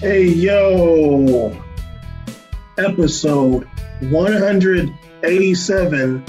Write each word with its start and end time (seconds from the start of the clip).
Hey, 0.00 0.28
yo, 0.28 1.52
episode 2.78 3.68
187. 4.00 6.24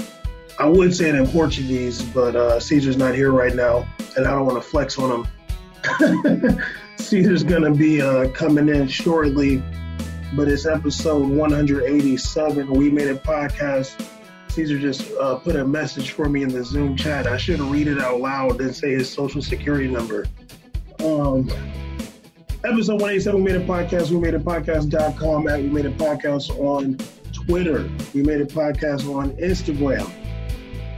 I 0.58 0.66
would 0.66 0.94
say 0.94 1.08
it 1.08 1.14
in 1.14 1.26
Portuguese, 1.26 2.02
but 2.02 2.36
uh, 2.36 2.60
Caesar's 2.60 2.98
not 2.98 3.14
here 3.14 3.32
right 3.32 3.54
now, 3.54 3.88
and 4.14 4.26
I 4.26 4.32
don't 4.32 4.44
want 4.44 4.62
to 4.62 4.68
flex 4.68 4.98
on 4.98 5.24
him. 5.24 5.26
Caesar's 6.98 7.44
going 7.44 7.62
to 7.62 7.70
be 7.70 8.02
uh, 8.02 8.28
coming 8.32 8.68
in 8.68 8.88
shortly, 8.88 9.62
but 10.34 10.48
it's 10.48 10.66
episode 10.66 11.26
187. 11.26 12.70
We 12.70 12.90
made 12.90 13.08
a 13.08 13.14
podcast. 13.14 14.06
Caesar 14.48 14.78
just 14.78 15.10
uh, 15.12 15.36
put 15.36 15.56
a 15.56 15.64
message 15.64 16.10
for 16.10 16.28
me 16.28 16.42
in 16.42 16.50
the 16.50 16.62
Zoom 16.62 16.94
chat. 16.94 17.26
I 17.26 17.38
should 17.38 17.58
read 17.58 17.88
it 17.88 18.00
out 18.00 18.20
loud 18.20 18.60
and 18.60 18.76
say 18.76 18.90
his 18.90 19.10
social 19.10 19.40
security 19.40 19.88
number. 19.88 20.26
Um, 21.02 21.48
episode 22.64 23.00
187, 23.00 23.42
We 23.42 23.52
Made 23.52 23.60
a 23.60 23.64
Podcast. 23.64 24.10
We 24.10 24.18
Made 24.18 24.34
a 24.34 24.38
Podcast.com. 24.38 25.48
At 25.48 25.62
We 25.62 25.68
Made 25.68 25.86
a 25.86 25.90
Podcast 25.90 26.56
on 26.60 26.96
Twitter. 27.32 27.90
We 28.14 28.22
Made 28.22 28.40
a 28.40 28.46
Podcast 28.46 29.12
on 29.12 29.32
Instagram. 29.32 30.08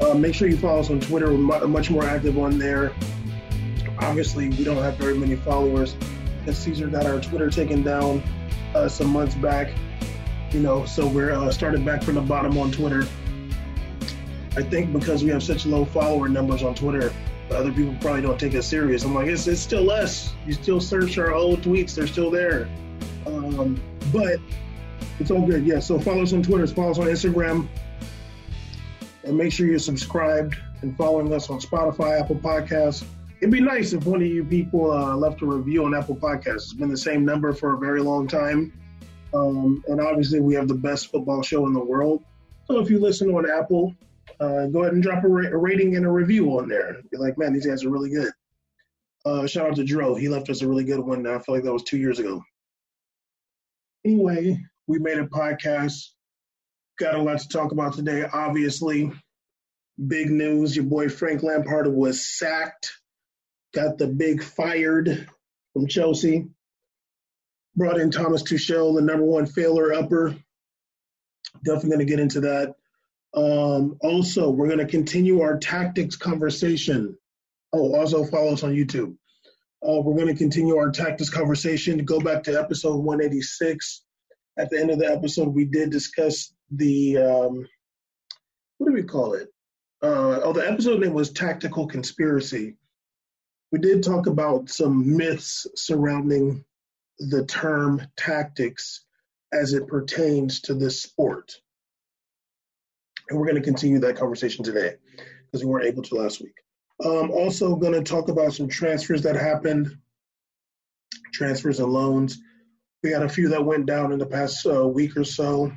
Uh, 0.02 0.12
make 0.14 0.34
sure 0.34 0.46
you 0.46 0.58
follow 0.58 0.80
us 0.80 0.90
on 0.90 1.00
Twitter. 1.00 1.32
We're 1.32 1.66
much 1.66 1.90
more 1.90 2.04
active 2.04 2.36
on 2.36 2.58
there. 2.58 2.92
Obviously, 3.98 4.50
we 4.50 4.62
don't 4.62 4.82
have 4.82 4.96
very 4.96 5.16
many 5.16 5.36
followers 5.36 5.94
because 6.40 6.58
Caesar 6.58 6.88
got 6.88 7.06
our 7.06 7.20
Twitter 7.20 7.48
taken 7.48 7.82
down 7.82 8.22
uh, 8.74 8.88
some 8.88 9.08
months 9.08 9.34
back. 9.34 9.72
You 10.50 10.60
know, 10.60 10.84
so 10.84 11.06
we're 11.06 11.32
uh, 11.32 11.50
starting 11.50 11.84
back 11.84 12.02
from 12.02 12.16
the 12.16 12.20
bottom 12.20 12.58
on 12.58 12.72
Twitter. 12.72 13.06
I 14.56 14.62
think 14.62 14.92
because 14.92 15.24
we 15.24 15.30
have 15.30 15.42
such 15.42 15.64
low 15.64 15.84
follower 15.86 16.28
numbers 16.28 16.62
on 16.62 16.74
Twitter, 16.74 17.12
other 17.54 17.72
people 17.72 17.96
probably 18.00 18.22
don't 18.22 18.38
take 18.38 18.54
us 18.54 18.66
serious. 18.66 19.04
I'm 19.04 19.14
like, 19.14 19.28
it's, 19.28 19.46
it's 19.46 19.60
still 19.60 19.90
us. 19.90 20.32
You 20.46 20.52
still 20.52 20.80
search 20.80 21.18
our 21.18 21.32
old 21.32 21.62
tweets, 21.62 21.94
they're 21.94 22.06
still 22.06 22.30
there. 22.30 22.68
Um, 23.26 23.80
but 24.12 24.38
it's 25.18 25.30
all 25.30 25.46
good. 25.46 25.64
Yeah, 25.64 25.80
so 25.80 25.98
follow 25.98 26.22
us 26.22 26.32
on 26.32 26.42
Twitter, 26.42 26.66
follow 26.66 26.90
us 26.90 26.98
on 26.98 27.06
Instagram, 27.06 27.68
and 29.24 29.36
make 29.36 29.52
sure 29.52 29.66
you're 29.66 29.78
subscribed 29.78 30.56
and 30.82 30.96
following 30.96 31.32
us 31.32 31.50
on 31.50 31.60
Spotify, 31.60 32.20
Apple 32.20 32.36
Podcasts. 32.36 33.04
It'd 33.38 33.52
be 33.52 33.60
nice 33.60 33.92
if 33.92 34.06
one 34.06 34.22
of 34.22 34.28
you 34.28 34.44
people 34.44 34.90
uh, 34.90 35.16
left 35.16 35.42
a 35.42 35.46
review 35.46 35.84
on 35.84 35.94
Apple 35.94 36.16
Podcasts. 36.16 36.54
It's 36.54 36.72
been 36.72 36.88
the 36.88 36.96
same 36.96 37.24
number 37.24 37.52
for 37.52 37.74
a 37.74 37.78
very 37.78 38.00
long 38.00 38.26
time. 38.26 38.72
Um, 39.34 39.82
and 39.88 40.00
obviously, 40.00 40.40
we 40.40 40.54
have 40.54 40.68
the 40.68 40.74
best 40.74 41.10
football 41.10 41.42
show 41.42 41.66
in 41.66 41.72
the 41.72 41.84
world. 41.84 42.24
So 42.66 42.78
if 42.78 42.88
you 42.88 43.00
listen 43.00 43.30
on 43.30 43.50
Apple, 43.50 43.94
uh, 44.40 44.66
go 44.66 44.82
ahead 44.82 44.94
and 44.94 45.02
drop 45.02 45.24
a, 45.24 45.28
ra- 45.28 45.48
a, 45.48 45.56
rating 45.56 45.96
and 45.96 46.06
a 46.06 46.10
review 46.10 46.58
on 46.58 46.68
there. 46.68 46.98
Be 47.10 47.16
like, 47.16 47.38
man, 47.38 47.52
these 47.52 47.66
guys 47.66 47.84
are 47.84 47.90
really 47.90 48.10
good. 48.10 48.32
Uh, 49.24 49.46
shout 49.46 49.68
out 49.70 49.76
to 49.76 49.84
Dro. 49.84 50.14
He 50.14 50.28
left 50.28 50.50
us 50.50 50.62
a 50.62 50.68
really 50.68 50.84
good 50.84 51.00
one. 51.00 51.26
I 51.26 51.38
feel 51.38 51.54
like 51.54 51.64
that 51.64 51.72
was 51.72 51.84
two 51.84 51.98
years 51.98 52.18
ago. 52.18 52.42
Anyway, 54.04 54.60
we 54.86 54.98
made 54.98 55.18
a 55.18 55.26
podcast. 55.26 56.10
Got 56.98 57.14
a 57.14 57.22
lot 57.22 57.38
to 57.38 57.48
talk 57.48 57.72
about 57.72 57.94
today. 57.94 58.24
Obviously, 58.30 59.10
big 60.06 60.30
news. 60.30 60.76
Your 60.76 60.84
boy 60.84 61.08
Frank 61.08 61.42
Lampard 61.42 61.86
was 61.92 62.26
sacked. 62.26 62.92
Got 63.72 63.98
the 63.98 64.06
big 64.06 64.42
fired 64.42 65.28
from 65.72 65.88
Chelsea. 65.88 66.46
Brought 67.76 67.98
in 67.98 68.10
Thomas 68.10 68.42
Tuchel, 68.42 68.94
the 68.94 69.02
number 69.02 69.24
one 69.24 69.46
failure 69.46 69.92
upper. 69.92 70.36
Definitely 71.64 71.90
going 71.90 71.98
to 72.00 72.04
get 72.04 72.20
into 72.20 72.40
that. 72.42 72.74
Um, 73.34 73.96
also, 74.00 74.50
we're 74.50 74.68
going 74.68 74.78
to 74.78 74.86
continue 74.86 75.40
our 75.40 75.58
tactics 75.58 76.16
conversation. 76.16 77.16
Oh, 77.72 77.94
also 77.94 78.24
follow 78.24 78.52
us 78.52 78.62
on 78.62 78.74
YouTube. 78.74 79.16
Uh, 79.82 80.00
we're 80.00 80.14
going 80.14 80.28
to 80.28 80.34
continue 80.34 80.76
our 80.76 80.90
tactics 80.90 81.30
conversation. 81.30 82.04
Go 82.04 82.20
back 82.20 82.44
to 82.44 82.58
episode 82.58 82.96
186. 82.96 84.02
At 84.56 84.70
the 84.70 84.80
end 84.80 84.90
of 84.90 84.98
the 84.98 85.10
episode, 85.10 85.48
we 85.48 85.64
did 85.64 85.90
discuss 85.90 86.54
the 86.70 87.18
um, 87.18 87.66
what 88.78 88.88
do 88.88 88.94
we 88.94 89.02
call 89.02 89.34
it? 89.34 89.48
Uh, 90.02 90.40
oh, 90.42 90.52
the 90.52 90.68
episode 90.68 91.00
name 91.00 91.14
was 91.14 91.32
Tactical 91.32 91.86
Conspiracy. 91.86 92.76
We 93.72 93.78
did 93.78 94.02
talk 94.02 94.26
about 94.26 94.70
some 94.70 95.16
myths 95.16 95.66
surrounding 95.74 96.64
the 97.18 97.44
term 97.46 98.02
tactics 98.16 99.04
as 99.52 99.72
it 99.72 99.88
pertains 99.88 100.60
to 100.62 100.74
this 100.74 101.02
sport. 101.02 101.56
And 103.28 103.38
we're 103.38 103.46
going 103.46 103.56
to 103.56 103.62
continue 103.62 103.98
that 104.00 104.16
conversation 104.16 104.64
today 104.64 104.94
because 105.46 105.64
we 105.64 105.70
weren't 105.70 105.86
able 105.86 106.02
to 106.02 106.14
last 106.14 106.40
week. 106.40 106.54
Um, 107.04 107.30
also, 107.30 107.74
going 107.74 107.92
to 107.92 108.02
talk 108.02 108.28
about 108.28 108.54
some 108.54 108.68
transfers 108.68 109.22
that 109.22 109.36
happened, 109.36 109.96
transfers 111.32 111.80
and 111.80 111.92
loans. 111.92 112.38
We 113.02 113.10
had 113.10 113.22
a 113.22 113.28
few 113.28 113.48
that 113.48 113.64
went 113.64 113.86
down 113.86 114.12
in 114.12 114.18
the 114.18 114.26
past 114.26 114.64
uh, 114.66 114.86
week 114.86 115.16
or 115.16 115.24
so. 115.24 115.72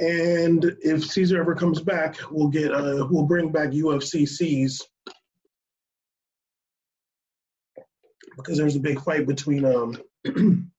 And 0.00 0.76
if 0.80 1.04
Caesar 1.04 1.40
ever 1.40 1.54
comes 1.54 1.80
back, 1.80 2.16
we'll 2.30 2.48
get 2.48 2.72
uh, 2.72 3.06
we'll 3.10 3.26
bring 3.26 3.50
back 3.50 3.70
UFCCs 3.70 4.80
because 8.38 8.56
there's 8.56 8.76
a 8.76 8.80
big 8.80 9.00
fight 9.02 9.26
between 9.26 9.64
um 9.64 10.00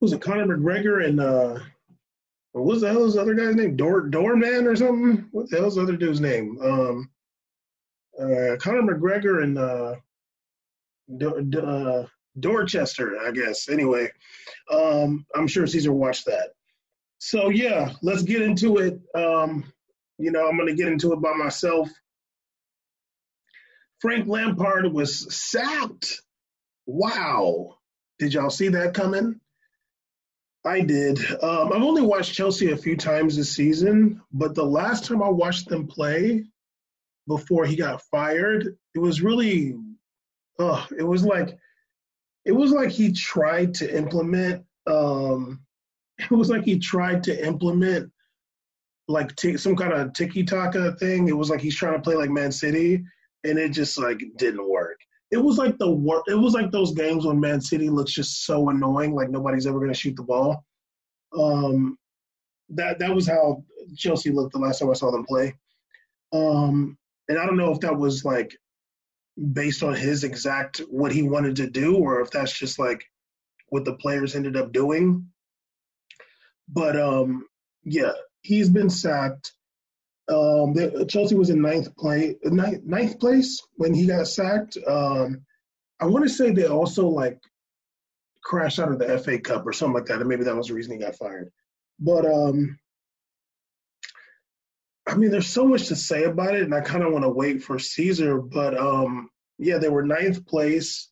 was 0.00 0.12
it 0.12 0.22
Conor 0.22 0.56
McGregor 0.56 1.04
and 1.04 1.20
uh 1.20 1.58
what 2.52 2.64
was 2.64 2.80
the 2.80 2.90
hell 2.90 3.04
his 3.04 3.16
other 3.16 3.34
guy's 3.34 3.54
name? 3.54 3.76
Door 3.76 4.08
Doorman 4.08 4.66
or 4.66 4.76
something? 4.76 5.28
What 5.30 5.48
the 5.50 5.58
hell's 5.58 5.76
the 5.76 5.82
other 5.82 5.96
dude's 5.96 6.20
name? 6.20 6.58
Um, 6.62 7.10
uh, 8.18 8.56
Conor 8.58 8.82
McGregor 8.82 9.42
and 9.42 9.58
uh, 9.58 9.96
uh, 11.60 12.06
Dorchester, 12.38 13.18
I 13.20 13.30
guess. 13.30 13.68
Anyway, 13.68 14.10
um, 14.70 15.26
I'm 15.34 15.46
sure 15.46 15.66
Caesar 15.66 15.92
watched 15.92 16.26
that. 16.26 16.50
So 17.18 17.50
yeah, 17.50 17.92
let's 18.02 18.22
get 18.22 18.42
into 18.42 18.78
it. 18.78 19.00
Um, 19.14 19.64
you 20.18 20.30
know, 20.30 20.48
I'm 20.48 20.58
gonna 20.58 20.74
get 20.74 20.88
into 20.88 21.12
it 21.12 21.20
by 21.20 21.32
myself. 21.34 21.88
Frank 24.00 24.26
Lampard 24.26 24.92
was 24.92 25.34
sacked. 25.34 26.22
Wow. 26.86 27.76
Did 28.18 28.34
y'all 28.34 28.50
see 28.50 28.68
that 28.68 28.94
coming? 28.94 29.40
I 30.64 30.80
did. 30.80 31.18
Um, 31.42 31.72
I've 31.72 31.82
only 31.82 32.02
watched 32.02 32.34
Chelsea 32.34 32.70
a 32.70 32.76
few 32.76 32.96
times 32.96 33.36
this 33.36 33.54
season, 33.54 34.20
but 34.32 34.54
the 34.54 34.64
last 34.64 35.06
time 35.06 35.22
I 35.22 35.28
watched 35.28 35.68
them 35.68 35.86
play 35.86 36.44
before 37.26 37.64
he 37.64 37.76
got 37.76 38.02
fired, 38.02 38.76
it 38.94 38.98
was 38.98 39.22
really, 39.22 39.74
oh, 40.58 40.86
it 40.98 41.02
was 41.02 41.24
like, 41.24 41.56
it 42.44 42.52
was 42.52 42.72
like 42.72 42.90
he 42.90 43.12
tried 43.12 43.74
to 43.74 43.96
implement. 43.96 44.64
Um, 44.86 45.60
it 46.18 46.30
was 46.30 46.50
like 46.50 46.64
he 46.64 46.78
tried 46.78 47.24
to 47.24 47.46
implement 47.46 48.12
like 49.08 49.34
t- 49.36 49.56
some 49.56 49.76
kind 49.76 49.92
of 49.92 50.12
tiki 50.12 50.44
taka 50.44 50.92
thing. 50.96 51.28
It 51.28 51.36
was 51.36 51.48
like 51.48 51.60
he's 51.60 51.76
trying 51.76 51.94
to 51.94 52.02
play 52.02 52.16
like 52.16 52.30
Man 52.30 52.52
City, 52.52 53.02
and 53.44 53.58
it 53.58 53.70
just 53.70 53.98
like 53.98 54.20
didn't 54.36 54.68
work 54.68 54.98
it 55.30 55.38
was 55.38 55.58
like 55.58 55.78
the 55.78 55.90
work. 55.90 56.24
It 56.26 56.34
was 56.34 56.54
like 56.54 56.70
those 56.70 56.92
games 56.92 57.24
when 57.24 57.38
Man 57.38 57.60
City 57.60 57.88
looks 57.88 58.12
just 58.12 58.44
so 58.44 58.68
annoying, 58.70 59.14
like 59.14 59.30
nobody's 59.30 59.66
ever 59.66 59.78
going 59.78 59.92
to 59.92 59.98
shoot 59.98 60.16
the 60.16 60.22
ball. 60.22 60.64
Um, 61.38 61.96
that 62.70 62.98
that 62.98 63.14
was 63.14 63.28
how 63.28 63.64
Chelsea 63.96 64.30
looked 64.30 64.52
the 64.52 64.58
last 64.58 64.80
time 64.80 64.90
I 64.90 64.94
saw 64.94 65.10
them 65.10 65.24
play. 65.24 65.54
Um, 66.32 66.96
and 67.28 67.38
I 67.38 67.46
don't 67.46 67.56
know 67.56 67.72
if 67.72 67.80
that 67.80 67.96
was 67.96 68.24
like 68.24 68.56
based 69.52 69.82
on 69.82 69.94
his 69.94 70.24
exact 70.24 70.78
what 70.88 71.12
he 71.12 71.22
wanted 71.22 71.56
to 71.56 71.70
do, 71.70 71.96
or 71.96 72.20
if 72.20 72.30
that's 72.30 72.56
just 72.56 72.78
like 72.78 73.04
what 73.68 73.84
the 73.84 73.94
players 73.94 74.34
ended 74.34 74.56
up 74.56 74.72
doing. 74.72 75.26
But 76.68 77.00
um, 77.00 77.46
yeah, 77.84 78.12
he's 78.42 78.68
been 78.68 78.90
sacked. 78.90 79.52
Um, 80.30 80.74
Chelsea 81.08 81.34
was 81.34 81.50
in 81.50 81.60
ninth 81.60 81.94
play, 81.96 82.36
ninth, 82.44 82.84
ninth 82.84 83.18
place 83.18 83.60
when 83.74 83.92
he 83.92 84.06
got 84.06 84.28
sacked. 84.28 84.78
Um, 84.86 85.42
I 86.00 86.06
want 86.06 86.24
to 86.24 86.30
say 86.30 86.50
they 86.50 86.66
also 86.66 87.08
like 87.08 87.38
crashed 88.42 88.78
out 88.78 88.92
of 88.92 88.98
the 88.98 89.18
FA 89.18 89.38
Cup 89.38 89.66
or 89.66 89.72
something 89.72 89.94
like 89.94 90.06
that, 90.06 90.20
and 90.20 90.28
maybe 90.28 90.44
that 90.44 90.56
was 90.56 90.68
the 90.68 90.74
reason 90.74 90.92
he 90.92 90.98
got 90.98 91.16
fired. 91.16 91.50
But 91.98 92.24
um, 92.24 92.78
I 95.06 95.14
mean, 95.16 95.30
there's 95.30 95.48
so 95.48 95.66
much 95.66 95.88
to 95.88 95.96
say 95.96 96.24
about 96.24 96.54
it, 96.54 96.62
and 96.62 96.74
I 96.74 96.80
kind 96.80 97.02
of 97.02 97.12
want 97.12 97.24
to 97.24 97.30
wait 97.30 97.62
for 97.62 97.78
Caesar. 97.78 98.38
But 98.38 98.78
um, 98.78 99.28
yeah, 99.58 99.78
they 99.78 99.88
were 99.88 100.04
ninth 100.04 100.46
place. 100.46 101.10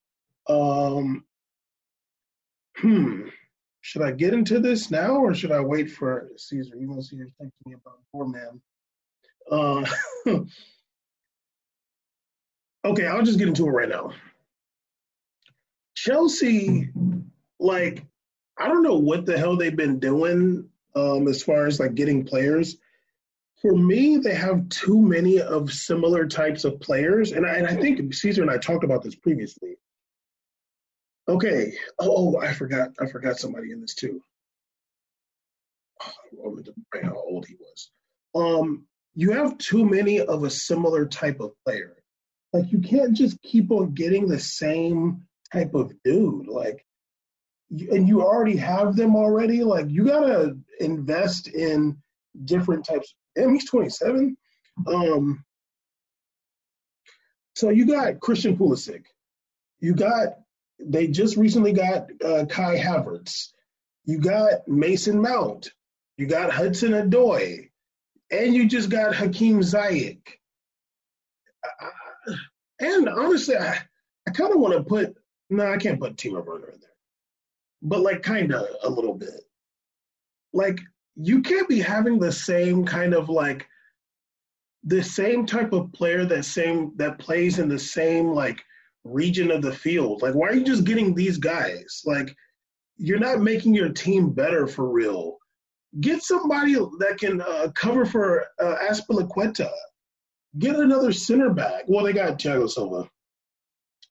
Um, 0.49 1.25
hmm, 2.77 3.29
should 3.81 4.03
I 4.03 4.13
get 4.13 4.35
into 4.35 4.61
this 4.61 4.91
now, 4.91 5.17
or 5.17 5.35
should 5.35 5.53
I 5.53 5.61
wait 5.61 5.91
for 5.91 6.31
Caesar? 6.37 6.77
You 6.79 6.89
want 6.89 7.03
to 7.03 7.07
see 7.07 7.17
your 7.17 7.27
to 7.27 7.51
about 7.75 7.99
poor 8.13 8.27
man. 8.27 8.61
Uh, 9.51 9.85
okay, 12.85 13.07
I'll 13.07 13.23
just 13.23 13.39
get 13.39 13.49
into 13.49 13.67
it 13.67 13.71
right 13.71 13.89
now. 13.89 14.13
Chelsea, 15.95 16.91
like, 17.59 18.05
I 18.59 18.69
don't 18.69 18.83
know 18.83 18.99
what 18.99 19.27
the 19.27 19.39
hell 19.39 19.57
they've 19.57 19.75
been 19.75 19.99
doing 19.99 20.69
um, 20.95 21.29
as 21.29 21.43
far 21.43 21.67
as 21.67 21.81
like 21.81 21.95
getting 21.95 22.25
players. 22.25 22.77
For 23.61 23.75
me, 23.75 24.19
they 24.19 24.35
have 24.35 24.69
too 24.69 25.01
many 25.01 25.41
of 25.41 25.73
similar 25.73 26.27
types 26.27 26.65
of 26.65 26.81
players, 26.81 27.33
and 27.33 27.45
I, 27.45 27.57
and 27.57 27.67
I 27.67 27.75
think 27.75 28.15
Caesar 28.15 28.43
and 28.43 28.51
I 28.51 28.59
talked 28.59 28.85
about 28.85 29.03
this 29.03 29.17
previously. 29.17 29.77
Okay. 31.29 31.73
Oh, 31.99 32.35
oh 32.37 32.41
I 32.41 32.53
forgot. 32.53 32.91
I 33.01 33.07
forgot 33.07 33.39
somebody 33.39 33.73
in 33.73 33.81
this 33.81 33.95
too. 33.95 34.23
Oh, 36.03 36.59
I 36.59 36.63
to 36.63 37.07
how 37.07 37.17
old 37.17 37.47
he 37.47 37.57
was. 37.57 37.91
Um, 38.35 38.87
you 39.19 39.33
have 39.33 39.59
too 39.59 39.85
many 39.85 40.21
of 40.21 40.45
a 40.45 40.51
similar 40.51 41.05
type 41.05 41.41
of 41.41 41.51
player. 41.65 41.97
Like 42.53 42.71
you 42.71 42.79
can't 42.79 43.17
just 43.17 43.43
keep 43.43 43.73
on 43.73 43.93
getting 43.93 44.29
the 44.29 44.39
same 44.39 45.23
type 45.53 45.75
of 45.75 45.93
dude. 46.05 46.47
Like, 46.47 46.87
and 47.69 48.07
you 48.07 48.23
already 48.23 48.57
have 48.59 48.95
them 48.95 49.17
already. 49.17 49.65
Like 49.65 49.87
you 49.89 50.05
gotta 50.05 50.57
invest 50.79 51.49
in 51.49 51.99
different 52.45 52.85
types. 52.85 53.13
Damn, 53.35 53.55
he's 53.55 53.69
27. 53.69 54.37
Um, 54.87 55.45
so 57.57 57.71
you 57.71 57.87
got 57.87 58.21
Christian 58.21 58.57
Pulisic. 58.57 59.03
You 59.81 59.97
got 59.97 60.29
they 60.79 61.09
just 61.09 61.37
recently 61.37 61.73
got 61.73 62.07
uh, 62.25 62.45
Kai 62.49 62.79
Havertz. 62.79 63.49
You 64.05 64.19
got 64.19 64.69
Mason 64.69 65.21
Mount. 65.21 65.73
You 66.19 66.29
got 66.29 66.53
Hudson 66.53 66.93
Odoi. 66.93 67.68
And 68.31 68.55
you 68.55 68.67
just 68.67 68.91
got 68.91 69.15
Hakim. 69.15 69.61
Uh, 69.61 69.91
and 72.81 73.09
honestly, 73.09 73.57
I, 73.57 73.79
I 74.27 74.31
kind 74.31 74.53
of 74.53 74.61
want 74.61 74.75
to 74.75 74.83
put, 74.83 75.17
no, 75.51 75.71
I 75.71 75.79
can't 75.79 76.01
put 76.01 76.17
Timo 76.17 76.45
Werner 76.45 76.69
in 76.69 76.81
there. 76.81 76.91
But 77.83 78.01
like 78.01 78.23
kind 78.23 78.53
of 78.53 78.67
a 78.83 78.91
little 78.91 79.15
bit. 79.15 79.41
Like 80.53 80.79
you 81.17 81.43
can't 81.43 81.69
be 81.69 81.81
having 81.81 82.19
the 82.19 82.33
same 82.33 82.85
kind 82.85 83.15
of 83.15 83.29
like 83.29 83.67
the 84.85 85.03
same 85.03 85.45
type 85.47 85.73
of 85.73 85.93
player 85.93 86.25
that 86.25 86.45
same 86.45 86.93
that 86.97 87.19
plays 87.19 87.59
in 87.59 87.69
the 87.69 87.79
same 87.79 88.29
like 88.29 88.63
region 89.05 89.51
of 89.51 89.63
the 89.63 89.75
field. 89.75 90.23
Like, 90.23 90.35
why 90.35 90.49
are 90.49 90.55
you 90.55 90.65
just 90.65 90.85
getting 90.85 91.15
these 91.15 91.39
guys? 91.39 92.03
Like, 92.05 92.35
you're 92.97 93.19
not 93.19 93.41
making 93.41 93.75
your 93.75 93.91
team 93.91 94.31
better 94.31 94.67
for 94.67 94.89
real. 94.89 95.38
Get 96.01 96.23
somebody 96.23 96.75
that 96.75 97.17
can 97.19 97.41
uh, 97.41 97.69
cover 97.75 98.05
for 98.05 98.47
uh, 98.61 98.77
Azpilicueta. 98.91 99.71
Get 100.59 100.77
another 100.77 101.13
center 101.13 101.51
back. 101.51 101.85
Well, 101.87 102.05
they 102.05 102.13
got 102.13 102.39
Thiago 102.39 102.69
Silva. 102.69 103.09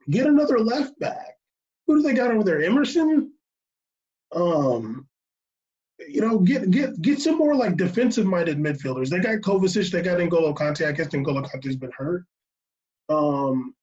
Get 0.10 0.26
another 0.26 0.60
left 0.60 0.98
back. 1.00 1.36
Who 1.86 1.98
do 1.98 2.02
they 2.02 2.14
got 2.14 2.32
over 2.32 2.44
there? 2.44 2.64
Emerson. 2.64 3.32
Um, 4.36 5.08
you 6.08 6.22
know, 6.22 6.40
get 6.40 6.70
get 6.70 7.02
get 7.02 7.20
some 7.20 7.38
more 7.38 7.56
like 7.56 7.78
defensive 7.78 8.26
minded 8.26 8.58
midfielders. 8.58 9.10
They 9.10 9.20
got 9.20 9.42
Kovacic. 9.42 9.92
They 9.92 10.02
got 10.02 10.20
N'Golo 10.20 10.56
Kante. 10.56 10.88
I 10.88 10.92
guess 10.92 11.08
N'Golo 11.08 11.50
Kante's 11.50 11.76
been 11.76 11.92
hurt. 11.98 12.26
Um, 13.10 13.74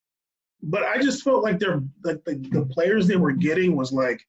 but 0.63 0.83
I 0.83 0.99
just 1.01 1.23
felt 1.23 1.43
like 1.43 1.59
they're 1.59 1.83
like 2.05 2.25
the, 2.25 2.37
the 2.51 2.67
players 2.67 3.07
they 3.07 3.17
were 3.17 3.33
getting 3.33 3.77
was 3.77 3.93
like 3.93 4.21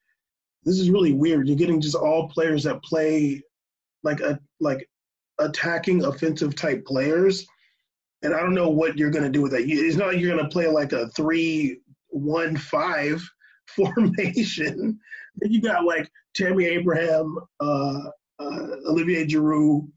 this 0.64 0.80
is 0.80 0.90
really 0.90 1.14
weird. 1.14 1.48
You're 1.48 1.58
getting 1.58 1.80
just 1.80 1.96
all 1.96 2.28
players 2.30 2.64
that 2.64 2.84
play 2.84 3.44
like 4.06 4.22
a 4.22 4.40
like 4.62 4.88
attacking 5.40 6.06
offensive 6.06 6.56
type 6.56 6.86
players. 6.86 7.46
And 8.22 8.34
I 8.34 8.40
don't 8.40 8.56
know 8.56 8.70
what 8.70 8.98
you're 8.98 9.12
going 9.12 9.26
to 9.26 9.30
do 9.30 9.42
with 9.42 9.52
that. 9.52 9.66
It's 9.68 9.98
not 9.98 10.08
like 10.08 10.20
you're 10.20 10.34
going 10.34 10.44
to 10.44 10.52
play 10.52 10.68
like 10.68 10.94
a 10.94 11.10
three 11.10 11.80
one 12.08 12.56
five 12.56 13.22
formation. 13.68 14.98
then 15.38 15.52
you 15.52 15.62
got 15.62 15.84
like 15.84 16.10
Tammy 16.36 16.66
Abraham, 16.66 17.38
uh, 17.60 18.00
uh, 18.40 18.68
Olivier 18.88 19.26
Giroud. 19.26 19.88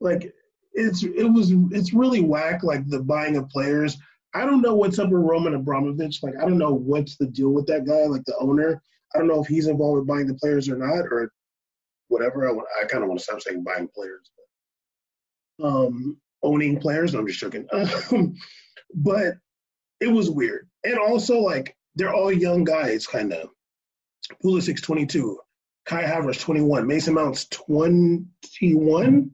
Like 0.00 0.32
it's 0.74 1.04
it 1.04 1.24
was 1.24 1.52
it's 1.70 1.94
really 1.94 2.20
whack. 2.20 2.62
Like 2.62 2.86
the 2.88 3.00
buying 3.00 3.36
of 3.36 3.48
players. 3.48 3.96
I 4.34 4.46
don't 4.46 4.62
know 4.62 4.74
what's 4.74 4.98
up 4.98 5.10
with 5.10 5.20
Roman 5.20 5.54
Abramovich. 5.54 6.22
Like, 6.22 6.34
I 6.38 6.46
don't 6.46 6.56
know 6.56 6.72
what's 6.72 7.18
the 7.18 7.26
deal 7.26 7.50
with 7.50 7.66
that 7.66 7.84
guy, 7.84 8.06
like 8.06 8.24
the 8.24 8.34
owner. 8.38 8.80
I 9.14 9.18
don't 9.18 9.28
know 9.28 9.42
if 9.42 9.46
he's 9.46 9.66
involved 9.66 9.98
with 9.98 10.08
buying 10.08 10.26
the 10.26 10.34
players 10.34 10.70
or 10.70 10.76
not, 10.76 11.04
or 11.04 11.30
whatever. 12.12 12.48
I, 12.48 12.82
I 12.82 12.84
kind 12.84 13.02
of 13.02 13.08
want 13.08 13.18
to 13.20 13.24
stop 13.24 13.40
saying 13.40 13.64
buying 13.64 13.88
players. 13.88 14.30
But, 15.58 15.66
um, 15.66 16.16
owning 16.42 16.78
players. 16.80 17.14
I'm 17.14 17.26
just 17.26 17.40
joking. 17.40 17.66
but 18.94 19.34
it 20.00 20.08
was 20.08 20.30
weird, 20.30 20.68
and 20.84 20.98
also 20.98 21.40
like 21.40 21.76
they're 21.94 22.14
all 22.14 22.32
young 22.32 22.64
guys, 22.64 23.06
kind 23.06 23.32
of. 23.32 23.50
Pulisic's 24.42 24.80
22, 24.82 25.38
Kai 25.84 26.04
Havertz 26.04 26.40
21, 26.40 26.86
Mason 26.86 27.14
Mount's 27.14 27.46
21, 27.48 29.30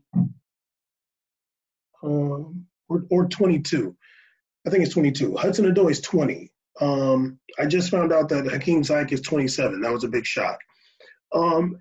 um, 2.03 2.67
or, 2.89 3.05
or 3.11 3.29
22. 3.29 3.95
I 4.67 4.71
think 4.71 4.85
it's 4.85 4.95
22. 4.95 5.37
Hudson 5.37 5.73
Odoi 5.73 5.91
is 5.91 6.01
20. 6.01 6.51
Um, 6.81 7.39
I 7.59 7.67
just 7.67 7.91
found 7.91 8.13
out 8.13 8.29
that 8.31 8.47
Hakim 8.47 8.83
Ziyech 8.83 9.13
is 9.13 9.21
27. 9.21 9.81
That 9.81 9.93
was 9.93 10.05
a 10.05 10.09
big 10.09 10.25
shock. 10.25 10.61
Um, 11.33 11.77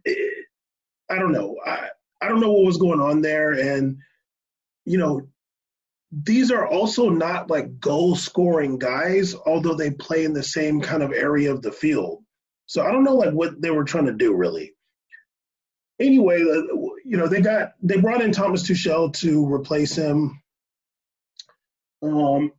I 1.10 1.20
don't 1.20 1.32
know. 1.32 1.58
I, 1.66 1.90
I 2.22 2.28
don't 2.28 2.40
know 2.40 2.52
what 2.52 2.66
was 2.66 2.78
going 2.78 3.00
on 3.00 3.22
there. 3.22 3.54
And, 3.54 3.98
you 4.86 4.98
know, 4.98 5.28
these 6.12 6.52
are 6.52 6.68
also 6.68 7.10
not 7.10 7.50
like 7.50 7.80
goal 7.80 8.16
scoring 8.16 8.78
guys, 8.78 9.36
although 9.36 9.76
they 9.76 9.92
play 9.92 10.24
in 10.24 10.34
the 10.34 10.44
same 10.44 10.82
kind 10.82 11.04
of 11.04 11.12
area 11.12 11.52
of 11.52 11.62
the 11.62 11.72
field. 11.72 12.24
So 12.66 12.86
I 12.86 12.92
don't 12.92 13.04
know 13.04 13.16
like 13.16 13.34
what 13.34 13.62
they 13.62 13.72
were 13.72 13.84
trying 13.84 14.06
to 14.06 14.14
do 14.14 14.34
really. 14.34 14.74
Anyway, 16.00 16.42
uh, 16.42 16.62
you 17.04 17.18
know, 17.18 17.28
they 17.28 17.42
got 17.42 17.74
they 17.82 17.98
brought 17.98 18.22
in 18.22 18.32
Thomas 18.32 18.64
Tuchel 18.64 19.12
to 19.14 19.52
replace 19.52 19.96
him. 19.96 20.42
Um, 22.04 22.52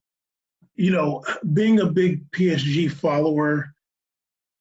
you 0.75 0.91
know, 0.91 1.25
being 1.53 1.81
a 1.81 1.87
big 1.87 2.31
PSG 2.33 2.91
follower 2.91 3.75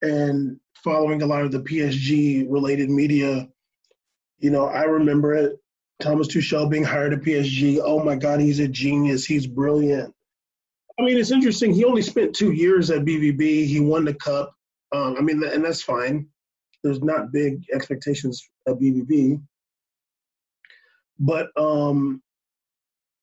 and 0.02 0.60
following 0.76 1.22
a 1.22 1.26
lot 1.26 1.42
of 1.42 1.52
the 1.52 1.62
PSG 1.62 2.46
related 2.50 2.90
media, 2.90 3.50
you 4.40 4.50
know, 4.50 4.66
I 4.66 4.84
remember 4.84 5.34
it. 5.34 5.60
Thomas 6.00 6.28
Tuchel 6.28 6.70
being 6.70 6.84
hired 6.84 7.14
at 7.14 7.22
PSG. 7.22 7.80
Oh 7.84 8.04
my 8.04 8.16
God, 8.16 8.40
he's 8.40 8.60
a 8.60 8.68
genius. 8.68 9.26
He's 9.26 9.48
brilliant. 9.48 10.14
I 11.00 11.04
mean, 11.04 11.18
it's 11.18 11.32
interesting. 11.32 11.74
He 11.74 11.86
only 11.86 12.02
spent 12.02 12.36
two 12.36 12.52
years 12.52 12.90
at 12.90 13.06
BVB. 13.06 13.66
He 13.66 13.80
won 13.80 14.06
the 14.06 14.14
cup. 14.14 14.54
Um, 14.94 15.16
I 15.18 15.22
mean, 15.22 15.44
and 15.44 15.64
that's 15.64 15.82
fine. 15.82 16.28
There's 16.84 17.02
not 17.02 17.32
big 17.32 17.64
expectations 17.74 18.48
at 18.68 18.76
BVB. 18.76 19.42
But 21.20 21.50
um, 21.58 22.22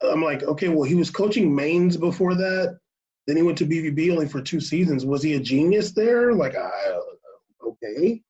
I'm 0.02 0.22
like, 0.22 0.42
okay, 0.42 0.68
well, 0.68 0.82
he 0.82 0.94
was 0.94 1.10
coaching 1.10 1.54
Mainz 1.54 1.96
before 1.96 2.34
that. 2.34 2.78
Then 3.26 3.36
he 3.36 3.42
went 3.42 3.58
to 3.58 3.66
BVB 3.66 4.12
only 4.12 4.28
for 4.28 4.42
two 4.42 4.60
seasons. 4.60 5.06
Was 5.06 5.22
he 5.22 5.34
a 5.34 5.40
genius 5.40 5.92
there? 5.92 6.34
Like, 6.34 6.56
I, 6.56 6.70
okay. 7.66 8.20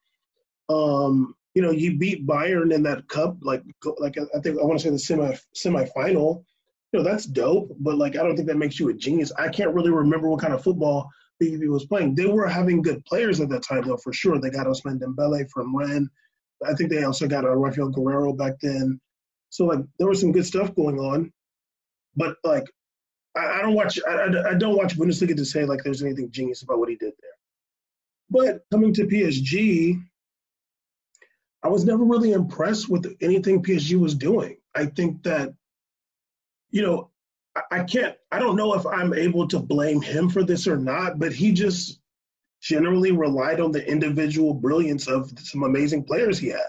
Um, 0.68 1.34
you 1.54 1.62
know, 1.62 1.70
you 1.70 1.96
beat 1.96 2.26
Bayern 2.26 2.74
in 2.74 2.82
that 2.82 3.08
cup. 3.08 3.36
Like, 3.40 3.62
like 3.98 4.16
I 4.18 4.40
think 4.40 4.58
I 4.60 4.64
want 4.64 4.78
to 4.80 4.84
say 4.84 4.90
the 4.90 4.98
semi 4.98 5.36
semifinal. 5.56 6.44
You 6.92 7.00
know, 7.00 7.04
that's 7.04 7.26
dope. 7.26 7.70
But 7.80 7.96
like, 7.96 8.16
I 8.16 8.22
don't 8.22 8.36
think 8.36 8.48
that 8.48 8.56
makes 8.56 8.78
you 8.78 8.88
a 8.88 8.94
genius. 8.94 9.32
I 9.38 9.48
can't 9.48 9.74
really 9.74 9.90
remember 9.90 10.28
what 10.28 10.40
kind 10.40 10.54
of 10.54 10.62
football 10.62 11.08
BVB 11.42 11.68
was 11.68 11.86
playing. 11.86 12.14
They 12.14 12.26
were 12.26 12.46
having 12.46 12.82
good 12.82 13.04
players 13.04 13.40
at 13.40 13.48
that 13.48 13.62
time, 13.62 13.86
though, 13.86 13.96
for 13.96 14.12
sure. 14.12 14.40
They 14.40 14.50
got 14.50 14.66
Ousmane 14.66 15.00
Dembele 15.00 15.48
from 15.50 15.76
Rennes. 15.76 16.08
I 16.64 16.74
think 16.74 16.90
they 16.90 17.02
also 17.04 17.26
got 17.26 17.44
uh, 17.44 17.48
Raphaël 17.48 17.92
Guerreiro 17.92 18.36
back 18.36 18.54
then. 18.60 19.00
So 19.50 19.66
like, 19.66 19.80
there 19.98 20.08
was 20.08 20.20
some 20.20 20.32
good 20.32 20.46
stuff 20.46 20.74
going 20.74 20.98
on. 20.98 21.32
But 22.16 22.36
like, 22.44 22.64
I, 23.36 23.58
I 23.58 23.62
don't 23.62 23.74
watch 23.74 23.98
I, 24.06 24.26
I, 24.50 24.54
don't 24.54 24.76
watch 24.76 24.96
Bundesliga 24.96 25.36
to 25.36 25.44
say 25.44 25.64
like 25.64 25.82
there's 25.82 26.02
anything 26.02 26.30
genius 26.30 26.62
about 26.62 26.78
what 26.78 26.88
he 26.88 26.96
did 26.96 27.12
there. 27.20 27.30
But 28.30 28.64
coming 28.70 28.94
to 28.94 29.06
PSG, 29.06 30.00
I 31.64 31.68
was 31.68 31.84
never 31.84 32.04
really 32.04 32.32
impressed 32.32 32.90
with 32.90 33.16
anything 33.22 33.62
PSG 33.62 33.98
was 33.98 34.14
doing. 34.14 34.58
I 34.74 34.86
think 34.86 35.22
that, 35.22 35.54
you 36.70 36.82
know, 36.82 37.10
I, 37.56 37.62
I 37.70 37.84
can't, 37.84 38.14
I 38.30 38.38
don't 38.38 38.56
know 38.56 38.74
if 38.74 38.86
I'm 38.86 39.14
able 39.14 39.48
to 39.48 39.58
blame 39.58 40.02
him 40.02 40.28
for 40.28 40.44
this 40.44 40.68
or 40.68 40.76
not, 40.76 41.18
but 41.18 41.32
he 41.32 41.52
just 41.52 42.00
generally 42.60 43.12
relied 43.12 43.60
on 43.60 43.72
the 43.72 43.86
individual 43.90 44.52
brilliance 44.52 45.08
of 45.08 45.30
some 45.38 45.62
amazing 45.62 46.04
players 46.04 46.38
he 46.38 46.48
had. 46.48 46.60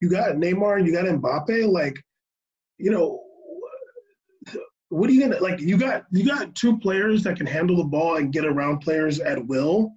You 0.00 0.08
got 0.08 0.36
Neymar 0.36 0.86
you 0.86 0.92
got 0.92 1.04
Mbappe, 1.04 1.70
like, 1.70 2.02
you 2.78 2.90
know, 2.90 3.22
what 4.88 5.08
are 5.08 5.12
you 5.12 5.20
gonna 5.20 5.40
like? 5.40 5.60
You 5.60 5.76
got 5.76 6.04
you 6.10 6.24
got 6.24 6.54
two 6.54 6.78
players 6.78 7.22
that 7.22 7.36
can 7.36 7.46
handle 7.46 7.76
the 7.76 7.84
ball 7.84 8.16
and 8.16 8.32
get 8.32 8.44
around 8.44 8.78
players 8.78 9.20
at 9.20 9.46
will. 9.46 9.92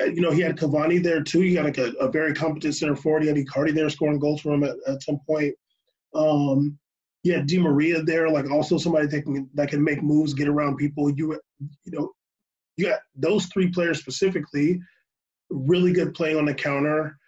Uh, 0.00 0.06
you 0.06 0.20
know, 0.20 0.30
he 0.30 0.40
had 0.40 0.56
Cavani 0.56 1.02
there 1.02 1.22
too. 1.22 1.42
You 1.42 1.54
got 1.54 1.64
like 1.64 1.78
a, 1.78 1.90
a, 2.00 2.10
very 2.10 2.34
competent 2.34 2.74
center 2.74 2.96
forward. 2.96 3.22
He 3.22 3.28
had 3.28 3.36
Icardi 3.36 3.74
there 3.74 3.90
scoring 3.90 4.18
goals 4.18 4.40
for 4.40 4.54
him 4.54 4.64
at, 4.64 4.76
at 4.86 5.02
some 5.02 5.20
point. 5.26 5.54
Um, 6.14 6.78
you 7.22 7.34
had 7.34 7.46
Di 7.46 7.58
Maria 7.58 8.02
there, 8.02 8.28
like 8.28 8.50
also 8.50 8.78
somebody 8.78 9.06
that 9.06 9.22
can 9.22 9.48
that 9.54 9.68
can 9.68 9.82
make 9.82 10.02
moves, 10.02 10.34
get 10.34 10.48
around 10.48 10.76
people. 10.76 11.10
You 11.10 11.38
you 11.84 11.92
know, 11.92 12.10
you 12.76 12.86
got 12.86 13.00
those 13.14 13.46
three 13.46 13.70
players 13.70 14.00
specifically, 14.00 14.80
really 15.50 15.92
good 15.92 16.14
playing 16.14 16.38
on 16.38 16.46
the 16.46 16.54
counter. 16.54 17.18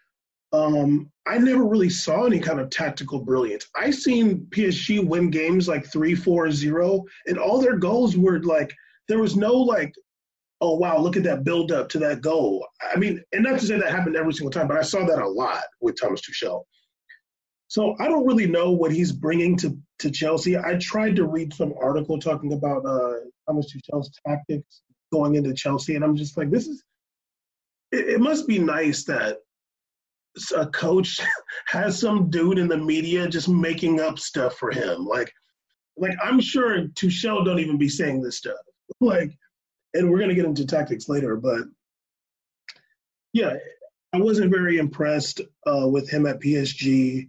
Um, 0.52 1.10
I 1.26 1.38
never 1.38 1.64
really 1.64 1.90
saw 1.90 2.24
any 2.24 2.38
kind 2.38 2.60
of 2.60 2.70
tactical 2.70 3.20
brilliance. 3.20 3.66
I 3.74 3.90
seen 3.90 4.46
PSG 4.50 5.04
win 5.04 5.30
games 5.30 5.68
like 5.68 5.90
3 5.90 6.14
4 6.14 6.50
0, 6.50 7.04
and 7.26 7.38
all 7.38 7.60
their 7.60 7.76
goals 7.76 8.16
were 8.16 8.40
like, 8.42 8.72
there 9.08 9.18
was 9.18 9.36
no 9.36 9.52
like 9.52 9.94
oh 10.60 10.76
wow, 10.76 10.98
look 10.98 11.16
at 11.16 11.22
that 11.24 11.44
build 11.44 11.72
up 11.72 11.88
to 11.90 11.98
that 12.00 12.20
goal. 12.20 12.66
I 12.92 12.96
mean, 12.96 13.22
and 13.32 13.44
not 13.44 13.60
to 13.60 13.66
say 13.66 13.78
that 13.78 13.90
happened 13.90 14.16
every 14.16 14.32
single 14.32 14.50
time, 14.50 14.68
but 14.68 14.76
I 14.76 14.82
saw 14.82 15.04
that 15.06 15.22
a 15.22 15.28
lot 15.28 15.64
with 15.80 15.96
Thomas 16.00 16.22
Tuchel. 16.22 16.64
So 17.68 17.96
I 17.98 18.08
don't 18.08 18.26
really 18.26 18.46
know 18.46 18.70
what 18.70 18.92
he's 18.92 19.10
bringing 19.10 19.56
to, 19.58 19.76
to 19.98 20.10
Chelsea. 20.10 20.56
I 20.56 20.76
tried 20.80 21.16
to 21.16 21.26
read 21.26 21.52
some 21.52 21.74
article 21.80 22.18
talking 22.18 22.52
about 22.52 22.86
uh, 22.86 23.14
Thomas 23.48 23.72
Tuchel's 23.72 24.10
tactics 24.26 24.82
going 25.12 25.34
into 25.34 25.54
Chelsea, 25.54 25.96
and 25.96 26.04
I'm 26.04 26.16
just 26.16 26.36
like, 26.36 26.50
this 26.50 26.66
is. 26.66 26.84
It, 27.90 28.08
it 28.10 28.20
must 28.20 28.46
be 28.46 28.58
nice 28.58 29.04
that 29.04 29.38
a 30.56 30.66
coach 30.66 31.20
has 31.66 31.98
some 31.98 32.30
dude 32.30 32.58
in 32.58 32.68
the 32.68 32.78
media 32.78 33.28
just 33.28 33.48
making 33.48 34.00
up 34.00 34.18
stuff 34.18 34.56
for 34.56 34.70
him. 34.70 35.04
Like, 35.04 35.32
like 35.96 36.16
I'm 36.22 36.40
sure 36.40 36.86
Tuchel 36.88 37.44
don't 37.44 37.60
even 37.60 37.78
be 37.78 37.88
saying 37.88 38.22
this 38.22 38.38
stuff. 38.38 38.56
Like, 39.00 39.36
and 39.94 40.10
we're 40.10 40.18
gonna 40.18 40.34
get 40.34 40.44
into 40.44 40.66
tactics 40.66 41.08
later, 41.08 41.36
but 41.36 41.62
yeah, 43.32 43.54
I 44.12 44.18
wasn't 44.18 44.52
very 44.52 44.78
impressed 44.78 45.40
uh, 45.66 45.88
with 45.88 46.08
him 46.08 46.26
at 46.26 46.40
PSG. 46.40 47.28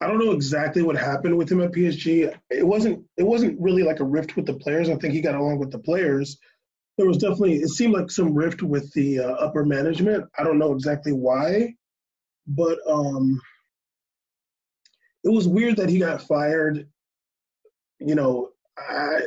I 0.00 0.06
don't 0.08 0.18
know 0.18 0.32
exactly 0.32 0.82
what 0.82 0.96
happened 0.96 1.38
with 1.38 1.50
him 1.50 1.60
at 1.62 1.72
PSG. 1.72 2.36
It 2.50 2.66
wasn't 2.66 3.04
it 3.16 3.22
wasn't 3.22 3.60
really 3.60 3.84
like 3.84 4.00
a 4.00 4.04
rift 4.04 4.36
with 4.36 4.44
the 4.44 4.54
players. 4.54 4.90
I 4.90 4.96
think 4.96 5.14
he 5.14 5.20
got 5.20 5.36
along 5.36 5.60
with 5.60 5.70
the 5.70 5.78
players. 5.78 6.36
There 6.98 7.06
was 7.06 7.18
definitely 7.18 7.56
it 7.58 7.68
seemed 7.68 7.94
like 7.94 8.10
some 8.10 8.34
rift 8.34 8.62
with 8.62 8.92
the 8.92 9.20
uh, 9.20 9.32
upper 9.34 9.64
management. 9.64 10.28
I 10.38 10.42
don't 10.42 10.58
know 10.58 10.72
exactly 10.72 11.12
why, 11.12 11.74
but 12.48 12.78
um, 12.88 13.40
it 15.22 15.30
was 15.30 15.48
weird 15.48 15.76
that 15.76 15.88
he 15.88 16.00
got 16.00 16.22
fired. 16.22 16.88
You 18.00 18.16
know, 18.16 18.50
I, 18.76 19.20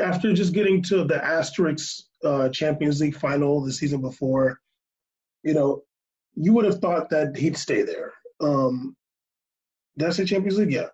after 0.00 0.32
just 0.32 0.52
getting 0.52 0.82
to 0.82 1.04
the 1.04 1.18
Asterix 1.18 2.02
uh, 2.24 2.48
Champions 2.50 3.00
League 3.00 3.16
final 3.16 3.62
the 3.62 3.72
season 3.72 4.00
before, 4.00 4.58
you 5.42 5.54
know, 5.54 5.82
you 6.34 6.52
would 6.52 6.64
have 6.64 6.78
thought 6.78 7.10
that 7.10 7.36
he'd 7.36 7.56
stay 7.56 7.82
there. 7.82 8.12
Um, 8.40 8.96
that's 9.96 10.16
the 10.16 10.24
Champions 10.24 10.58
League, 10.58 10.72
yeah. 10.72 10.88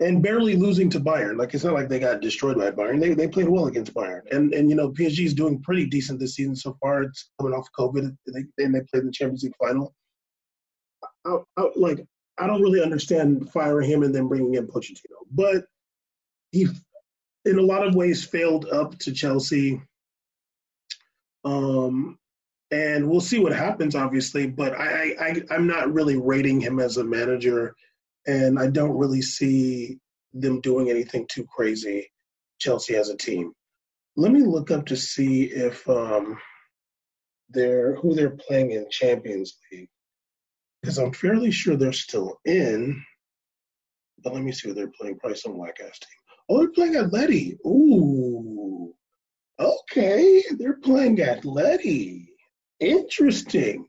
And 0.00 0.22
barely 0.22 0.56
losing 0.56 0.90
to 0.90 1.00
Bayern. 1.00 1.38
Like 1.38 1.54
it's 1.54 1.64
not 1.64 1.74
like 1.74 1.88
they 1.88 2.00
got 2.00 2.20
destroyed 2.20 2.58
by 2.58 2.70
Bayern. 2.70 3.00
They 3.00 3.14
they 3.14 3.28
played 3.28 3.48
well 3.48 3.66
against 3.66 3.94
Bayern. 3.94 4.22
And 4.32 4.52
and 4.52 4.68
you 4.68 4.74
know 4.74 4.90
PSG 4.90 5.24
is 5.24 5.34
doing 5.34 5.62
pretty 5.62 5.86
decent 5.86 6.18
this 6.18 6.34
season 6.34 6.56
so 6.56 6.76
far. 6.80 7.02
It's 7.02 7.30
coming 7.40 7.54
off 7.54 7.68
COVID. 7.78 8.16
They, 8.26 8.64
and 8.64 8.74
they 8.74 8.80
played 8.92 9.06
the 9.06 9.12
Champions 9.12 9.44
League 9.44 9.54
final. 9.60 9.94
I, 11.24 11.36
I, 11.56 11.68
like 11.76 12.04
I 12.38 12.46
don't 12.46 12.62
really 12.62 12.82
understand 12.82 13.50
firing 13.52 13.88
him 13.88 14.02
and 14.02 14.14
then 14.14 14.26
bringing 14.26 14.54
in 14.54 14.66
Pochettino, 14.66 15.18
but 15.30 15.64
he, 16.50 16.66
in 17.44 17.58
a 17.58 17.62
lot 17.62 17.86
of 17.86 17.94
ways, 17.94 18.24
failed 18.24 18.66
up 18.70 18.98
to 19.00 19.12
Chelsea. 19.12 19.82
Um, 21.44 22.18
and 22.70 23.08
we'll 23.08 23.20
see 23.20 23.40
what 23.40 23.52
happens, 23.52 23.94
obviously. 23.94 24.46
But 24.46 24.74
I, 24.74 25.14
I, 25.20 25.42
I'm 25.50 25.66
not 25.66 25.92
really 25.92 26.16
rating 26.16 26.60
him 26.60 26.78
as 26.78 26.96
a 26.96 27.04
manager 27.04 27.74
and 28.26 28.58
I 28.58 28.68
don't 28.68 28.96
really 28.96 29.22
see 29.22 29.98
them 30.32 30.60
doing 30.60 30.88
anything 30.90 31.26
too 31.28 31.44
crazy. 31.44 32.10
Chelsea 32.58 32.94
as 32.94 33.08
a 33.08 33.16
team. 33.16 33.52
Let 34.16 34.32
me 34.32 34.42
look 34.42 34.70
up 34.70 34.86
to 34.86 34.96
see 34.96 35.44
if 35.44 35.88
um, 35.88 36.38
they're 37.50 37.96
who 37.96 38.14
they're 38.14 38.30
playing 38.30 38.72
in 38.72 38.88
Champions 38.90 39.58
League 39.70 39.88
because 40.80 40.98
I'm 40.98 41.12
fairly 41.12 41.50
sure 41.50 41.76
they're 41.76 41.92
still 41.92 42.38
in. 42.44 43.02
But 44.22 44.34
let 44.34 44.42
me 44.42 44.52
see 44.52 44.68
who 44.68 44.74
they're 44.74 44.92
playing. 44.98 45.18
Probably 45.18 45.36
some 45.38 45.58
whack 45.58 45.78
ass 45.80 45.98
team. 45.98 46.21
Oh, 46.48 46.58
they're 46.58 46.70
playing 46.70 46.94
Atleti. 46.94 47.58
Ooh, 47.66 48.94
okay, 49.58 50.42
they're 50.58 50.78
playing 50.78 51.16
Atleti. 51.18 52.26
Interesting. 52.80 53.86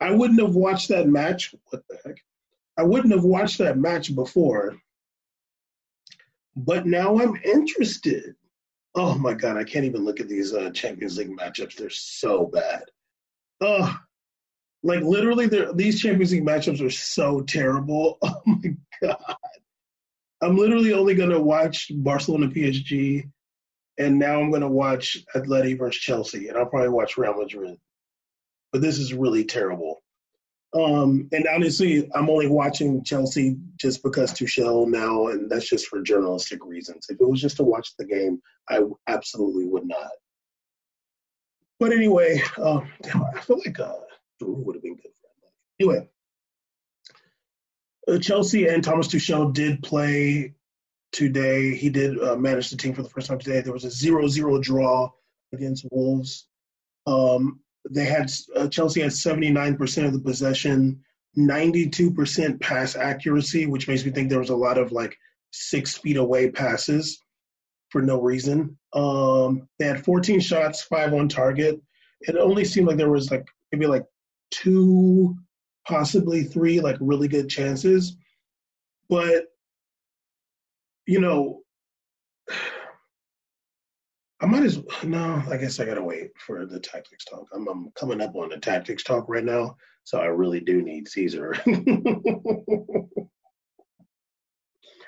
I 0.00 0.10
wouldn't 0.12 0.40
have 0.40 0.54
watched 0.54 0.88
that 0.88 1.08
match. 1.08 1.54
What 1.70 1.82
the 1.88 1.98
heck? 2.04 2.16
I 2.78 2.82
wouldn't 2.84 3.12
have 3.14 3.24
watched 3.24 3.58
that 3.58 3.78
match 3.78 4.14
before, 4.14 4.76
but 6.56 6.86
now 6.86 7.18
I'm 7.18 7.36
interested. 7.44 8.34
Oh 8.94 9.16
my 9.18 9.34
god, 9.34 9.56
I 9.56 9.64
can't 9.64 9.84
even 9.84 10.04
look 10.04 10.20
at 10.20 10.28
these 10.28 10.54
uh, 10.54 10.70
Champions 10.70 11.18
League 11.18 11.36
matchups. 11.36 11.76
They're 11.76 11.90
so 11.90 12.46
bad. 12.46 12.84
Oh, 13.60 13.96
like 14.82 15.02
literally, 15.02 15.48
these 15.74 16.00
Champions 16.00 16.32
League 16.32 16.44
matchups 16.46 16.84
are 16.84 16.90
so 16.90 17.40
terrible. 17.42 18.18
Oh 18.24 18.42
my 18.46 18.74
god, 19.02 19.36
I'm 20.40 20.56
literally 20.56 20.92
only 20.92 21.14
gonna 21.14 21.40
watch 21.40 21.90
Barcelona 21.94 22.48
PSG, 22.48 23.24
and 23.98 24.18
now 24.18 24.40
I'm 24.40 24.50
gonna 24.50 24.68
watch 24.68 25.18
Atleti 25.34 25.76
versus 25.76 26.00
Chelsea, 26.00 26.48
and 26.48 26.56
I'll 26.56 26.66
probably 26.66 26.90
watch 26.90 27.16
Real 27.16 27.34
Madrid. 27.34 27.76
But 28.72 28.82
this 28.82 28.98
is 28.98 29.14
really 29.14 29.44
terrible. 29.44 30.02
Um, 30.74 31.28
and 31.32 31.46
honestly, 31.48 32.08
I'm 32.14 32.28
only 32.28 32.46
watching 32.46 33.02
Chelsea 33.02 33.56
just 33.78 34.02
because 34.02 34.32
Tuchel 34.32 34.86
now, 34.86 35.28
and 35.28 35.50
that's 35.50 35.68
just 35.68 35.86
for 35.86 36.02
journalistic 36.02 36.64
reasons. 36.64 37.06
If 37.08 37.20
it 37.20 37.28
was 37.28 37.40
just 37.40 37.56
to 37.56 37.62
watch 37.64 37.94
the 37.98 38.04
game, 38.04 38.40
I 38.68 38.82
absolutely 39.06 39.66
would 39.66 39.86
not. 39.86 40.10
But 41.80 41.92
anyway, 41.92 42.42
um, 42.58 42.88
I 43.34 43.40
feel 43.40 43.60
like 43.64 43.80
uh, 43.80 43.94
Giroud 44.42 44.64
would 44.64 44.76
have 44.76 44.82
been 44.82 44.96
good. 44.96 45.12
Anyway, 45.80 46.08
Chelsea 48.16 48.66
and 48.66 48.82
Thomas 48.82 49.08
Tuchel 49.08 49.52
did 49.52 49.82
play 49.82 50.54
today. 51.12 51.74
He 51.74 51.90
did 51.90 52.18
uh, 52.22 52.36
manage 52.36 52.70
the 52.70 52.76
team 52.76 52.94
for 52.94 53.02
the 53.02 53.10
first 53.10 53.26
time 53.26 53.38
today. 53.38 53.60
There 53.60 53.72
was 53.72 53.84
a 53.84 53.88
0-0 53.88 54.62
draw 54.62 55.10
against 55.52 55.86
Wolves. 55.90 56.46
Um, 57.06 57.60
they 57.90 58.04
had 58.04 58.30
uh, 58.56 58.68
Chelsea 58.68 59.00
had 59.00 59.10
79% 59.10 60.06
of 60.06 60.12
the 60.12 60.20
possession, 60.20 61.02
92% 61.36 62.60
pass 62.60 62.96
accuracy, 62.96 63.66
which 63.66 63.88
makes 63.88 64.04
me 64.04 64.10
think 64.10 64.28
there 64.28 64.38
was 64.38 64.50
a 64.50 64.56
lot 64.56 64.78
of 64.78 64.92
like 64.92 65.16
six 65.50 65.96
feet 65.96 66.16
away 66.16 66.50
passes 66.50 67.22
for 67.90 68.02
no 68.02 68.20
reason. 68.20 68.76
Um, 68.92 69.68
they 69.78 69.86
had 69.86 70.04
14 70.04 70.40
shots, 70.40 70.82
five 70.82 71.14
on 71.14 71.28
target. 71.28 71.80
It 72.22 72.36
only 72.36 72.64
seemed 72.64 72.88
like 72.88 72.96
there 72.96 73.10
was 73.10 73.30
like 73.30 73.46
maybe 73.72 73.86
like 73.86 74.04
two, 74.50 75.36
possibly 75.88 76.44
three, 76.44 76.80
like 76.80 76.96
really 77.00 77.28
good 77.28 77.48
chances. 77.48 78.16
But, 79.08 79.46
you 81.06 81.20
know, 81.20 81.62
I 84.40 84.46
might 84.46 84.62
as 84.62 84.78
well, 84.78 84.86
no. 85.02 85.42
I 85.50 85.56
guess 85.56 85.80
I 85.80 85.84
gotta 85.84 86.04
wait 86.04 86.30
for 86.46 86.64
the 86.64 86.78
tactics 86.78 87.24
talk. 87.24 87.48
I'm, 87.52 87.66
I'm 87.66 87.90
coming 87.96 88.20
up 88.20 88.36
on 88.36 88.50
the 88.50 88.58
tactics 88.58 89.02
talk 89.02 89.24
right 89.28 89.42
now, 89.42 89.76
so 90.04 90.20
I 90.20 90.26
really 90.26 90.60
do 90.60 90.80
need 90.80 91.08
Caesar. 91.08 91.56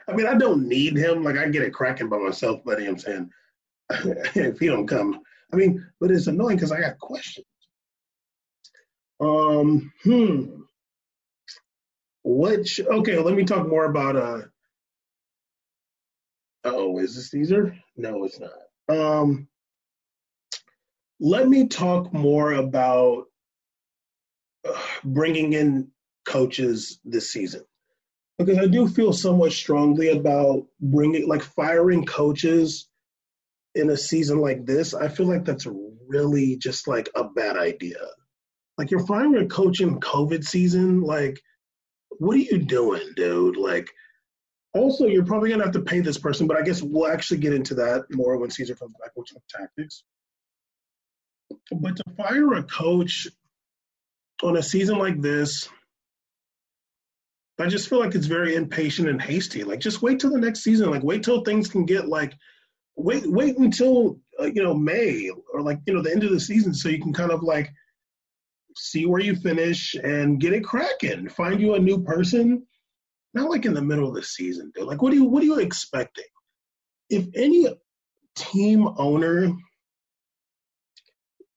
I 0.08 0.12
mean, 0.12 0.26
I 0.26 0.34
don't 0.34 0.66
need 0.66 0.96
him. 0.96 1.22
Like 1.22 1.36
I 1.36 1.48
get 1.48 1.62
it 1.62 1.72
cracking 1.72 2.08
by 2.08 2.18
myself, 2.18 2.64
buddy. 2.64 2.86
I'm 2.86 2.98
saying 2.98 3.30
if 4.34 4.58
he 4.58 4.66
don't 4.66 4.88
come, 4.88 5.20
I 5.52 5.56
mean, 5.56 5.86
but 6.00 6.10
it's 6.10 6.26
annoying 6.26 6.56
because 6.56 6.72
I 6.72 6.80
got 6.80 6.98
questions. 6.98 7.46
Um, 9.20 9.92
hmm. 10.02 10.62
Which 12.22 12.80
okay, 12.80 13.18
let 13.18 13.34
me 13.34 13.44
talk 13.44 13.66
more 13.66 13.84
about 13.84 14.16
uh. 14.16 14.42
Oh, 16.64 16.98
is 16.98 17.16
this 17.16 17.30
Caesar? 17.30 17.74
No, 17.96 18.24
it's 18.24 18.38
not. 18.38 18.94
Um, 18.94 19.48
let 21.20 21.48
me 21.48 21.68
talk 21.68 22.12
more 22.12 22.52
about 22.52 23.24
uh, 24.68 24.78
bringing 25.04 25.52
in 25.52 25.88
coaches 26.26 27.00
this 27.04 27.32
season 27.32 27.62
because 28.38 28.58
I 28.58 28.66
do 28.66 28.88
feel 28.88 29.12
somewhat 29.12 29.52
strongly 29.52 30.08
about 30.08 30.66
bringing, 30.80 31.28
like, 31.28 31.42
firing 31.42 32.06
coaches 32.06 32.88
in 33.74 33.90
a 33.90 33.96
season 33.96 34.38
like 34.38 34.64
this. 34.64 34.94
I 34.94 35.08
feel 35.08 35.26
like 35.26 35.44
that's 35.44 35.66
really 36.08 36.56
just 36.56 36.88
like 36.88 37.08
a 37.14 37.24
bad 37.24 37.56
idea. 37.56 37.98
Like, 38.78 38.90
you're 38.90 39.06
firing 39.06 39.36
a 39.36 39.46
coach 39.46 39.80
in 39.80 40.00
COVID 40.00 40.42
season. 40.42 41.02
Like, 41.02 41.40
what 42.20 42.36
are 42.36 42.40
you 42.40 42.58
doing, 42.58 43.02
dude? 43.16 43.56
Like, 43.56 43.90
also, 44.74 45.06
you're 45.06 45.24
probably 45.24 45.48
gonna 45.48 45.64
have 45.64 45.72
to 45.72 45.80
pay 45.80 46.00
this 46.00 46.18
person, 46.18 46.46
but 46.46 46.58
I 46.58 46.62
guess 46.62 46.82
we'll 46.82 47.10
actually 47.10 47.38
get 47.38 47.54
into 47.54 47.74
that 47.76 48.04
more 48.10 48.36
when 48.36 48.50
Caesar 48.50 48.74
comes 48.74 48.92
back 49.00 49.12
with 49.16 49.28
some 49.28 49.42
tactics. 49.48 50.04
But 51.72 51.96
to 51.96 52.04
fire 52.18 52.52
a 52.54 52.62
coach 52.62 53.26
on 54.42 54.58
a 54.58 54.62
season 54.62 54.98
like 54.98 55.22
this, 55.22 55.68
I 57.58 57.66
just 57.66 57.88
feel 57.88 58.00
like 58.00 58.14
it's 58.14 58.26
very 58.26 58.54
impatient 58.54 59.08
and 59.08 59.20
hasty. 59.20 59.64
Like, 59.64 59.80
just 59.80 60.02
wait 60.02 60.20
till 60.20 60.30
the 60.30 60.38
next 60.38 60.60
season. 60.62 60.90
Like, 60.90 61.02
wait 61.02 61.22
till 61.22 61.42
things 61.42 61.68
can 61.68 61.86
get 61.86 62.06
like, 62.06 62.34
wait, 62.96 63.26
wait 63.26 63.56
until 63.56 64.20
uh, 64.38 64.44
you 64.44 64.62
know 64.62 64.74
May 64.74 65.30
or 65.54 65.62
like 65.62 65.80
you 65.86 65.94
know 65.94 66.02
the 66.02 66.12
end 66.12 66.24
of 66.24 66.32
the 66.32 66.40
season, 66.40 66.74
so 66.74 66.90
you 66.90 67.00
can 67.00 67.14
kind 67.14 67.30
of 67.30 67.42
like 67.42 67.72
see 68.80 69.06
where 69.06 69.20
you 69.20 69.36
finish 69.36 69.94
and 69.94 70.40
get 70.40 70.52
it 70.52 70.64
cracking. 70.64 71.28
Find 71.28 71.60
you 71.60 71.74
a 71.74 71.78
new 71.78 72.02
person 72.02 72.66
not 73.32 73.50
like 73.50 73.64
in 73.64 73.74
the 73.74 73.82
middle 73.82 74.08
of 74.08 74.14
the 74.14 74.22
season, 74.22 74.72
dude. 74.74 74.86
Like, 74.86 75.02
what 75.02 75.12
are 75.12 75.16
you 75.16 75.24
what 75.24 75.42
are 75.42 75.46
you 75.46 75.60
expecting? 75.60 76.24
If 77.08 77.26
any 77.34 77.66
team 78.36 78.88
owner 78.96 79.52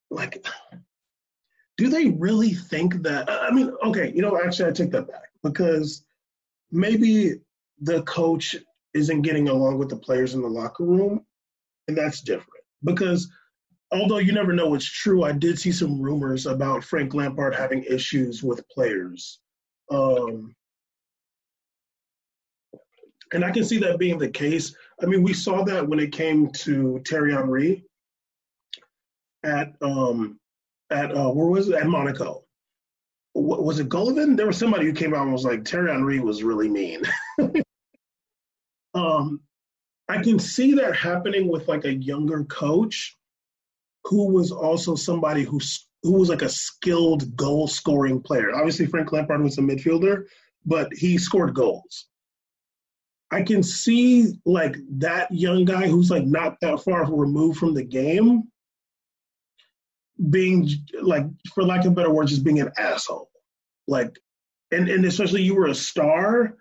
like, 0.10 0.46
do 1.78 1.90
they 1.90 2.10
really 2.10 2.54
think 2.54 3.02
that? 3.02 3.30
I 3.30 3.50
mean, 3.52 3.72
okay, 3.84 4.12
you 4.16 4.22
know, 4.22 4.40
actually, 4.40 4.70
I 4.70 4.74
take 4.74 4.92
that 4.92 5.08
back 5.08 5.30
because 5.42 6.06
maybe 6.72 7.36
the 7.82 8.04
coach 8.04 8.56
isn't 8.94 9.24
getting 9.24 9.50
along 9.50 9.80
with 9.80 9.90
the 9.90 9.96
players 9.96 10.36
in 10.36 10.42
the 10.42 10.48
locker 10.48 10.84
room, 10.84 11.26
and 11.88 11.98
that's 11.98 12.22
different 12.22 12.64
because 12.84 13.28
although 13.94 14.18
you 14.18 14.32
never 14.32 14.54
know 14.54 14.68
what's 14.68 14.86
true, 14.86 15.24
I 15.24 15.32
did 15.32 15.60
see 15.60 15.72
some 15.72 16.02
rumors 16.02 16.46
about 16.46 16.84
Frank 16.84 17.14
Lampard 17.14 17.54
having 17.56 17.84
issues 17.84 18.44
with 18.44 18.68
players. 18.70 19.40
Um, 19.92 20.56
and 23.34 23.44
I 23.44 23.52
can 23.52 23.64
see 23.64 23.78
that 23.80 24.00
being 24.00 24.18
the 24.18 24.30
case. 24.30 24.76
I 25.02 25.06
mean, 25.06 25.24
we 25.24 25.34
saw 25.34 25.64
that 25.64 25.88
when 25.88 26.00
it 26.00 26.12
came 26.12 26.50
to 26.52 27.02
Terry 27.06 27.34
Henry 27.34 27.84
at 29.44 29.74
um, 29.82 30.40
at 30.90 31.16
uh, 31.16 31.30
where 31.32 31.48
was 31.48 31.70
it 31.70 31.76
at 31.76 31.88
Monaco? 31.88 32.44
was 33.36 33.80
it 33.80 33.90
Golovin? 33.90 34.38
There 34.38 34.48
was 34.48 34.58
somebody 34.58 34.86
who 34.86 34.94
came 34.94 35.14
out 35.14 35.24
and 35.24 35.34
was 35.34 35.46
like, 35.46 35.66
Terry 35.66 35.92
Henry 35.92 36.20
was 36.20 36.44
really 36.44 36.70
mean. 36.70 37.02
um, 38.94 39.42
I 40.08 40.22
can 40.22 40.38
see 40.38 40.74
that 40.74 40.96
happening 40.96 41.48
with 41.48 41.68
like 41.68 41.86
a 41.86 41.94
younger 41.94 42.44
coach 42.46 43.18
who 44.06 44.28
was 44.34 44.52
also 44.52 44.96
somebody 44.96 45.44
who 45.44 45.60
who 46.04 46.14
was 46.14 46.30
like 46.30 46.42
a 46.42 46.50
skilled 46.50 47.36
goal 47.36 47.68
scoring 47.68 48.22
player. 48.22 48.54
Obviously, 48.54 48.86
Frank 48.86 49.12
Lampard 49.12 49.42
was 49.42 49.58
a 49.58 49.62
midfielder, 49.62 50.26
but 50.66 50.92
he 50.94 51.18
scored 51.18 51.54
goals. 51.54 52.08
I 53.32 53.42
can 53.42 53.64
see 53.64 54.34
like 54.46 54.76
that 54.98 55.32
young 55.32 55.66
guy 55.66 55.88
who's 55.88 56.12
like 56.12 56.26
not 56.26 56.58
that 56.62 56.84
far 56.84 57.12
removed 57.12 57.58
from 57.58 57.74
the 57.74 57.84
game 57.84 58.44
being 60.30 60.70
like, 61.02 61.26
for 61.54 61.64
lack 61.64 61.86
of 61.86 61.96
better 61.96 62.12
words, 62.12 62.32
just 62.32 62.44
being 62.44 62.60
an 62.60 62.72
asshole. 62.78 63.30
Like, 63.88 64.20
and, 64.72 64.88
and 64.88 65.06
especially 65.06 65.42
you 65.42 65.56
were 65.56 65.68
a 65.68 65.76
star, 65.76 66.56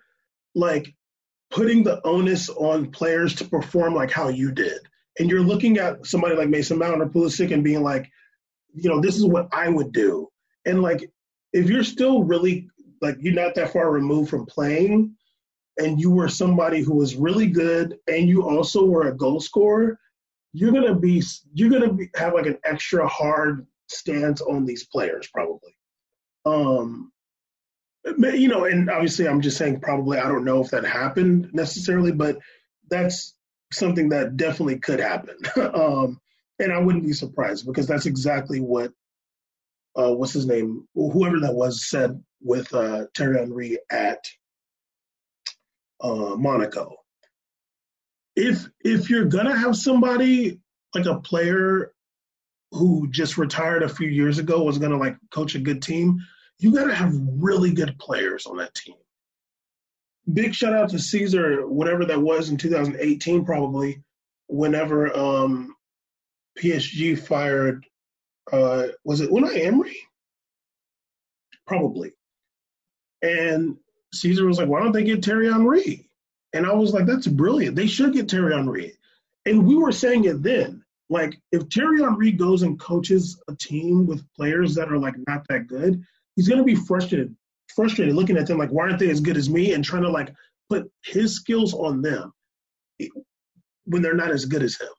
like 0.55 0.93
putting 1.51 1.83
the 1.83 2.01
onus 2.05 2.49
on 2.49 2.91
players 2.91 3.35
to 3.35 3.45
perform 3.45 3.93
like 3.93 4.11
how 4.11 4.29
you 4.29 4.51
did. 4.51 4.79
And 5.19 5.29
you're 5.29 5.41
looking 5.41 5.77
at 5.77 6.05
somebody 6.05 6.35
like 6.35 6.49
Mason 6.49 6.77
Mount 6.77 7.01
or 7.01 7.07
Pulisic 7.07 7.53
and 7.53 7.63
being 7.63 7.83
like, 7.83 8.09
you 8.73 8.89
know, 8.89 8.99
this 8.99 9.15
is 9.15 9.25
what 9.25 9.47
I 9.51 9.69
would 9.69 9.91
do. 9.91 10.29
And 10.65 10.81
like, 10.81 11.09
if 11.51 11.69
you're 11.69 11.83
still 11.83 12.23
really 12.23 12.67
like 13.01 13.17
you're 13.19 13.33
not 13.33 13.53
that 13.55 13.73
far 13.73 13.91
removed 13.91 14.29
from 14.29 14.45
playing, 14.45 15.15
and 15.77 15.99
you 15.99 16.11
were 16.11 16.29
somebody 16.29 16.81
who 16.81 16.95
was 16.95 17.15
really 17.15 17.47
good, 17.47 17.97
and 18.07 18.27
you 18.27 18.47
also 18.47 18.85
were 18.85 19.07
a 19.07 19.15
goal 19.15 19.39
scorer, 19.39 19.99
you're 20.53 20.71
gonna 20.71 20.95
be 20.95 21.21
you're 21.53 21.69
gonna 21.69 21.91
be, 21.93 22.09
have 22.15 22.33
like 22.33 22.45
an 22.45 22.57
extra 22.63 23.07
hard 23.07 23.67
stance 23.87 24.41
on 24.41 24.65
these 24.65 24.85
players 24.85 25.27
probably. 25.33 25.75
Um, 26.45 27.11
you 28.05 28.47
know, 28.47 28.65
and 28.65 28.89
obviously 28.89 29.27
I'm 29.27 29.41
just 29.41 29.57
saying 29.57 29.79
probably 29.79 30.17
I 30.17 30.27
don't 30.27 30.45
know 30.45 30.61
if 30.61 30.71
that 30.71 30.85
happened 30.85 31.49
necessarily, 31.53 32.11
but 32.11 32.37
that's 32.89 33.32
something 33.73 34.09
that 34.09 34.37
definitely 34.37 34.79
could 34.79 34.99
happen. 34.99 35.37
um, 35.73 36.19
and 36.59 36.71
I 36.71 36.79
wouldn't 36.79 37.05
be 37.05 37.13
surprised 37.13 37.65
because 37.65 37.87
that's 37.87 38.05
exactly 38.05 38.59
what 38.59 38.91
uh, 39.95 40.13
what's 40.13 40.33
his 40.33 40.47
name, 40.47 40.87
whoever 40.95 41.39
that 41.39 41.53
was, 41.53 41.87
said 41.87 42.19
with 42.41 42.73
uh, 42.73 43.05
Thierry 43.15 43.37
Henry 43.37 43.77
at 43.91 44.25
uh, 46.01 46.35
Monaco 46.35 46.95
if 48.35 48.67
if 48.83 49.09
you're 49.09 49.25
gonna 49.25 49.55
have 49.55 49.75
somebody 49.75 50.59
like 50.95 51.05
a 51.05 51.19
player 51.19 51.93
who 52.71 53.07
just 53.11 53.37
retired 53.37 53.83
a 53.83 53.89
few 53.89 54.07
years 54.07 54.39
ago 54.39 54.63
was 54.63 54.77
gonna 54.77 54.97
like 54.97 55.17
coach 55.31 55.55
a 55.55 55.59
good 55.59 55.81
team, 55.81 56.19
you 56.59 56.73
gotta 56.73 56.93
have 56.93 57.13
really 57.37 57.71
good 57.71 57.97
players 57.99 58.45
on 58.45 58.57
that 58.57 58.73
team. 58.73 58.95
Big 60.31 60.53
shout 60.53 60.73
out 60.73 60.89
to 60.89 60.99
Caesar, 60.99 61.67
whatever 61.67 62.05
that 62.05 62.21
was 62.21 62.49
in 62.49 62.57
2018, 62.57 63.43
probably, 63.43 64.01
whenever 64.47 65.15
um, 65.15 65.75
PSG 66.57 67.19
fired 67.19 67.85
uh, 68.51 68.87
was 69.03 69.21
it 69.21 69.29
Unai 69.29 69.65
Emery? 69.65 69.97
Probably. 71.65 72.11
And 73.21 73.77
Caesar 74.13 74.45
was 74.45 74.57
like, 74.57 74.67
why 74.67 74.81
don't 74.81 74.91
they 74.91 75.03
get 75.03 75.23
Terry 75.23 75.51
Henry? 75.51 76.09
And 76.53 76.65
I 76.65 76.73
was 76.73 76.93
like, 76.93 77.05
that's 77.05 77.27
brilliant. 77.27 77.75
They 77.75 77.87
should 77.87 78.13
get 78.13 78.29
Terry 78.29 78.53
Henry. 78.53 78.93
And 79.45 79.65
we 79.65 79.75
were 79.75 79.91
saying 79.91 80.25
it 80.25 80.43
then. 80.43 80.83
Like, 81.09 81.39
if 81.51 81.69
Terry 81.69 82.01
Henry 82.01 82.31
goes 82.31 82.63
and 82.63 82.79
coaches 82.79 83.41
a 83.47 83.55
team 83.55 84.05
with 84.05 84.25
players 84.35 84.75
that 84.75 84.91
are 84.91 84.97
like 84.97 85.15
not 85.27 85.45
that 85.49 85.67
good, 85.67 86.03
he's 86.35 86.47
gonna 86.47 86.63
be 86.63 86.75
frustrated, 86.75 87.35
frustrated 87.73 88.15
looking 88.15 88.37
at 88.37 88.47
them 88.47 88.57
like, 88.57 88.69
why 88.69 88.83
aren't 88.83 88.99
they 88.99 89.09
as 89.09 89.19
good 89.19 89.37
as 89.37 89.49
me? 89.49 89.73
And 89.73 89.83
trying 89.83 90.03
to 90.03 90.09
like 90.09 90.33
put 90.69 90.89
his 91.03 91.35
skills 91.35 91.73
on 91.73 92.01
them 92.01 92.31
when 93.85 94.01
they're 94.01 94.15
not 94.15 94.31
as 94.31 94.45
good 94.45 94.63
as 94.63 94.79
him. 94.79 94.89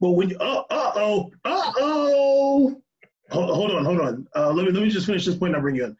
But 0.00 0.12
when 0.12 0.30
you, 0.30 0.36
uh, 0.38 0.64
oh, 0.70 1.30
uh 1.44 1.72
oh, 1.78 2.82
hold 3.30 3.70
on, 3.70 3.84
hold 3.84 4.00
on. 4.00 4.26
Uh, 4.34 4.52
let 4.52 4.66
me 4.66 4.72
let 4.72 4.82
me 4.82 4.90
just 4.90 5.06
finish 5.06 5.24
this 5.24 5.36
point. 5.36 5.54
I'll 5.54 5.60
bring 5.60 5.76
you 5.76 5.84
in. 5.84 5.96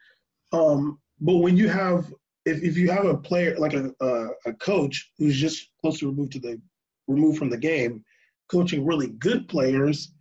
Um, 0.51 0.99
but 1.21 1.37
when 1.37 1.55
you 1.57 1.69
have 1.69 2.11
if, 2.45 2.61
if 2.61 2.77
you 2.77 2.91
have 2.91 3.05
a 3.05 3.17
player 3.17 3.55
like 3.57 3.73
a, 3.73 3.91
a, 4.01 4.27
a 4.47 4.53
coach 4.53 5.11
who's 5.17 5.39
just 5.39 5.69
close 5.81 5.99
to 5.99 6.07
removed 6.07 6.33
to 6.33 6.39
the 6.39 6.61
removed 7.07 7.37
from 7.37 7.49
the 7.49 7.57
game, 7.57 8.03
coaching 8.51 8.85
really 8.85 9.07
good 9.07 9.47
players, 9.47 10.11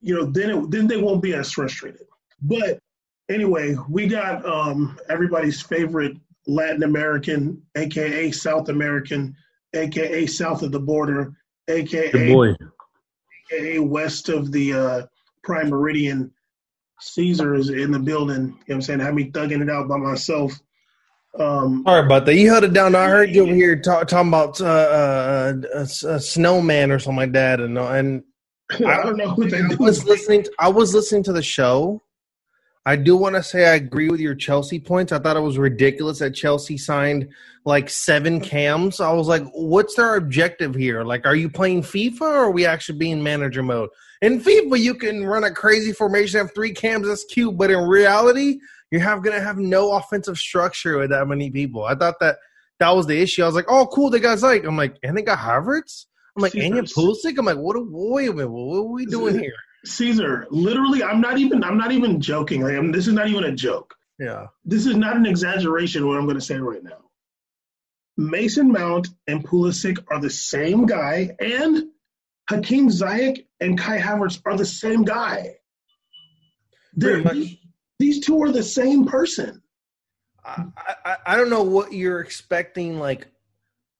you 0.00 0.14
know, 0.14 0.24
then 0.24 0.50
it, 0.50 0.70
then 0.70 0.86
they 0.86 0.96
won't 0.96 1.22
be 1.22 1.34
as 1.34 1.52
frustrated. 1.52 2.06
But 2.40 2.80
anyway, 3.28 3.76
we 3.88 4.06
got 4.06 4.44
um, 4.46 4.98
everybody's 5.08 5.60
favorite 5.60 6.16
Latin 6.46 6.82
American, 6.82 7.62
aka 7.76 8.30
South 8.30 8.68
American, 8.68 9.34
aka 9.74 10.26
south 10.26 10.62
of 10.62 10.72
the 10.72 10.80
border, 10.80 11.34
aka 11.68 12.10
aka 13.50 13.78
west 13.78 14.28
of 14.28 14.52
the 14.52 14.72
uh, 14.72 15.02
prime 15.42 15.70
meridian, 15.70 16.30
Caesar 17.00 17.54
is 17.54 17.70
in 17.70 17.90
the 17.90 17.98
building. 17.98 18.36
You 18.36 18.42
know 18.42 18.54
what 18.66 18.74
I'm 18.74 18.82
saying? 18.82 19.00
Had 19.00 19.14
me 19.14 19.30
thugging 19.30 19.62
it 19.62 19.70
out 19.70 19.88
by 19.88 19.96
myself. 19.96 20.52
Um, 21.38 21.82
Sorry 21.86 22.04
about 22.04 22.26
that. 22.26 22.34
You 22.34 22.50
held 22.50 22.64
it 22.64 22.72
down. 22.72 22.94
I 22.94 23.08
heard 23.08 23.30
you 23.30 23.42
over 23.44 23.54
here 23.54 23.80
talk, 23.80 24.06
talking 24.06 24.28
about 24.28 24.60
uh, 24.60 24.66
uh, 24.66 25.54
a, 25.74 25.80
a, 25.80 26.20
snowman 26.20 26.90
or 26.90 26.98
something 26.98 27.16
like 27.16 27.32
that, 27.32 27.58
and 27.58 27.78
and 27.78 28.22
I 28.86 29.02
don't 29.02 29.16
know 29.16 29.30
who 29.30 29.48
they 29.48 29.62
I 29.62 29.74
was 29.78 30.04
listening. 30.04 30.42
To, 30.44 30.52
I 30.58 30.68
was 30.68 30.94
listening 30.94 31.22
to 31.24 31.32
the 31.32 31.42
show. 31.42 32.02
I 32.84 32.96
do 32.96 33.16
want 33.16 33.36
to 33.36 33.42
say 33.42 33.68
I 33.68 33.74
agree 33.74 34.08
with 34.08 34.18
your 34.18 34.34
Chelsea 34.34 34.80
points. 34.80 35.12
I 35.12 35.18
thought 35.20 35.36
it 35.36 35.40
was 35.40 35.56
ridiculous 35.56 36.18
that 36.18 36.34
Chelsea 36.34 36.76
signed 36.76 37.28
like 37.64 37.88
seven 37.88 38.40
cams. 38.40 39.00
I 39.00 39.12
was 39.12 39.28
like, 39.28 39.44
what's 39.52 39.94
their 39.94 40.16
objective 40.16 40.74
here? 40.74 41.04
Like, 41.04 41.24
are 41.24 41.36
you 41.36 41.48
playing 41.48 41.82
FIFA 41.82 42.20
or 42.22 42.26
are 42.26 42.50
we 42.50 42.66
actually 42.66 42.98
being 42.98 43.22
manager 43.22 43.62
mode? 43.62 43.90
In 44.20 44.40
FIFA, 44.40 44.80
you 44.80 44.94
can 44.94 45.24
run 45.24 45.44
a 45.44 45.50
crazy 45.50 45.92
formation, 45.92 46.38
have 46.38 46.54
three 46.54 46.72
cams, 46.72 47.06
that's 47.06 47.24
cute. 47.24 47.56
But 47.56 47.70
in 47.70 47.88
reality, 47.88 48.58
you're 48.90 49.00
have, 49.00 49.22
gonna 49.22 49.40
have 49.40 49.58
no 49.58 49.92
offensive 49.92 50.36
structure 50.36 50.98
with 50.98 51.10
that 51.10 51.26
many 51.28 51.50
people. 51.50 51.84
I 51.84 51.94
thought 51.94 52.18
that 52.20 52.38
that 52.80 52.90
was 52.90 53.06
the 53.06 53.20
issue. 53.20 53.44
I 53.44 53.46
was 53.46 53.54
like, 53.54 53.66
oh, 53.68 53.86
cool, 53.86 54.10
they 54.10 54.18
got 54.18 54.40
like, 54.42 54.64
I'm 54.64 54.76
like, 54.76 54.96
and 55.04 55.16
they 55.16 55.22
got 55.22 55.38
Havertz. 55.38 56.06
I'm 56.36 56.42
like, 56.42 56.54
and 56.54 56.74
you're 56.74 56.84
Pulisic. 56.84 57.38
I'm 57.38 57.44
like, 57.44 57.58
what? 57.58 57.76
Wait 57.78 58.28
a 58.28 58.32
minute, 58.32 58.50
what 58.50 58.78
are 58.78 58.82
we 58.82 59.06
doing 59.06 59.38
here? 59.40 59.54
Caesar, 59.84 60.46
literally, 60.50 61.02
I'm 61.02 61.20
not 61.20 61.38
even. 61.38 61.64
I'm 61.64 61.76
not 61.76 61.92
even 61.92 62.20
joking. 62.20 62.62
Like, 62.62 62.74
I'm, 62.74 62.92
this 62.92 63.06
is 63.06 63.14
not 63.14 63.28
even 63.28 63.44
a 63.44 63.52
joke. 63.52 63.94
Yeah. 64.18 64.46
This 64.64 64.86
is 64.86 64.96
not 64.96 65.16
an 65.16 65.26
exaggeration. 65.26 66.06
What 66.06 66.18
I'm 66.18 66.24
going 66.24 66.38
to 66.38 66.40
say 66.40 66.56
right 66.56 66.82
now. 66.82 66.98
Mason 68.16 68.70
Mount 68.70 69.08
and 69.26 69.44
Pulisic 69.44 70.04
are 70.08 70.20
the 70.20 70.30
same 70.30 70.86
guy, 70.86 71.34
and 71.40 71.88
Hakim 72.48 72.88
Ziyech 72.88 73.46
and 73.60 73.78
Kai 73.78 73.98
Havertz 73.98 74.40
are 74.44 74.56
the 74.56 74.66
same 74.66 75.04
guy. 75.04 75.54
These, 76.94 77.56
these 77.98 78.20
two 78.20 78.42
are 78.42 78.52
the 78.52 78.62
same 78.62 79.06
person. 79.06 79.62
I, 80.44 80.66
I, 81.04 81.16
I 81.24 81.36
don't 81.36 81.50
know 81.50 81.62
what 81.62 81.92
you're 81.92 82.20
expecting, 82.20 82.98
like 82.98 83.28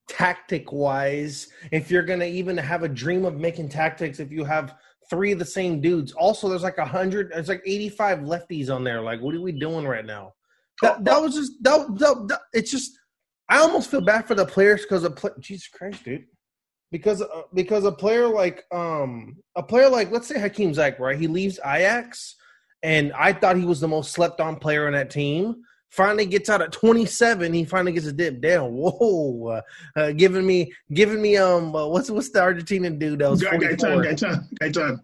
tactic 0.08 0.72
wise. 0.72 1.48
If 1.70 1.90
you're 1.90 2.02
gonna 2.02 2.26
even 2.26 2.58
have 2.58 2.82
a 2.82 2.88
dream 2.88 3.24
of 3.24 3.40
making 3.40 3.70
tactics, 3.70 4.20
if 4.20 4.30
you 4.30 4.44
have 4.44 4.74
three 5.12 5.30
of 5.32 5.38
the 5.38 5.44
same 5.44 5.78
dudes. 5.82 6.12
Also, 6.12 6.48
there's 6.48 6.62
like 6.62 6.78
a 6.78 6.86
hundred, 6.86 7.32
there's 7.32 7.50
like 7.50 7.62
85 7.66 8.20
lefties 8.20 8.74
on 8.74 8.82
there. 8.82 9.02
Like, 9.02 9.20
what 9.20 9.34
are 9.34 9.42
we 9.42 9.52
doing 9.52 9.86
right 9.86 10.06
now? 10.06 10.32
That, 10.80 11.04
that 11.04 11.20
was 11.20 11.34
just 11.34 11.52
that, 11.62 11.86
that, 11.98 12.28
that, 12.28 12.40
It's 12.54 12.70
just 12.70 12.98
I 13.46 13.58
almost 13.58 13.90
feel 13.90 14.00
bad 14.00 14.26
for 14.26 14.34
the 14.34 14.46
players 14.46 14.82
because 14.82 15.04
of 15.04 15.22
Jesus 15.38 15.68
Christ, 15.68 16.02
dude. 16.02 16.24
Because 16.90 17.20
uh, 17.20 17.42
because 17.52 17.84
a 17.84 17.92
player 17.92 18.26
like 18.26 18.64
um 18.72 19.36
a 19.54 19.62
player 19.62 19.90
like 19.90 20.10
let's 20.10 20.26
say 20.26 20.40
Hakim 20.40 20.72
Ziyech, 20.72 20.98
right? 20.98 21.18
He 21.18 21.26
leaves 21.26 21.60
Ajax, 21.62 22.36
and 22.82 23.12
I 23.12 23.34
thought 23.34 23.58
he 23.58 23.66
was 23.66 23.80
the 23.80 23.88
most 23.88 24.12
slept 24.12 24.40
on 24.40 24.56
player 24.56 24.86
on 24.86 24.94
that 24.94 25.10
team. 25.10 25.62
Finally 25.92 26.24
gets 26.24 26.48
out 26.48 26.62
at 26.62 26.72
27. 26.72 27.52
He 27.52 27.66
finally 27.66 27.92
gets 27.92 28.06
a 28.06 28.12
dip 28.14 28.40
down. 28.40 28.72
Whoa, 28.72 29.48
uh, 29.48 29.60
uh, 29.94 30.12
giving 30.12 30.46
me 30.46 30.72
giving 30.94 31.20
me 31.20 31.36
um 31.36 31.76
uh, 31.76 31.86
what's 31.86 32.10
what's 32.10 32.30
the 32.30 32.38
Argentinian 32.38 32.98
dude 32.98 33.18
that 33.18 33.30
was 33.30 33.42
44? 33.42 33.76
Gaitan, 33.76 34.02
Gaitan, 34.02 34.48
Gaitan. 34.62 35.00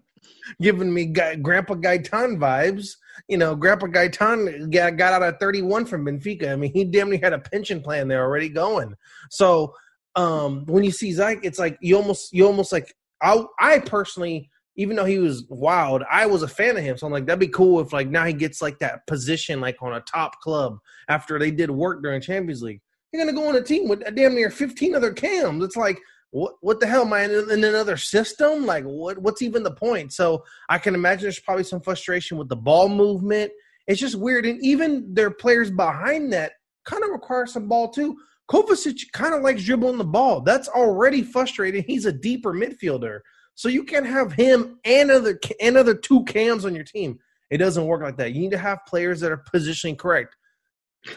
giving 0.63 0.93
me 0.93 1.05
guy, 1.05 1.37
Grandpa 1.37 1.75
Gaitan 1.75 2.39
vibes. 2.39 2.93
You 3.29 3.37
know, 3.37 3.55
Grandpa 3.55 3.89
Gaitan 3.89 4.73
got, 4.73 4.97
got 4.97 5.13
out 5.13 5.23
at 5.23 5.39
31 5.39 5.85
from 5.85 6.07
Benfica. 6.07 6.53
I 6.53 6.57
mean, 6.57 6.73
he 6.73 6.85
damn 6.85 7.11
near 7.11 7.21
had 7.23 7.35
a 7.35 7.39
pension 7.39 7.83
plan 7.83 8.09
there 8.09 8.23
already 8.23 8.49
going. 8.49 8.95
So 9.29 9.75
um, 10.17 10.65
when 10.67 10.85
you 10.85 10.91
see 10.91 11.13
Zach, 11.13 11.41
it's 11.43 11.59
like 11.59 11.77
you 11.83 11.97
almost 11.97 12.33
you 12.33 12.47
almost 12.47 12.73
like 12.73 12.95
I 13.21 13.45
I 13.61 13.81
personally 13.81 14.49
even 14.79 14.95
though 14.95 15.05
he 15.05 15.19
was 15.19 15.45
wild, 15.51 16.05
I 16.11 16.27
was 16.27 16.43
a 16.43 16.49
fan 16.49 16.77
of 16.77 16.85
him. 16.85 16.97
So 16.97 17.07
I'm 17.07 17.13
like, 17.13 17.27
that'd 17.27 17.41
be 17.41 17.49
cool 17.49 17.81
if 17.81 17.93
like 17.93 18.09
now 18.09 18.25
he 18.25 18.33
gets 18.33 18.63
like 18.63 18.79
that 18.79 19.07
position 19.09 19.61
like 19.61 19.77
on 19.83 19.93
a 19.93 20.01
top 20.01 20.41
club 20.41 20.79
after 21.09 21.37
they 21.39 21.51
did 21.51 21.71
work 21.71 22.01
during 22.01 22.21
Champions 22.21 22.63
League. 22.63 22.81
You're 23.13 23.25
gonna 23.25 23.37
go 23.37 23.49
on 23.49 23.57
a 23.57 23.63
team 23.63 23.89
with 23.89 24.07
a 24.07 24.13
damn 24.13 24.37
near 24.37 24.51
15 24.51 24.95
other 24.95 25.13
cams. 25.13 25.65
It's 25.65 25.77
like 25.77 26.01
what 26.31 26.55
what 26.61 26.79
the 26.79 26.87
hell 26.87 27.03
am 27.03 27.13
I 27.13 27.25
in, 27.25 27.51
in 27.51 27.65
another 27.65 27.97
system? 27.97 28.67
Like 28.67 28.85
what 28.85 29.19
what's 29.19 29.43
even 29.43 29.65
the 29.65 29.73
point? 29.73 30.13
So 30.13 30.45
I 30.69 30.79
can 30.79 30.95
imagine 30.95 31.23
there's 31.23 31.41
probably 31.41 31.65
some 31.65 31.81
frustration 31.81 32.39
with 32.39 32.49
the 32.49 32.57
ball 32.57 32.89
movement. 32.89 33.51
It's 33.89 34.01
just 34.01 34.15
weird, 34.15 34.47
and 34.47 34.63
even 34.63 35.13
their 35.13 35.31
players 35.31 35.71
behind 35.71 36.33
that 36.35 36.53
kind 36.85 37.03
of 37.03 37.11
require 37.11 37.47
some 37.47 37.67
ball 37.69 37.89
too. 37.89 38.17
Kovacic 38.49 39.01
kind 39.13 39.35
of 39.35 39.43
likes 39.43 39.65
dribbling 39.65 39.99
the 39.99 40.05
ball. 40.05 40.41
That's 40.41 40.69
already 40.69 41.23
frustrating. 41.23 41.85
He's 41.87 42.07
a 42.07 42.13
deeper 42.13 42.53
midfielder. 42.53 43.21
So 43.59 43.69
you 43.69 43.83
can't 43.83 44.07
have 44.07 44.33
him 44.33 44.79
and 44.85 45.11
other 45.11 45.41
and 45.61 45.77
other 45.77 45.93
two 45.93 46.23
cams 46.27 46.65
on 46.65 46.77
your 46.77 46.85
team. 46.85 47.19
It 47.51 47.59
doesn't 47.59 47.87
work 47.87 48.03
like 48.03 48.17
that. 48.19 48.33
You 48.33 48.41
need 48.41 48.53
to 48.53 48.59
have 48.59 48.87
players 48.87 49.19
that 49.19 49.33
are 49.33 49.45
positioning 49.51 49.97
correct. 49.97 50.37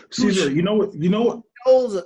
Caesar, 0.09 0.49
you 0.49 0.63
know 0.63 0.73
what? 0.73 0.91
You 0.95 1.09
know 1.09 1.21
what? 1.21 1.41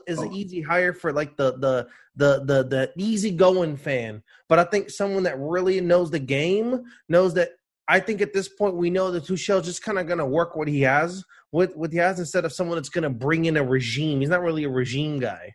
Is 0.08 0.20
an 0.20 0.28
oh. 0.30 0.36
easy 0.36 0.62
hire 0.62 0.92
for 0.92 1.14
like 1.14 1.38
the 1.38 1.54
the 1.60 1.88
the 2.18 2.44
the 2.44 2.64
the 2.68 2.92
easy 2.98 3.32
going 3.32 3.78
fan, 3.78 4.22
but 4.50 4.60
I 4.60 4.66
think 4.66 4.90
someone 4.90 5.24
that 5.24 5.40
really 5.40 5.80
knows 5.80 6.12
the 6.12 6.20
game 6.20 6.84
knows 7.08 7.34
that. 7.36 7.52
I 7.88 8.02
think 8.02 8.20
at 8.20 8.34
this 8.34 8.50
point 8.50 8.76
we 8.76 8.90
know 8.90 9.12
that 9.12 9.24
Tuchel's 9.24 9.66
just 9.66 9.84
kind 9.84 10.00
of 10.00 10.08
going 10.08 10.18
to 10.18 10.26
work 10.26 10.58
what 10.58 10.68
he 10.68 10.82
has 10.82 11.24
with 11.54 11.78
what 11.78 11.94
he 11.94 11.98
has 12.00 12.20
instead 12.20 12.44
of 12.44 12.52
someone 12.52 12.76
that's 12.76 12.90
going 12.90 13.04
to 13.04 13.10
bring 13.10 13.46
in 13.46 13.56
a 13.56 13.64
regime. 13.64 14.20
He's 14.20 14.30
not 14.30 14.42
really 14.42 14.66
a 14.66 14.70
regime 14.70 15.20
guy. 15.20 15.54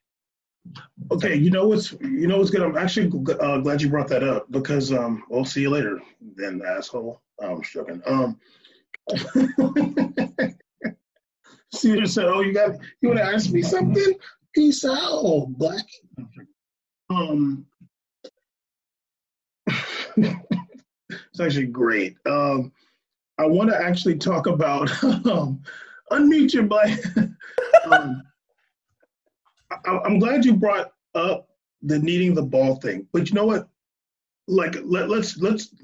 Okay, 1.13 1.35
you 1.35 1.51
know 1.51 1.67
what's 1.67 1.93
you 2.01 2.27
know 2.27 2.39
what's 2.39 2.51
good. 2.51 2.63
I'm 2.63 2.77
actually 2.77 3.07
uh, 3.41 3.59
glad 3.59 3.83
you 3.83 3.89
brought 3.89 4.09
that 4.09 4.23
up 4.23 4.47
because 4.51 4.93
um, 4.93 5.25
we'll 5.29 5.45
see 5.45 5.63
you 5.63 5.71
later, 5.71 6.01
then 6.37 6.63
asshole. 6.65 7.21
I'm 7.43 7.63
joking. 7.63 8.03
Um, 8.07 8.39
Cedar 11.73 12.07
said, 12.07 12.27
"Oh, 12.27 12.41
you 12.41 12.53
got 12.53 12.77
you 13.01 13.09
want 13.09 13.19
to 13.19 13.25
ask 13.25 13.51
me 13.51 13.63
something? 13.63 14.15
Peace 14.55 14.85
out, 14.85 15.47
black." 15.51 15.85
Um, 17.09 17.67
it's 20.17 21.41
actually 21.41 21.67
great. 21.67 22.17
Um, 22.27 22.73
I 23.39 23.47
want 23.47 23.71
to 23.71 23.83
actually 23.83 24.19
talk 24.19 24.47
about 24.47 24.91
um, 25.03 25.63
unmute 26.13 26.53
your 26.53 26.65
black. 26.65 26.99
um, 27.91 28.23
I, 29.71 30.01
am 30.05 30.19
glad 30.19 30.45
you 30.45 30.55
brought 30.55 30.93
up 31.15 31.49
the 31.83 31.99
needing 31.99 32.35
the 32.35 32.43
ball 32.43 32.77
thing, 32.77 33.07
but 33.13 33.29
you 33.29 33.35
know 33.35 33.47
what? 33.47 33.69
Like, 34.47 34.77
let, 34.83 35.09
let's 35.09 35.39
let's. 35.39 35.75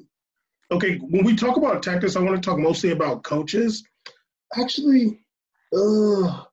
Okay, 0.71 0.97
when 0.99 1.25
we 1.25 1.37
talk 1.37 1.57
about 1.57 1.83
tactics, 1.83 2.17
I 2.17 2.21
want 2.21 2.43
to 2.43 2.47
talk 2.47 2.59
mostly 2.59 2.91
about 2.91 3.23
coaches. 3.23 3.85
Actually, 4.59 5.21
uh, 5.73 6.45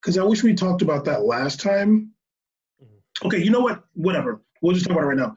because 0.00 0.16
I 0.16 0.22
wish 0.22 0.42
we 0.42 0.54
talked 0.54 0.82
about 0.82 1.04
that 1.06 1.24
last 1.24 1.60
time. 1.60 2.12
Mm-hmm. 2.82 3.26
Okay, 3.26 3.42
you 3.42 3.50
know 3.50 3.60
what? 3.60 3.84
Whatever. 3.94 4.40
We'll 4.62 4.74
just 4.74 4.86
talk 4.86 4.96
about 4.96 5.04
it 5.04 5.08
right 5.08 5.16
now. 5.16 5.36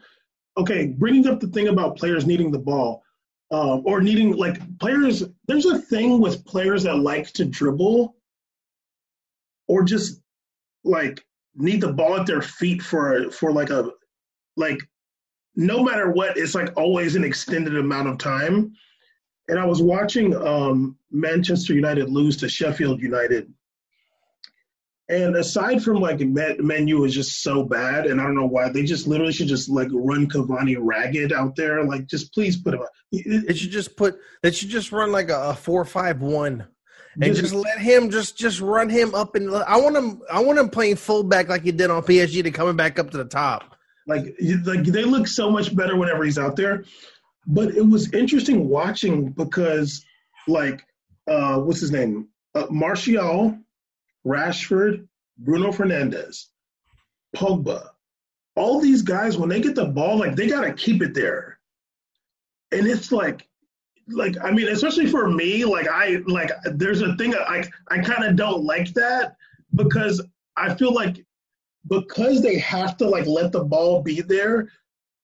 Okay, 0.57 0.87
bringing 0.87 1.27
up 1.27 1.39
the 1.39 1.47
thing 1.47 1.67
about 1.67 1.97
players 1.97 2.25
needing 2.25 2.51
the 2.51 2.59
ball, 2.59 3.03
um, 3.51 3.81
or 3.85 4.01
needing 4.01 4.35
like 4.37 4.59
players. 4.79 5.23
There's 5.47 5.65
a 5.65 5.79
thing 5.79 6.19
with 6.19 6.45
players 6.45 6.83
that 6.83 6.97
like 6.97 7.31
to 7.33 7.45
dribble, 7.45 8.15
or 9.67 9.83
just 9.83 10.21
like 10.83 11.25
need 11.55 11.81
the 11.81 11.93
ball 11.93 12.17
at 12.17 12.25
their 12.25 12.41
feet 12.41 12.81
for 12.81 13.29
for 13.31 13.51
like 13.51 13.69
a 13.69 13.89
like 14.57 14.79
no 15.55 15.83
matter 15.83 16.11
what 16.11 16.37
it's 16.37 16.55
like 16.55 16.69
always 16.77 17.15
an 17.15 17.23
extended 17.23 17.77
amount 17.77 18.07
of 18.07 18.17
time. 18.17 18.73
And 19.47 19.59
i 19.59 19.65
was 19.65 19.81
watching 19.81 20.35
um 20.35 20.97
manchester 21.11 21.73
united 21.73 22.09
lose 22.09 22.37
to 22.37 22.49
sheffield 22.49 23.01
united. 23.01 23.51
And 25.09 25.35
aside 25.35 25.83
from 25.83 25.97
like 25.97 26.21
Man 26.21 26.87
U 26.87 27.03
is 27.03 27.13
just 27.13 27.43
so 27.43 27.63
bad 27.63 28.05
and 28.05 28.21
i 28.21 28.23
don't 28.23 28.35
know 28.35 28.45
why 28.45 28.69
they 28.69 28.83
just 28.83 29.07
literally 29.07 29.33
should 29.33 29.49
just 29.49 29.69
like 29.69 29.89
run 29.91 30.29
cavani 30.29 30.77
ragged 30.79 31.33
out 31.33 31.55
there. 31.55 31.83
Like 31.83 32.07
just 32.07 32.33
please 32.33 32.55
put 32.55 32.75
him 32.75 32.81
it 33.11 33.57
should 33.57 33.71
just 33.71 33.97
put 33.97 34.19
they 34.41 34.51
should 34.51 34.69
just 34.69 34.93
run 34.93 35.11
like 35.11 35.29
a, 35.29 35.49
a 35.49 35.53
four 35.53 35.83
five 35.83 36.21
one 36.21 36.65
and 37.15 37.23
just, 37.25 37.41
just, 37.41 37.53
let 37.53 37.79
him 37.79 38.09
just 38.09 38.37
just 38.37 38.61
run 38.61 38.89
him 38.89 39.13
up 39.13 39.35
and 39.35 39.53
I 39.53 39.77
want 39.77 39.97
him 39.97 40.21
I 40.31 40.39
want 40.39 40.59
him 40.59 40.69
playing 40.69 40.95
fullback 40.95 41.49
like 41.49 41.63
he 41.63 41.71
did 41.71 41.89
on 41.89 42.03
PSG 42.03 42.43
to 42.43 42.51
coming 42.51 42.75
back 42.75 42.99
up 42.99 43.11
to 43.11 43.17
the 43.17 43.25
top. 43.25 43.75
Like 44.07 44.35
like 44.65 44.83
they 44.83 45.03
look 45.03 45.27
so 45.27 45.49
much 45.49 45.75
better 45.75 45.95
whenever 45.95 46.23
he's 46.23 46.37
out 46.37 46.55
there. 46.55 46.85
But 47.47 47.75
it 47.75 47.85
was 47.85 48.13
interesting 48.13 48.69
watching 48.69 49.31
because 49.31 50.05
like 50.47 50.85
uh 51.27 51.59
what's 51.59 51.81
his 51.81 51.91
name? 51.91 52.27
Uh, 52.55 52.67
Martial, 52.69 53.57
Rashford, 54.25 55.07
Bruno 55.37 55.71
Fernandes, 55.71 56.45
Pogba. 57.35 57.87
All 58.55 58.79
these 58.79 59.01
guys 59.01 59.37
when 59.37 59.49
they 59.49 59.61
get 59.61 59.75
the 59.75 59.85
ball 59.85 60.17
like 60.17 60.35
they 60.35 60.47
got 60.47 60.61
to 60.61 60.73
keep 60.73 61.01
it 61.01 61.13
there. 61.13 61.59
And 62.71 62.87
it's 62.87 63.11
like 63.11 63.47
like 64.07 64.35
I 64.41 64.51
mean, 64.51 64.67
especially 64.67 65.07
for 65.07 65.29
me, 65.29 65.65
like 65.65 65.87
I 65.87 66.21
like 66.25 66.51
there's 66.65 67.01
a 67.01 67.15
thing 67.15 67.35
I 67.35 67.63
I 67.87 67.99
kind 67.99 68.23
of 68.23 68.35
don't 68.35 68.63
like 68.63 68.93
that 68.93 69.35
because 69.73 70.21
I 70.57 70.75
feel 70.75 70.93
like 70.93 71.25
because 71.87 72.41
they 72.41 72.59
have 72.59 72.97
to 72.97 73.07
like 73.07 73.25
let 73.25 73.51
the 73.51 73.63
ball 73.63 74.01
be 74.01 74.21
there, 74.21 74.69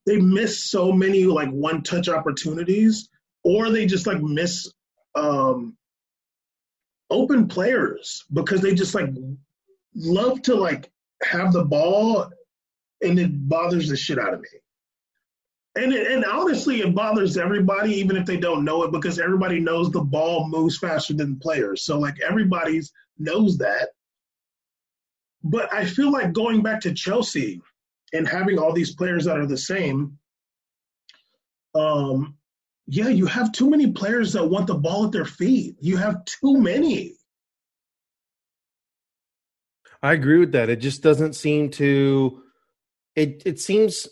they 0.06 0.16
miss 0.16 0.64
so 0.70 0.92
many 0.92 1.24
like 1.24 1.50
one 1.50 1.82
touch 1.82 2.08
opportunities, 2.08 3.08
or 3.44 3.70
they 3.70 3.86
just 3.86 4.06
like 4.06 4.20
miss 4.20 4.72
um 5.14 5.76
open 7.10 7.48
players 7.48 8.24
because 8.32 8.60
they 8.60 8.74
just 8.74 8.94
like 8.94 9.10
love 9.94 10.42
to 10.42 10.54
like 10.54 10.90
have 11.22 11.52
the 11.52 11.64
ball 11.64 12.30
and 13.00 13.18
it 13.18 13.48
bothers 13.48 13.88
the 13.88 13.96
shit 13.96 14.18
out 14.18 14.34
of 14.34 14.40
me. 14.40 14.48
And 15.78 15.92
it, 15.92 16.10
and 16.10 16.24
honestly, 16.24 16.80
it 16.80 16.94
bothers 16.94 17.36
everybody, 17.36 17.92
even 17.94 18.16
if 18.16 18.26
they 18.26 18.36
don't 18.36 18.64
know 18.64 18.82
it, 18.82 18.90
because 18.90 19.20
everybody 19.20 19.60
knows 19.60 19.90
the 19.90 20.00
ball 20.00 20.48
moves 20.48 20.76
faster 20.76 21.14
than 21.14 21.38
players. 21.38 21.82
So 21.82 21.98
like 21.98 22.16
everybody's 22.20 22.92
knows 23.18 23.56
that. 23.58 23.90
But 25.44 25.72
I 25.72 25.84
feel 25.84 26.10
like 26.10 26.32
going 26.32 26.62
back 26.62 26.80
to 26.80 26.92
Chelsea 26.92 27.62
and 28.12 28.26
having 28.26 28.58
all 28.58 28.72
these 28.72 28.94
players 28.94 29.24
that 29.26 29.38
are 29.38 29.46
the 29.46 29.56
same. 29.56 30.18
Um, 31.74 32.36
yeah, 32.88 33.08
you 33.08 33.26
have 33.26 33.52
too 33.52 33.70
many 33.70 33.92
players 33.92 34.32
that 34.32 34.44
want 34.44 34.66
the 34.66 34.74
ball 34.74 35.06
at 35.06 35.12
their 35.12 35.26
feet. 35.26 35.76
You 35.80 35.96
have 35.96 36.24
too 36.24 36.58
many. 36.58 37.14
I 40.02 40.12
agree 40.14 40.38
with 40.38 40.52
that. 40.52 40.70
It 40.70 40.76
just 40.76 41.02
doesn't 41.02 41.34
seem 41.34 41.70
to. 41.72 42.42
It 43.14 43.42
it 43.44 43.60
seems 43.60 44.08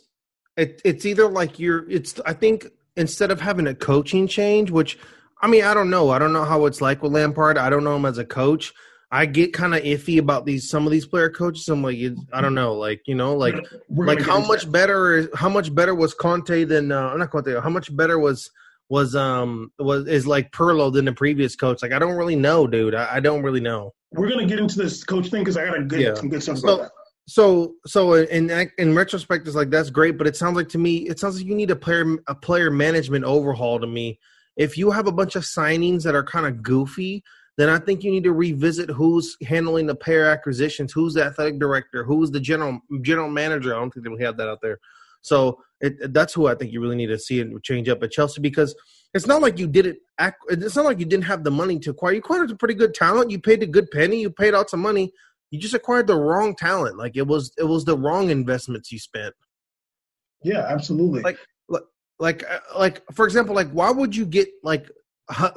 it, 0.57 0.81
it's 0.85 1.05
either 1.05 1.29
like 1.29 1.59
you're. 1.59 1.89
It's. 1.91 2.19
I 2.25 2.33
think 2.33 2.67
instead 2.97 3.31
of 3.31 3.41
having 3.41 3.67
a 3.67 3.75
coaching 3.75 4.27
change, 4.27 4.71
which 4.71 4.99
I 5.41 5.49
mean, 5.49 5.65
I 5.65 5.75
don't 5.75 5.91
know. 5.91 6.11
I 6.11 6.19
don't 6.19 6.33
know 6.33 6.45
how 6.45 6.67
it's 6.67 6.81
like 6.81 7.03
with 7.03 7.13
Lampard. 7.13 7.59
I 7.59 7.69
don't 7.71 7.85
know 7.85 7.97
him 7.97 8.07
as 8.07 8.19
a 8.19 8.25
coach. 8.25 8.73
I 9.11 9.27
get 9.27 9.53
kind 9.53 9.75
of 9.75 9.83
iffy 9.83 10.19
about 10.19 10.47
these 10.47 10.69
some 10.69 10.87
of 10.87 10.93
these 10.93 11.07
player 11.07 11.31
coaches. 11.31 11.69
I'm 11.69 11.83
like, 11.83 11.99
I 12.33 12.41
don't 12.41 12.55
know, 12.55 12.75
like 12.75 13.03
you 13.07 13.15
know, 13.15 13.37
like 13.37 13.55
like 13.91 14.21
how 14.21 14.41
much 14.41 14.65
that. 14.65 14.73
better 14.73 15.29
how 15.35 15.49
much 15.49 15.75
better 15.75 15.95
was 15.95 16.15
Conte 16.15 16.65
than 16.65 16.91
uh, 16.91 17.17
not 17.17 17.31
Conte? 17.31 17.61
How 17.61 17.71
much 17.71 17.95
better 17.95 18.19
was 18.19 18.51
was 18.89 19.15
um 19.15 19.71
was 19.79 20.09
is 20.09 20.27
like 20.27 20.51
Pirlo 20.53 20.93
than 20.93 21.05
the 21.05 21.13
previous 21.13 21.55
coach? 21.55 21.83
Like 21.83 21.93
I 21.93 21.99
don't 21.99 22.17
really 22.17 22.37
know, 22.37 22.67
dude. 22.67 22.95
I, 22.95 23.17
I 23.17 23.21
don't 23.21 23.43
really 23.43 23.61
know. 23.61 23.95
We're 24.13 24.29
gonna 24.29 24.47
get 24.47 24.59
into 24.59 24.79
this 24.79 25.05
coach 25.05 25.29
thing 25.29 25.43
because 25.43 25.57
I 25.57 25.67
got 25.67 25.79
a 25.79 25.85
good 25.85 26.01
yeah. 26.01 26.15
some 26.15 26.29
good 26.29 26.43
stuff 26.43 26.59
so, 26.59 26.75
about 26.75 26.83
that 26.85 26.96
so 27.29 27.75
so 27.87 28.15
in 28.15 28.51
in 28.79 28.95
retrospect 28.95 29.47
it's 29.47 29.57
like 29.57 29.71
that's 29.71 29.91
great 29.91 30.17
but 30.17 30.27
it 30.27 30.37
sounds 30.37 30.57
like 30.57 30.69
to 30.69 30.79
me 30.79 30.99
it 31.09 31.19
sounds 31.19 31.37
like 31.37 31.47
you 31.47 31.55
need 31.55 31.71
a 31.71 31.77
player 31.77 32.17
a 32.29 32.35
player 32.35 32.71
management 32.71 33.25
overhaul 33.25 33.81
to 33.81 33.87
me. 33.87 34.19
If 34.57 34.79
you 34.79 34.91
have 34.91 35.07
a 35.07 35.13
bunch 35.13 35.37
of 35.37 35.43
signings 35.43 36.03
that 36.05 36.15
are 36.15 36.25
kind 36.25 36.47
of 36.47 36.63
goofy 36.63 37.23
then 37.59 37.69
i 37.69 37.79
think 37.79 38.05
you 38.05 38.11
need 38.11 38.25
to 38.25 38.33
revisit 38.33 38.89
who's 38.91 39.37
handling 39.43 39.87
the 39.87 39.95
player 39.95 40.27
acquisitions 40.27 40.93
who's 40.93 41.15
the 41.15 41.25
athletic 41.25 41.59
director 41.59 42.05
who's 42.05 42.31
the 42.31 42.41
general 42.41 42.81
general 43.03 43.29
manager. 43.29 43.75
I 43.75 43.79
don't 43.79 43.93
think 43.93 44.09
we 44.09 44.23
have 44.23 44.37
that 44.37 44.49
out 44.49 44.61
there. 44.63 44.79
So 45.23 45.61
it, 45.81 46.15
that's 46.15 46.33
who 46.33 46.47
i 46.47 46.55
think 46.55 46.73
you 46.73 46.81
really 46.81 46.97
need 46.97 47.09
to 47.09 47.19
see 47.19 47.41
and 47.41 47.63
change 47.63 47.89
up 47.89 48.03
at 48.03 48.13
chelsea 48.13 48.41
because 48.41 48.75
it's 49.13 49.27
not 49.27 49.43
like 49.43 49.59
you 49.59 49.67
did 49.67 49.87
it 49.87 49.99
it's 50.49 50.77
not 50.77 50.85
like 50.85 51.01
you 51.01 51.07
didn't 51.07 51.25
have 51.25 51.45
the 51.45 51.51
money 51.51 51.79
to 51.81 51.91
acquire. 51.91 52.13
You 52.13 52.19
acquired 52.21 52.51
a 52.51 52.57
pretty 52.57 52.75
good 52.75 52.95
talent. 52.95 53.31
You 53.31 53.39
paid 53.39 53.63
a 53.63 53.67
good 53.67 53.91
penny. 53.91 54.21
You 54.21 54.31
paid 54.31 54.55
out 54.55 54.71
some 54.71 54.81
money 54.81 55.13
you 55.51 55.61
just 55.61 55.75
acquired 55.75 56.07
the 56.07 56.17
wrong 56.17 56.55
talent. 56.55 56.97
Like 56.97 57.17
it 57.17 57.27
was 57.27 57.53
it 57.59 57.65
was 57.65 57.85
the 57.85 57.97
wrong 57.97 58.31
investments 58.31 58.91
you 58.91 58.99
spent. 58.99 59.35
Yeah, 60.43 60.67
absolutely. 60.69 61.23
Like 61.23 61.39
like 62.19 62.45
uh, 62.51 62.79
like 62.79 63.03
for 63.13 63.25
example, 63.25 63.55
like 63.55 63.71
why 63.71 63.91
would 63.91 64.15
you 64.15 64.27
get 64.27 64.49
like 64.63 64.91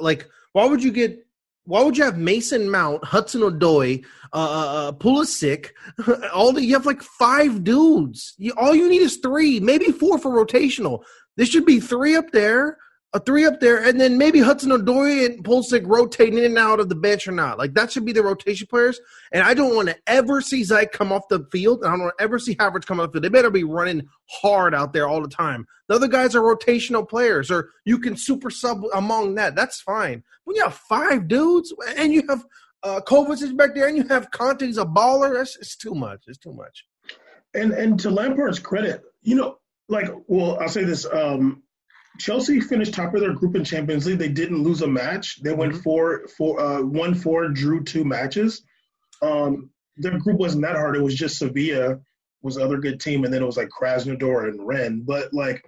like 0.00 0.28
why 0.52 0.66
would 0.66 0.82
you 0.82 0.92
get 0.92 1.24
why 1.64 1.82
would 1.82 1.96
you 1.96 2.04
have 2.04 2.18
Mason 2.18 2.70
Mount, 2.70 3.04
Hudson 3.04 3.42
Odoi, 3.42 4.04
uh, 4.32 4.36
uh, 4.36 4.88
uh 4.88 4.92
Pulisic, 4.92 5.68
all 6.34 6.52
the 6.52 6.64
you 6.64 6.74
have 6.74 6.86
like 6.86 7.02
five 7.02 7.64
dudes. 7.64 8.34
You, 8.38 8.52
all 8.56 8.74
you 8.74 8.88
need 8.88 9.02
is 9.02 9.18
three, 9.18 9.60
maybe 9.60 9.86
four 9.86 10.18
for 10.18 10.30
rotational. 10.30 11.02
There 11.36 11.46
should 11.46 11.66
be 11.66 11.80
three 11.80 12.16
up 12.16 12.30
there 12.32 12.78
a 13.12 13.18
three 13.18 13.44
up 13.44 13.58
there, 13.58 13.82
and 13.82 14.00
then 14.00 14.18
maybe 14.18 14.40
Hudson 14.40 14.70
Odoi 14.70 15.26
and 15.26 15.42
Pulisic 15.42 15.82
rotating 15.84 16.38
in 16.38 16.44
and 16.44 16.58
out 16.58 16.78
of 16.78 16.88
the 16.88 16.94
bench 16.94 17.26
or 17.26 17.32
not. 17.32 17.58
Like 17.58 17.74
that 17.74 17.90
should 17.90 18.04
be 18.04 18.12
the 18.12 18.22
rotation 18.22 18.68
players. 18.68 19.00
And 19.32 19.42
I 19.42 19.52
don't 19.52 19.74
want 19.74 19.88
to 19.88 19.96
ever 20.06 20.40
see 20.40 20.62
Zayt 20.62 20.92
come 20.92 21.12
off 21.12 21.26
the 21.28 21.44
field. 21.50 21.84
I 21.84 21.90
don't 21.90 22.00
want 22.00 22.14
to 22.16 22.22
ever 22.22 22.38
see 22.38 22.54
Havertz 22.54 22.86
come 22.86 23.00
off 23.00 23.08
the 23.08 23.14
field. 23.14 23.24
They 23.24 23.28
better 23.28 23.50
be 23.50 23.64
running 23.64 24.08
hard 24.30 24.74
out 24.74 24.92
there 24.92 25.08
all 25.08 25.22
the 25.22 25.28
time. 25.28 25.66
The 25.88 25.96
other 25.96 26.06
guys 26.06 26.36
are 26.36 26.42
rotational 26.42 27.08
players, 27.08 27.50
or 27.50 27.70
you 27.84 27.98
can 27.98 28.16
super 28.16 28.50
sub 28.50 28.82
among 28.94 29.34
that. 29.34 29.56
That's 29.56 29.80
fine. 29.80 30.22
When 30.44 30.56
you 30.56 30.62
have 30.62 30.74
five 30.74 31.26
dudes 31.26 31.74
and 31.96 32.12
you 32.12 32.22
have 32.28 32.44
uh, 32.84 33.00
Kovacic 33.04 33.56
back 33.56 33.74
there, 33.74 33.88
and 33.88 33.96
you 33.96 34.04
have 34.04 34.30
Kante's 34.30 34.78
a 34.78 34.84
baller, 34.84 35.34
that's 35.34 35.56
it's 35.56 35.76
too 35.76 35.94
much. 35.94 36.22
It's 36.28 36.38
too 36.38 36.52
much. 36.52 36.86
And 37.54 37.72
and 37.72 37.98
to 38.00 38.10
Lampard's 38.10 38.60
credit, 38.60 39.02
you 39.22 39.34
know, 39.34 39.58
like 39.88 40.08
well, 40.28 40.58
I'll 40.60 40.68
say 40.68 40.84
this. 40.84 41.04
Um, 41.12 41.64
Chelsea 42.18 42.60
finished 42.60 42.92
top 42.92 43.14
of 43.14 43.20
their 43.20 43.32
group 43.32 43.56
in 43.56 43.64
Champions 43.64 44.06
League. 44.06 44.18
They 44.18 44.28
didn't 44.28 44.62
lose 44.62 44.82
a 44.82 44.86
match. 44.86 45.40
They 45.42 45.52
went 45.52 45.72
mm-hmm. 45.72 45.82
four, 45.82 46.28
four, 46.36 46.60
uh, 46.60 46.82
one, 46.82 47.14
four, 47.14 47.48
drew 47.48 47.82
two 47.82 48.04
matches. 48.04 48.62
Um, 49.22 49.70
their 49.96 50.18
group 50.18 50.38
wasn't 50.38 50.62
that 50.64 50.76
hard. 50.76 50.96
It 50.96 51.02
was 51.02 51.14
just 51.14 51.38
Sevilla 51.38 52.00
was 52.42 52.56
the 52.56 52.64
other 52.64 52.78
good 52.78 53.00
team, 53.00 53.24
and 53.24 53.32
then 53.32 53.42
it 53.42 53.46
was 53.46 53.56
like 53.56 53.68
Krasnodar 53.68 54.48
and 54.48 54.66
Rennes. 54.66 55.02
But 55.04 55.32
like, 55.32 55.62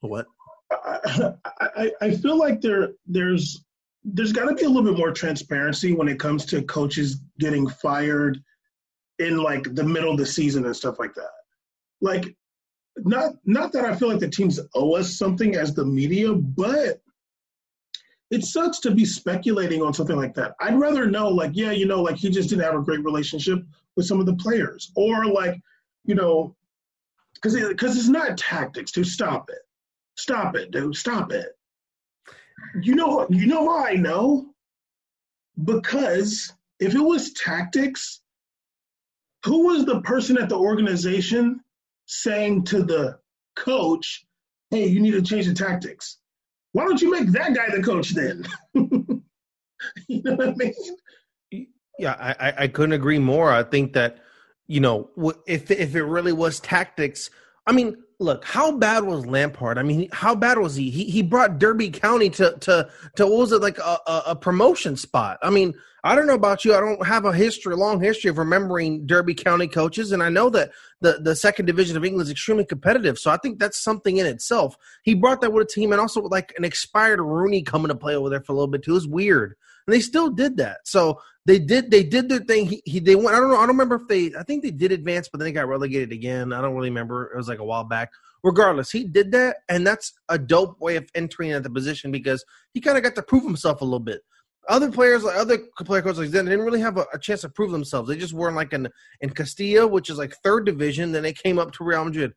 what? 0.00 0.26
I, 0.70 1.34
I, 1.76 1.92
I 2.00 2.10
feel 2.12 2.38
like 2.38 2.60
there 2.60 2.92
there's 3.06 3.64
there's 4.04 4.32
got 4.32 4.48
to 4.48 4.54
be 4.54 4.64
a 4.64 4.68
little 4.68 4.90
bit 4.90 4.98
more 4.98 5.12
transparency 5.12 5.92
when 5.92 6.08
it 6.08 6.18
comes 6.18 6.44
to 6.46 6.62
coaches 6.62 7.20
getting 7.38 7.68
fired 7.68 8.42
in 9.18 9.36
like 9.36 9.74
the 9.74 9.84
middle 9.84 10.12
of 10.12 10.18
the 10.18 10.26
season 10.26 10.64
and 10.64 10.76
stuff 10.76 10.98
like 10.98 11.14
that. 11.14 11.30
Like 12.00 12.34
not 12.98 13.34
not 13.44 13.72
that 13.72 13.84
I 13.84 13.94
feel 13.96 14.08
like 14.08 14.20
the 14.20 14.28
teams 14.28 14.60
owe 14.74 14.96
us 14.96 15.16
something 15.16 15.56
as 15.56 15.74
the 15.74 15.84
media, 15.84 16.32
but 16.32 17.00
it 18.30 18.44
sucks 18.44 18.78
to 18.80 18.90
be 18.90 19.04
speculating 19.04 19.82
on 19.82 19.92
something 19.92 20.16
like 20.16 20.34
that. 20.34 20.54
I'd 20.60 20.78
rather 20.78 21.06
know, 21.06 21.28
like, 21.28 21.50
yeah, 21.54 21.70
you 21.72 21.86
know, 21.86 22.02
like 22.02 22.16
he 22.16 22.30
just 22.30 22.48
didn't 22.48 22.64
have 22.64 22.74
a 22.74 22.82
great 22.82 23.04
relationship 23.04 23.58
with 23.96 24.06
some 24.06 24.20
of 24.20 24.26
the 24.26 24.36
players, 24.36 24.90
or 24.96 25.26
like, 25.26 25.60
you 26.04 26.14
know, 26.14 26.56
because 27.34 27.54
because 27.54 27.96
it's 27.96 28.08
not 28.08 28.38
tactics. 28.38 28.92
To 28.92 29.04
stop 29.04 29.50
it, 29.50 29.60
stop 30.16 30.56
it, 30.56 30.70
dude, 30.70 30.96
stop 30.96 31.32
it. 31.32 31.56
You 32.80 32.94
know, 32.94 33.26
you 33.28 33.46
know 33.46 33.64
why 33.64 33.90
I 33.90 33.94
know? 33.94 34.46
Because 35.64 36.52
if 36.80 36.94
it 36.94 37.00
was 37.00 37.32
tactics, 37.32 38.20
who 39.44 39.66
was 39.66 39.84
the 39.84 40.00
person 40.02 40.38
at 40.38 40.48
the 40.48 40.56
organization 40.56 41.60
saying 42.06 42.64
to 42.64 42.82
the 42.82 43.18
coach, 43.56 44.24
hey, 44.70 44.86
you 44.86 45.00
need 45.00 45.12
to 45.12 45.22
change 45.22 45.46
the 45.46 45.54
tactics. 45.54 46.18
Why 46.72 46.84
don't 46.84 47.00
you 47.00 47.10
make 47.10 47.28
that 47.32 47.54
guy 47.54 47.68
the 47.74 47.82
coach 47.82 48.10
then? 48.14 48.44
you 48.74 50.22
know 50.22 50.34
what 50.34 50.48
I 50.48 50.54
mean? 50.54 50.74
Yeah, 51.98 52.16
I, 52.18 52.54
I 52.58 52.68
couldn't 52.68 52.94
agree 52.94 53.18
more. 53.18 53.52
I 53.52 53.62
think 53.62 53.92
that, 53.92 54.18
you 54.66 54.80
know, 54.80 55.10
if 55.46 55.70
if 55.70 55.94
it 55.94 56.04
really 56.04 56.32
was 56.32 56.58
tactics, 56.60 57.30
I 57.66 57.72
mean, 57.72 57.96
look, 58.18 58.44
how 58.44 58.72
bad 58.72 59.04
was 59.04 59.26
Lampard? 59.26 59.78
I 59.78 59.82
mean, 59.82 60.08
how 60.12 60.34
bad 60.34 60.58
was 60.58 60.74
he? 60.74 60.90
He 60.90 61.04
he 61.04 61.22
brought 61.22 61.58
Derby 61.58 61.90
County 61.90 62.30
to 62.30 62.56
to 62.60 62.88
to 63.16 63.26
what 63.26 63.38
was 63.38 63.52
it 63.52 63.62
like 63.62 63.78
a, 63.78 63.98
a, 64.26 64.36
promotion 64.36 64.96
spot? 64.96 65.38
I 65.42 65.50
mean, 65.50 65.74
I 66.02 66.16
don't 66.16 66.26
know 66.26 66.34
about 66.34 66.64
you. 66.64 66.74
I 66.74 66.80
don't 66.80 67.06
have 67.06 67.24
a 67.24 67.32
history, 67.32 67.76
long 67.76 68.00
history 68.00 68.30
of 68.30 68.38
remembering 68.38 69.06
Derby 69.06 69.34
County 69.34 69.68
coaches, 69.68 70.10
and 70.10 70.22
I 70.22 70.28
know 70.28 70.50
that 70.50 70.72
the 71.00 71.18
the 71.20 71.36
second 71.36 71.66
division 71.66 71.96
of 71.96 72.04
England 72.04 72.26
is 72.26 72.32
extremely 72.32 72.64
competitive. 72.64 73.18
So 73.18 73.30
I 73.30 73.36
think 73.36 73.60
that's 73.60 73.78
something 73.78 74.16
in 74.16 74.26
itself. 74.26 74.76
He 75.02 75.14
brought 75.14 75.40
that 75.42 75.52
with 75.52 75.66
a 75.66 75.70
team, 75.70 75.92
and 75.92 76.00
also 76.00 76.20
with 76.20 76.32
like 76.32 76.52
an 76.56 76.64
expired 76.64 77.20
Rooney 77.20 77.62
coming 77.62 77.88
to 77.88 77.94
play 77.94 78.16
over 78.16 78.28
there 78.28 78.40
for 78.40 78.52
a 78.52 78.56
little 78.56 78.68
bit 78.68 78.82
too. 78.82 78.92
It 78.92 78.94
was 78.94 79.06
weird, 79.06 79.54
and 79.86 79.94
they 79.94 80.00
still 80.00 80.30
did 80.30 80.56
that. 80.58 80.78
So 80.84 81.20
they 81.46 81.58
did 81.58 81.90
they 81.90 82.04
did 82.04 82.28
their 82.28 82.40
thing. 82.40 82.66
He, 82.66 82.82
he 82.84 83.00
they 83.00 83.16
went. 83.16 83.36
I 83.36 83.40
don't 83.40 83.50
know. 83.50 83.56
I 83.56 83.60
don't 83.60 83.68
remember 83.68 83.96
if 83.96 84.08
they. 84.08 84.36
I 84.38 84.42
think 84.42 84.62
they 84.62 84.70
did 84.70 84.92
advance, 84.92 85.28
but 85.28 85.38
then 85.38 85.46
they 85.46 85.52
got 85.52 85.68
relegated 85.68 86.12
again. 86.12 86.52
I 86.52 86.60
don't 86.60 86.74
really 86.74 86.90
remember. 86.90 87.30
It 87.32 87.36
was 87.36 87.48
like 87.48 87.58
a 87.58 87.64
while 87.64 87.84
back. 87.84 88.10
Regardless, 88.44 88.90
he 88.90 89.04
did 89.04 89.30
that, 89.32 89.58
and 89.68 89.86
that's 89.86 90.12
a 90.28 90.36
dope 90.36 90.80
way 90.80 90.96
of 90.96 91.08
entering 91.14 91.52
at 91.52 91.62
the 91.62 91.70
position 91.70 92.10
because 92.10 92.44
he 92.74 92.80
kind 92.80 92.96
of 92.96 93.04
got 93.04 93.14
to 93.14 93.22
prove 93.22 93.44
himself 93.44 93.80
a 93.80 93.84
little 93.84 94.00
bit 94.00 94.22
other 94.68 94.90
players, 94.90 95.24
like 95.24 95.36
other 95.36 95.58
player 95.84 96.02
coaches, 96.02 96.18
like 96.18 96.30
they 96.30 96.38
didn't 96.42 96.60
really 96.60 96.80
have 96.80 96.96
a, 96.96 97.06
a, 97.12 97.18
chance 97.18 97.40
to 97.40 97.48
prove 97.48 97.72
themselves. 97.72 98.08
They 98.08 98.16
just 98.16 98.32
were 98.32 98.52
like 98.52 98.72
in 98.72 98.88
in 99.20 99.30
Castilla, 99.30 99.86
which 99.86 100.10
is 100.10 100.18
like 100.18 100.34
third 100.36 100.66
division. 100.66 101.12
Then 101.12 101.22
they 101.22 101.32
came 101.32 101.58
up 101.58 101.72
to 101.72 101.84
Real 101.84 102.04
Madrid. 102.04 102.32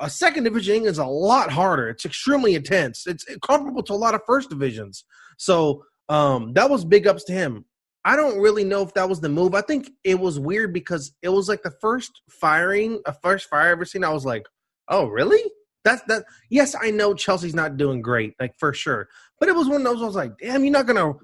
A 0.00 0.10
second 0.10 0.44
division 0.44 0.84
is 0.84 0.98
a 0.98 1.06
lot 1.06 1.50
harder. 1.50 1.88
It's 1.88 2.04
extremely 2.04 2.54
intense. 2.54 3.06
It's 3.06 3.24
comparable 3.42 3.82
to 3.84 3.92
a 3.92 3.94
lot 3.94 4.14
of 4.14 4.20
first 4.26 4.48
divisions. 4.50 5.04
So 5.38 5.84
um, 6.08 6.52
that 6.54 6.70
was 6.70 6.84
big 6.84 7.06
ups 7.06 7.24
to 7.24 7.32
him. 7.32 7.64
I 8.04 8.16
don't 8.16 8.40
really 8.40 8.64
know 8.64 8.82
if 8.82 8.94
that 8.94 9.08
was 9.08 9.20
the 9.20 9.28
move. 9.28 9.54
I 9.54 9.60
think 9.60 9.90
it 10.04 10.18
was 10.18 10.38
weird 10.38 10.72
because 10.72 11.12
it 11.22 11.28
was 11.28 11.48
like 11.48 11.62
the 11.62 11.74
first 11.80 12.22
firing, 12.30 13.00
a 13.06 13.12
first 13.12 13.48
fire 13.48 13.68
I 13.68 13.70
ever 13.72 13.84
seen. 13.84 14.04
I 14.04 14.12
was 14.12 14.24
like, 14.24 14.46
oh, 14.88 15.06
really? 15.06 15.42
That's 15.84 16.02
that. 16.08 16.24
Yes, 16.48 16.74
I 16.80 16.90
know 16.90 17.14
Chelsea's 17.14 17.54
not 17.54 17.76
doing 17.76 18.02
great, 18.02 18.34
like 18.40 18.54
for 18.58 18.72
sure. 18.72 19.08
But 19.38 19.48
it 19.48 19.54
was 19.54 19.68
one 19.68 19.82
of 19.82 19.84
those. 19.84 20.02
I 20.02 20.06
was 20.06 20.16
like, 20.16 20.38
damn, 20.38 20.64
you're 20.64 20.72
not 20.72 20.86
gonna 20.86 21.14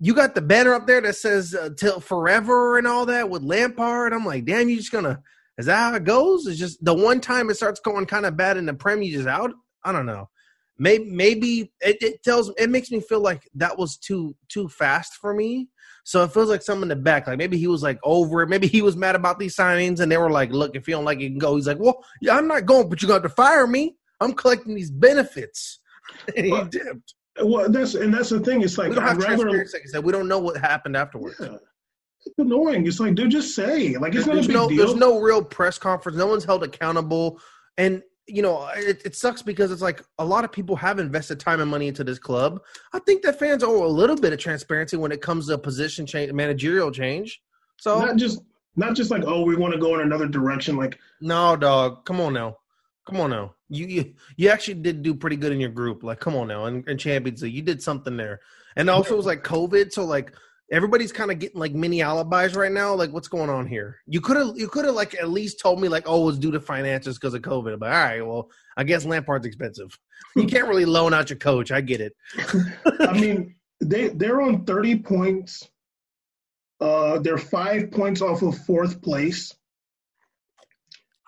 you 0.00 0.14
got 0.14 0.34
the 0.34 0.42
banner 0.42 0.74
up 0.74 0.86
there 0.86 1.00
that 1.00 1.16
says 1.16 1.54
uh, 1.54 1.70
"till 1.76 2.00
forever" 2.00 2.78
and 2.78 2.86
all 2.86 3.06
that 3.06 3.30
with 3.30 3.42
Lampard. 3.42 4.12
I'm 4.12 4.24
like, 4.24 4.44
damn, 4.44 4.68
you 4.68 4.76
just 4.76 4.92
gonna? 4.92 5.22
Is 5.56 5.66
that 5.66 5.76
how 5.76 5.94
it 5.94 6.04
goes? 6.04 6.46
It's 6.46 6.58
just 6.58 6.84
the 6.84 6.94
one 6.94 7.20
time 7.20 7.48
it 7.48 7.56
starts 7.56 7.80
going 7.80 8.06
kind 8.06 8.26
of 8.26 8.36
bad 8.36 8.56
in 8.56 8.66
the 8.66 8.74
Prem, 8.74 9.02
you 9.02 9.12
just 9.12 9.28
out. 9.28 9.52
I 9.84 9.92
don't 9.92 10.06
know. 10.06 10.28
Maybe 10.78 11.04
maybe 11.04 11.72
it, 11.80 12.02
it 12.02 12.22
tells 12.22 12.50
it 12.58 12.68
makes 12.68 12.90
me 12.90 13.00
feel 13.00 13.20
like 13.20 13.48
that 13.54 13.78
was 13.78 13.96
too 13.96 14.34
too 14.48 14.68
fast 14.68 15.14
for 15.14 15.32
me. 15.32 15.68
So 16.04 16.22
it 16.22 16.32
feels 16.32 16.50
like 16.50 16.62
something 16.62 16.82
in 16.82 16.88
the 16.88 16.96
back. 16.96 17.26
Like 17.26 17.38
maybe 17.38 17.56
he 17.56 17.66
was 17.66 17.82
like 17.82 17.98
over 18.02 18.42
it. 18.42 18.48
Maybe 18.48 18.66
he 18.66 18.82
was 18.82 18.96
mad 18.96 19.14
about 19.14 19.38
these 19.38 19.56
signings, 19.56 20.00
and 20.00 20.10
they 20.10 20.18
were 20.18 20.30
like, 20.30 20.50
"Look, 20.50 20.76
if 20.76 20.86
you 20.88 20.94
don't 20.94 21.04
like 21.04 21.18
it, 21.18 21.24
you 21.24 21.30
can 21.30 21.38
go." 21.38 21.56
He's 21.56 21.66
like, 21.66 21.78
"Well, 21.78 22.04
yeah, 22.20 22.36
I'm 22.36 22.48
not 22.48 22.66
going, 22.66 22.88
but 22.88 23.00
you 23.00 23.08
got 23.08 23.22
to 23.22 23.28
fire 23.28 23.66
me. 23.66 23.96
I'm 24.20 24.34
collecting 24.34 24.74
these 24.74 24.90
benefits." 24.90 25.80
and 26.36 26.46
he 26.46 26.64
dipped. 26.70 27.14
Well, 27.42 27.70
that's 27.70 27.94
and 27.94 28.12
that's 28.12 28.30
the 28.30 28.40
thing. 28.40 28.62
It's 28.62 28.78
like 28.78 28.90
we 28.90 28.96
don't 28.96 29.04
have 29.04 29.18
rather, 29.18 29.50
like 29.50 29.68
said, 29.86 30.04
we 30.04 30.12
don't 30.12 30.28
know 30.28 30.38
what 30.38 30.56
happened 30.56 30.96
afterwards. 30.96 31.36
Yeah. 31.40 31.56
It's 32.26 32.38
annoying. 32.38 32.86
It's 32.86 33.00
like, 33.00 33.14
dude, 33.16 33.30
just 33.30 33.54
say. 33.54 33.96
Like, 33.96 34.14
it's 34.14 34.24
there's, 34.24 34.36
not 34.36 34.44
a 34.44 34.48
big 34.48 34.56
no, 34.56 34.68
deal. 34.68 34.78
There's 34.78 34.94
no 34.94 35.20
real 35.20 35.42
press 35.42 35.78
conference. 35.78 36.16
No 36.16 36.26
one's 36.26 36.44
held 36.44 36.62
accountable, 36.62 37.40
and 37.76 38.02
you 38.26 38.42
know, 38.42 38.68
it, 38.74 39.02
it, 39.04 39.14
sucks 39.14 39.42
because 39.42 39.70
it's 39.70 39.82
like 39.82 40.02
a 40.18 40.24
lot 40.24 40.44
of 40.44 40.52
people 40.52 40.76
have 40.76 40.98
invested 40.98 41.38
time 41.38 41.60
and 41.60 41.70
money 41.70 41.88
into 41.88 42.04
this 42.04 42.18
club. 42.18 42.60
I 42.92 42.98
think 43.00 43.22
that 43.22 43.38
fans 43.38 43.62
owe 43.62 43.84
a 43.84 43.86
little 43.86 44.16
bit 44.16 44.32
of 44.32 44.38
transparency 44.38 44.96
when 44.96 45.12
it 45.12 45.20
comes 45.20 45.48
to 45.48 45.58
position 45.58 46.06
change, 46.06 46.32
managerial 46.32 46.90
change. 46.90 47.42
So 47.76 48.00
not 48.00 48.16
just 48.16 48.42
not 48.76 48.94
just 48.94 49.10
like, 49.10 49.24
oh, 49.26 49.42
we 49.42 49.56
want 49.56 49.74
to 49.74 49.80
go 49.80 49.94
in 49.94 50.00
another 50.00 50.26
direction. 50.26 50.76
Like, 50.76 50.98
no, 51.20 51.56
dog, 51.56 52.04
come 52.04 52.20
on 52.20 52.32
now. 52.32 52.58
Come 53.06 53.20
on 53.20 53.30
now. 53.30 53.54
You, 53.68 53.86
you 53.86 54.14
you 54.36 54.48
actually 54.48 54.74
did 54.74 55.02
do 55.02 55.14
pretty 55.14 55.36
good 55.36 55.52
in 55.52 55.60
your 55.60 55.70
group. 55.70 56.02
Like, 56.02 56.20
come 56.20 56.34
on 56.34 56.48
now, 56.48 56.66
in, 56.66 56.82
in 56.88 56.96
Champions 56.96 57.42
League, 57.42 57.54
you 57.54 57.62
did 57.62 57.82
something 57.82 58.16
there. 58.16 58.40
And 58.76 58.88
also, 58.88 59.14
it 59.14 59.16
was 59.18 59.26
like 59.26 59.44
COVID, 59.44 59.92
so 59.92 60.04
like 60.04 60.32
everybody's 60.74 61.12
kind 61.12 61.30
of 61.30 61.38
getting 61.38 61.60
like 61.60 61.72
mini 61.72 62.02
alibis 62.02 62.54
right 62.56 62.72
now. 62.72 62.94
Like, 62.94 63.12
what's 63.12 63.28
going 63.28 63.48
on 63.48 63.66
here? 63.66 64.00
You 64.06 64.20
could 64.20 64.36
have 64.36 64.52
you 64.56 64.68
could 64.68 64.84
have 64.84 64.94
like 64.94 65.14
at 65.14 65.30
least 65.30 65.60
told 65.60 65.80
me 65.80 65.88
like, 65.88 66.04
oh, 66.06 66.22
it 66.22 66.26
was 66.26 66.38
due 66.38 66.50
to 66.50 66.60
finances 66.60 67.16
because 67.16 67.34
of 67.34 67.42
COVID. 67.42 67.78
But 67.78 67.92
all 67.92 67.98
right, 67.98 68.26
well, 68.26 68.50
I 68.76 68.84
guess 68.84 69.04
Lampard's 69.04 69.46
expensive. 69.46 69.96
You 70.34 70.46
can't 70.46 70.66
really 70.66 70.84
loan 70.84 71.14
out 71.14 71.30
your 71.30 71.38
coach. 71.38 71.70
I 71.70 71.80
get 71.80 72.00
it. 72.00 72.14
I 73.00 73.12
mean, 73.12 73.54
they 73.80 74.08
they're 74.08 74.42
on 74.42 74.64
thirty 74.64 74.98
points. 74.98 75.68
Uh, 76.80 77.20
they're 77.20 77.38
five 77.38 77.92
points 77.92 78.20
off 78.20 78.42
of 78.42 78.58
fourth 78.66 79.00
place. 79.00 79.54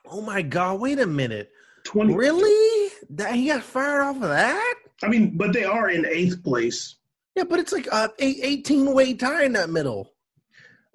Oh 0.08 0.20
my 0.20 0.42
god! 0.42 0.80
Wait 0.80 0.98
a 0.98 1.06
minute. 1.06 1.50
20. 1.84 2.14
Really? 2.14 2.90
That 3.10 3.36
he 3.36 3.46
got 3.46 3.62
fired 3.62 4.02
off 4.02 4.16
of 4.16 4.22
that? 4.22 4.74
I 5.04 5.08
mean, 5.08 5.36
but 5.36 5.52
they 5.52 5.62
are 5.62 5.88
in 5.88 6.04
eighth 6.04 6.42
place. 6.42 6.96
Yeah, 7.36 7.44
but 7.44 7.60
it's 7.60 7.72
like 7.72 7.86
a 7.88 8.10
18 8.18 8.94
way 8.94 9.12
tie 9.12 9.44
in 9.44 9.52
that 9.52 9.68
middle. 9.68 10.10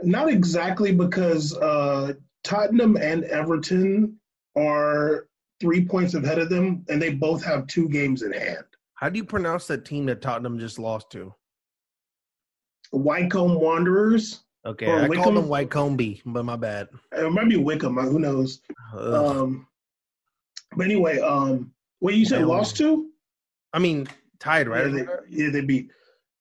Not 0.02 0.28
exactly 0.28 0.92
because 0.92 1.56
uh, 1.58 2.14
Tottenham 2.44 2.98
and 2.98 3.24
Everton 3.26 4.20
are 4.58 5.28
three 5.60 5.86
points 5.86 6.16
ahead 6.16 6.40
of 6.40 6.50
them, 6.50 6.84
and 6.90 7.00
they 7.00 7.12
both 7.14 7.44
have 7.44 7.68
two 7.68 7.88
games 7.88 8.24
in 8.24 8.34
hand. 8.34 8.66
How 8.96 9.10
do 9.10 9.18
you 9.18 9.24
pronounce 9.24 9.68
that 9.68 9.86
team 9.86 10.08
that 10.08 10.22
Tottenham 10.22 10.58
just 10.58 10.80
lost 10.80 11.12
to? 11.12 11.34
Wycombe 12.92 13.60
Wanderers. 13.60 14.42
Okay, 14.66 14.92
I 14.92 15.08
Wycombe? 15.08 15.24
called 15.24 15.38
them 15.38 15.48
Wycombe, 15.48 16.18
but 16.26 16.44
my 16.44 16.56
bad. 16.56 16.90
It 17.12 17.32
might 17.32 17.50
be 17.50 17.58
Wickham. 17.58 17.98
Who 17.98 18.20
knows? 18.20 18.62
Um, 18.96 19.68
but 20.76 20.86
anyway, 20.86 21.20
um, 21.20 21.72
what 22.00 22.16
you 22.16 22.26
said 22.26 22.46
lost 22.46 22.78
to? 22.78 23.10
I 23.74 23.80
mean, 23.80 24.08
tied, 24.40 24.68
right? 24.68 24.92
Yeah, 24.92 25.04
they, 25.04 25.06
yeah, 25.30 25.50
they 25.52 25.62
beat. 25.62 25.92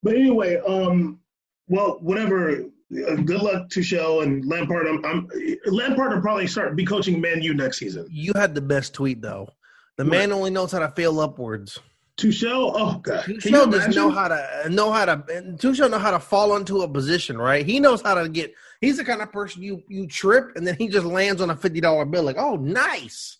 But 0.03 0.15
anyway, 0.15 0.61
um, 0.67 1.21
well, 1.69 1.99
whatever. 2.01 2.65
Uh, 2.93 3.15
good 3.15 3.41
luck 3.41 3.69
to 3.71 3.83
Shell 3.85 4.23
and 4.23 4.45
Lampard. 4.45 4.89
I'm, 4.89 5.05
I'm 5.05 5.29
Lampard 5.67 6.13
will 6.13 6.21
probably 6.21 6.49
start 6.49 6.75
be 6.75 6.85
coaching 6.85 7.21
Man 7.21 7.41
U 7.41 7.55
next 7.55 7.79
season. 7.79 8.09
You 8.11 8.33
had 8.35 8.53
the 8.55 8.61
best 8.61 8.95
tweet 8.95 9.23
though. 9.23 9.49
The 9.97 10.05
what? 10.05 10.11
man 10.11 10.33
only 10.33 10.51
knows 10.51 10.73
how 10.73 10.81
to 10.81 10.89
fail 10.89 11.21
upwards. 11.21 11.79
Tuchel, 12.17 12.73
oh 12.75 12.99
god, 12.99 13.25
Tuchel 13.25 13.71
does 13.71 13.95
know 13.95 14.11
how 14.11 14.29
to 14.29 14.69
know 14.69 14.93
how 14.93 15.05
to 15.05 15.17
Tuchel 15.57 15.91
know 15.91 15.99
how 15.99 16.11
to 16.11 16.21
fall 16.21 16.57
into 16.57 16.83
a 16.83 16.89
position, 16.89 17.39
right? 17.39 17.65
He 17.65 17.81
knows 17.81 18.03
how 18.03 18.15
to 18.15 18.29
get. 18.29 18.53
He's 18.81 18.97
the 18.97 19.05
kind 19.05 19.23
of 19.23 19.33
person 19.33 19.63
you 19.63 19.83
you 19.89 20.07
trip 20.07 20.57
and 20.57 20.67
then 20.67 20.75
he 20.77 20.89
just 20.89 21.07
lands 21.07 21.41
on 21.41 21.51
a 21.51 21.57
fifty 21.57 21.81
dollar 21.81 22.05
bill, 22.05 22.25
like, 22.25 22.39
oh, 22.39 22.57
nice. 22.57 23.39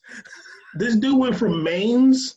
This 0.75 0.97
dude 0.97 1.19
went 1.19 1.37
from 1.37 1.63
Mainz 1.63 2.37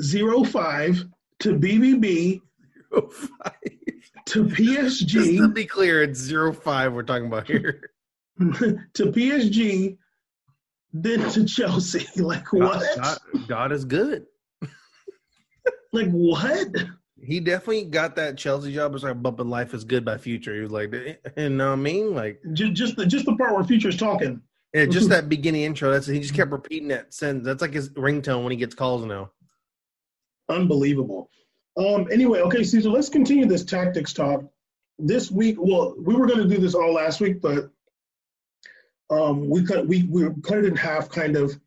zero 0.00 0.44
five 0.44 1.04
to 1.40 1.54
BVB 1.54 1.62
zero 1.62 2.40
five 2.40 2.49
to 2.90 4.44
PSG. 4.44 5.06
Just 5.06 5.36
to 5.36 5.48
be 5.48 5.64
clear, 5.64 6.02
it's 6.02 6.18
zero 6.18 6.52
five 6.52 6.92
we're 6.92 7.02
talking 7.02 7.26
about 7.26 7.46
here. 7.46 7.90
to 8.38 9.06
PSG, 9.06 9.96
then 10.92 11.30
to 11.30 11.44
Chelsea. 11.44 12.06
Like 12.22 12.44
God, 12.44 12.60
what? 12.60 12.96
God, 12.96 13.18
God 13.48 13.72
is 13.72 13.84
good. 13.84 14.26
like 15.92 16.10
what? 16.10 16.68
He 17.22 17.38
definitely 17.38 17.84
got 17.84 18.16
that 18.16 18.38
Chelsea 18.38 18.72
job. 18.72 18.94
It's 18.94 19.04
like 19.04 19.22
bumping 19.22 19.50
life 19.50 19.74
is 19.74 19.84
good 19.84 20.04
by 20.04 20.16
Future. 20.16 20.54
He 20.54 20.60
was 20.60 20.72
like, 20.72 20.94
and 21.36 21.58
know 21.58 21.68
what 21.68 21.72
I 21.72 21.76
mean, 21.76 22.14
like 22.14 22.40
just 22.52 22.72
just 22.72 22.96
the, 22.96 23.06
just 23.06 23.26
the 23.26 23.36
part 23.36 23.54
where 23.54 23.64
Future's 23.64 23.96
talking. 23.96 24.40
Yeah, 24.72 24.86
just 24.86 25.08
that 25.08 25.28
beginning 25.28 25.62
intro. 25.62 25.90
That's 25.90 26.06
he 26.06 26.20
just 26.20 26.34
kept 26.34 26.52
repeating 26.52 26.88
that 26.88 27.12
sentence. 27.12 27.44
That's 27.44 27.60
like 27.60 27.74
his 27.74 27.90
ringtone 27.90 28.44
when 28.44 28.52
he 28.52 28.56
gets 28.56 28.74
calls 28.74 29.04
now. 29.04 29.32
Unbelievable. 30.48 31.28
Um. 31.80 32.08
Anyway, 32.12 32.40
okay, 32.40 32.62
Caesar. 32.62 32.90
Let's 32.90 33.08
continue 33.08 33.46
this 33.46 33.64
tactics 33.64 34.12
talk. 34.12 34.44
This 34.98 35.30
week, 35.30 35.56
well, 35.58 35.94
we 35.98 36.14
were 36.14 36.26
going 36.26 36.46
to 36.46 36.54
do 36.54 36.60
this 36.60 36.74
all 36.74 36.92
last 36.92 37.20
week, 37.20 37.40
but 37.40 37.70
um, 39.08 39.48
we 39.48 39.64
cut 39.64 39.86
we 39.86 40.02
we 40.04 40.28
cut 40.42 40.58
it 40.58 40.66
in 40.66 40.76
half, 40.76 41.08
kind 41.08 41.36
of. 41.36 41.58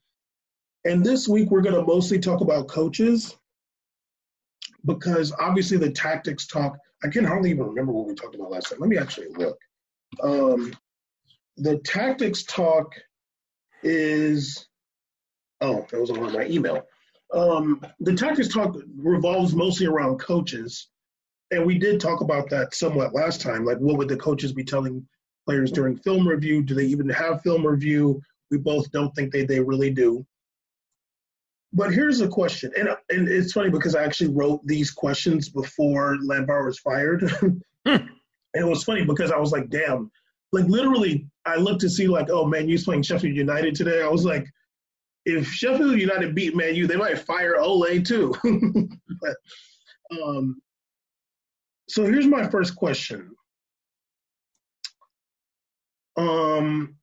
And 0.85 1.03
this 1.03 1.27
week, 1.27 1.49
we're 1.49 1.61
going 1.61 1.75
to 1.75 1.83
mostly 1.83 2.19
talk 2.19 2.41
about 2.41 2.67
coaches 2.67 3.37
because 4.85 5.33
obviously 5.39 5.77
the 5.77 5.89
tactics 5.89 6.45
talk. 6.45 6.77
I 7.03 7.07
can 7.07 7.25
hardly 7.25 7.49
even 7.49 7.65
remember 7.65 7.91
what 7.91 8.07
we 8.07 8.13
talked 8.13 8.35
about 8.35 8.51
last 8.51 8.69
time. 8.69 8.79
Let 8.79 8.89
me 8.89 8.97
actually 8.97 9.29
look. 9.29 9.57
Um, 10.21 10.73
the 11.57 11.79
tactics 11.79 12.43
talk 12.43 12.93
is 13.81 14.67
oh, 15.61 15.87
that 15.89 15.99
was 15.99 16.11
on 16.11 16.33
my 16.33 16.45
email. 16.45 16.85
Um, 17.33 17.81
the 17.99 18.13
tactics 18.13 18.47
talk 18.47 18.75
revolves 18.95 19.55
mostly 19.55 19.87
around 19.87 20.19
coaches, 20.19 20.89
and 21.51 21.65
we 21.65 21.77
did 21.77 21.99
talk 21.99 22.21
about 22.21 22.49
that 22.51 22.75
somewhat 22.75 23.13
last 23.13 23.41
time. 23.41 23.65
Like, 23.65 23.77
what 23.77 23.97
would 23.97 24.07
the 24.07 24.17
coaches 24.17 24.53
be 24.53 24.63
telling 24.63 25.05
players 25.45 25.71
during 25.71 25.97
film 25.97 26.27
review? 26.27 26.61
Do 26.61 26.75
they 26.75 26.85
even 26.85 27.09
have 27.09 27.41
film 27.41 27.65
review? 27.65 28.21
We 28.51 28.57
both 28.57 28.91
don't 28.91 29.13
think 29.15 29.31
they 29.31 29.45
they 29.45 29.59
really 29.59 29.89
do. 29.89 30.25
But 31.73 31.91
here's 31.91 32.21
a 32.21 32.27
question, 32.27 32.71
and 32.77 32.89
and 33.09 33.27
it's 33.27 33.53
funny 33.53 33.71
because 33.71 33.95
I 33.95 34.03
actually 34.03 34.29
wrote 34.31 34.61
these 34.65 34.91
questions 34.91 35.49
before 35.49 36.17
Lampard 36.21 36.67
was 36.67 36.79
fired. 36.79 37.23
and 37.85 38.09
it 38.53 38.67
was 38.67 38.83
funny 38.83 39.03
because 39.03 39.31
I 39.31 39.37
was 39.37 39.51
like, 39.51 39.69
damn, 39.69 40.11
like 40.51 40.65
literally, 40.65 41.27
I 41.47 41.55
looked 41.55 41.81
to 41.81 41.89
see 41.89 42.07
like, 42.07 42.29
oh 42.29 42.45
man, 42.45 42.69
you's 42.69 42.83
playing 42.83 43.01
Sheffield 43.01 43.35
United 43.35 43.73
today. 43.73 44.03
I 44.03 44.07
was 44.07 44.23
like, 44.23 44.45
if 45.25 45.47
Sheffield 45.47 45.99
United 45.99 46.35
beat 46.35 46.55
Man 46.55 46.75
U, 46.75 46.87
they 46.87 46.95
might 46.95 47.19
fire 47.19 47.57
Ole 47.57 48.01
too. 48.01 48.33
but, 49.21 49.35
um, 50.21 50.61
so 51.89 52.05
here's 52.05 52.27
my 52.27 52.47
first 52.49 52.75
question. 52.75 53.31
Um, 56.17 56.95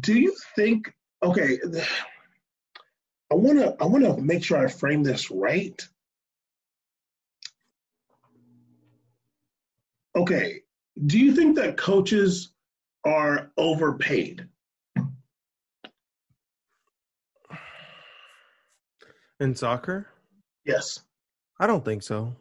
do 0.00 0.18
you 0.18 0.34
think? 0.56 0.92
Okay, 1.22 1.58
I 3.30 3.34
wanna 3.34 3.76
I 3.80 3.86
wanna 3.86 4.16
make 4.20 4.42
sure 4.42 4.58
I 4.58 4.68
frame 4.68 5.02
this 5.02 5.30
right. 5.30 5.80
Okay, 10.16 10.62
do 11.06 11.18
you 11.18 11.34
think 11.34 11.56
that 11.56 11.76
coaches 11.76 12.52
are 13.04 13.52
overpaid? 13.56 14.48
In 19.40 19.54
soccer? 19.54 20.06
Yes. 20.66 21.00
I 21.58 21.66
don't 21.66 21.84
think 21.84 22.02
so. 22.02 22.36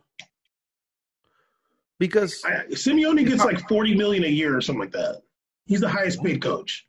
Because 1.98 2.42
I, 2.46 2.66
Simeone 2.72 3.26
gets 3.26 3.44
like 3.44 3.68
forty 3.68 3.96
million 3.96 4.24
a 4.24 4.28
year 4.28 4.56
or 4.56 4.62
something 4.62 4.82
like 4.82 4.92
that. 4.92 5.22
He's 5.66 5.82
the 5.82 5.90
highest 5.90 6.24
paid 6.24 6.42
coach. 6.42 6.86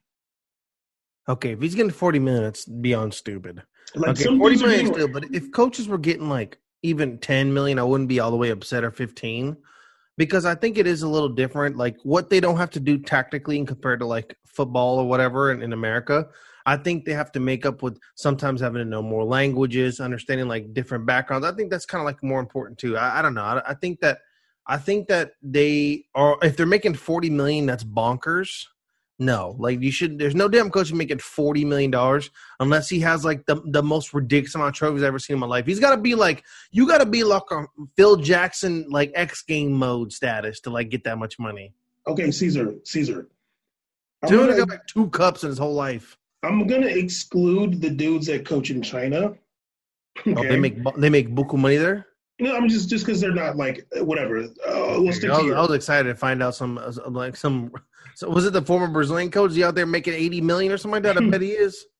Okay, 1.29 1.53
if 1.53 1.61
he's 1.61 1.75
getting 1.75 1.91
forty 1.93 2.19
million, 2.19 2.45
it's 2.45 2.65
beyond 2.65 3.15
stupid. 3.15 3.63
Like 3.95 4.11
okay, 4.11 4.37
forty 4.37 4.57
million 4.57 4.87
still, 4.87 5.09
but 5.09 5.25
if 5.33 5.51
coaches 5.53 5.89
were 5.89 5.99
getting 5.99 6.29
like 6.29 6.59
even 6.83 7.19
ten 7.19 7.53
million, 7.53 7.79
I 7.79 7.85
wouldn't 7.85 8.09
be 8.09 8.21
all 8.21 8.31
the 8.31 8.37
way 8.37 8.51
upset 8.51 8.85
or 8.85 8.91
fifteen. 8.91 9.57
Because 10.17 10.45
I 10.45 10.55
think 10.55 10.77
it 10.77 10.87
is 10.87 11.03
a 11.03 11.09
little 11.09 11.29
different. 11.29 11.77
Like 11.77 11.97
what 12.03 12.31
they 12.31 12.41
don't 12.41 12.57
have 12.57 12.71
to 12.71 12.81
do 12.81 12.99
tactically 12.99 13.59
and 13.59 13.67
compared 13.67 14.01
to 14.01 14.07
like 14.07 14.37
football 14.47 14.99
or 14.99 15.09
whatever 15.09 15.51
in, 15.51 15.63
in 15.63 15.73
America. 15.73 16.29
I 16.71 16.77
think 16.77 17.05
they 17.05 17.15
have 17.15 17.33
to 17.33 17.41
make 17.41 17.67
up 17.67 17.83
with 17.83 17.99
sometimes 18.15 18.61
having 18.61 18.81
to 18.81 18.89
know 18.89 19.03
more 19.03 19.25
languages, 19.25 19.99
understanding 19.99 20.47
like 20.47 20.73
different 20.73 21.05
backgrounds. 21.05 21.45
I 21.45 21.51
think 21.51 21.69
that's 21.69 21.85
kind 21.85 22.01
of 22.01 22.07
like 22.07 22.23
more 22.23 22.39
important 22.39 22.79
too. 22.79 22.97
I, 22.97 23.19
I 23.19 23.23
don't 23.23 23.35
know. 23.35 23.43
I, 23.43 23.71
I, 23.71 23.75
think 23.75 23.99
that 24.03 24.19
I 24.69 24.77
think 24.77 25.09
that 25.09 25.33
they 25.43 26.05
are 26.15 26.39
if 26.43 26.57
they're 26.57 26.67
making 26.67 26.95
forty 26.95 27.29
million, 27.29 27.67
that's 27.67 27.83
bonkers. 27.83 28.67
No, 29.19 29.57
like 29.59 29.81
you 29.81 29.91
should. 29.91 30.17
There's 30.17 30.37
no 30.37 30.47
damn 30.47 30.71
coach 30.71 30.93
making 30.93 31.19
forty 31.19 31.65
million 31.65 31.91
dollars 31.91 32.31
unless 32.61 32.89
he 32.89 33.01
has 33.01 33.25
like 33.25 33.47
the 33.47 33.61
the 33.67 33.83
most 33.83 34.15
ridiculous 34.15 34.55
amount 34.55 34.69
of 34.69 34.75
trophies 34.77 35.03
I've 35.03 35.09
ever 35.09 35.19
seen 35.19 35.35
in 35.35 35.41
my 35.41 35.49
life. 35.49 35.67
He's 35.67 35.81
got 35.81 35.97
to 35.97 36.01
be 36.01 36.15
like 36.15 36.45
you 36.71 36.87
got 36.87 36.99
to 36.99 37.07
be 37.07 37.25
like 37.25 37.51
a 37.51 37.67
Phil 37.97 38.15
Jackson 38.15 38.87
like 38.89 39.11
X 39.17 39.43
game 39.43 39.73
mode 39.73 40.13
status 40.13 40.61
to 40.61 40.71
like 40.71 40.89
get 40.89 41.03
that 41.03 41.19
much 41.19 41.37
money. 41.37 41.75
Okay, 42.07 42.31
Caesar, 42.31 42.77
Caesar. 42.85 43.27
Dude 44.29 44.39
gonna, 44.39 44.57
got 44.57 44.69
like 44.69 44.87
two 44.87 45.09
cups 45.11 45.43
in 45.43 45.49
his 45.49 45.59
whole 45.59 45.75
life. 45.75 46.17
I'm 46.43 46.67
gonna 46.67 46.87
exclude 46.87 47.81
the 47.81 47.91
dudes 47.91 48.27
that 48.27 48.47
coach 48.47 48.71
in 48.71 48.83
China. 48.83 49.35
Okay? 50.27 50.35
Oh, 50.37 50.43
they 50.43 50.59
make 50.59 50.79
they 50.97 51.11
make 51.11 51.35
buku 51.35 51.57
money 51.57 51.77
there. 51.77 52.07
No, 52.39 52.57
I'm 52.57 52.69
just 52.69 52.89
just 52.89 53.05
because 53.05 53.21
they're 53.21 53.35
not 53.35 53.57
like 53.57 53.87
whatever. 53.97 54.39
Uh, 54.39 54.97
we'll 54.99 55.13
stick 55.13 55.31
I, 55.31 55.37
was, 55.37 55.47
to 55.47 55.55
I 55.55 55.61
was 55.61 55.73
excited 55.73 56.09
to 56.09 56.15
find 56.15 56.43
out 56.43 56.55
some 56.55 56.81
like 57.09 57.37
some. 57.37 57.73
So 58.15 58.29
was 58.29 58.47
it 58.47 58.53
the 58.53 58.63
former 58.63 58.89
Brazilian 58.89 59.31
coach? 59.31 59.51
Is 59.51 59.57
he 59.57 59.65
out 59.65 59.75
there 59.75 59.87
making 59.87 60.15
80 60.15 60.41
million 60.41 60.73
or 60.73 60.79
something 60.79 61.03
like 61.03 61.15
that? 61.15 61.23
I 61.23 61.29
bet 61.29 61.41
he 61.41 61.51
is. 61.51 61.87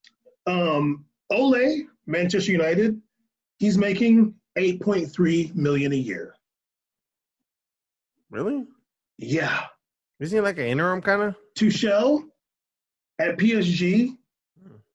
Um, 0.47 1.05
Ole, 1.29 1.83
Manchester 2.07 2.51
United, 2.51 2.99
he's 3.59 3.77
making 3.77 4.33
8.3 4.57 5.55
million 5.55 5.93
a 5.93 5.95
year. 5.95 6.33
Really? 8.31 8.65
Yeah. 9.19 9.65
Isn't 10.19 10.35
he 10.35 10.41
like 10.41 10.57
an 10.57 10.65
interim 10.65 10.99
kind 11.01 11.21
of? 11.21 11.35
Tuchel 11.55 12.23
at 13.19 13.37
PSG, 13.37 14.17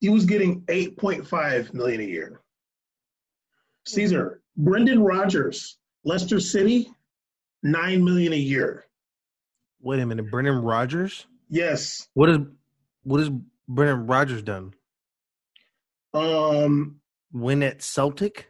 he 0.01 0.09
was 0.09 0.25
getting 0.25 0.63
8.5 0.63 1.75
million 1.75 2.01
a 2.01 2.05
year. 2.05 2.41
Caesar, 3.87 4.43
Brendan 4.57 5.03
Rodgers, 5.03 5.79
Leicester 6.05 6.41
City, 6.41 6.89
nine 7.63 8.05
million 8.05 8.33
a 8.33 8.37
year. 8.37 8.85
Wait 9.81 10.01
a 10.01 10.07
minute, 10.07 10.31
Brendan 10.31 10.63
Rodgers? 10.63 11.27
Yes. 11.49 12.09
What 12.15 12.29
is 12.31 12.39
what 13.05 13.21
has 13.21 13.31
Brendan 13.69 14.07
Rodgers 14.07 14.43
done? 14.43 14.75
Um, 16.13 17.01
win 17.33 17.63
at 17.63 17.83
Celtic. 17.83 18.49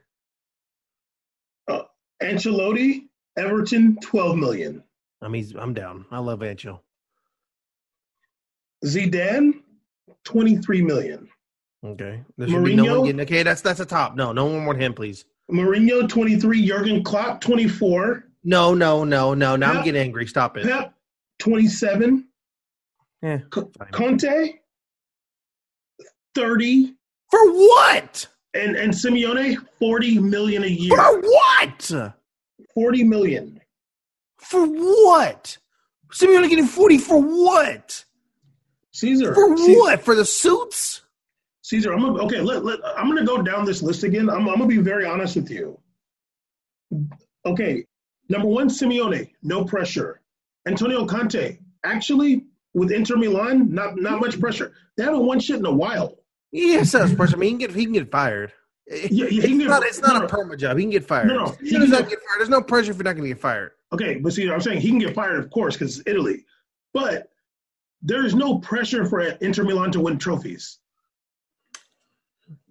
Uh, 1.69 1.83
Ancelotti, 2.23 3.09
Everton, 3.37 3.99
twelve 4.01 4.37
million. 4.37 4.83
I 5.21 5.29
mean, 5.29 5.51
I'm 5.59 5.75
down. 5.75 6.07
I 6.11 6.19
love 6.19 6.41
Ancelotti. 6.41 6.81
Zidane, 8.85 9.63
twenty 10.25 10.57
three 10.57 10.81
million. 10.81 11.29
Okay. 11.85 12.23
There 12.37 12.49
should 12.49 12.57
Mourinho, 12.57 12.65
be 12.65 12.77
no 12.77 13.01
one 13.01 13.07
getting 13.07 13.21
okay, 13.21 13.43
that's 13.43 13.61
that's 13.61 13.81
a 13.81 13.87
top. 13.87 14.17
No, 14.17 14.33
no 14.33 14.47
one 14.47 14.65
more 14.65 14.75
than 14.75 14.83
him, 14.83 14.95
please. 14.95 15.25
Mourinho, 15.51 16.09
23. 16.09 16.67
Jurgen 16.67 17.05
Klopp, 17.05 17.41
24. 17.41 18.25
No, 18.45 18.75
no, 18.75 19.05
no, 19.05 19.35
no. 19.35 19.57
Now 19.57 19.69
Pep, 19.69 19.77
I'm 19.77 19.85
getting 19.85 20.01
angry. 20.01 20.27
Stop 20.27 20.57
it. 20.57 20.67
Pep, 20.67 20.95
27. 21.39 22.27
Yeah, 23.23 23.39
Conte, 23.93 24.55
30. 26.35 26.95
For 27.31 27.51
what? 27.53 28.27
And 28.55 28.77
and 28.77 28.93
Simeone, 28.93 29.57
40 29.79 30.19
million 30.21 30.65
a 30.65 30.69
year. 30.69 30.97
For 30.97 31.21
what? 31.21 32.15
40 32.75 33.05
million. 33.05 33.61
For 34.39 34.65
what? 34.65 35.59
Simeone 36.13 36.49
getting 36.49 36.67
40 36.67 36.99
for 36.99 37.21
what? 37.21 38.05
Caesar. 38.93 39.35
For 39.35 39.57
Caesar. 39.57 39.79
what? 39.79 40.03
For 40.03 40.15
the 40.15 40.25
suits? 40.25 41.03
Caesar, 41.67 41.93
I'm 41.93 41.99
gonna, 41.99 42.23
okay. 42.23 42.41
Let, 42.41 42.65
let, 42.65 42.79
I'm 42.97 43.11
going 43.11 43.19
to 43.19 43.25
go 43.25 43.43
down 43.43 43.65
this 43.65 43.83
list 43.83 44.05
again. 44.05 44.31
I'm, 44.31 44.49
I'm 44.49 44.59
going 44.59 44.71
to 44.71 44.77
be 44.77 44.81
very 44.81 45.05
honest 45.05 45.35
with 45.35 45.51
you. 45.51 45.77
Okay, 47.45 47.85
number 48.29 48.47
one, 48.47 48.69
Simeone, 48.69 49.33
no 49.43 49.65
pressure. 49.65 50.21
Antonio 50.69 51.05
Conte, 51.05 51.59
actually 51.85 52.45
with 52.75 52.93
Inter 52.93 53.17
Milan, 53.17 53.75
not 53.75 53.97
not 53.97 54.21
much 54.21 54.39
pressure. 54.39 54.75
They 54.97 55.03
haven't 55.03 55.27
won 55.27 55.41
shit 55.41 55.57
in 55.57 55.67
a 55.67 55.73
while. 55.73 56.17
Yes, 56.53 56.93
that's 56.93 57.13
pressure. 57.13 57.35
I 57.35 57.41
mean, 57.41 57.59
he 57.59 57.67
can 57.67 57.75
get 57.75 57.77
he 57.77 57.85
can 57.85 57.95
get 57.95 58.13
fired. 58.13 58.53
Yeah, 58.87 59.27
it's, 59.29 59.45
get, 59.45 59.67
not, 59.67 59.83
it's 59.83 60.01
not 60.01 60.21
no, 60.21 60.27
a 60.27 60.29
perma 60.29 60.57
job. 60.57 60.77
He 60.77 60.85
can 60.85 60.91
get 60.91 61.05
fired. 61.05 61.27
No, 61.27 61.47
no, 61.47 61.57
he, 61.61 61.71
he 61.71 61.79
does 61.79 61.89
not 61.89 62.09
get 62.09 62.21
fired. 62.21 62.39
There's 62.39 62.49
no 62.49 62.63
pressure 62.63 62.93
if 62.93 62.99
you're 62.99 63.05
not 63.05 63.17
going 63.17 63.25
to 63.25 63.35
get 63.35 63.41
fired. 63.41 63.73
Okay, 63.93 64.21
but 64.21 64.33
see, 64.33 64.49
I'm 64.49 64.61
saying 64.61 64.81
he 64.81 64.91
can 64.91 65.01
get 65.01 65.17
fired, 65.17 65.41
of 65.41 65.51
course, 65.51 65.75
because 65.77 65.99
it's 65.99 66.09
Italy. 66.09 66.45
But 66.95 67.29
there 68.03 68.25
is 68.25 68.37
no 68.37 68.61
pressure 68.61 69.05
for 69.05 69.21
Inter 69.21 69.65
Milan 69.65 69.91
to 69.91 70.01
win 70.01 70.17
trophies. 70.17 70.79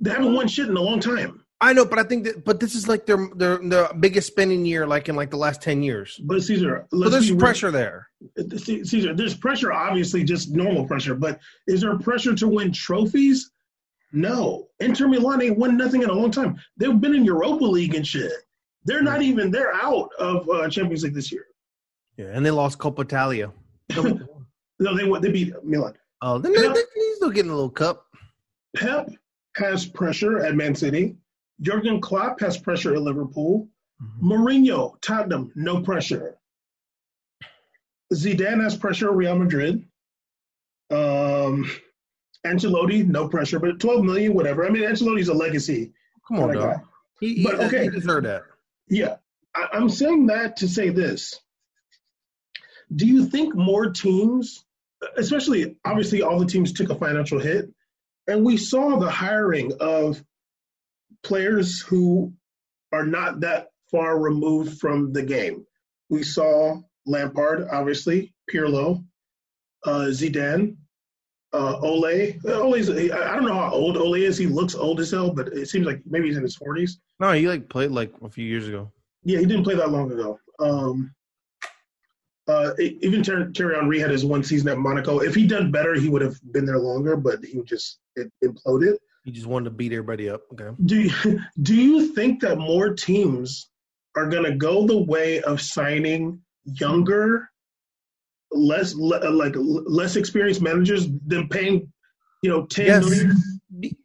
They 0.06 0.12
haven't 0.12 0.36
won 0.36 0.47
shit 0.47 0.70
in 0.70 0.78
a 0.78 0.82
long 0.82 0.99
time. 0.99 1.43
I 1.62 1.74
know, 1.74 1.84
but 1.84 1.97
I 1.97 2.03
think 2.03 2.26
that, 2.26 2.45
but 2.45 2.60
this 2.60 2.76
is 2.76 2.88
like 2.88 3.08
their 3.08 3.28
their 3.36 3.58
the 3.58 3.89
biggest 3.99 4.28
spending 4.28 4.66
year, 4.66 4.86
like 4.86 5.10
in 5.10 5.16
like 5.16 5.32
the 5.32 5.38
last 5.38 5.64
ten 5.64 5.82
years. 5.82 6.22
But 6.24 6.43
Caesar, 6.43 6.86
so 6.93 7.10
there's 7.10 7.34
pressure 7.34 7.72
there. 7.72 8.08
Caesar, 8.56 9.16
there's 9.16 9.36
pressure, 9.36 9.74
obviously, 9.74 10.24
just 10.24 10.51
normal 10.51 10.86
pressure. 10.86 11.16
But 11.16 11.39
is 11.66 11.82
there 11.82 11.97
pressure 11.97 12.36
to 12.36 12.47
win 12.47 12.72
trophies? 12.72 13.49
No. 14.14 14.68
Inter 14.80 15.08
Milan 15.08 15.41
ain't 15.41 15.58
won 15.58 15.76
nothing 15.76 16.03
in 16.03 16.10
a 16.12 16.14
long 16.14 16.30
time. 16.30 16.56
They've 16.78 17.01
been 17.01 17.16
in 17.16 17.26
Europa 17.26 17.66
League 17.66 17.95
and 17.95 18.06
shit. 18.06 18.32
They're 18.84 19.01
not 19.01 19.24
even. 19.24 19.49
They're 19.49 19.74
out 19.74 20.10
of 20.20 20.47
uh, 20.47 20.70
Champions 20.70 21.03
League 21.03 21.16
this 21.16 21.32
year. 21.32 21.47
Yeah, 22.18 22.28
and 22.28 22.45
they 22.45 22.51
lost 22.51 22.78
Coppa 22.78 22.99
Italia. 22.99 23.51
no, 23.97 24.95
they 24.95 25.20
they 25.20 25.32
beat 25.32 25.53
Milan. 25.64 25.95
Oh, 26.22 26.38
then 26.38 26.53
Pep, 26.53 26.76
they, 26.76 26.80
are 26.80 27.16
still 27.16 27.32
getting 27.32 27.49
a 27.49 27.56
little 27.56 27.72
cup. 27.72 28.06
Pep 28.76 29.10
has 29.56 29.86
pressure 29.86 30.43
at 30.45 30.56
Man 30.56 30.76
City. 30.76 31.16
Jurgen 31.62 32.01
Klopp 32.01 32.39
has 32.41 32.58
pressure 32.58 32.95
at 32.95 33.01
Liverpool. 33.01 33.68
Mm-hmm. 34.01 34.32
Mourinho, 34.32 35.01
Tottenham, 35.01 35.51
no 35.56 35.82
pressure. 35.82 36.38
Zidane 38.14 38.62
has 38.62 38.78
pressure 38.78 39.10
at 39.10 39.16
Real 39.16 39.38
Madrid. 39.38 39.86
Um, 40.91 41.70
Ancelotti, 42.45 43.06
no 43.06 43.28
pressure, 43.28 43.60
but 43.60 43.80
12 43.80 44.03
million, 44.03 44.34
whatever. 44.34 44.66
I 44.66 44.70
mean, 44.70 44.84
Ancelotti's 44.84 45.30
a 45.30 45.34
legacy. 45.34 45.93
Come 46.28 46.39
on, 46.39 46.53
dog. 46.53 46.82
He, 47.20 47.36
he, 47.36 47.43
but 47.43 47.60
okay, 47.62 47.84
he 47.84 47.89
deserved 47.89 48.26
that. 48.26 48.43
Yeah, 48.88 49.16
I, 49.56 49.70
I'm 49.74 49.89
saying 49.89 50.28
that 50.28 50.58
to 50.58 50.68
say 50.68 50.89
this. 50.89 51.39
Do 52.95 53.08
you 53.08 53.26
think 53.26 53.56
more 53.56 53.89
teams, 53.89 54.66
especially 55.18 55.76
obviously 55.86 56.22
all 56.22 56.39
the 56.39 56.45
teams 56.45 56.72
took 56.72 56.89
a 56.91 56.95
financial 56.95 57.39
hit, 57.39 57.70
and 58.28 58.43
we 58.43 58.57
saw 58.57 58.97
the 58.97 59.09
hiring 59.09 59.71
of 59.80 60.23
players 61.23 61.82
who 61.82 62.34
are 62.91 63.05
not 63.05 63.39
that 63.41 63.69
far 63.91 64.19
removed 64.19 64.80
from 64.80 65.13
the 65.13 65.23
game. 65.23 65.65
We 66.09 66.23
saw 66.23 66.82
Lampard, 67.05 67.67
obviously, 67.71 68.34
Pirlo, 68.51 69.03
uh, 69.86 70.07
Zidane, 70.09 70.78
uh, 71.53 71.80
Ole. 71.80 72.34
Ole's, 72.45 72.89
I 72.89 73.36
don't 73.36 73.45
know 73.45 73.53
how 73.53 73.71
old 73.71 73.97
Ole 73.97 74.15
is. 74.15 74.38
He 74.38 74.47
looks 74.47 74.76
old 74.76 74.99
as 74.99 75.11
hell, 75.11 75.32
but 75.32 75.49
it 75.49 75.69
seems 75.69 75.86
like 75.86 76.01
maybe 76.05 76.28
he's 76.28 76.38
in 76.38 76.43
his 76.43 76.57
40s. 76.57 76.91
No, 77.19 77.32
he 77.32 77.47
like 77.47 77.69
played 77.69 77.91
like 77.91 78.13
a 78.23 78.30
few 78.30 78.45
years 78.45 78.67
ago. 78.67 78.91
Yeah, 79.23 79.39
he 79.39 79.45
didn't 79.45 79.63
play 79.63 79.76
that 79.76 79.91
long 79.91 80.11
ago. 80.11 80.39
Um, 80.59 81.13
uh, 82.47 82.71
even 82.80 83.23
Ter- 83.23 83.51
Thierry 83.51 83.76
Henry 83.76 83.99
had 83.99 84.11
his 84.11 84.23
one 84.23 84.43
season 84.43 84.69
at 84.69 84.78
Monaco. 84.78 85.19
If 85.19 85.34
he'd 85.34 85.49
done 85.49 85.71
better, 85.71 85.95
he 85.95 86.09
would 86.09 86.21
have 86.21 86.38
been 86.51 86.65
there 86.65 86.78
longer, 86.78 87.15
but 87.17 87.43
he 87.43 87.59
just 87.63 87.99
it 88.16 88.32
imploded. 88.43 88.95
He 89.24 89.32
just 89.32 89.47
wanted 89.47 89.66
to 89.66 89.72
beat 89.72 89.91
everybody 89.91 90.30
up. 90.30 90.41
Okay. 90.53 90.70
Do 90.86 91.01
you, 91.01 91.39
do 91.63 91.76
you 91.76 92.13
think 92.13 92.41
that 92.41 92.57
more 92.57 92.93
teams 92.93 93.70
are 94.16 94.28
going 94.28 94.43
to 94.43 94.55
go 94.55 94.86
the 94.86 94.97
way 94.97 95.41
of 95.41 95.59
signing 95.61 96.39
younger, 96.63 97.49
less 98.51 98.93
le, 98.93 99.18
like 99.30 99.53
less 99.57 100.16
experienced 100.16 100.61
managers 100.61 101.07
than 101.26 101.49
paying, 101.49 101.91
you 102.43 102.49
know, 102.49 102.66
ten 102.68 102.86
yes. 102.86 103.03
million? 103.03 103.36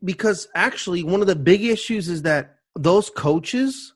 Because 0.03 0.49
actually, 0.55 1.03
one 1.03 1.21
of 1.21 1.27
the 1.27 1.37
big 1.37 1.65
issues 1.65 2.09
is 2.09 2.23
that 2.23 2.57
those 2.75 3.11
coaches. 3.11 3.95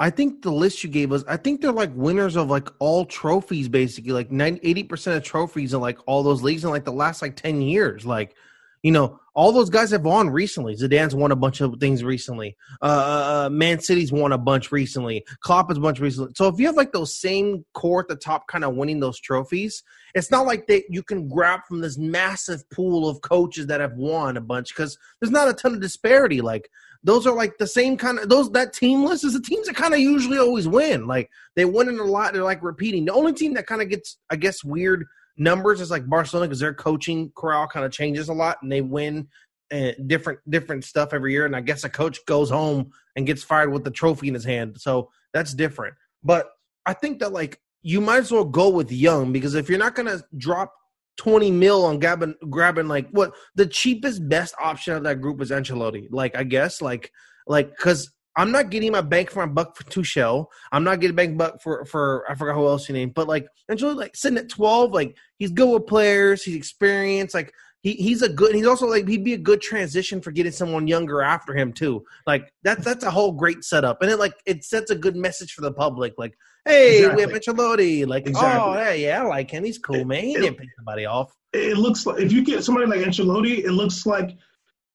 I 0.00 0.10
think 0.10 0.42
the 0.42 0.50
list 0.50 0.82
you 0.82 0.90
gave 0.90 1.12
us, 1.12 1.22
I 1.28 1.36
think 1.36 1.60
they're 1.60 1.70
like 1.70 1.92
winners 1.94 2.34
of 2.34 2.50
like 2.50 2.68
all 2.80 3.06
trophies, 3.06 3.68
basically, 3.68 4.10
like 4.10 4.32
90, 4.32 4.84
80% 4.84 5.16
of 5.18 5.22
trophies 5.22 5.74
in 5.74 5.80
like 5.80 5.98
all 6.06 6.24
those 6.24 6.42
leagues 6.42 6.64
in 6.64 6.70
like 6.70 6.84
the 6.84 6.92
last 6.92 7.22
like 7.22 7.36
10 7.36 7.62
years. 7.62 8.04
Like, 8.04 8.34
you 8.82 8.90
know, 8.90 9.20
all 9.34 9.52
those 9.52 9.70
guys 9.70 9.90
have 9.90 10.04
won 10.04 10.30
recently. 10.30 10.74
Zidane's 10.74 11.14
won 11.14 11.32
a 11.32 11.36
bunch 11.36 11.60
of 11.60 11.78
things 11.80 12.04
recently. 12.04 12.56
Uh, 12.82 12.84
uh, 12.84 13.46
uh, 13.46 13.50
Man 13.50 13.80
City's 13.80 14.12
won 14.12 14.32
a 14.32 14.38
bunch 14.38 14.70
recently. 14.70 15.24
Klopp 15.40 15.68
has 15.68 15.78
a 15.78 15.80
bunch 15.80 16.00
recently. 16.00 16.32
So 16.36 16.48
if 16.48 16.58
you 16.58 16.66
have 16.66 16.76
like 16.76 16.92
those 16.92 17.16
same 17.16 17.64
core 17.72 18.00
at 18.00 18.08
the 18.08 18.16
top, 18.16 18.46
kind 18.46 18.64
of 18.64 18.74
winning 18.74 19.00
those 19.00 19.18
trophies, 19.18 19.82
it's 20.14 20.30
not 20.30 20.46
like 20.46 20.66
that 20.66 20.84
you 20.90 21.02
can 21.02 21.28
grab 21.28 21.60
from 21.66 21.80
this 21.80 21.96
massive 21.96 22.68
pool 22.70 23.08
of 23.08 23.22
coaches 23.22 23.66
that 23.68 23.80
have 23.80 23.94
won 23.94 24.36
a 24.36 24.40
bunch 24.40 24.68
because 24.68 24.98
there's 25.20 25.32
not 25.32 25.48
a 25.48 25.54
ton 25.54 25.74
of 25.74 25.80
disparity. 25.80 26.40
Like 26.42 26.68
those 27.02 27.26
are 27.26 27.34
like 27.34 27.58
the 27.58 27.66
same 27.66 27.96
kind 27.96 28.18
of 28.18 28.28
those 28.28 28.50
that 28.52 28.72
team 28.72 29.04
list 29.04 29.24
is 29.24 29.32
the 29.32 29.40
teams 29.40 29.66
that 29.66 29.76
kind 29.76 29.94
of 29.94 30.00
usually 30.00 30.38
always 30.38 30.68
win. 30.68 31.06
Like 31.06 31.30
they 31.56 31.64
win 31.64 31.88
in 31.88 31.98
a 31.98 32.04
lot. 32.04 32.32
They're 32.32 32.44
like 32.44 32.62
repeating. 32.62 33.06
The 33.06 33.14
only 33.14 33.32
team 33.32 33.54
that 33.54 33.66
kind 33.66 33.82
of 33.82 33.88
gets, 33.88 34.18
I 34.30 34.36
guess, 34.36 34.62
weird 34.62 35.06
numbers 35.36 35.80
is 35.80 35.90
like 35.90 36.06
Barcelona 36.06 36.48
because 36.48 36.60
their 36.60 36.74
coaching 36.74 37.32
corral 37.36 37.66
kind 37.66 37.84
of 37.84 37.92
changes 37.92 38.28
a 38.28 38.32
lot 38.32 38.58
and 38.62 38.70
they 38.70 38.80
win 38.80 39.28
uh, 39.72 39.92
different 40.06 40.38
different 40.50 40.84
stuff 40.84 41.12
every 41.12 41.32
year. 41.32 41.46
And 41.46 41.56
I 41.56 41.60
guess 41.60 41.84
a 41.84 41.88
coach 41.88 42.24
goes 42.26 42.50
home 42.50 42.90
and 43.16 43.26
gets 43.26 43.42
fired 43.42 43.72
with 43.72 43.84
the 43.84 43.90
trophy 43.90 44.28
in 44.28 44.34
his 44.34 44.44
hand, 44.44 44.76
so 44.80 45.10
that's 45.32 45.54
different. 45.54 45.94
But 46.22 46.50
I 46.86 46.92
think 46.92 47.20
that 47.20 47.32
like 47.32 47.60
you 47.82 48.00
might 48.00 48.18
as 48.18 48.32
well 48.32 48.44
go 48.44 48.68
with 48.68 48.92
young 48.92 49.32
because 49.32 49.54
if 49.54 49.68
you're 49.68 49.78
not 49.78 49.94
gonna 49.94 50.22
drop 50.36 50.72
20 51.18 51.50
mil 51.50 51.84
on 51.84 51.98
grabbing 51.98 52.34
grabbing 52.48 52.88
like 52.88 53.08
what 53.10 53.34
the 53.54 53.66
cheapest 53.66 54.26
best 54.28 54.54
option 54.60 54.94
of 54.94 55.02
that 55.04 55.20
group 55.20 55.40
is 55.40 55.50
Ancelotti. 55.50 56.08
Like 56.10 56.36
I 56.36 56.44
guess 56.44 56.80
like 56.80 57.10
like 57.46 57.70
because 57.76 58.10
I'm 58.36 58.50
not 58.50 58.70
getting 58.70 58.92
my 58.92 59.02
bank 59.02 59.30
for 59.30 59.46
my 59.46 59.52
buck 59.52 59.76
for 59.76 59.84
Tuchel. 59.84 60.46
I'm 60.70 60.84
not 60.84 61.00
getting 61.00 61.16
bank 61.16 61.36
buck 61.36 61.60
for 61.60 61.84
for 61.84 62.24
I 62.28 62.34
forgot 62.34 62.54
who 62.54 62.66
else 62.66 62.88
you 62.88 62.94
named, 62.94 63.14
but 63.14 63.28
like 63.28 63.46
Angelo 63.68 63.92
like 63.92 64.16
sitting 64.16 64.38
at 64.38 64.48
12, 64.48 64.92
like 64.92 65.16
he's 65.38 65.50
good 65.50 65.68
with 65.72 65.86
players, 65.86 66.42
he's 66.42 66.56
experienced, 66.56 67.34
like 67.34 67.52
he 67.82 67.94
he's 67.94 68.22
a 68.22 68.28
good. 68.28 68.54
He's 68.54 68.66
also 68.66 68.86
like 68.86 69.08
he'd 69.08 69.24
be 69.24 69.34
a 69.34 69.38
good 69.38 69.60
transition 69.60 70.20
for 70.20 70.30
getting 70.30 70.52
someone 70.52 70.86
younger 70.86 71.20
after 71.20 71.52
him 71.52 71.72
too. 71.72 72.04
Like 72.26 72.52
that's 72.62 72.84
that's 72.84 73.04
a 73.04 73.10
whole 73.10 73.32
great 73.32 73.64
setup, 73.64 74.02
and 74.02 74.10
it 74.10 74.18
like 74.18 74.34
it 74.46 74.64
sets 74.64 74.90
a 74.90 74.96
good 74.96 75.16
message 75.16 75.52
for 75.52 75.62
the 75.62 75.72
public. 75.72 76.14
Like, 76.16 76.38
hey, 76.64 76.98
exactly. 76.98 77.26
we 77.26 77.32
have 77.32 77.42
Ancelotti. 77.42 78.06
Like, 78.06 78.24
oh, 78.26 78.30
exactly. 78.30 78.82
oh, 78.82 78.92
yeah, 78.92 79.22
I 79.22 79.26
like 79.26 79.50
him. 79.50 79.64
He's 79.64 79.78
cool, 79.78 80.04
man. 80.04 80.22
He 80.22 80.34
it, 80.34 80.42
didn't 80.42 80.58
pick 80.58 80.68
somebody 80.76 81.06
off. 81.06 81.34
It 81.52 81.76
looks 81.76 82.06
like 82.06 82.20
if 82.20 82.32
you 82.32 82.44
get 82.44 82.62
somebody 82.64 82.86
like 82.86 83.00
Ancelotti, 83.00 83.58
it 83.64 83.72
looks 83.72 84.06
like 84.06 84.36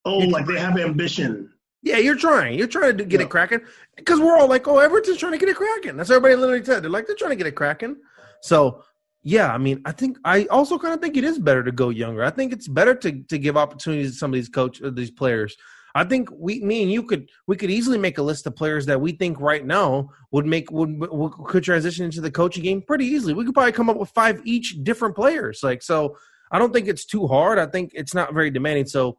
oh, 0.06 0.20
like 0.20 0.46
they 0.46 0.58
have 0.58 0.80
ambition 0.80 1.52
yeah, 1.84 1.98
you're 1.98 2.18
trying. 2.18 2.58
You're 2.58 2.68
trying 2.68 2.98
to 2.98 3.06
get 3.06 3.22
it 3.22 3.30
cracking 3.30 3.62
because 3.96 4.20
we're 4.20 4.38
all 4.38 4.48
like, 4.48 4.68
"Oh, 4.68 4.80
Everton's 4.80 5.18
trying 5.18 5.34
to 5.34 5.38
get 5.38 5.50
it 5.50 5.56
cracking." 5.56 5.96
That's 5.96 6.10
everybody 6.10 6.36
literally 6.36 6.66
said. 6.66 6.84
They're 6.84 6.90
like, 6.90 7.08
they're 7.08 7.16
trying 7.16 7.32
to 7.32 7.36
get 7.36 7.48
it 7.48 7.56
cracking. 7.56 7.98
So, 8.42 8.84
yeah, 9.24 9.54
I 9.54 9.58
mean, 9.58 9.82
I 9.86 9.92
think 9.92 10.18
I 10.26 10.46
also 10.46 10.78
kind 10.80 10.94
of 10.94 11.02
think 11.02 11.18
it 11.18 11.24
is 11.24 11.40
better 11.40 11.64
to 11.64 11.72
go 11.72 11.90
younger. 11.90 12.24
I 12.24 12.30
think 12.30 12.52
it's 12.52 12.68
better 12.68 12.96
to 12.96 13.24
to 13.24 13.38
give 13.38 13.58
opportunities 13.58 14.12
to 14.12 14.18
some 14.18 14.32
of 14.32 14.36
these 14.36 14.50
coach 14.50 14.82
uh, 14.82 14.90
these 14.90 15.12
players. 15.12 15.56
I 15.96 16.04
think 16.04 16.30
we, 16.32 16.60
me 16.60 16.84
and 16.84 16.92
you 16.92 17.04
could 17.04 17.30
we 17.48 17.56
could 17.56 17.72
easily 17.72 17.98
make 17.98 18.18
a 18.18 18.22
list 18.22 18.46
of 18.46 18.56
players 18.56 18.86
that 18.86 19.02
we 19.02 19.14
think 19.14 19.40
right 19.40 19.66
now 19.66 20.10
would 20.32 20.46
make 20.46 20.70
would, 20.72 21.00
would 21.00 21.32
could 21.32 21.64
transition 21.64 22.06
into 22.06 22.22
the 22.22 22.30
coaching 22.30 22.64
game 22.64 22.82
pretty 22.82 23.06
easily. 23.06 23.34
We 23.34 23.46
could 23.46 23.56
probably 23.56 23.72
come 23.72 23.90
up 23.90 23.98
with 23.98 24.10
five 24.10 24.42
each 24.46 24.84
different 24.84 25.16
players. 25.16 25.62
Like 25.64 25.82
so, 25.82 26.18
I 26.52 26.60
don't 26.60 26.72
think 26.72 26.88
it's 26.88 27.06
too 27.06 27.28
hard. 27.28 27.58
I 27.58 27.66
think 27.66 27.92
it's 27.94 28.14
not 28.14 28.34
very 28.34 28.52
demanding. 28.52 28.86
So 28.86 29.18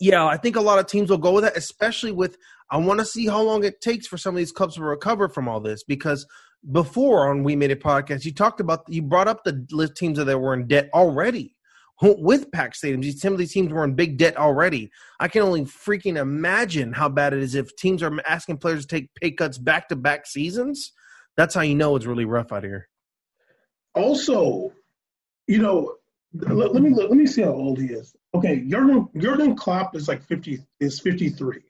yeah, 0.00 0.24
I 0.24 0.36
think 0.36 0.56
a 0.56 0.60
lot 0.60 0.78
of 0.78 0.86
teams 0.86 1.10
will 1.10 1.18
go 1.18 1.32
with 1.32 1.44
that, 1.44 1.56
especially 1.56 2.12
with 2.12 2.36
I 2.70 2.76
want 2.76 3.00
to 3.00 3.06
see 3.06 3.26
how 3.26 3.42
long 3.42 3.64
it 3.64 3.80
takes 3.80 4.06
for 4.06 4.18
some 4.18 4.34
of 4.34 4.38
these 4.38 4.52
clubs 4.52 4.74
to 4.74 4.82
recover 4.82 5.28
from 5.28 5.48
all 5.48 5.60
this 5.60 5.82
because 5.82 6.26
before 6.70 7.28
on 7.28 7.44
We 7.44 7.56
Made 7.56 7.70
It 7.70 7.82
podcast, 7.82 8.24
you 8.24 8.32
talked 8.32 8.60
about 8.60 8.84
you 8.88 9.02
brought 9.02 9.28
up 9.28 9.44
the 9.44 9.66
list 9.70 9.96
teams 9.96 10.18
that 10.18 10.38
were 10.38 10.54
in 10.54 10.66
debt 10.66 10.90
already 10.92 11.54
with 12.00 12.50
packed 12.52 12.80
stadiums. 12.80 13.12
Some 13.14 13.32
of 13.32 13.38
these 13.38 13.52
teams 13.52 13.72
were 13.72 13.84
in 13.84 13.94
big 13.94 14.18
debt 14.18 14.36
already. 14.36 14.90
I 15.18 15.28
can 15.28 15.42
only 15.42 15.62
freaking 15.62 16.16
imagine 16.16 16.92
how 16.92 17.08
bad 17.08 17.32
it 17.32 17.42
is 17.42 17.54
if 17.54 17.74
teams 17.76 18.02
are 18.02 18.12
asking 18.26 18.58
players 18.58 18.86
to 18.86 18.96
take 18.96 19.14
pay 19.14 19.30
cuts 19.30 19.58
back 19.58 19.88
to 19.88 19.96
back 19.96 20.26
seasons. 20.26 20.92
That's 21.36 21.54
how 21.54 21.62
you 21.62 21.74
know 21.74 21.96
it's 21.96 22.06
really 22.06 22.24
rough 22.24 22.52
out 22.52 22.64
here. 22.64 22.88
Also, 23.94 24.72
you 25.46 25.58
know, 25.58 25.94
let, 26.34 26.74
let 26.74 26.82
me 26.82 26.90
let 26.90 27.10
me 27.10 27.26
see 27.26 27.42
how 27.42 27.52
old 27.52 27.78
he 27.78 27.86
is. 27.86 28.14
Okay, 28.34 28.60
Jurgen 28.60 29.08
Jurgen 29.16 29.56
Klopp 29.56 29.96
is 29.96 30.08
like 30.08 30.22
fifty 30.22 30.58
is 30.80 31.00
fifty 31.00 31.30
three. 31.30 31.62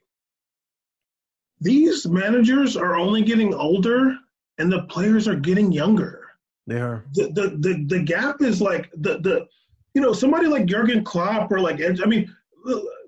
These 1.61 2.05
managers 2.07 2.77
are 2.77 2.95
only 2.95 3.21
getting 3.21 3.53
older, 3.53 4.15
and 4.57 4.71
the 4.71 4.83
players 4.83 5.27
are 5.27 5.35
getting 5.35 5.71
younger. 5.71 6.27
They 6.67 6.79
are. 6.79 7.05
The 7.13 7.27
the 7.27 7.57
the, 7.57 7.85
the 7.87 8.03
gap 8.03 8.41
is 8.41 8.61
like 8.61 8.89
the 8.97 9.19
the 9.19 9.47
you 9.93 10.01
know 10.01 10.13
somebody 10.13 10.47
like 10.47 10.65
Jurgen 10.65 11.03
Klopp 11.03 11.51
or 11.51 11.59
like 11.59 11.81
I 11.81 12.05
mean 12.05 12.33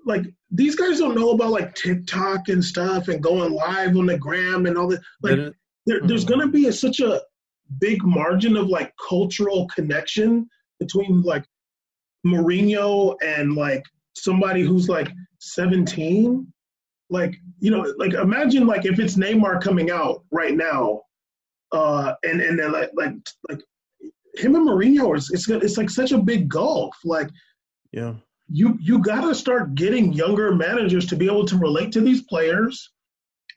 like 0.04 0.24
these 0.50 0.76
guys 0.76 0.98
don't 0.98 1.14
know 1.14 1.30
about 1.30 1.50
like 1.50 1.74
TikTok 1.74 2.48
and 2.48 2.64
stuff 2.64 3.08
and 3.08 3.22
going 3.22 3.52
live 3.52 3.96
on 3.96 4.06
the 4.06 4.18
gram 4.18 4.66
and 4.66 4.76
all 4.76 4.88
that. 4.88 5.00
Like 5.22 5.54
there, 5.86 6.00
there's 6.02 6.24
hmm. 6.24 6.28
going 6.28 6.40
to 6.40 6.48
be 6.48 6.66
a, 6.66 6.72
such 6.72 7.00
a 7.00 7.22
big 7.78 8.02
margin 8.04 8.56
of 8.56 8.68
like 8.68 8.92
cultural 9.08 9.66
connection 9.68 10.48
between 10.78 11.22
like 11.22 11.44
Mourinho 12.26 13.16
and 13.24 13.54
like 13.54 13.84
somebody 14.14 14.62
who's 14.62 14.88
like 14.88 15.10
17. 15.40 16.46
Like, 17.10 17.34
you 17.58 17.70
know, 17.70 17.92
like 17.98 18.14
imagine 18.14 18.66
like 18.66 18.86
if 18.86 18.98
it's 18.98 19.16
Neymar 19.16 19.62
coming 19.62 19.90
out 19.90 20.24
right 20.30 20.54
now, 20.54 21.02
uh, 21.72 22.14
and 22.22 22.40
and 22.40 22.58
then 22.58 22.72
like 22.72 22.90
like 22.94 23.12
like 23.48 23.60
him 24.34 24.54
and 24.54 24.66
Mourinho 24.66 25.16
is 25.16 25.30
it's 25.30 25.48
it's 25.48 25.76
like 25.76 25.90
such 25.90 26.12
a 26.12 26.18
big 26.18 26.48
gulf. 26.48 26.96
Like, 27.04 27.28
yeah, 27.92 28.14
you 28.48 28.78
you 28.80 28.98
got 28.98 29.22
to 29.22 29.34
start 29.34 29.74
getting 29.74 30.12
younger 30.12 30.54
managers 30.54 31.06
to 31.06 31.16
be 31.16 31.26
able 31.26 31.44
to 31.46 31.56
relate 31.56 31.92
to 31.92 32.00
these 32.00 32.22
players 32.22 32.90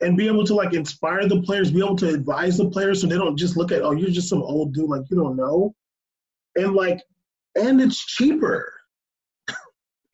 and 0.02 0.16
be 0.16 0.26
able 0.26 0.44
to 0.44 0.54
like 0.54 0.74
inspire 0.74 1.26
the 1.26 1.40
players, 1.42 1.70
be 1.70 1.78
able 1.78 1.96
to 1.96 2.08
advise 2.08 2.58
the 2.58 2.68
players 2.68 3.00
so 3.00 3.06
they 3.06 3.16
don't 3.16 3.38
just 3.38 3.56
look 3.56 3.72
at 3.72 3.82
oh 3.82 3.92
you're 3.92 4.10
just 4.10 4.28
some 4.28 4.42
old 4.42 4.74
dude 4.74 4.90
like 4.90 5.02
you 5.10 5.16
don't 5.16 5.36
know, 5.36 5.74
and 6.56 6.74
like 6.74 7.00
and 7.56 7.80
it's 7.80 8.04
cheaper. 8.04 8.72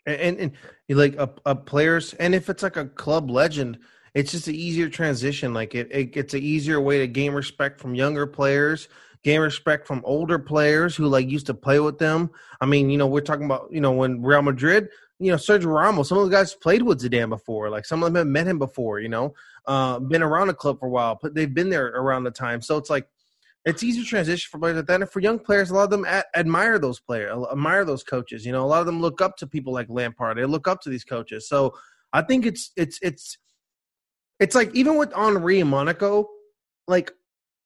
and 0.07 0.38
and, 0.38 0.53
like 0.88 1.16
a, 1.16 1.30
a 1.47 1.55
players 1.55 2.14
and 2.14 2.34
if 2.34 2.49
it's 2.49 2.62
like 2.62 2.76
a 2.76 2.86
club 2.86 3.30
legend, 3.30 3.78
it's 4.14 4.32
just 4.32 4.49
an 4.49 4.55
easier 4.55 4.88
transition. 4.88 5.55
Like 5.55 5.74
it, 5.74 5.88
it 5.90 6.16
it's 6.16 6.34
an 6.34 6.43
easier 6.43 6.80
way 6.80 6.99
to 6.99 7.07
gain 7.07 7.32
respect 7.32 7.80
from 7.80 7.95
younger 7.95 8.26
players 8.26 8.88
gain 9.22 9.40
respect 9.40 9.86
from 9.86 10.03
older 10.05 10.38
players 10.38 10.97
who 10.97 11.07
like 11.07 11.28
used 11.28 11.47
to 11.47 11.55
play 11.55 11.80
with 11.80 11.99
them. 11.99 12.30
I 12.61 12.66
mean, 12.66 12.90
you 12.90 12.99
know, 12.99 13.07
we're 13.07 13.20
talking 13.20 13.47
about 13.47 13.68
you 13.70 13.80
know 13.80 13.93
when 13.93 14.22
Real 14.22 14.43
Madrid, 14.43 14.88
you 15.18 15.30
know, 15.30 15.36
Sergio 15.36 15.74
Ramos. 15.74 16.09
Some 16.09 16.18
of 16.18 16.24
the 16.24 16.36
guys 16.36 16.55
played 16.55 16.82
with 16.82 17.01
Zidane 17.01 17.28
before. 17.28 17.70
Like 17.70 17.86
some 17.86 18.03
of 18.03 18.12
them 18.12 18.16
have 18.16 18.26
met 18.26 18.47
him 18.47 18.59
before. 18.59 19.01
You 19.01 19.09
know, 19.09 19.34
uh, 19.66 19.99
been 20.01 20.22
around 20.22 20.49
the 20.49 20.55
club 20.55 20.80
for 20.80 20.86
a 20.86 20.90
while, 20.90 21.18
but 21.20 21.34
they've 21.34 21.53
been 21.53 21.70
there 21.70 21.86
around 21.86 22.24
the 22.24 22.30
time. 22.30 22.61
So 22.61 22.76
it's 22.76 22.90
like 22.90 23.07
it's 23.64 23.82
easy 23.82 24.02
to 24.02 24.06
transition 24.06 24.48
for 24.50 24.58
players. 24.58 24.84
And 24.88 25.08
for 25.10 25.20
young 25.20 25.38
players, 25.38 25.70
a 25.70 25.74
lot 25.74 25.84
of 25.84 25.90
them 25.90 26.04
ad- 26.04 26.24
admire 26.34 26.78
those 26.78 26.98
players, 26.98 27.32
admire 27.50 27.84
those 27.84 28.02
coaches. 28.02 28.44
You 28.44 28.52
know, 28.52 28.64
a 28.64 28.66
lot 28.66 28.80
of 28.80 28.86
them 28.86 29.00
look 29.00 29.20
up 29.20 29.36
to 29.38 29.46
people 29.46 29.72
like 29.72 29.86
Lampard. 29.88 30.36
They 30.36 30.44
look 30.44 30.66
up 30.66 30.80
to 30.82 30.90
these 30.90 31.04
coaches. 31.04 31.48
So 31.48 31.74
I 32.12 32.22
think 32.22 32.44
it's 32.44 32.72
it's 32.76 32.98
it's 33.02 33.38
it's 34.40 34.54
like 34.54 34.74
even 34.74 34.96
with 34.96 35.12
Henry 35.14 35.60
and 35.60 35.70
Monaco, 35.70 36.28
like 36.88 37.12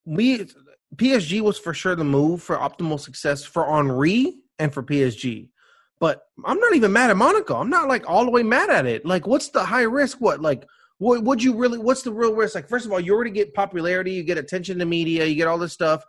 we 0.05 0.47
PSG 0.97 1.41
was 1.41 1.59
for 1.59 1.73
sure 1.73 1.97
the 1.97 2.05
move 2.05 2.43
for 2.43 2.57
optimal 2.57 3.01
success 3.01 3.45
for 3.45 3.67
Henry 3.67 4.35
and 4.59 4.73
for 4.73 4.83
PSG. 4.83 5.49
But 5.99 6.23
I'm 6.45 6.61
not 6.61 6.75
even 6.75 6.93
mad 6.93 7.11
at 7.11 7.17
Monaco. 7.17 7.57
I'm 7.57 7.71
not 7.71 7.89
like 7.89 8.09
all 8.09 8.27
the 8.27 8.31
way 8.31 8.43
mad 8.43 8.69
at 8.69 8.85
it. 8.85 9.07
Like, 9.07 9.27
what's 9.27 9.49
the 9.49 9.65
high 9.65 9.83
risk? 9.83 10.21
What 10.21 10.41
like 10.43 10.67
what 10.99 11.25
would 11.25 11.43
you 11.43 11.55
really? 11.55 11.79
What's 11.79 12.03
the 12.03 12.13
real 12.13 12.35
risk? 12.35 12.55
Like, 12.55 12.69
first 12.69 12.87
of 12.87 12.93
all, 12.93 13.01
you 13.01 13.15
already 13.15 13.31
get 13.31 13.55
popularity, 13.55 14.13
you 14.13 14.23
get 14.23 14.39
attention 14.39 14.79
to 14.79 14.87
media, 14.87 15.27
you 15.27 15.35
get 15.35 15.47
all 15.47 15.59
this 15.59 15.73
stuff. 15.73 16.05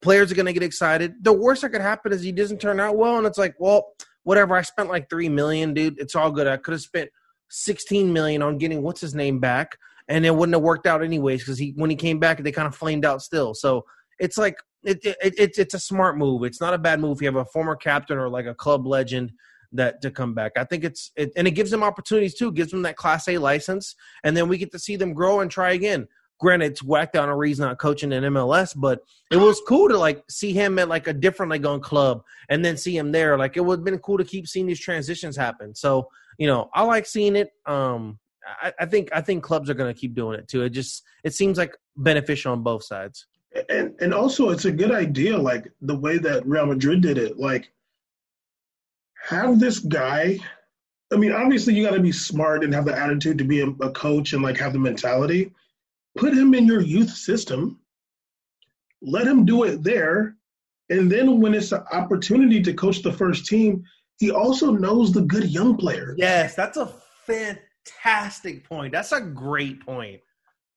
Players 0.00 0.32
are 0.32 0.34
going 0.34 0.46
to 0.46 0.52
get 0.52 0.62
excited. 0.62 1.14
The 1.22 1.32
worst 1.32 1.62
that 1.62 1.70
could 1.70 1.80
happen 1.80 2.12
is 2.12 2.22
he 2.22 2.32
doesn't 2.32 2.60
turn 2.60 2.80
out 2.80 2.96
well, 2.96 3.18
and 3.18 3.26
it's 3.26 3.38
like, 3.38 3.54
well, 3.58 3.92
whatever. 4.24 4.56
I 4.56 4.62
spent 4.62 4.88
like 4.88 5.10
three 5.10 5.28
million, 5.28 5.74
dude. 5.74 5.98
It's 5.98 6.14
all 6.14 6.30
good. 6.30 6.46
I 6.46 6.56
could 6.56 6.72
have 6.72 6.80
spent 6.80 7.10
16 7.50 8.12
million 8.12 8.42
on 8.42 8.58
getting 8.58 8.82
what's 8.82 9.00
his 9.00 9.14
name 9.14 9.40
back, 9.40 9.76
and 10.08 10.24
it 10.24 10.34
wouldn't 10.34 10.54
have 10.54 10.62
worked 10.62 10.86
out 10.86 11.02
anyways 11.02 11.40
because 11.40 11.58
he 11.58 11.72
when 11.76 11.90
he 11.90 11.96
came 11.96 12.18
back, 12.18 12.42
they 12.42 12.52
kind 12.52 12.68
of 12.68 12.76
flamed 12.76 13.04
out 13.04 13.22
still. 13.22 13.54
So 13.54 13.84
it's 14.18 14.38
like 14.38 14.56
it, 14.84 15.04
it, 15.04 15.16
it, 15.36 15.58
it's 15.58 15.74
a 15.74 15.80
smart 15.80 16.16
move. 16.16 16.44
It's 16.44 16.60
not 16.60 16.74
a 16.74 16.78
bad 16.78 17.00
move. 17.00 17.18
If 17.18 17.22
you 17.22 17.26
have 17.26 17.36
a 17.36 17.44
former 17.46 17.76
captain 17.76 18.18
or 18.18 18.28
like 18.28 18.46
a 18.46 18.54
club 18.54 18.86
legend 18.86 19.32
that 19.72 20.02
to 20.02 20.10
come 20.10 20.34
back. 20.34 20.52
I 20.56 20.64
think 20.64 20.84
it's 20.84 21.10
it, 21.16 21.32
and 21.36 21.46
it 21.46 21.52
gives 21.52 21.70
them 21.70 21.82
opportunities 21.82 22.34
too. 22.34 22.52
Gives 22.52 22.70
them 22.70 22.82
that 22.82 22.96
Class 22.96 23.28
A 23.28 23.38
license, 23.38 23.94
and 24.24 24.36
then 24.36 24.48
we 24.48 24.58
get 24.58 24.72
to 24.72 24.78
see 24.78 24.96
them 24.96 25.12
grow 25.12 25.40
and 25.40 25.50
try 25.50 25.72
again. 25.72 26.06
Granted, 26.40 26.72
it's 26.72 26.82
whacked 26.82 27.12
down 27.12 27.28
a 27.28 27.36
reason 27.36 27.66
not 27.66 27.78
coaching 27.78 28.12
in 28.12 28.24
MLS, 28.24 28.74
but 28.76 29.00
it 29.30 29.36
was 29.36 29.62
cool 29.68 29.88
to 29.88 29.96
like 29.96 30.24
see 30.28 30.52
him 30.52 30.78
at 30.78 30.88
like 30.88 31.06
a 31.06 31.12
different 31.12 31.50
like 31.50 31.64
on 31.64 31.80
club 31.80 32.22
and 32.48 32.64
then 32.64 32.76
see 32.76 32.96
him 32.96 33.12
there. 33.12 33.38
Like 33.38 33.56
it 33.56 33.60
would 33.60 33.78
have 33.78 33.84
been 33.84 33.98
cool 34.00 34.18
to 34.18 34.24
keep 34.24 34.48
seeing 34.48 34.66
these 34.66 34.80
transitions 34.80 35.36
happen. 35.36 35.74
So 35.74 36.08
you 36.38 36.46
know, 36.46 36.68
I 36.74 36.82
like 36.82 37.06
seeing 37.06 37.36
it. 37.36 37.50
Um, 37.66 38.18
I, 38.60 38.72
I 38.80 38.86
think 38.86 39.10
I 39.12 39.20
think 39.20 39.44
clubs 39.44 39.70
are 39.70 39.74
going 39.74 39.92
to 39.92 39.98
keep 39.98 40.14
doing 40.14 40.38
it 40.38 40.48
too. 40.48 40.62
It 40.62 40.70
just 40.70 41.04
it 41.22 41.34
seems 41.34 41.58
like 41.58 41.76
beneficial 41.96 42.52
on 42.52 42.62
both 42.62 42.84
sides 42.84 43.26
and 43.68 43.94
and 44.00 44.14
also 44.14 44.50
it's 44.50 44.64
a 44.64 44.72
good 44.72 44.92
idea 44.92 45.36
like 45.36 45.70
the 45.82 45.96
way 45.96 46.18
that 46.18 46.46
Real 46.46 46.66
Madrid 46.66 47.02
did 47.02 47.18
it 47.18 47.38
like 47.38 47.72
have 49.22 49.60
this 49.60 49.78
guy 49.78 50.38
I 51.12 51.16
mean 51.16 51.32
obviously 51.32 51.74
you 51.74 51.84
got 51.84 51.94
to 51.94 52.00
be 52.00 52.12
smart 52.12 52.64
and 52.64 52.74
have 52.74 52.84
the 52.84 52.98
attitude 52.98 53.38
to 53.38 53.44
be 53.44 53.60
a, 53.60 53.66
a, 53.66 53.90
coach 53.90 54.32
and 54.32 54.42
like 54.42 54.56
have 54.58 54.72
the 54.72 54.78
mentality. 54.78 55.52
Put 56.16 56.34
him 56.34 56.54
in 56.54 56.66
your 56.66 56.80
youth 56.80 57.10
system. 57.10 57.80
Let 59.00 59.26
him 59.26 59.44
do 59.44 59.64
it 59.64 59.82
there. 59.82 60.36
And 60.90 61.10
then 61.10 61.40
when 61.40 61.54
it's 61.54 61.72
an 61.72 61.84
opportunity 61.92 62.62
to 62.62 62.74
coach 62.74 63.02
the 63.02 63.12
first 63.12 63.46
team 63.46 63.84
he 64.18 64.30
also 64.30 64.70
knows 64.70 65.12
the 65.12 65.22
good 65.22 65.50
young 65.50 65.76
players. 65.76 66.16
Yes 66.18 66.54
that's 66.54 66.76
a 66.76 66.92
fantastic 67.26 68.68
point. 68.68 68.92
That's 68.92 69.12
a 69.12 69.20
great 69.20 69.84
point 69.84 70.20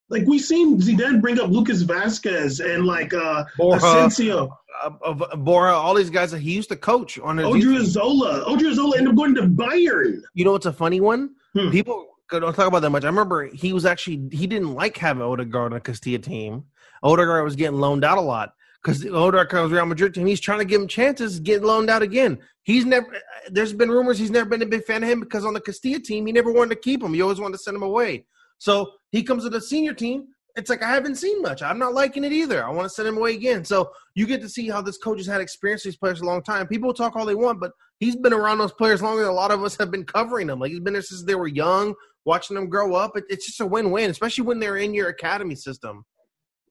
like 0.09 0.25
we 0.25 0.39
seen 0.39 0.79
Zidane 0.79 1.21
bring 1.21 1.39
up 1.39 1.49
Lucas 1.49 1.83
Vázquez 1.83 2.63
and 2.63 2.85
like 2.85 3.13
uh 3.13 3.45
Borja, 3.57 3.85
Asensio. 3.85 4.57
Uh, 4.83 5.35
Borja, 5.35 5.73
all 5.73 5.95
these 5.95 6.09
guys 6.09 6.31
that 6.31 6.39
he 6.39 6.53
used 6.53 6.69
to 6.69 6.75
coach 6.75 7.17
on 7.19 7.37
his 7.37 7.47
Odriozola. 7.47 8.45
Odriozola 8.45 8.97
ended 8.97 9.09
up 9.09 9.15
going 9.15 9.35
to 9.35 9.43
Bayern. 9.43 10.21
You 10.33 10.45
know 10.45 10.51
what's 10.51 10.65
a 10.65 10.73
funny 10.73 11.01
one? 11.01 11.31
Hmm. 11.53 11.71
People 11.71 12.07
don't 12.29 12.53
talk 12.53 12.67
about 12.67 12.81
that 12.81 12.89
much. 12.89 13.03
I 13.03 13.07
remember 13.07 13.45
he 13.45 13.73
was 13.73 13.85
actually 13.85 14.27
he 14.31 14.47
didn't 14.47 14.73
like 14.73 14.97
having 14.97 15.23
Odegaard 15.23 15.71
on 15.71 15.77
a 15.77 15.81
Castilla 15.81 16.19
team. 16.19 16.65
Odegaard 17.03 17.43
was 17.43 17.55
getting 17.55 17.79
loaned 17.79 18.03
out 18.03 18.17
a 18.17 18.21
lot 18.21 18.53
because 18.83 19.05
Odegaard 19.05 19.49
comes 19.49 19.71
Real 19.71 19.85
Madrid 19.85 20.13
team. 20.13 20.27
He's 20.27 20.39
trying 20.39 20.59
to 20.59 20.65
give 20.65 20.81
him 20.81 20.87
chances, 20.87 21.39
get 21.39 21.63
loaned 21.63 21.89
out 21.89 22.01
again. 22.01 22.39
He's 22.63 22.85
never. 22.85 23.07
There's 23.49 23.73
been 23.73 23.89
rumors 23.89 24.17
he's 24.17 24.31
never 24.31 24.49
been 24.49 24.61
a 24.61 24.67
big 24.67 24.83
fan 24.85 25.03
of 25.03 25.09
him 25.09 25.19
because 25.19 25.45
on 25.45 25.53
the 25.53 25.61
Castilla 25.61 25.99
team 25.99 26.25
he 26.25 26.31
never 26.31 26.51
wanted 26.51 26.75
to 26.75 26.81
keep 26.81 27.01
him. 27.01 27.13
He 27.13 27.21
always 27.21 27.39
wanted 27.39 27.57
to 27.57 27.63
send 27.63 27.75
him 27.75 27.83
away. 27.83 28.25
So 28.57 28.91
he 29.11 29.23
comes 29.23 29.43
to 29.43 29.49
the 29.49 29.61
senior 29.61 29.93
team. 29.93 30.27
It's 30.55 30.69
like 30.69 30.81
I 30.81 30.89
haven't 30.89 31.15
seen 31.15 31.41
much. 31.41 31.61
I'm 31.61 31.77
not 31.77 31.93
liking 31.93 32.23
it 32.23 32.31
either. 32.31 32.65
I 32.65 32.69
want 32.69 32.85
to 32.85 32.89
send 32.89 33.07
him 33.07 33.17
away 33.17 33.33
again. 33.33 33.65
So 33.65 33.91
you 34.15 34.25
get 34.25 34.41
to 34.41 34.49
see 34.49 34.69
how 34.69 34.81
this 34.81 34.97
coach 34.97 35.17
has 35.17 35.27
had 35.27 35.41
experience 35.41 35.83
with 35.83 35.93
these 35.93 35.99
players 35.99 36.21
a 36.21 36.25
long 36.25 36.41
time. 36.41 36.65
People 36.67 36.93
talk 36.93 37.15
all 37.15 37.25
they 37.25 37.35
want, 37.35 37.59
but 37.59 37.71
he's 37.99 38.15
been 38.15 38.31
around 38.33 38.59
those 38.59 38.71
players 38.71 39.01
longer 39.01 39.21
than 39.21 39.31
a 39.31 39.33
lot 39.33 39.51
of 39.51 39.63
us 39.63 39.77
have 39.77 39.91
been 39.91 40.05
covering 40.05 40.47
them. 40.47 40.59
Like 40.59 40.71
he's 40.71 40.79
been 40.79 40.93
there 40.93 41.01
since 41.01 41.23
they 41.23 41.35
were 41.35 41.49
young, 41.49 41.93
watching 42.23 42.55
them 42.55 42.69
grow 42.69 42.95
up. 42.95 43.17
It, 43.17 43.25
it's 43.27 43.45
just 43.45 43.59
a 43.59 43.65
win-win, 43.65 44.09
especially 44.09 44.45
when 44.45 44.59
they're 44.59 44.77
in 44.77 44.93
your 44.93 45.09
academy 45.09 45.55
system. 45.55 46.05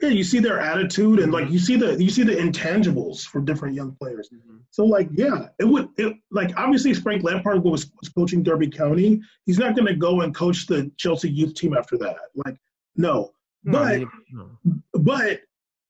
Yeah, 0.01 0.09
you 0.09 0.25
see 0.25 0.41
their 0.41 0.61
attitude 0.61 1.21
and 1.21 1.33
like 1.33 1.51
you 1.51 1.59
see 1.59 1.77
the 1.77 2.03
you 2.03 2.11
see 2.11 2.25
the 2.25 2.35
intangibles 2.35 3.23
for 3.23 3.41
different 3.41 3.75
young 3.75 3.93
players. 3.93 4.29
Mm-hmm. 4.29 4.57
So 4.71 4.85
like 4.85 5.09
yeah, 5.13 5.49
it 5.59 5.65
would 5.65 5.89
it, 5.97 6.17
like 6.31 6.51
obviously 6.57 6.93
Frank 6.95 7.23
Lampard 7.23 7.63
was, 7.63 7.91
was 8.01 8.09
coaching 8.09 8.43
Derby 8.43 8.69
County. 8.69 9.21
He's 9.47 9.59
not 9.59 9.77
going 9.77 9.87
to 9.87 9.95
go 9.95 10.23
and 10.23 10.35
coach 10.35 10.67
the 10.67 10.91
Chelsea 10.97 11.31
youth 11.31 11.55
team 11.55 11.75
after 11.77 11.97
that. 11.99 12.17
Like 12.35 12.57
no, 12.97 13.33
but 13.65 14.03
no. 14.33 14.51
but 14.95 15.43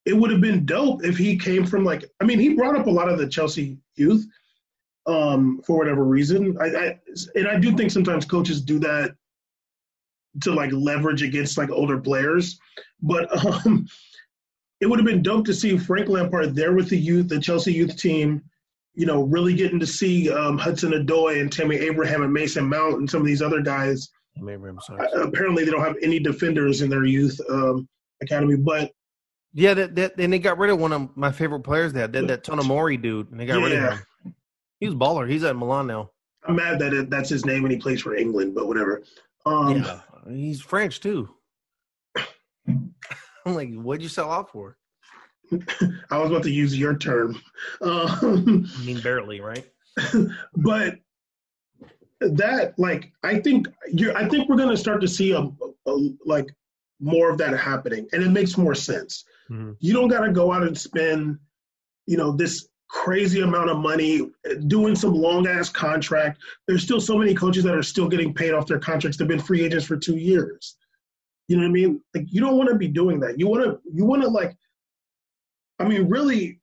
it 0.05 0.15
would 0.15 0.31
have 0.31 0.43
been 0.43 0.67
dope 0.67 1.03
if 1.03 1.17
he 1.17 1.39
came 1.39 1.65
from 1.65 1.83
like 1.83 2.05
I 2.21 2.25
mean 2.25 2.39
he 2.39 2.55
brought 2.55 2.77
up 2.77 2.87
a 2.87 2.91
lot 2.91 3.09
of 3.09 3.19
the 3.19 3.27
Chelsea 3.27 3.79
youth 3.97 4.27
um 5.07 5.63
for 5.67 5.79
whatever 5.79 6.05
reason. 6.05 6.59
I, 6.61 6.67
I 6.67 7.01
and 7.35 7.49
I 7.49 7.59
do 7.59 7.75
think 7.75 7.91
sometimes 7.91 8.27
coaches 8.27 8.61
do 8.61 8.79
that 8.81 9.17
to 10.43 10.53
like 10.53 10.73
leverage 10.73 11.23
against 11.23 11.59
like 11.59 11.71
older 11.71 11.99
players. 11.99 12.59
But 13.03 13.29
um, 13.45 13.87
it 14.81 14.87
would 14.87 14.99
have 14.99 15.07
been 15.07 15.23
dope 15.23 15.47
to 15.47 15.55
see 15.55 15.77
Frank 15.77 16.09
Lampard 16.09 16.55
there 16.55 16.73
with 16.73 16.89
the 16.89 16.99
youth, 16.99 17.29
the 17.29 17.41
Chelsea 17.41 17.73
youth 17.73 17.97
team. 17.97 18.43
You 18.97 19.07
know, 19.07 19.23
really 19.23 19.55
getting 19.55 19.81
to 19.81 19.87
see 19.87 20.31
um, 20.31 20.57
Hudson 20.57 20.93
Odoi 20.93 21.41
and 21.41 21.53
Tammy 21.53 21.77
Abraham 21.77 22.23
and 22.23 22.33
Mason 22.33 22.69
Mount 22.69 22.99
and 22.99 23.11
some 23.11 23.21
of 23.21 23.27
these 23.27 23.43
other 23.43 23.61
guys. 23.61 24.09
Abraham, 24.39 24.79
uh, 24.89 25.05
apparently, 25.23 25.65
they 25.65 25.71
don't 25.71 25.85
have 25.85 25.97
any 26.03 26.21
defenders 26.21 26.81
in 26.81 26.91
their 26.91 27.05
youth 27.05 27.41
um, 27.51 27.89
academy, 28.23 28.57
but 28.57 28.93
yeah, 29.53 29.73
that, 29.75 29.95
that, 29.95 30.19
and 30.19 30.33
they 30.33 30.41
got 30.41 30.59
rid 30.59 30.71
of 30.71 30.81
one 30.81 30.93
of 30.93 31.17
my 31.17 31.31
favorite 31.31 31.61
players. 31.61 31.93
There, 31.93 32.09
that 32.09 32.27
that 32.27 32.45
Tomori 32.45 33.01
dude, 33.01 33.31
and 33.31 33.39
they 33.39 33.47
got 33.47 33.61
yeah. 33.61 33.65
rid 33.65 33.73
of 33.73 33.93
him. 33.93 34.35
He 34.81 34.87
was 34.87 34.97
baller. 34.97 35.31
He's 35.31 35.45
at 35.45 35.57
Milan 35.57 35.87
now. 35.87 36.11
I'm 36.47 36.57
mad 36.57 36.79
that 36.81 36.93
it, 36.93 37.09
that's 37.09 37.31
his 37.31 37.47
name 37.47 37.65
and 37.65 37.73
he 37.73 37.79
plays 37.79 38.03
for 38.03 38.15
England, 38.15 38.55
but 38.55 38.67
whatever. 38.67 39.03
Um, 39.47 39.77
yeah, 39.77 40.01
he's 40.29 40.61
French 40.61 41.01
too. 41.01 41.29
I'm 42.67 42.95
like, 43.45 43.73
what'd 43.75 44.03
you 44.03 44.09
sell 44.09 44.31
out 44.31 44.51
for? 44.51 44.77
I 46.11 46.19
was 46.19 46.31
about 46.31 46.43
to 46.45 46.51
use 46.51 46.79
your 46.79 46.97
term. 46.97 47.41
Um, 47.81 48.67
I 48.77 48.85
mean, 48.85 49.01
barely, 49.01 49.41
right? 49.41 49.67
but 50.57 50.97
that, 52.21 52.75
like, 52.79 53.13
I 53.23 53.39
think 53.41 53.69
you're. 53.89 54.17
I 54.17 54.29
think 54.29 54.49
we're 54.49 54.57
going 54.57 54.71
to 54.71 54.77
start 54.77 55.01
to 55.03 55.09
see 55.09 55.33
a, 55.33 55.41
a, 55.87 56.09
like 56.25 56.47
more 57.01 57.31
of 57.31 57.39
that 57.39 57.59
happening, 57.59 58.09
and 58.13 58.23
it 58.23 58.31
makes 58.31 58.57
more 58.57 58.75
sense. 58.75 59.25
Mm-hmm. 59.51 59.73
You 59.81 59.93
don't 59.93 60.09
got 60.09 60.21
to 60.21 60.33
go 60.33 60.53
out 60.53 60.63
and 60.63 60.77
spend, 60.77 61.39
you 62.07 62.17
know, 62.17 62.33
this 62.33 62.69
crazy 62.95 63.41
amount 63.41 63.69
of 63.69 63.79
money 63.79 64.21
doing 64.69 64.95
some 64.95 65.13
long 65.13 65.49
ass 65.49 65.69
contract. 65.69 66.41
There's 66.69 66.85
still 66.85 67.01
so 67.01 67.19
many 67.19 67.35
coaches 67.35 67.65
that 67.65 67.75
are 67.75 67.83
still 67.83 68.09
getting 68.09 68.33
paid 68.33 68.53
off 68.53 68.69
their 68.69 68.79
contracts. 68.79 69.19
They've 69.19 69.27
been 69.27 69.41
free 69.41 69.65
agents 69.65 69.85
for 69.85 69.97
two 69.97 70.17
years. 70.17 70.77
You 71.49 71.57
know 71.57 71.65
what 71.65 71.71
I 71.71 71.73
mean? 71.73 72.01
Like 72.15 72.27
you 72.29 72.41
don't 72.41 72.57
want 72.57 72.71
to 72.71 72.77
be 72.77 72.87
doing 72.87 73.19
that. 73.21 73.39
You 73.39 73.49
want 73.49 73.65
to 73.65 73.81
you 73.93 74.05
want 74.05 74.23
to 74.23 74.29
like 74.29 74.57
I 75.81 75.89
mean 75.89 76.09
really 76.09 76.61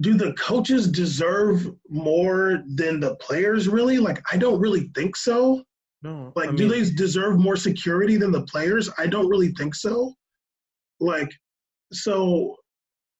do 0.00 0.14
the 0.14 0.32
coaches 0.34 0.86
deserve 0.86 1.68
more 1.90 2.62
than 2.74 3.00
the 3.00 3.16
players 3.16 3.68
really? 3.68 3.98
Like 3.98 4.22
I 4.32 4.36
don't 4.36 4.60
really 4.60 4.90
think 4.94 5.16
so. 5.16 5.64
No. 6.02 6.32
Like 6.36 6.50
I 6.50 6.52
mean, 6.52 6.56
do 6.56 6.68
they 6.68 6.88
deserve 6.88 7.38
more 7.38 7.56
security 7.56 8.16
than 8.16 8.30
the 8.30 8.42
players? 8.44 8.88
I 8.96 9.08
don't 9.08 9.28
really 9.28 9.52
think 9.58 9.74
so. 9.74 10.14
Like 11.00 11.30
so 11.92 12.54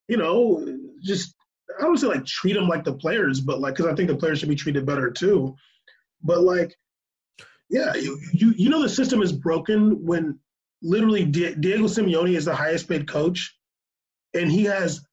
you 0.07 0.17
know, 0.17 0.65
just 1.03 1.35
I 1.79 1.83
don't 1.83 1.97
say 1.97 2.07
like 2.07 2.25
treat 2.25 2.55
them 2.55 2.69
like 2.69 2.85
the 2.85 2.95
players, 2.95 3.41
but 3.41 3.61
like 3.61 3.77
because 3.77 3.91
I 3.91 3.95
think 3.95 4.09
the 4.09 4.17
players 4.17 4.41
should 4.41 4.49
be 4.49 4.57
treated 4.57 4.87
better 4.87 5.11
too. 5.11 5.55
But 6.23 6.41
like, 6.43 6.77
yeah, 7.71 7.95
you 7.95 8.19
you, 8.33 8.55
you 8.57 8.71
know 8.71 8.83
the 8.83 8.89
system 8.89 9.23
is 9.23 9.33
broken 9.33 10.05
when 10.05 10.39
literally 10.83 11.25
Diego 11.25 11.85
Simeone 11.85 12.35
is 12.35 12.45
the 12.45 12.55
highest 12.55 12.89
paid 12.89 13.09
coach, 13.09 13.57
and 14.35 14.51
he 14.51 14.65
has 14.65 15.05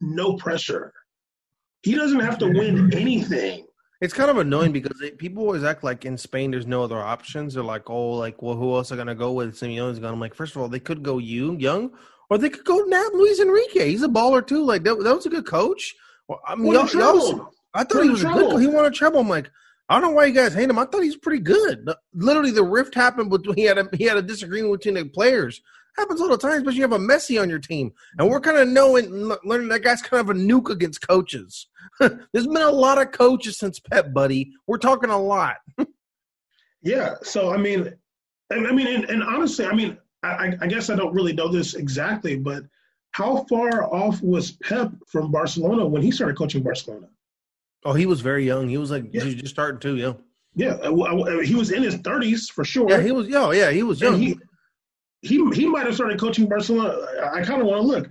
no 0.00 0.36
pressure. 0.36 0.92
He 1.82 1.94
doesn't 1.94 2.20
have 2.20 2.38
to 2.38 2.46
win 2.46 2.92
anything. 2.94 3.66
It's 4.00 4.14
kind 4.14 4.30
of 4.30 4.38
annoying 4.38 4.72
because 4.72 4.98
people 5.18 5.42
always 5.42 5.62
act 5.62 5.84
like 5.84 6.06
in 6.06 6.16
Spain 6.16 6.50
there's 6.50 6.66
no 6.66 6.82
other 6.82 6.98
options. 6.98 7.54
They're 7.54 7.62
like, 7.62 7.90
oh, 7.90 8.12
like, 8.12 8.40
well, 8.40 8.56
who 8.56 8.74
else 8.74 8.90
are 8.92 8.96
gonna 8.96 9.14
go 9.14 9.32
with? 9.32 9.54
Simeone's 9.54 9.98
gone. 9.98 10.14
I'm 10.14 10.20
like, 10.20 10.34
first 10.34 10.56
of 10.56 10.62
all, 10.62 10.68
they 10.68 10.80
could 10.80 11.02
go 11.02 11.18
you 11.18 11.56
young, 11.56 11.90
or 12.30 12.38
they 12.38 12.48
could 12.48 12.64
go 12.64 12.78
nab 12.78 13.12
Luis 13.12 13.40
Enrique. 13.40 13.90
He's 13.90 14.02
a 14.02 14.08
baller 14.08 14.46
too. 14.46 14.64
Like 14.64 14.84
that, 14.84 15.02
that 15.02 15.14
was 15.14 15.26
a 15.26 15.30
good 15.30 15.46
coach. 15.46 15.94
Well, 16.30 16.40
I 16.46 16.54
mean, 16.54 16.72
y'all, 16.72 16.86
y'all, 16.90 17.50
I 17.74 17.82
thought 17.82 18.04
he 18.04 18.08
was 18.08 18.20
trouble. 18.20 18.52
good. 18.52 18.60
He 18.60 18.68
wanted 18.68 18.94
trouble. 18.94 19.18
I'm 19.18 19.28
like, 19.28 19.50
I 19.88 19.94
don't 19.94 20.10
know 20.10 20.14
why 20.14 20.26
you 20.26 20.32
guys 20.32 20.54
hate 20.54 20.70
him. 20.70 20.78
I 20.78 20.84
thought 20.84 21.02
he's 21.02 21.16
pretty 21.16 21.42
good. 21.42 21.90
Literally, 22.14 22.52
the 22.52 22.62
rift 22.62 22.94
happened 22.94 23.30
between 23.30 23.56
he 23.56 23.64
had 23.64 23.78
a 23.78 23.88
he 23.94 24.04
had 24.04 24.16
a 24.16 24.22
disagreement 24.22 24.78
between 24.80 24.94
the 24.94 25.10
players. 25.10 25.60
Happens 25.98 26.20
all 26.20 26.28
the 26.28 26.38
time, 26.38 26.62
but 26.62 26.74
you 26.74 26.82
have 26.82 26.92
a 26.92 27.00
Messi 27.00 27.42
on 27.42 27.50
your 27.50 27.58
team, 27.58 27.90
and 28.16 28.30
we're 28.30 28.38
kind 28.38 28.58
of 28.58 28.68
knowing, 28.68 29.10
learning 29.42 29.70
that 29.70 29.82
guy's 29.82 30.02
kind 30.02 30.20
of 30.20 30.30
a 30.30 30.38
nuke 30.38 30.70
against 30.70 31.04
coaches. 31.04 31.66
There's 31.98 32.46
been 32.46 32.62
a 32.62 32.70
lot 32.70 33.02
of 33.02 33.10
coaches 33.10 33.58
since 33.58 33.80
Pep, 33.80 34.14
buddy. 34.14 34.52
We're 34.68 34.78
talking 34.78 35.10
a 35.10 35.18
lot. 35.18 35.56
yeah. 36.82 37.14
So 37.24 37.52
I 37.52 37.56
mean, 37.56 37.92
and, 38.50 38.68
I 38.68 38.70
mean, 38.70 38.86
and, 38.86 39.04
and 39.06 39.24
honestly, 39.24 39.66
I 39.66 39.74
mean, 39.74 39.98
I, 40.22 40.56
I 40.60 40.68
guess 40.68 40.90
I 40.90 40.94
don't 40.94 41.12
really 41.12 41.32
know 41.32 41.48
this 41.48 41.74
exactly, 41.74 42.36
but 42.36 42.62
how 43.12 43.44
far 43.48 43.92
off 43.92 44.22
was 44.22 44.52
Pep 44.52 44.92
from 45.06 45.30
Barcelona 45.30 45.86
when 45.86 46.02
he 46.02 46.10
started 46.10 46.36
coaching 46.36 46.62
Barcelona? 46.62 47.08
Oh, 47.84 47.92
he 47.92 48.06
was 48.06 48.20
very 48.20 48.44
young. 48.44 48.68
He 48.68 48.78
was 48.78 48.90
like 48.90 49.06
yeah. 49.12 49.24
just 49.24 49.48
starting 49.48 49.80
too, 49.80 49.96
yeah. 49.96 50.12
Yeah, 50.54 50.76
he 51.42 51.54
was 51.54 51.70
in 51.70 51.82
his 51.82 51.96
thirties 51.96 52.48
for 52.48 52.64
sure. 52.64 52.90
Yeah, 52.90 53.00
he 53.00 53.12
was. 53.12 53.28
Yeah, 53.28 53.52
yeah, 53.52 53.70
he 53.70 53.82
was 53.82 54.00
young. 54.00 54.18
he, 54.18 54.36
he 55.22 55.48
he 55.52 55.66
might 55.66 55.86
have 55.86 55.94
started 55.94 56.18
coaching 56.18 56.48
Barcelona. 56.48 57.06
I 57.32 57.42
kind 57.42 57.60
of 57.60 57.68
want 57.68 57.82
to 57.82 57.86
look. 57.86 58.08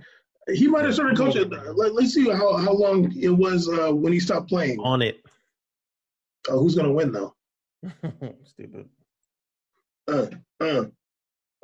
He 0.48 0.66
might 0.66 0.84
have 0.84 0.94
started 0.94 1.16
coaching. 1.16 1.50
Let, 1.50 1.92
us 1.92 2.14
see 2.14 2.28
how, 2.30 2.56
how 2.56 2.72
long 2.72 3.12
it 3.16 3.28
was 3.28 3.68
uh, 3.68 3.92
when 3.92 4.12
he 4.12 4.18
stopped 4.18 4.48
playing. 4.48 4.80
On 4.80 5.02
it. 5.02 5.22
Oh, 6.48 6.60
who's 6.60 6.74
gonna 6.74 6.92
win 6.92 7.12
though? 7.12 7.34
Stupid. 8.44 8.88
Uh, 10.08 10.26
uh, 10.60 10.84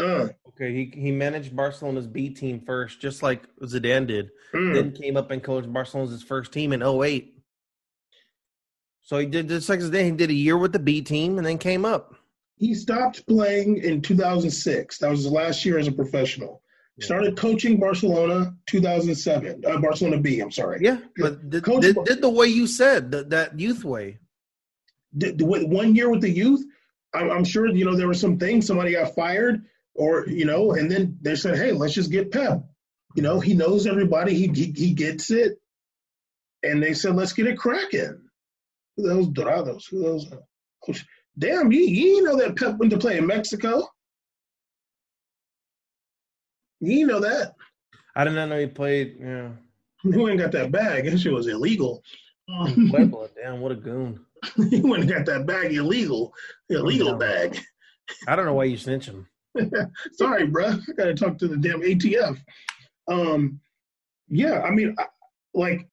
uh. 0.01 0.29
Okay, 0.49 0.73
he 0.73 1.01
he 1.01 1.11
managed 1.11 1.55
Barcelona's 1.55 2.07
B 2.07 2.31
team 2.31 2.61
first, 2.65 3.01
just 3.01 3.23
like 3.23 3.43
Zidane 3.63 4.07
did. 4.07 4.31
Mm. 4.55 4.75
Then 4.75 4.93
came 4.93 5.17
up 5.17 5.31
and 5.31 5.43
coached 5.43 5.73
Barcelona's 5.73 6.23
first 6.23 6.53
team 6.53 6.73
in 6.73 6.83
08. 6.83 7.35
So 9.03 9.19
he 9.19 9.27
did 9.27 9.49
just 9.49 9.69
like 9.69 9.81
Zidane. 9.81 10.05
He 10.05 10.11
did 10.13 10.31
a 10.31 10.35
year 10.35 10.57
with 10.57 10.73
the 10.73 10.79
B 10.79 11.03
team 11.03 11.39
and 11.39 11.47
then 11.47 11.59
came 11.59 11.85
up. 11.85 12.15
He 12.59 12.75
stopped 12.75 13.27
playing 13.27 13.79
in 13.79 14.01
2006. 14.01 14.99
That 14.99 15.11
was 15.11 15.25
his 15.25 15.33
last 15.33 15.65
year 15.65 15.79
as 15.79 15.89
a 15.89 15.93
professional. 15.93 16.63
He 16.97 17.03
started 17.03 17.37
coaching 17.37 17.79
Barcelona 17.79 18.55
2007. 18.67 19.63
Uh, 19.67 19.79
Barcelona 19.79 20.19
B. 20.19 20.41
I'm 20.41 20.51
sorry. 20.51 20.79
Yeah, 20.81 20.99
but 21.19 21.51
did, 21.51 21.65
did, 21.65 21.99
did 22.07 22.23
the 22.23 22.31
way 22.31 22.47
you 22.47 22.67
said 22.67 23.11
the, 23.11 23.25
that 23.25 23.61
youth 23.61 23.85
way. 23.85 24.19
Did, 25.19 25.43
one 25.43 25.95
year 25.95 26.09
with 26.09 26.23
the 26.23 26.31
youth. 26.31 26.65
I'm, 27.13 27.31
I'm 27.31 27.45
sure 27.45 27.69
you 27.69 27.85
know 27.85 27.95
there 27.95 28.07
were 28.07 28.15
some 28.15 28.39
things. 28.39 28.67
Somebody 28.67 28.93
got 28.93 29.15
fired 29.15 29.67
or 29.97 30.27
you 30.29 30.45
know, 30.45 30.73
and 30.73 30.91
then 30.91 31.19
they 31.23 31.37
said, 31.37 31.57
"Hey, 31.57 31.73
let's 31.73 31.95
just 31.95 32.11
get 32.11 32.31
Pep." 32.33 32.63
You 33.15 33.23
know, 33.23 33.41
he 33.41 33.55
knows 33.55 33.87
everybody. 33.87 34.35
He 34.35 34.49
he, 34.49 34.73
he 34.77 34.93
gets 34.93 35.31
it, 35.31 35.59
and 36.63 36.83
they 36.83 36.95
said, 36.95 37.15
"Let's 37.17 37.33
get 37.33 37.47
it 37.47 37.59
cracking." 37.59 38.21
Who 38.97 39.09
those 39.09 39.29
Dorados? 39.29 39.87
Who 39.91 40.03
those? 40.03 40.27
Oh, 40.33 40.95
damn, 41.39 41.73
you 41.73 41.81
you 41.81 42.23
know 42.23 42.37
that 42.37 42.57
Pep 42.57 42.77
went 42.79 42.93
to 42.93 42.99
play 42.99 43.19
in 43.19 43.27
Mexico. 43.27 43.89
You 46.81 47.07
know 47.07 47.21
that. 47.21 47.55
I 48.15 48.25
did 48.25 48.35
not 48.35 48.49
know 48.49 48.59
he 48.59 48.67
played. 48.67 49.17
Yeah, 49.21 49.51
he 50.03 50.21
ain't 50.21 50.41
got 50.41 50.53
that 50.53 50.71
bag. 50.71 51.05
That 51.11 51.19
shit 51.19 51.33
was 51.33 51.47
illegal. 51.47 52.03
damn, 52.49 53.61
what 53.61 53.73
a 53.73 53.77
goon. 53.77 54.25
he 54.71 54.81
went 54.81 55.03
and 55.03 55.11
got 55.11 55.27
that 55.27 55.47
bag 55.47 55.73
illegal, 55.73 56.33
illegal 56.69 57.15
bag. 57.17 57.59
I 58.29 58.37
don't 58.37 58.47
know 58.47 58.55
why 58.55 58.65
you 58.65 58.77
snitch 58.77 59.07
him. 59.07 59.27
Sorry, 60.13 60.47
bro. 60.47 60.67
I 60.67 60.93
got 60.97 61.05
to 61.05 61.15
talk 61.15 61.39
to 61.39 61.49
the 61.49 61.57
damn 61.57 61.81
ATF. 61.81 62.39
Um, 63.09 63.61
yeah, 64.29 64.61
I 64.63 64.71
mean, 64.71 64.97
like, 65.55 65.89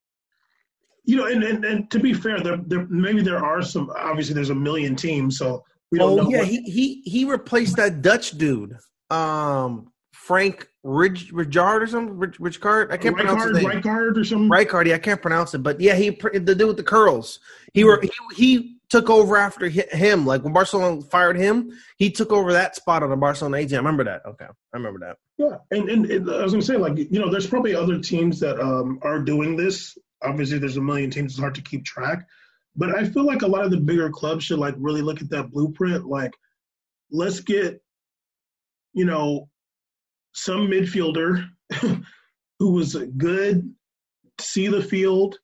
you 1.05 1.17
know, 1.17 1.27
and, 1.27 1.43
and, 1.43 1.65
and 1.65 1.91
to 1.91 1.99
be 1.99 2.13
fair, 2.13 2.39
there, 2.39 2.57
there 2.65 2.87
maybe 2.87 3.21
there 3.21 3.43
are 3.43 3.61
some. 3.61 3.91
Obviously, 3.95 4.33
there's 4.33 4.49
a 4.49 4.55
million 4.55 4.95
teams, 4.95 5.37
so 5.37 5.63
we 5.91 5.99
don't 5.99 6.19
oh, 6.19 6.23
know. 6.23 6.29
yeah, 6.29 6.39
what, 6.39 6.47
he 6.47 6.61
he 6.61 7.01
he 7.05 7.25
replaced 7.25 7.75
that 7.75 8.01
Dutch 8.01 8.37
dude, 8.37 8.77
um, 9.09 9.91
Frank 10.13 10.67
Ridge 10.83 11.31
Rijard 11.31 11.81
or 11.81 11.87
something. 11.87 12.17
Rich 12.17 12.39
Rijkaard. 12.39 12.91
I 12.91 12.97
can't 12.97 13.15
pronounce 13.15 13.43
his 13.43 13.53
name. 13.53 13.65
Rijkaard 13.65 14.17
or 14.17 14.23
something. 14.23 14.49
Rijkaard. 14.49 14.87
Yeah, 14.87 14.95
I 14.95 14.99
can't 14.99 15.21
pronounce 15.21 15.53
it, 15.53 15.59
but 15.59 15.79
yeah, 15.81 15.95
he 15.95 16.09
the 16.09 16.55
dude 16.55 16.67
with 16.67 16.77
the 16.77 16.83
curls. 16.83 17.39
He 17.73 17.83
were 17.83 18.01
he, 18.01 18.09
he 18.35 18.77
took 18.93 19.09
over 19.09 19.37
after 19.37 19.67
him. 19.69 20.23
Like 20.23 20.43
when 20.43 20.53
Barcelona 20.53 21.01
fired 21.01 21.35
him, 21.35 21.71
he 21.97 22.11
took 22.11 22.31
over 22.31 22.53
that 22.53 22.75
spot 22.75 23.01
on 23.01 23.09
the 23.09 23.15
Barcelona 23.15 23.57
18. 23.57 23.73
I 23.73 23.77
remember 23.79 24.03
that. 24.03 24.21
Okay, 24.23 24.45
I 24.45 24.77
remember 24.77 24.99
that. 24.99 25.17
Yeah, 25.39 25.57
and, 25.71 25.89
and, 25.89 26.05
and 26.05 26.29
I 26.29 26.43
was 26.43 26.51
gonna 26.51 26.61
say, 26.61 26.77
like, 26.77 26.95
you 26.99 27.19
know, 27.19 27.31
there's 27.31 27.47
probably 27.47 27.73
other 27.73 27.97
teams 27.97 28.39
that 28.41 28.59
um, 28.59 28.99
are 29.01 29.17
doing 29.17 29.57
this. 29.57 29.97
Obviously, 30.21 30.59
there's 30.59 30.77
a 30.77 30.81
million 30.81 31.09
teams. 31.09 31.31
It's 31.31 31.39
hard 31.39 31.55
to 31.55 31.61
keep 31.63 31.83
track, 31.83 32.27
but 32.75 32.95
I 32.95 33.03
feel 33.05 33.25
like 33.25 33.41
a 33.41 33.47
lot 33.47 33.65
of 33.65 33.71
the 33.71 33.77
bigger 33.77 34.11
clubs 34.11 34.43
should 34.43 34.59
like 34.59 34.75
really 34.77 35.01
look 35.01 35.23
at 35.23 35.29
that 35.31 35.49
blueprint. 35.49 36.05
Like, 36.05 36.35
let's 37.09 37.39
get, 37.39 37.81
you 38.93 39.05
know, 39.05 39.49
some 40.33 40.67
midfielder 40.67 41.47
who 42.59 42.73
was 42.73 42.95
good, 43.17 43.73
see 44.39 44.67
the 44.67 44.83
field, 44.83 45.39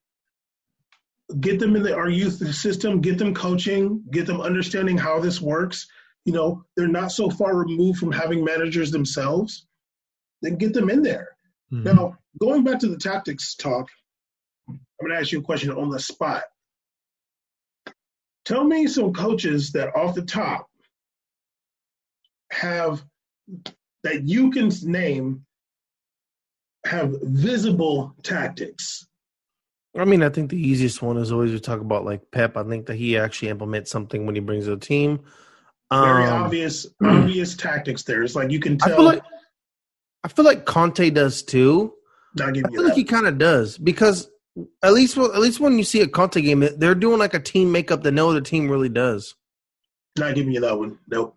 get 1.39 1.59
them 1.59 1.75
in 1.75 1.83
the, 1.83 1.95
our 1.95 2.09
youth 2.09 2.55
system, 2.55 3.01
get 3.01 3.17
them 3.17 3.33
coaching, 3.33 4.03
get 4.11 4.25
them 4.25 4.41
understanding 4.41 4.97
how 4.97 5.19
this 5.19 5.39
works. 5.39 5.87
You 6.25 6.33
know, 6.33 6.63
they're 6.75 6.87
not 6.87 7.11
so 7.11 7.29
far 7.29 7.55
removed 7.55 7.99
from 7.99 8.11
having 8.11 8.43
managers 8.43 8.91
themselves. 8.91 9.65
Then 10.41 10.55
get 10.55 10.73
them 10.73 10.89
in 10.89 11.03
there. 11.03 11.29
Mm-hmm. 11.71 11.83
Now, 11.83 12.17
going 12.39 12.63
back 12.63 12.79
to 12.79 12.87
the 12.87 12.97
tactics 12.97 13.55
talk, 13.55 13.89
I'm 14.67 14.79
going 15.01 15.11
to 15.11 15.19
ask 15.19 15.31
you 15.31 15.39
a 15.39 15.43
question 15.43 15.71
on 15.71 15.89
the 15.89 15.99
spot. 15.99 16.43
Tell 18.45 18.63
me 18.63 18.87
some 18.87 19.13
coaches 19.13 19.71
that 19.73 19.95
off 19.95 20.15
the 20.15 20.23
top 20.23 20.67
have 22.51 23.03
that 24.03 24.23
you 24.23 24.49
can 24.49 24.71
name 24.83 25.45
have 26.85 27.15
visible 27.21 28.15
tactics 28.23 29.08
I 29.97 30.05
mean, 30.05 30.21
I 30.21 30.29
think 30.29 30.49
the 30.49 30.61
easiest 30.61 31.01
one 31.01 31.17
is 31.17 31.31
always 31.31 31.51
to 31.51 31.59
talk 31.59 31.81
about 31.81 32.05
like 32.05 32.31
Pep. 32.31 32.55
I 32.55 32.63
think 32.63 32.85
that 32.85 32.95
he 32.95 33.17
actually 33.17 33.49
implements 33.49 33.91
something 33.91 34.25
when 34.25 34.35
he 34.35 34.41
brings 34.41 34.67
a 34.67 34.77
team. 34.77 35.21
Very 35.91 36.25
um, 36.25 36.43
obvious, 36.43 36.85
obvious 37.03 37.55
tactics. 37.55 38.03
There, 38.03 38.21
it's 38.21 38.35
like 38.35 38.51
you 38.51 38.59
can 38.59 38.77
tell. 38.77 38.93
I 38.93 38.95
feel 38.95 39.05
like, 39.05 39.23
I 40.23 40.27
feel 40.27 40.45
like 40.45 40.65
Conte 40.65 41.09
does 41.09 41.41
too. 41.41 41.93
I 42.39 42.51
feel 42.51 42.61
that. 42.61 42.83
like 42.83 42.93
he 42.93 43.03
kind 43.03 43.25
of 43.25 43.39
does 43.39 43.77
because 43.77 44.29
at 44.83 44.93
least 44.93 45.17
at 45.17 45.39
least 45.39 45.59
when 45.59 45.77
you 45.77 45.83
see 45.83 46.01
a 46.01 46.07
Conte 46.07 46.41
game, 46.41 46.67
they're 46.77 46.95
doing 46.95 47.17
like 47.17 47.33
a 47.33 47.39
team 47.39 47.71
makeup 47.71 48.03
that 48.03 48.11
no 48.11 48.29
other 48.29 48.41
team 48.41 48.69
really 48.69 48.89
does. 48.89 49.35
Not 50.17 50.35
giving 50.35 50.53
you 50.53 50.61
that 50.61 50.77
one. 50.77 50.99
Nope. 51.07 51.35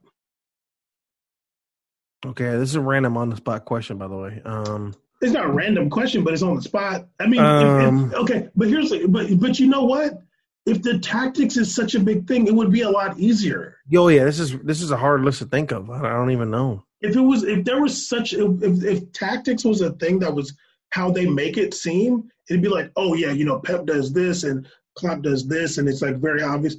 Okay, 2.25 2.51
this 2.51 2.69
is 2.71 2.75
a 2.77 2.81
random 2.81 3.17
on 3.17 3.31
the 3.31 3.37
spot 3.37 3.65
question, 3.65 3.99
by 3.99 4.07
the 4.07 4.17
way. 4.17 4.43
Um, 4.45 4.95
it's 5.23 5.33
not 5.33 5.47
a 5.47 5.53
random 5.53 5.89
question, 5.89 6.25
but 6.25 6.33
it's 6.35 6.43
on 6.43 6.57
the 6.57 6.63
spot. 6.63 7.07
I 7.21 7.27
mean, 7.27 7.41
um, 7.41 8.07
if, 8.07 8.13
if, 8.13 8.19
okay, 8.21 8.49
but 8.57 8.69
here's 8.69 8.91
but 9.07 9.39
but 9.39 9.59
you 9.59 9.69
know 9.69 9.85
what? 9.85 10.21
If 10.67 10.83
the 10.83 10.99
tactics 10.99 11.57
is 11.57 11.75
such 11.75 11.95
a 11.95 12.01
big 12.01 12.27
thing, 12.27 12.47
it 12.47 12.55
would 12.55 12.73
be 12.73 12.83
a 12.83 12.91
lot 12.91 13.19
easier. 13.19 13.77
Yo, 13.89 14.09
yeah, 14.09 14.25
this 14.25 14.41
is 14.41 14.59
this 14.61 14.83
is 14.83 14.91
a 14.91 14.97
hard 14.97 15.23
list 15.23 15.39
to 15.39 15.47
think 15.47 15.71
of. 15.71 15.91
I 15.91 16.11
don't 16.11 16.33
even 16.33 16.51
know. 16.51 16.85
If 17.01 17.17
it 17.17 17.21
was, 17.21 17.45
if 17.45 17.65
there 17.65 17.81
was 17.81 18.09
such, 18.09 18.33
if 18.33 18.85
if 18.85 19.13
tactics 19.13 19.65
was 19.65 19.81
a 19.81 19.93
thing 19.93 20.19
that 20.21 20.35
was 20.35 20.55
how 20.91 21.11
they 21.11 21.27
make 21.27 21.57
it 21.57 21.73
seem, 21.73 22.29
it'd 22.51 22.63
be 22.63 22.69
like, 22.69 22.91
oh 22.97 23.15
yeah, 23.15 23.31
you 23.31 23.45
know, 23.45 23.61
Pep 23.61 23.87
does 23.87 24.13
this 24.13 24.43
and 24.45 24.67
Klopp 24.97 25.23
does 25.23 25.47
this, 25.47 25.79
and 25.79 25.89
it's 25.89 26.03
like 26.03 26.17
very 26.17 26.43
obvious. 26.43 26.77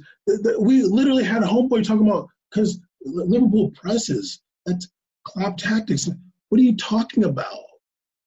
We 0.58 0.82
literally 0.82 1.24
had 1.24 1.42
a 1.42 1.46
homeboy 1.46 1.86
talking 1.86 2.06
about 2.06 2.28
because 2.50 2.78
Liverpool 3.04 3.70
presses. 3.70 4.40
That's 4.66 4.88
Klopp 5.24 5.56
tactics. 5.56 6.08
What 6.50 6.60
are 6.60 6.64
you 6.64 6.76
talking 6.76 7.24
about? 7.24 7.58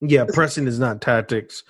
Yeah, 0.02 0.26
pressing 0.32 0.68
is 0.68 0.80
not 0.80 1.02
tactics. 1.02 1.64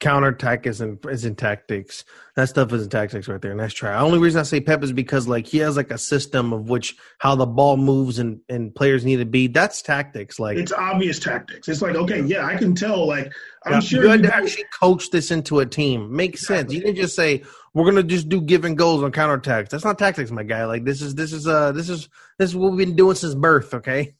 Counterattack 0.00 0.66
isn't 0.66 1.04
isn't 1.04 1.36
tactics. 1.36 2.06
That 2.34 2.48
stuff 2.48 2.72
isn't 2.72 2.88
tactics 2.88 3.28
right 3.28 3.40
there. 3.40 3.54
Nice 3.54 3.74
try. 3.74 3.92
The 3.92 3.98
only 4.04 4.18
reason 4.18 4.40
I 4.40 4.44
say 4.44 4.60
Pep 4.62 4.82
is 4.82 4.92
because 4.92 5.28
like 5.28 5.46
he 5.46 5.58
has 5.58 5.76
like 5.76 5.90
a 5.90 5.98
system 5.98 6.54
of 6.54 6.70
which 6.70 6.96
how 7.18 7.34
the 7.34 7.44
ball 7.44 7.76
moves 7.76 8.18
and 8.18 8.40
and 8.48 8.74
players 8.74 9.04
need 9.04 9.18
to 9.18 9.26
be. 9.26 9.46
That's 9.46 9.82
tactics. 9.82 10.40
Like 10.40 10.56
it's 10.56 10.72
obvious 10.72 11.18
tactics. 11.18 11.68
It's 11.68 11.82
like 11.82 11.96
okay, 11.96 12.22
yeah, 12.22 12.46
I 12.46 12.56
can 12.56 12.74
tell. 12.74 13.06
Like 13.06 13.30
I'm 13.66 13.74
yeah, 13.74 13.80
sure 13.80 14.02
you 14.04 14.08
had 14.08 14.22
to 14.22 14.34
actually 14.34 14.64
coach 14.80 15.10
this 15.10 15.30
into 15.30 15.58
a 15.58 15.66
team. 15.66 16.16
Makes 16.16 16.44
exactly. 16.44 16.56
sense. 16.56 16.72
You 16.72 16.80
didn't 16.80 16.96
just 16.96 17.14
say 17.14 17.42
we're 17.74 17.84
gonna 17.84 18.02
just 18.02 18.30
do 18.30 18.40
give 18.40 18.64
and 18.64 18.78
goals 18.78 19.02
on 19.02 19.12
counterattacks. 19.12 19.68
That's 19.68 19.84
not 19.84 19.98
tactics, 19.98 20.30
my 20.30 20.44
guy. 20.44 20.64
Like 20.64 20.84
this 20.84 21.02
is 21.02 21.14
this 21.14 21.34
is 21.34 21.46
uh 21.46 21.72
this 21.72 21.90
is 21.90 22.08
this 22.38 22.48
is 22.48 22.56
what 22.56 22.72
we've 22.72 22.86
been 22.86 22.96
doing 22.96 23.16
since 23.16 23.34
birth. 23.34 23.74
Okay. 23.74 24.14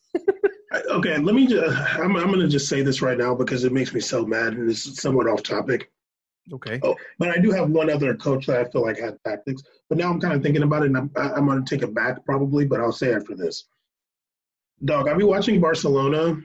Okay, 0.73 1.19
let 1.19 1.35
me. 1.35 1.47
Just, 1.47 1.77
I'm 1.99 2.17
I'm 2.17 2.31
gonna 2.31 2.49
just 2.49 2.69
say 2.69 2.83
this 2.83 3.03
right 3.03 3.19
now 3.19 3.35
because 3.35 3.65
it 3.65 3.73
makes 3.73 3.93
me 3.93 4.01
so 4.01 4.25
mad 4.25 4.55
and 4.55 4.71
it's 4.71 5.01
somewhat 5.01 5.29
off 5.29 5.43
topic. 5.43 5.91
Okay. 6.53 6.81
Oh, 6.83 6.97
but 7.19 7.29
I 7.29 7.39
do 7.39 7.51
have 7.51 7.71
one 7.71 7.91
other 7.91 8.15
coach 8.15 8.47
that 8.47 8.61
I 8.61 8.71
feel 8.71 8.83
like 8.83 8.99
had 8.99 9.19
tactics. 9.25 9.63
But 9.89 9.99
now 9.99 10.11
I'm 10.11 10.21
kind 10.21 10.35
of 10.35 10.43
thinking 10.43 10.63
about 10.63 10.83
it, 10.83 10.87
and 10.87 10.97
I'm 10.97 11.11
I'm 11.17 11.47
gonna 11.47 11.65
take 11.65 11.83
it 11.83 11.95
back 11.95 12.25
probably, 12.25 12.67
but 12.67 12.81
I'll 12.81 12.93
say 12.93 13.15
after 13.15 13.35
this. 13.35 13.67
Dog, 14.85 15.09
I'll 15.09 15.19
be 15.19 15.25
watching 15.25 15.61
Barcelona. 15.61 16.41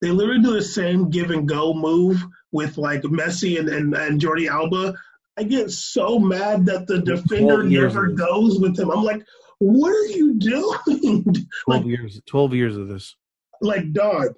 They 0.00 0.10
literally 0.10 0.42
do 0.42 0.52
the 0.52 0.62
same 0.62 1.10
give 1.10 1.30
and 1.30 1.48
go 1.48 1.72
move 1.72 2.24
with 2.50 2.76
like 2.76 3.02
Messi 3.02 3.58
and, 3.58 3.68
and, 3.68 3.94
and 3.94 4.20
Jordi 4.20 4.48
Alba. 4.48 4.94
I 5.38 5.44
get 5.44 5.70
so 5.70 6.18
mad 6.18 6.66
that 6.66 6.86
the 6.86 7.00
defender 7.00 7.62
never 7.62 8.08
goes 8.08 8.58
with 8.60 8.78
him. 8.78 8.90
I'm 8.90 9.02
like, 9.02 9.22
what 9.62 9.90
are 9.90 10.06
you 10.08 10.34
doing? 10.34 11.22
12 11.64 11.66
like, 11.68 11.84
years 11.84 12.20
12 12.26 12.54
years 12.54 12.76
of 12.76 12.88
this. 12.88 13.14
Like, 13.60 13.92
dog, 13.92 14.34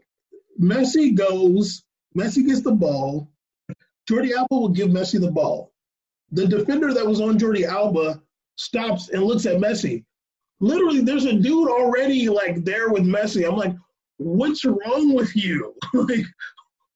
Messi 0.61 1.15
goes, 1.15 1.83
Messi 2.17 2.47
gets 2.47 2.61
the 2.61 2.73
ball. 2.73 3.31
Jordi 4.09 4.33
Alba 4.33 4.55
will 4.55 4.69
give 4.69 4.89
Messi 4.89 5.19
the 5.19 5.31
ball. 5.31 5.73
The 6.33 6.47
defender 6.47 6.93
that 6.93 7.07
was 7.07 7.23
on 7.23 7.39
Jordi 7.39 7.65
Alba 7.65 8.21
stops 8.57 9.09
and 9.09 9.23
looks 9.23 9.47
at 9.47 9.57
Messi. 9.57 10.05
Literally, 10.61 11.01
there's 11.01 11.25
a 11.25 11.33
dude 11.33 11.71
already 11.71 12.29
like 12.29 12.63
there 12.63 12.91
with 12.91 13.05
Messi. 13.05 13.49
I'm 13.49 13.57
like, 13.57 13.75
what's 14.19 14.67
wrong 14.67 15.15
with 15.15 15.35
you? 15.35 15.75
like, 15.95 16.27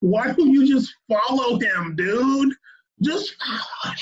why 0.00 0.32
don't 0.32 0.52
you 0.52 0.68
just 0.68 0.94
follow 1.08 1.58
him, 1.58 1.96
dude? 1.96 2.54
Just 3.00 3.36
uh, 3.46 3.92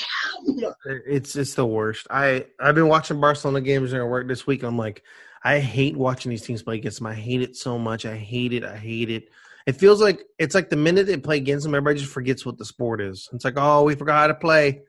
It's 1.05 1.35
it's 1.35 1.53
the 1.53 1.65
worst. 1.65 2.07
I 2.09 2.45
I've 2.59 2.75
been 2.75 2.87
watching 2.87 3.19
Barcelona 3.19 3.61
games 3.61 3.91
during 3.91 4.09
work 4.09 4.27
this 4.27 4.47
week. 4.47 4.63
I'm 4.63 4.77
like, 4.77 5.03
I 5.43 5.59
hate 5.59 5.95
watching 5.95 6.29
these 6.29 6.41
teams 6.41 6.63
play 6.63 6.75
against 6.75 6.97
them. 6.97 7.07
I 7.07 7.13
hate 7.13 7.41
it 7.41 7.55
so 7.55 7.77
much. 7.77 8.05
I 8.05 8.15
hate 8.15 8.53
it. 8.53 8.63
I 8.63 8.77
hate 8.77 9.09
it. 9.09 9.29
It 9.67 9.73
feels 9.73 10.01
like 10.01 10.25
it's 10.39 10.55
like 10.55 10.69
the 10.69 10.75
minute 10.77 11.07
they 11.07 11.17
play 11.17 11.37
against 11.37 11.63
them, 11.63 11.75
everybody 11.75 11.99
just 11.99 12.11
forgets 12.11 12.45
what 12.45 12.57
the 12.57 12.65
sport 12.65 13.01
is. 13.01 13.29
It's 13.33 13.45
like, 13.45 13.55
oh, 13.57 13.83
we 13.83 13.95
forgot 13.95 14.21
how 14.21 14.27
to 14.27 14.35
play. 14.35 14.81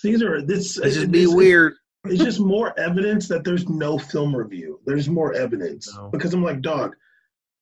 Caesar, 0.00 0.42
this 0.42 0.78
it's 0.78 0.96
just 0.96 1.10
be 1.10 1.26
weird. 1.26 1.74
It's 2.04 2.22
just 2.22 2.40
more 2.40 2.78
evidence 2.78 3.28
that 3.28 3.44
there's 3.44 3.68
no 3.68 3.98
film 3.98 4.34
review. 4.34 4.80
There's 4.84 5.08
more 5.08 5.32
evidence 5.32 5.92
no. 5.94 6.08
because 6.10 6.34
I'm 6.34 6.42
like, 6.42 6.60
dog, 6.60 6.94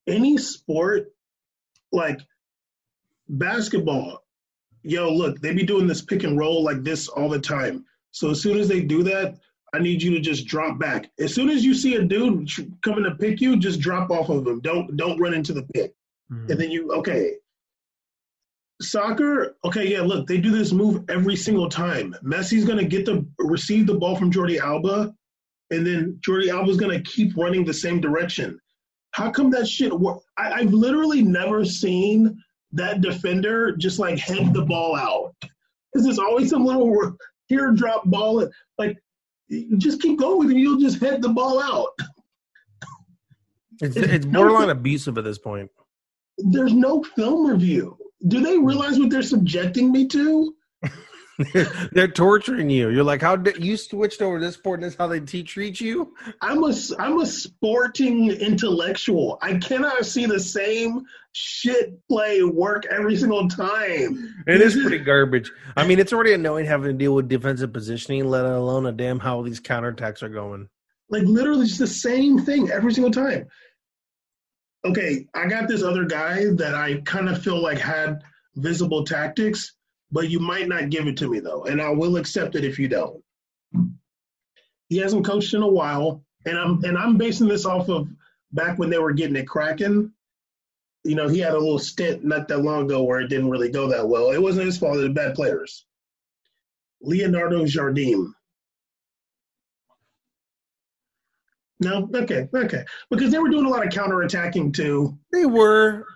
any 0.07 0.37
sport 0.39 1.13
like 1.93 2.21
basketball, 3.29 4.24
yo, 4.85 5.11
look, 5.11 5.41
they 5.41 5.53
be 5.53 5.64
doing 5.64 5.87
this 5.87 6.03
pick 6.03 6.22
and 6.22 6.39
roll 6.39 6.62
like 6.62 6.85
this 6.85 7.09
all 7.09 7.28
the 7.28 7.41
time. 7.41 7.85
So 8.12 8.30
as 8.30 8.41
soon 8.41 8.59
as 8.59 8.68
they 8.68 8.80
do 8.80 9.03
that, 9.03 9.37
I 9.74 9.80
need 9.80 10.01
you 10.01 10.12
to 10.12 10.20
just 10.20 10.47
drop 10.47 10.78
back. 10.78 11.11
As 11.18 11.35
soon 11.35 11.51
as 11.51 11.64
you 11.64 11.74
see 11.74 11.97
a 11.97 12.03
dude 12.03 12.49
coming 12.82 13.03
to 13.05 13.16
pick 13.16 13.41
you, 13.41 13.57
just 13.57 13.80
drop 13.80 14.11
off 14.11 14.28
of 14.28 14.47
him. 14.47 14.61
Don't 14.61 14.97
don't 14.97 15.18
run 15.18 15.35
into 15.35 15.53
the 15.53 15.64
pick. 15.74 15.93
Mm-hmm. 16.30 16.53
And 16.53 16.61
then 16.61 16.70
you 16.70 16.93
okay. 16.93 17.32
Soccer, 18.80 19.57
okay, 19.64 19.89
yeah, 19.89 20.03
look, 20.03 20.26
they 20.26 20.39
do 20.39 20.51
this 20.51 20.72
move 20.72 21.05
every 21.09 21.37
single 21.37 21.68
time. 21.68 22.14
Messi's 22.22 22.64
gonna 22.64 22.85
get 22.85 23.05
the 23.05 23.26
receive 23.39 23.87
the 23.87 23.95
ball 23.95 24.14
from 24.14 24.30
Jordi 24.30 24.59
Alba, 24.59 25.12
and 25.70 25.87
then 25.87 26.20
Jordi 26.26 26.49
Alba's 26.49 26.76
gonna 26.76 27.01
keep 27.03 27.37
running 27.37 27.64
the 27.64 27.74
same 27.74 28.01
direction. 28.01 28.61
How 29.12 29.30
come 29.30 29.51
that 29.51 29.66
shit 29.66 29.93
work? 29.93 30.20
I, 30.37 30.53
I've 30.53 30.72
literally 30.72 31.22
never 31.22 31.64
seen 31.64 32.41
that 32.75 33.01
defender 33.01 33.77
just 33.77 33.99
like 33.99 34.18
head 34.18 34.53
the 34.53 34.62
ball 34.62 34.97
out. 34.97 35.35
Because 35.41 36.05
there's 36.05 36.18
always 36.18 36.51
some 36.51 36.64
little 36.64 37.16
teardrop 37.49 38.05
ball. 38.05 38.49
Like, 38.79 38.99
just 39.79 40.03
keep 40.03 40.18
going 40.18 40.39
with 40.39 40.51
it. 40.51 40.59
You'll 40.59 40.81
just 40.81 41.01
head 41.01 41.22
the 41.22 41.29
ball 41.29 41.62
out. 41.62 41.91
It's, 43.81 43.97
it's 43.97 44.27
borderline 44.27 44.70
abusive 44.70 45.18
at 45.18 45.25
this 45.25 45.39
point. 45.39 45.70
There's 46.39 46.72
no 46.72 47.03
film 47.03 47.47
review. 47.47 47.97
Do 48.27 48.41
they 48.41 48.59
realize 48.59 48.99
what 48.99 49.11
they're 49.11 49.22
subjecting 49.22 49.93
me 49.93 50.09
to? 50.09 50.54
They're 51.93 52.09
torturing 52.09 52.70
you. 52.70 52.91
You're 52.91 53.05
like, 53.05 53.20
how 53.20 53.37
did 53.37 53.64
you 53.64 53.76
switched 53.76 54.22
over 54.22 54.39
to 54.39 54.45
this 54.45 54.55
sport 54.55 54.80
and 54.80 54.87
this 54.87 54.97
how 54.97 55.09
they 55.09 55.20
treat 55.20 55.80
you? 55.80 56.14
I'm 56.41 56.62
a 56.62 56.72
I'm 56.99 57.20
a 57.20 57.26
sporting 57.26 58.30
intellectual. 58.30 59.39
I 59.43 59.59
cannot 59.59 60.07
see 60.07 60.26
the 60.26 60.39
same 60.39 61.05
shit 61.32 61.99
play 62.09 62.43
work 62.45 62.87
every 62.87 63.16
single 63.16 63.49
time. 63.49 64.45
It 64.47 64.61
is 64.61 64.74
pretty 64.74 64.99
garbage. 64.99 65.51
I 65.76 65.87
mean, 65.87 65.99
it's 65.99 66.12
already 66.12 66.32
annoying 66.32 66.66
having 66.66 66.93
to 66.93 66.93
deal 66.93 67.14
with 67.14 67.28
defensive 67.28 67.72
positioning, 67.72 68.28
let 68.28 68.45
alone 68.45 68.87
a 68.87 68.93
damn 68.93 69.18
how 69.18 69.43
these 69.43 69.61
counterattacks 69.61 70.22
are 70.22 70.28
going. 70.28 70.68
Like 71.11 71.24
literally 71.24 71.66
just 71.66 71.80
the 71.80 71.87
same 71.87 72.39
thing 72.39 72.70
every 72.70 72.93
single 72.93 73.12
time. 73.12 73.47
Okay, 74.85 75.26
I 75.35 75.47
got 75.47 75.66
this 75.66 75.82
other 75.82 76.05
guy 76.05 76.45
that 76.57 76.74
I 76.74 77.01
kind 77.05 77.28
of 77.28 77.43
feel 77.43 77.61
like 77.61 77.78
had 77.78 78.22
visible 78.57 79.05
tactics 79.05 79.72
but 80.15 80.31
you 80.31 80.39
might 80.39 80.69
not 80.69 80.91
give 80.91 81.09
it 81.09 81.17
to 81.17 81.29
me 81.29 81.41
though, 81.41 81.65
and 81.65 81.83
I 81.83 81.91
will 81.91 82.17
accept 82.17 82.55
it 82.55 82.65
if 82.65 82.79
you 82.79 82.87
don't. 82.87 83.21
He 84.89 84.97
hasn't 84.99 85.27
coached 85.27 85.55
in 85.55 85.62
a 85.62 85.69
while, 85.69 86.23
and 86.47 86.57
I'm 86.57 86.83
and 86.85 86.97
I'm 86.97 87.19
basing 87.19 87.49
this 87.49 87.67
off 87.67 87.89
of 87.89 88.09
back 88.53 88.79
when 88.79 88.91
they 88.91 88.99
were 88.99 89.12
getting 89.12 89.35
it 89.35 89.49
cracking. 89.49 90.12
You 91.03 91.17
know, 91.17 91.27
he 91.27 91.41
had 91.41 91.55
a 91.55 91.59
little 91.59 91.81
stint 91.81 92.25
not 92.25 92.47
that 92.47 92.62
long 92.62 92.85
ago 92.85 93.03
where 93.03 93.21
it 93.21 93.29
didn't 93.29 93.51
really 93.51 93.71
go 93.71 93.89
that 93.89 94.09
well. 94.09 94.31
It 94.31 94.41
wasn't 94.41 94.67
his 94.67 94.79
fault; 94.79 94.97
was 94.97 95.09
bad 95.09 95.35
players. 95.35 95.85
Leonardo 97.03 97.65
Jardim. 97.65 98.33
No, 101.81 102.09
okay, 102.15 102.49
okay, 102.55 102.85
because 103.11 103.33
they 103.33 103.39
were 103.39 103.51
doing 103.51 103.67
a 103.67 103.69
lot 103.69 103.85
of 103.85 103.93
counterattacking 103.93 104.75
too. 104.75 105.19
They 105.33 105.45
were. 105.45 106.07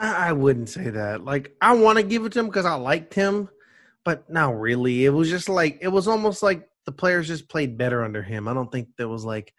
I 0.00 0.32
wouldn't 0.32 0.70
say 0.70 0.88
that. 0.88 1.24
Like, 1.24 1.54
I 1.60 1.74
want 1.74 1.98
to 1.98 2.02
give 2.02 2.24
it 2.24 2.32
to 2.32 2.40
him 2.40 2.46
because 2.46 2.64
I 2.64 2.74
liked 2.74 3.12
him, 3.12 3.50
but 4.04 4.28
not 4.30 4.58
really. 4.58 5.04
It 5.04 5.10
was 5.10 5.28
just 5.28 5.48
like 5.48 5.78
it 5.82 5.88
was 5.88 6.08
almost 6.08 6.42
like 6.42 6.68
the 6.86 6.92
players 6.92 7.28
just 7.28 7.48
played 7.48 7.76
better 7.76 8.02
under 8.02 8.22
him. 8.22 8.48
I 8.48 8.54
don't 8.54 8.72
think 8.72 8.88
there 8.96 9.08
was 9.08 9.24
like 9.24 9.52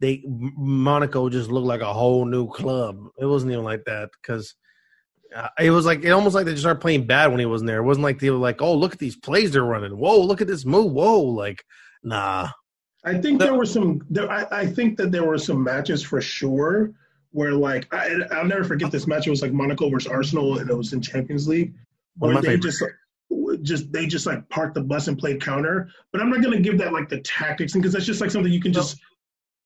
they 0.00 0.22
Monaco 0.26 1.28
just 1.28 1.50
looked 1.50 1.66
like 1.66 1.80
a 1.80 1.92
whole 1.92 2.24
new 2.24 2.48
club. 2.48 3.08
It 3.18 3.26
wasn't 3.26 3.52
even 3.52 3.64
like 3.64 3.84
that 3.86 4.10
because 4.22 4.54
uh, 5.34 5.48
it 5.58 5.70
was 5.70 5.84
like 5.84 6.04
it 6.04 6.10
almost 6.10 6.36
like 6.36 6.46
they 6.46 6.52
just 6.52 6.62
started 6.62 6.80
playing 6.80 7.06
bad 7.06 7.28
when 7.28 7.40
he 7.40 7.46
wasn't 7.46 7.66
there. 7.66 7.78
It 7.78 7.84
wasn't 7.84 8.04
like 8.04 8.20
they 8.20 8.30
were 8.30 8.36
like, 8.36 8.62
oh, 8.62 8.74
look 8.74 8.92
at 8.92 9.00
these 9.00 9.16
plays 9.16 9.50
they're 9.50 9.64
running. 9.64 9.98
Whoa, 9.98 10.20
look 10.20 10.40
at 10.40 10.46
this 10.46 10.64
move. 10.64 10.92
Whoa, 10.92 11.20
like 11.20 11.64
nah. 12.04 12.50
I 13.04 13.18
think 13.18 13.40
there 13.40 13.54
were 13.54 13.66
some. 13.66 14.00
There, 14.10 14.30
I, 14.30 14.46
I 14.50 14.66
think 14.66 14.96
that 14.98 15.10
there 15.10 15.24
were 15.24 15.38
some 15.38 15.64
matches 15.64 16.04
for 16.04 16.20
sure 16.20 16.92
where 17.32 17.52
like 17.52 17.92
I, 17.92 18.16
will 18.30 18.44
never 18.44 18.64
forget 18.64 18.90
this 18.90 19.06
match. 19.06 19.26
It 19.26 19.30
was 19.30 19.42
like 19.42 19.52
Monaco 19.52 19.88
versus 19.90 20.10
Arsenal, 20.10 20.58
and 20.58 20.70
it 20.70 20.74
was 20.74 20.92
in 20.92 21.00
Champions 21.00 21.48
League. 21.48 21.74
Where 22.16 22.34
they 22.34 22.40
favorite. 22.40 22.62
just 22.62 22.82
like, 22.82 23.62
just 23.62 23.92
they 23.92 24.06
just 24.06 24.26
like 24.26 24.48
parked 24.48 24.74
the 24.74 24.82
bus 24.82 25.08
and 25.08 25.18
played 25.18 25.40
counter. 25.40 25.90
But 26.12 26.20
I'm 26.20 26.30
not 26.30 26.42
gonna 26.42 26.60
give 26.60 26.78
that 26.78 26.92
like 26.92 27.08
the 27.08 27.20
tactics 27.20 27.72
because 27.72 27.92
that's 27.92 28.06
just 28.06 28.20
like 28.20 28.30
something 28.30 28.52
you 28.52 28.60
can 28.60 28.72
just 28.72 28.98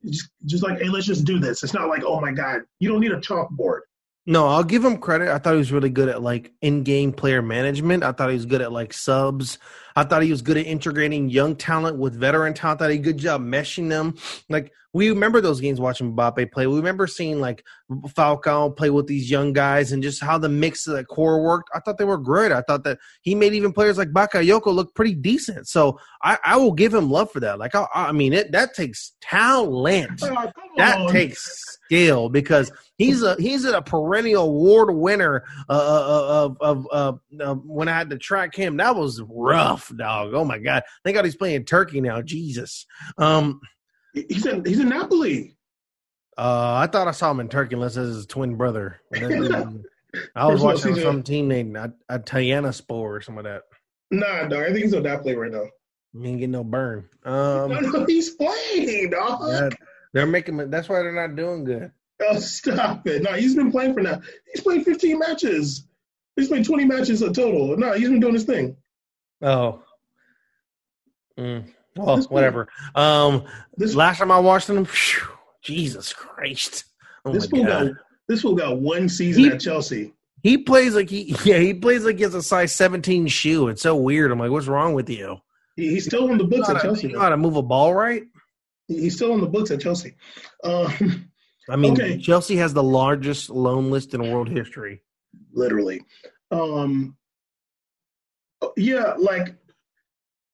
just 0.04 0.30
just 0.46 0.62
like 0.62 0.80
hey 0.80 0.88
let's 0.88 1.06
just 1.06 1.24
do 1.24 1.38
this. 1.38 1.62
It's 1.62 1.74
not 1.74 1.88
like 1.88 2.02
oh 2.04 2.20
my 2.20 2.32
god 2.32 2.62
you 2.78 2.88
don't 2.88 3.00
need 3.00 3.12
a 3.12 3.20
chalkboard. 3.20 3.80
No, 4.24 4.46
I'll 4.46 4.62
give 4.62 4.84
him 4.84 4.98
credit. 4.98 5.28
I 5.28 5.38
thought 5.38 5.54
he 5.54 5.58
was 5.58 5.72
really 5.72 5.90
good 5.90 6.08
at 6.08 6.22
like 6.22 6.52
in-game 6.62 7.12
player 7.12 7.42
management. 7.42 8.04
I 8.04 8.12
thought 8.12 8.28
he 8.28 8.36
was 8.36 8.46
good 8.46 8.62
at 8.62 8.70
like 8.70 8.92
subs. 8.92 9.58
I 9.96 10.04
thought 10.04 10.22
he 10.22 10.30
was 10.30 10.42
good 10.42 10.56
at 10.56 10.66
integrating 10.66 11.30
young 11.30 11.56
talent 11.56 11.98
with 11.98 12.14
veteran 12.14 12.54
talent. 12.54 12.80
I 12.80 12.84
thought 12.84 12.90
he 12.90 12.98
did 12.98 13.02
a 13.02 13.12
good 13.12 13.18
job 13.18 13.42
meshing 13.42 13.88
them. 13.88 14.16
Like 14.48 14.72
we 14.94 15.08
remember 15.08 15.40
those 15.40 15.60
games 15.60 15.80
watching 15.80 16.14
Mbappe 16.14 16.52
play. 16.52 16.66
We 16.66 16.76
remember 16.76 17.06
seeing 17.06 17.40
like 17.40 17.64
Falcao 17.90 18.76
play 18.76 18.90
with 18.90 19.06
these 19.06 19.30
young 19.30 19.52
guys 19.52 19.90
and 19.90 20.02
just 20.02 20.22
how 20.22 20.36
the 20.36 20.50
mix 20.50 20.86
of 20.86 20.96
the 20.96 21.04
core 21.04 21.42
worked. 21.42 21.70
I 21.74 21.80
thought 21.80 21.96
they 21.96 22.04
were 22.04 22.18
great. 22.18 22.52
I 22.52 22.60
thought 22.60 22.84
that 22.84 22.98
he 23.22 23.34
made 23.34 23.54
even 23.54 23.72
players 23.72 23.96
like 23.96 24.10
Bakayoko 24.10 24.66
look 24.66 24.94
pretty 24.94 25.14
decent. 25.14 25.66
So 25.68 25.98
I, 26.22 26.38
I 26.44 26.56
will 26.56 26.72
give 26.72 26.92
him 26.92 27.10
love 27.10 27.30
for 27.30 27.40
that. 27.40 27.58
Like 27.58 27.74
I, 27.74 27.86
I 27.94 28.12
mean, 28.12 28.34
it 28.34 28.52
that 28.52 28.74
takes 28.74 29.12
talent. 29.22 30.22
Oh, 30.22 30.50
that 30.76 31.08
takes 31.08 31.78
skill 31.84 32.28
because 32.28 32.70
he's 32.96 33.22
a 33.22 33.36
he's 33.38 33.64
a 33.64 33.80
perennial 33.82 34.44
award 34.44 34.94
winner 34.94 35.44
uh, 35.68 35.72
uh, 35.72 36.26
of 36.28 36.56
of, 36.60 36.86
of, 36.90 37.20
of 37.40 37.64
when 37.64 37.88
I 37.88 37.92
had 37.92 38.10
to 38.10 38.18
track 38.18 38.54
him. 38.54 38.76
That 38.76 38.96
was 38.96 39.22
rough, 39.26 39.81
dog. 39.88 40.34
Oh 40.34 40.44
my 40.44 40.58
god! 40.58 40.82
Thank 41.04 41.16
God 41.16 41.24
he's 41.24 41.36
playing 41.36 41.64
Turkey 41.64 42.00
now. 42.00 42.22
Jesus. 42.22 42.86
Um, 43.18 43.60
He's 44.14 44.44
in 44.46 44.64
he's 44.64 44.78
in 44.78 44.88
Napoli. 44.88 45.56
Uh, 46.36 46.74
I 46.76 46.86
thought 46.86 47.08
I 47.08 47.12
saw 47.12 47.30
him 47.30 47.40
in 47.40 47.48
Turkey, 47.48 47.74
unless 47.74 47.96
it's 47.96 48.14
his 48.14 48.26
twin 48.26 48.56
brother. 48.56 49.00
I 50.34 50.46
was 50.46 50.60
watching 50.60 50.96
some 50.96 51.22
team 51.22 51.48
named 51.48 51.76
Atayana 52.10 52.74
Spore 52.74 53.16
or 53.16 53.20
some 53.20 53.38
of 53.38 53.44
that. 53.44 53.62
Nah, 54.10 54.44
dog. 54.44 54.64
I 54.64 54.72
think 54.72 54.84
he's 54.84 54.94
on 54.94 55.02
play 55.22 55.34
right 55.34 55.50
now. 55.50 55.64
He 56.12 56.28
ain't 56.28 56.38
getting 56.38 56.50
no 56.50 56.64
burn. 56.64 57.08
Um, 57.24 57.70
no, 57.70 57.80
no, 57.80 58.04
he's 58.04 58.30
playing, 58.30 59.10
dog. 59.10 59.40
Yeah, 59.48 59.70
they're 60.12 60.26
making. 60.26 60.70
That's 60.70 60.88
why 60.88 61.02
they're 61.02 61.12
not 61.12 61.36
doing 61.36 61.64
good. 61.64 61.90
Oh, 62.20 62.38
stop 62.38 63.06
it! 63.06 63.22
No, 63.22 63.32
he's 63.32 63.54
been 63.54 63.72
playing 63.72 63.94
for 63.94 64.00
now. 64.00 64.20
He's 64.52 64.62
played 64.62 64.84
15 64.84 65.18
matches. 65.18 65.86
He's 66.36 66.48
played 66.48 66.64
20 66.64 66.84
matches 66.84 67.22
a 67.22 67.32
total. 67.32 67.76
No, 67.76 67.92
he's 67.92 68.08
been 68.08 68.20
doing 68.20 68.34
his 68.34 68.44
thing. 68.44 68.76
Oh. 69.42 69.82
Mm. 71.38 71.64
Well, 71.96 72.16
this 72.16 72.26
whatever. 72.26 72.68
Um, 72.94 73.44
this, 73.76 73.94
last 73.94 74.18
time 74.18 74.30
I 74.30 74.38
watched 74.38 74.68
him, 74.68 74.84
whew, 74.84 75.28
Jesus 75.62 76.12
Christ! 76.12 76.84
Oh 77.24 77.32
this 77.32 77.46
fool 77.46 77.64
got 77.64 77.92
this 78.28 78.42
fool 78.42 78.54
got 78.54 78.78
one 78.80 79.08
season 79.08 79.44
he, 79.44 79.50
at 79.50 79.60
Chelsea. 79.60 80.12
He 80.42 80.58
plays 80.58 80.94
like 80.94 81.10
he 81.10 81.36
yeah 81.44 81.58
he 81.58 81.74
plays 81.74 82.04
like 82.04 82.16
he 82.16 82.22
has 82.22 82.34
a 82.34 82.42
size 82.42 82.74
17 82.74 83.26
shoe. 83.28 83.68
It's 83.68 83.82
so 83.82 83.94
weird. 83.96 84.32
I'm 84.32 84.38
like, 84.38 84.50
what's 84.50 84.66
wrong 84.66 84.94
with 84.94 85.08
you? 85.10 85.38
He, 85.76 85.90
he's 85.90 86.06
still 86.06 86.30
on 86.30 86.38
the 86.38 86.44
books 86.44 86.68
at 86.68 86.82
Chelsea. 86.82 87.08
You 87.08 87.14
know 87.14 87.20
how 87.20 87.28
to 87.28 87.36
move 87.36 87.56
a 87.56 87.62
ball 87.62 87.94
right? 87.94 88.24
He's 88.88 89.16
still 89.16 89.32
on 89.32 89.40
the 89.40 89.46
books 89.46 89.70
at 89.70 89.80
Chelsea. 89.80 90.16
Um, 90.64 91.30
I 91.68 91.76
mean, 91.76 91.92
okay. 91.92 92.18
Chelsea 92.18 92.56
has 92.56 92.74
the 92.74 92.82
largest 92.82 93.48
loan 93.50 93.90
list 93.90 94.14
in 94.14 94.30
world 94.30 94.48
history. 94.48 95.02
Literally. 95.52 96.02
Um, 96.50 97.16
yeah, 98.76 99.14
like 99.18 99.54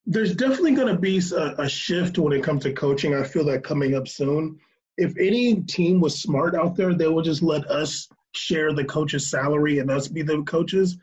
there's 0.06 0.34
definitely 0.34 0.74
going 0.74 0.88
to 0.88 0.98
be 0.98 1.20
a, 1.36 1.54
a, 1.58 1.68
shift 1.68 2.18
when 2.18 2.32
it 2.32 2.42
comes 2.42 2.62
to 2.62 2.72
coaching. 2.72 3.14
I 3.14 3.22
feel 3.24 3.44
that 3.44 3.62
coming 3.62 3.94
up 3.94 4.08
soon. 4.08 4.58
If 4.96 5.16
any 5.18 5.56
team 5.62 6.00
was 6.00 6.20
smart 6.20 6.54
out 6.54 6.76
there, 6.76 6.94
they 6.94 7.08
would 7.08 7.26
just 7.26 7.42
let 7.42 7.70
us 7.70 8.08
share 8.32 8.72
the 8.72 8.84
coach's 8.84 9.30
salary 9.30 9.80
and 9.80 9.90
us 9.90 10.08
be 10.08 10.22
the 10.22 10.42
coaches. 10.44 10.96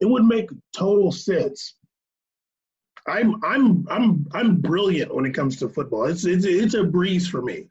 It 0.00 0.06
would 0.06 0.24
make 0.24 0.50
total 0.76 1.12
sense. 1.12 1.76
I'm 3.06 3.42
I'm 3.44 3.86
I'm 3.88 4.26
I'm 4.32 4.56
brilliant 4.56 5.14
when 5.14 5.24
it 5.24 5.32
comes 5.32 5.56
to 5.58 5.68
football. 5.68 6.04
It's 6.04 6.26
it's 6.26 6.44
it's 6.44 6.74
a 6.74 6.84
breeze 6.84 7.26
for 7.28 7.42
me. 7.42 7.66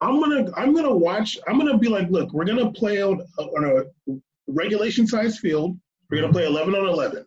I'm 0.00 0.20
gonna 0.20 0.50
I'm 0.56 0.74
gonna 0.74 0.94
watch. 0.94 1.38
I'm 1.46 1.58
gonna 1.58 1.76
be 1.76 1.88
like, 1.88 2.08
look, 2.08 2.32
we're 2.32 2.44
gonna 2.46 2.70
play 2.70 3.02
on, 3.02 3.20
uh, 3.38 3.42
on 3.42 3.64
a 4.06 4.14
regulation 4.46 5.06
size 5.06 5.38
field. 5.38 5.78
We're 6.08 6.22
gonna 6.22 6.32
play 6.32 6.46
11 6.46 6.74
on 6.74 6.88
11 6.88 7.26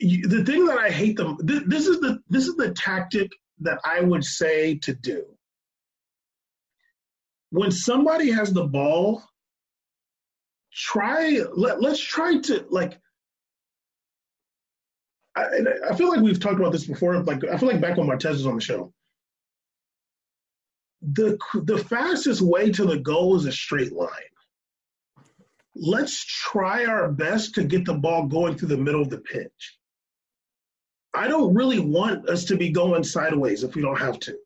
the 0.00 0.44
thing 0.44 0.66
that 0.66 0.78
I 0.78 0.90
hate 0.90 1.16
them. 1.16 1.36
This, 1.40 1.62
this 1.66 1.86
is 1.86 2.00
the 2.00 2.20
this 2.28 2.46
is 2.46 2.56
the 2.56 2.70
tactic 2.72 3.32
that 3.60 3.80
I 3.84 4.00
would 4.00 4.24
say 4.24 4.76
to 4.78 4.94
do. 4.94 5.24
When 7.50 7.70
somebody 7.70 8.30
has 8.30 8.52
the 8.52 8.64
ball, 8.64 9.22
try 10.72 11.40
let 11.54 11.80
let's 11.80 12.00
try 12.00 12.38
to 12.38 12.66
like. 12.70 12.98
I, 15.34 15.46
I 15.90 15.94
feel 15.94 16.08
like 16.08 16.20
we've 16.20 16.40
talked 16.40 16.58
about 16.58 16.72
this 16.72 16.86
before. 16.86 17.22
Like 17.22 17.44
I 17.44 17.56
feel 17.58 17.68
like 17.68 17.80
back 17.80 17.96
when 17.96 18.06
Martez 18.06 18.32
was 18.32 18.46
on 18.46 18.56
the 18.56 18.60
show. 18.60 18.92
The 21.02 21.38
the 21.54 21.78
fastest 21.78 22.40
way 22.40 22.70
to 22.72 22.84
the 22.84 22.98
goal 22.98 23.36
is 23.36 23.46
a 23.46 23.52
straight 23.52 23.92
line 23.92 24.10
let's 25.78 26.24
try 26.24 26.84
our 26.84 27.10
best 27.10 27.54
to 27.54 27.62
get 27.62 27.84
the 27.84 27.94
ball 27.94 28.26
going 28.26 28.56
through 28.56 28.68
the 28.68 28.76
middle 28.76 29.00
of 29.00 29.10
the 29.10 29.18
pitch. 29.18 29.78
I 31.14 31.28
don't 31.28 31.54
really 31.54 31.78
want 31.78 32.28
us 32.28 32.44
to 32.46 32.56
be 32.56 32.70
going 32.70 33.04
sideways 33.04 33.62
if 33.64 33.74
we 33.74 33.82
don't 33.82 33.98
have 33.98 34.18
to. 34.20 34.36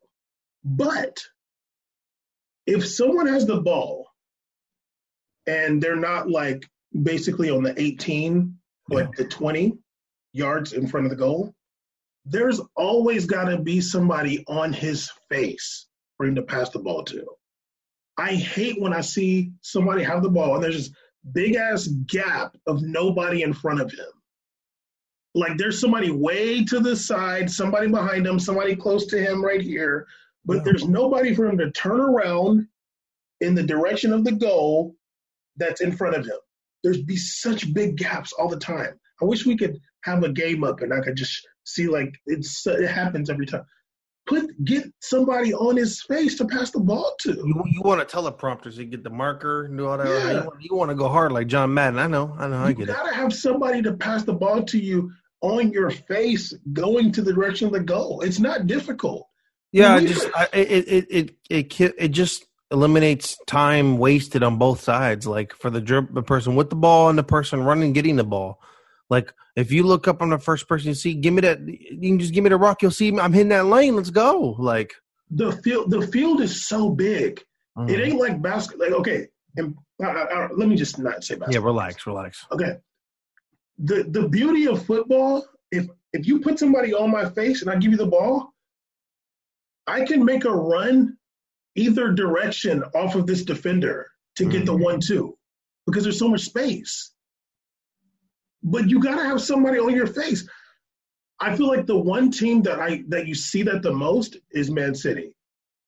But 0.63 1.19
if 2.65 2.87
someone 2.87 3.27
has 3.27 3.45
the 3.45 3.61
ball 3.61 4.07
and 5.45 5.81
they're 5.81 5.95
not 5.95 6.29
like 6.29 6.65
basically 7.01 7.49
on 7.49 7.63
the 7.63 7.79
18, 7.79 8.57
but 8.87 9.05
yeah. 9.05 9.11
the 9.17 9.25
20 9.25 9.77
yards 10.31 10.73
in 10.73 10.87
front 10.87 11.05
of 11.05 11.09
the 11.09 11.17
goal, 11.17 11.53
there's 12.25 12.61
always 12.75 13.25
got 13.25 13.45
to 13.45 13.57
be 13.57 13.81
somebody 13.81 14.43
on 14.47 14.71
his 14.71 15.11
face 15.29 15.87
for 16.15 16.25
him 16.25 16.35
to 16.35 16.43
pass 16.43 16.69
the 16.69 16.79
ball 16.79 17.03
to. 17.03 17.25
I 18.17 18.35
hate 18.35 18.79
when 18.79 18.93
I 18.93 19.01
see 19.01 19.51
somebody 19.61 20.03
have 20.03 20.23
the 20.23 20.29
ball 20.29 20.55
and 20.55 20.63
there's 20.63 20.89
this 20.89 20.95
big 21.33 21.55
ass 21.55 21.87
gap 21.87 22.55
of 22.67 22.81
nobody 22.81 23.43
in 23.43 23.53
front 23.53 23.81
of 23.81 23.91
him 23.91 24.07
like 25.35 25.57
there's 25.57 25.79
somebody 25.79 26.11
way 26.11 26.63
to 26.65 26.79
the 26.79 26.95
side, 26.95 27.49
somebody 27.49 27.87
behind 27.87 28.25
him, 28.25 28.39
somebody 28.39 28.75
close 28.75 29.05
to 29.07 29.19
him 29.19 29.43
right 29.43 29.61
here, 29.61 30.07
but 30.45 30.57
yeah. 30.57 30.63
there's 30.63 30.87
nobody 30.87 31.33
for 31.33 31.45
him 31.45 31.57
to 31.57 31.71
turn 31.71 31.99
around 31.99 32.67
in 33.41 33.55
the 33.55 33.63
direction 33.63 34.13
of 34.13 34.23
the 34.23 34.31
goal 34.31 34.95
that's 35.57 35.81
in 35.81 35.91
front 35.91 36.15
of 36.15 36.25
him. 36.25 36.37
There's 36.83 37.01
be 37.01 37.15
such 37.15 37.73
big 37.73 37.97
gaps 37.97 38.33
all 38.33 38.47
the 38.47 38.59
time. 38.59 38.99
I 39.21 39.25
wish 39.25 39.45
we 39.45 39.57
could 39.57 39.79
have 40.03 40.23
a 40.23 40.29
game 40.29 40.63
up 40.63 40.81
and 40.81 40.93
I 40.93 40.99
could 40.99 41.15
just 41.15 41.47
see 41.63 41.87
like 41.87 42.13
it's 42.25 42.65
it 42.67 42.89
happens 42.89 43.29
every 43.29 43.45
time. 43.45 43.65
Put 44.25 44.63
get 44.63 44.85
somebody 45.01 45.53
on 45.53 45.75
his 45.75 46.01
face 46.03 46.37
to 46.37 46.45
pass 46.45 46.71
the 46.71 46.79
ball 46.79 47.13
to. 47.21 47.33
You, 47.33 47.61
you 47.65 47.81
want 47.81 48.01
a 48.01 48.05
teleprompter 48.05 48.73
so 48.73 48.79
you 48.79 48.85
get 48.85 49.03
the 49.03 49.09
marker 49.09 49.65
and 49.65 49.77
do 49.77 49.87
all 49.87 49.97
that. 49.97 50.07
Yeah. 50.07 50.31
You, 50.31 50.45
want, 50.45 50.61
you 50.61 50.75
want 50.75 50.89
to 50.91 50.95
go 50.95 51.09
hard 51.09 51.33
like 51.33 51.47
John 51.47 51.73
Madden. 51.73 51.99
I 51.99 52.07
know. 52.07 52.33
I 52.37 52.47
know. 52.47 52.59
I 52.59 52.71
get 52.71 52.83
it. 52.83 52.91
You 52.91 52.95
gotta 52.95 53.13
have 53.13 53.33
somebody 53.33 53.81
to 53.81 53.93
pass 53.93 54.23
the 54.23 54.33
ball 54.33 54.63
to 54.63 54.79
you 54.79 55.11
on 55.43 55.71
your 55.73 55.91
face 55.91 56.53
going 56.71 57.11
to 57.11 57.21
the 57.21 57.33
direction 57.33 57.67
of 57.67 57.73
the 57.73 57.81
goal. 57.81 58.21
It's 58.21 58.39
not 58.39 58.65
difficult. 58.65 59.27
Yeah, 59.71 59.95
I 59.95 60.05
just 60.05 60.27
I, 60.35 60.47
it, 60.53 60.87
it 60.87 61.07
it 61.09 61.35
it 61.49 61.95
it 61.97 62.07
just 62.09 62.45
eliminates 62.71 63.37
time 63.45 63.97
wasted 63.97 64.41
on 64.41 64.57
both 64.57 64.81
sides. 64.81 65.27
Like 65.27 65.53
for 65.53 65.69
the 65.69 65.81
drip, 65.81 66.13
the 66.13 66.23
person 66.23 66.55
with 66.55 66.69
the 66.69 66.75
ball 66.75 67.09
and 67.09 67.17
the 67.17 67.23
person 67.23 67.61
running 67.61 67.91
getting 67.93 68.15
the 68.15 68.23
ball. 68.23 68.61
Like 69.09 69.33
if 69.55 69.71
you 69.71 69.83
look 69.83 70.07
up 70.07 70.21
on 70.21 70.29
the 70.29 70.39
first 70.39 70.67
person 70.67 70.89
you 70.89 70.95
see, 70.95 71.13
give 71.13 71.33
me 71.33 71.41
that. 71.41 71.59
You 71.67 72.09
can 72.09 72.19
just 72.19 72.33
give 72.33 72.43
me 72.43 72.49
the 72.49 72.57
rock. 72.57 72.81
You'll 72.81 72.91
see 72.91 73.09
I'm 73.09 73.33
hitting 73.33 73.49
that 73.49 73.65
lane. 73.65 73.95
Let's 73.95 74.11
go. 74.11 74.55
Like 74.57 74.93
the 75.29 75.51
field. 75.51 75.91
The 75.91 76.07
field 76.07 76.39
is 76.39 76.67
so 76.67 76.89
big. 76.89 77.43
Mm-hmm. 77.77 77.89
It 77.89 77.99
ain't 77.99 78.19
like 78.19 78.41
basketball. 78.41 78.87
Like 78.87 78.99
okay, 78.99 79.27
and 79.57 79.75
uh, 80.01 80.07
uh, 80.07 80.47
let 80.55 80.69
me 80.69 80.75
just 80.75 80.99
not 80.99 81.23
say 81.23 81.35
basketball. 81.35 81.53
Yeah, 81.53 81.65
relax, 81.65 82.07
relax. 82.07 82.45
Okay, 82.51 82.77
the 83.77 84.03
the 84.03 84.27
beauty 84.29 84.67
of 84.67 84.85
football, 84.85 85.45
if 85.71 85.87
if 86.13 86.27
you 86.27 86.39
put 86.39 86.59
somebody 86.59 86.93
on 86.93 87.11
my 87.11 87.29
face 87.29 87.61
and 87.61 87.71
I 87.71 87.75
give 87.75 87.91
you 87.91 87.97
the 87.97 88.05
ball, 88.05 88.53
I 89.87 90.05
can 90.05 90.23
make 90.23 90.45
a 90.45 90.51
run 90.51 91.17
either 91.75 92.11
direction 92.11 92.83
off 92.95 93.15
of 93.15 93.25
this 93.25 93.43
defender 93.43 94.07
to 94.35 94.45
get 94.45 94.63
mm-hmm. 94.63 94.65
the 94.65 94.77
one 94.77 94.99
two 94.99 95.37
because 95.85 96.03
there's 96.03 96.19
so 96.19 96.29
much 96.29 96.41
space. 96.41 97.11
But 98.61 98.89
you 98.89 99.01
gotta 99.01 99.23
have 99.23 99.41
somebody 99.41 99.79
on 99.79 99.95
your 99.95 100.07
face. 100.07 100.47
I 101.39 101.55
feel 101.55 101.67
like 101.67 101.85
the 101.85 101.97
one 101.97 102.31
team 102.31 102.61
that 102.61 102.79
I 102.79 103.03
that 103.09 103.27
you 103.27 103.35
see 103.35 103.63
that 103.63 103.81
the 103.81 103.93
most 103.93 104.37
is 104.51 104.71
Man 104.71 104.95
City. 104.95 105.35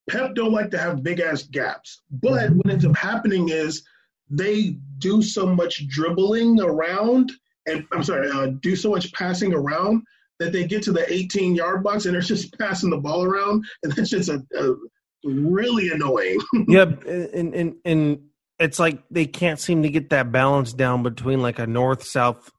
Pep 0.10 0.36
don't 0.36 0.52
like 0.52 0.70
to 0.72 0.78
have 0.78 1.04
big 1.04 1.20
ass 1.20 1.44
gaps, 1.44 2.02
but 2.12 2.50
mm-hmm. 2.50 2.58
what 2.58 2.70
ends 2.70 2.86
up 2.86 2.96
happening 2.96 3.50
is 3.50 3.84
they 4.30 4.78
do 4.98 5.22
so 5.22 5.46
much 5.46 5.88
dribbling 5.88 6.60
around 6.60 7.32
and 7.66 7.86
I'm 7.92 8.04
sorry, 8.04 8.30
uh, 8.30 8.48
do 8.60 8.76
so 8.76 8.90
much 8.90 9.12
passing 9.14 9.54
around 9.54 10.04
that 10.40 10.52
they 10.52 10.66
get 10.66 10.84
to 10.84 10.92
the 10.92 11.12
18 11.12 11.56
yard 11.56 11.84
box 11.84 12.06
and 12.06 12.14
they're 12.14 12.22
just 12.22 12.58
passing 12.58 12.90
the 12.90 12.98
ball 12.98 13.24
around, 13.24 13.66
and 13.84 13.94
that's 13.94 14.10
just 14.10 14.30
a, 14.30 14.44
a 14.58 14.76
really 15.24 15.90
annoying. 15.90 16.40
yeah, 16.68 16.86
and 17.08 17.54
and 17.54 17.76
and 17.86 18.20
it's 18.60 18.80
like 18.80 19.04
they 19.10 19.26
can't 19.26 19.60
seem 19.60 19.84
to 19.84 19.90
get 19.90 20.10
that 20.10 20.32
balance 20.32 20.74
down 20.74 21.04
between 21.04 21.42
like 21.42 21.60
a 21.60 21.68
north 21.68 22.04
south 22.04 22.52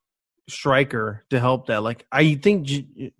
striker 0.48 1.24
to 1.30 1.40
help 1.40 1.66
that. 1.66 1.82
Like 1.82 2.06
I 2.12 2.34
think 2.34 2.66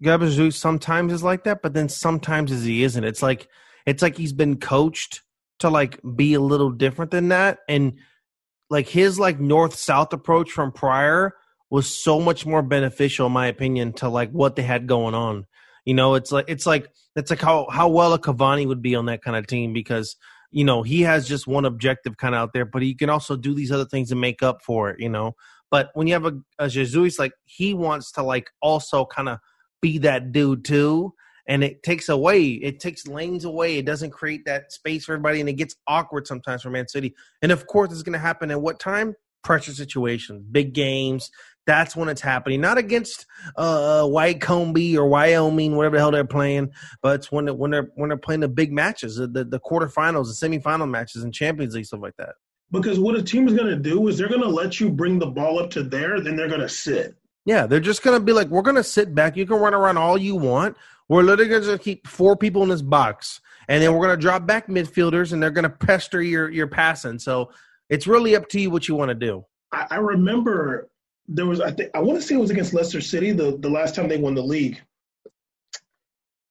Gabriel 0.02 0.32
Jesus 0.32 0.60
sometimes 0.60 1.12
is 1.12 1.22
like 1.22 1.44
that, 1.44 1.62
but 1.62 1.74
then 1.74 1.88
sometimes 1.88 2.52
as 2.52 2.64
he 2.64 2.82
isn't. 2.82 3.04
It's 3.04 3.22
like 3.22 3.48
it's 3.84 4.02
like 4.02 4.16
he's 4.16 4.32
been 4.32 4.58
coached 4.58 5.22
to 5.60 5.70
like 5.70 6.00
be 6.14 6.34
a 6.34 6.40
little 6.40 6.70
different 6.70 7.10
than 7.10 7.28
that, 7.28 7.58
and 7.68 7.98
like 8.70 8.88
his 8.88 9.18
like 9.18 9.38
north 9.38 9.74
south 9.74 10.12
approach 10.12 10.50
from 10.50 10.72
prior 10.72 11.34
was 11.70 11.86
so 11.86 12.20
much 12.20 12.46
more 12.46 12.62
beneficial, 12.62 13.26
in 13.26 13.32
my 13.32 13.46
opinion, 13.46 13.92
to 13.94 14.08
like 14.08 14.30
what 14.30 14.56
they 14.56 14.62
had 14.62 14.86
going 14.86 15.14
on. 15.14 15.46
You 15.84 15.94
know, 15.94 16.14
it's 16.14 16.32
like 16.32 16.46
it's 16.48 16.66
like 16.66 16.90
it's 17.14 17.30
like 17.30 17.40
how 17.40 17.66
how 17.70 17.88
well 17.88 18.12
a 18.12 18.18
Cavani 18.18 18.66
would 18.66 18.82
be 18.82 18.94
on 18.94 19.06
that 19.06 19.22
kind 19.22 19.36
of 19.36 19.46
team 19.46 19.72
because 19.72 20.16
you 20.50 20.64
know 20.64 20.82
he 20.82 21.02
has 21.02 21.28
just 21.28 21.46
one 21.46 21.64
objective 21.64 22.16
kind 22.16 22.34
of 22.34 22.40
out 22.40 22.52
there, 22.52 22.64
but 22.64 22.82
he 22.82 22.94
can 22.94 23.10
also 23.10 23.36
do 23.36 23.54
these 23.54 23.72
other 23.72 23.84
things 23.84 24.10
and 24.10 24.20
make 24.20 24.42
up 24.42 24.62
for 24.64 24.90
it. 24.90 25.00
You 25.00 25.08
know, 25.08 25.34
but 25.70 25.90
when 25.94 26.06
you 26.06 26.12
have 26.14 26.26
a, 26.26 26.34
a 26.58 26.68
Jesus, 26.68 27.18
like 27.18 27.32
he 27.44 27.74
wants 27.74 28.12
to 28.12 28.22
like 28.22 28.50
also 28.60 29.04
kind 29.04 29.28
of 29.28 29.38
be 29.80 29.98
that 29.98 30.32
dude 30.32 30.64
too, 30.64 31.14
and 31.46 31.62
it 31.62 31.82
takes 31.82 32.08
away 32.08 32.44
it 32.44 32.80
takes 32.80 33.06
lanes 33.06 33.44
away. 33.44 33.78
It 33.78 33.86
doesn't 33.86 34.10
create 34.10 34.44
that 34.46 34.72
space 34.72 35.04
for 35.04 35.12
everybody, 35.12 35.40
and 35.40 35.48
it 35.48 35.54
gets 35.54 35.76
awkward 35.86 36.26
sometimes 36.26 36.62
for 36.62 36.70
Man 36.70 36.88
City. 36.88 37.14
And 37.42 37.52
of 37.52 37.66
course, 37.66 37.92
it's 37.92 38.02
going 38.02 38.12
to 38.12 38.18
happen 38.18 38.50
at 38.50 38.60
what 38.60 38.80
time? 38.80 39.14
Pressure 39.46 39.72
situations, 39.72 40.42
big 40.50 40.74
games. 40.74 41.30
That's 41.66 41.96
when 41.96 42.08
it's 42.08 42.20
happening. 42.20 42.60
Not 42.60 42.78
against 42.78 43.26
uh, 43.56 44.06
Wycombe 44.08 44.96
or 44.96 45.08
Wyoming, 45.08 45.74
whatever 45.74 45.96
the 45.96 46.00
hell 46.00 46.10
they're 46.10 46.24
playing, 46.24 46.72
but 47.02 47.20
it's 47.20 47.32
when 47.32 47.46
when 47.56 47.70
they're 47.70 47.90
when 47.94 48.08
they're 48.10 48.18
playing 48.18 48.40
the 48.40 48.48
big 48.48 48.72
matches, 48.72 49.16
the 49.16 49.26
the 49.26 49.60
quarterfinals, 49.60 50.26
the 50.26 50.48
semifinal 50.48 50.88
matches, 50.88 51.24
and 51.24 51.32
Champions 51.32 51.74
League 51.74 51.86
stuff 51.86 52.02
like 52.02 52.16
that. 52.18 52.34
Because 52.70 52.98
what 52.98 53.14
a 53.14 53.22
team 53.22 53.48
is 53.48 53.54
going 53.54 53.68
to 53.68 53.76
do 53.76 54.06
is 54.08 54.18
they're 54.18 54.28
going 54.28 54.42
to 54.42 54.48
let 54.48 54.80
you 54.80 54.90
bring 54.90 55.18
the 55.18 55.26
ball 55.26 55.60
up 55.60 55.70
to 55.70 55.84
there, 55.84 56.20
then 56.20 56.36
they're 56.36 56.48
going 56.48 56.60
to 56.60 56.68
sit. 56.68 57.14
Yeah, 57.44 57.66
they're 57.66 57.78
just 57.78 58.02
going 58.02 58.18
to 58.18 58.24
be 58.24 58.32
like, 58.32 58.48
we're 58.48 58.62
going 58.62 58.76
to 58.76 58.84
sit 58.84 59.14
back. 59.14 59.36
You 59.36 59.46
can 59.46 59.60
run 59.60 59.72
around 59.72 59.98
all 59.98 60.18
you 60.18 60.34
want. 60.34 60.76
We're 61.08 61.22
literally 61.22 61.48
going 61.48 61.62
to 61.62 61.78
keep 61.78 62.08
four 62.08 62.36
people 62.36 62.64
in 62.64 62.68
this 62.68 62.82
box, 62.82 63.40
and 63.68 63.82
then 63.82 63.92
we're 63.92 64.04
going 64.04 64.16
to 64.16 64.20
drop 64.20 64.46
back 64.46 64.66
midfielders, 64.66 65.32
and 65.32 65.40
they're 65.40 65.50
going 65.50 65.62
to 65.64 65.70
pester 65.70 66.20
your 66.20 66.50
your 66.50 66.66
passing. 66.66 67.20
So 67.20 67.50
it's 67.88 68.06
really 68.06 68.36
up 68.36 68.48
to 68.50 68.60
you 68.60 68.70
what 68.70 68.88
you 68.88 68.94
want 68.94 69.10
to 69.10 69.14
do. 69.14 69.44
I, 69.72 69.86
I 69.90 69.96
remember 69.96 70.88
there 71.28 71.46
was 71.46 71.60
I 71.60 71.70
think 71.70 71.90
I 71.94 72.00
want 72.00 72.20
to 72.20 72.26
say 72.26 72.34
it 72.34 72.38
was 72.38 72.50
against 72.50 72.74
Leicester 72.74 73.00
City 73.00 73.32
the 73.32 73.56
the 73.58 73.70
last 73.70 73.94
time 73.94 74.08
they 74.08 74.18
won 74.18 74.34
the 74.34 74.42
league, 74.42 74.80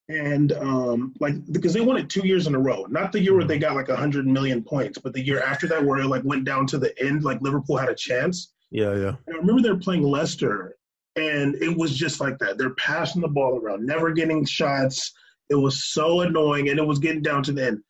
and 0.09 0.51
um 0.53 1.13
like 1.19 1.35
because 1.51 1.73
they 1.73 1.81
won 1.81 1.97
it 1.97 2.09
two 2.09 2.25
years 2.25 2.47
in 2.47 2.55
a 2.55 2.59
row. 2.59 2.85
Not 2.89 3.11
the 3.11 3.19
year 3.19 3.35
where 3.35 3.45
they 3.45 3.57
got 3.57 3.75
like 3.75 3.89
a 3.89 3.95
hundred 3.95 4.27
million 4.27 4.63
points, 4.63 4.97
but 4.97 5.13
the 5.13 5.25
year 5.25 5.41
after 5.41 5.67
that 5.67 5.83
where 5.83 5.99
it 5.99 6.07
like 6.07 6.23
went 6.23 6.45
down 6.45 6.67
to 6.67 6.77
the 6.77 6.97
end, 7.01 7.23
like 7.23 7.41
Liverpool 7.41 7.77
had 7.77 7.89
a 7.89 7.95
chance. 7.95 8.53
Yeah, 8.71 8.95
yeah. 8.95 9.15
And 9.27 9.35
I 9.35 9.39
remember 9.39 9.61
they're 9.61 9.77
playing 9.77 10.03
Leicester, 10.03 10.75
and 11.15 11.55
it 11.55 11.75
was 11.75 11.95
just 11.95 12.19
like 12.19 12.37
that. 12.39 12.57
They're 12.57 12.75
passing 12.75 13.21
the 13.21 13.27
ball 13.27 13.57
around, 13.57 13.85
never 13.85 14.11
getting 14.11 14.45
shots. 14.45 15.13
It 15.49 15.55
was 15.55 15.85
so 15.85 16.21
annoying, 16.21 16.69
and 16.69 16.79
it 16.79 16.85
was 16.85 16.99
getting 16.99 17.21
down 17.21 17.43
to 17.43 17.51
the 17.51 17.67
end. 17.67 17.83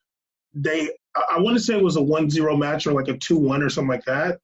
They, 0.53 0.89
I, 1.15 1.35
I 1.35 1.39
want 1.39 1.57
to 1.57 1.63
say 1.63 1.77
it 1.77 1.83
was 1.83 1.97
a 1.97 2.01
1-0 2.01 2.57
match 2.59 2.87
or 2.87 2.93
like 2.93 3.07
a 3.07 3.13
2-1 3.13 3.65
or 3.65 3.69
something 3.69 3.89
like 3.89 4.05
that. 4.05 4.39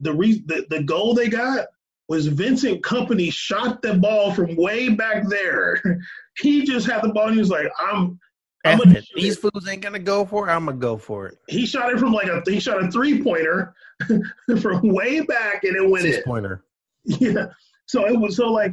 The, 0.00 0.12
re- 0.12 0.42
the 0.46 0.66
the 0.70 0.82
goal 0.82 1.14
they 1.14 1.28
got 1.28 1.66
was 2.08 2.26
Vincent 2.26 2.82
Kompany 2.82 3.32
shot 3.32 3.80
the 3.80 3.94
ball 3.94 4.32
from 4.34 4.56
way 4.56 4.88
back 4.90 5.28
there. 5.28 5.80
he 6.38 6.64
just 6.64 6.86
had 6.86 7.02
the 7.02 7.08
ball 7.12 7.26
and 7.26 7.34
he 7.34 7.40
was 7.40 7.50
like, 7.50 7.68
I'm 7.78 8.18
I'm 8.66 8.78
gonna 8.78 9.02
These 9.14 9.36
fools 9.38 9.68
ain't 9.68 9.82
gonna 9.82 9.98
go 9.98 10.24
for 10.24 10.48
it. 10.48 10.52
I'm 10.52 10.64
gonna 10.66 10.78
go 10.78 10.96
for 10.96 11.26
it. 11.26 11.38
He 11.48 11.66
shot 11.66 11.92
it 11.92 11.98
from 11.98 12.12
like 12.12 12.28
a 12.28 12.42
he 12.50 12.58
shot 12.60 12.82
a 12.82 12.90
three 12.90 13.22
pointer 13.22 13.74
from 14.60 14.88
way 14.88 15.20
back 15.20 15.64
and 15.64 15.76
it 15.76 15.88
went 15.88 16.02
Six 16.04 16.18
in. 16.18 16.22
pointer. 16.24 16.64
Yeah. 17.04 17.46
So 17.86 18.06
it 18.06 18.18
was 18.18 18.36
so 18.36 18.50
like 18.50 18.72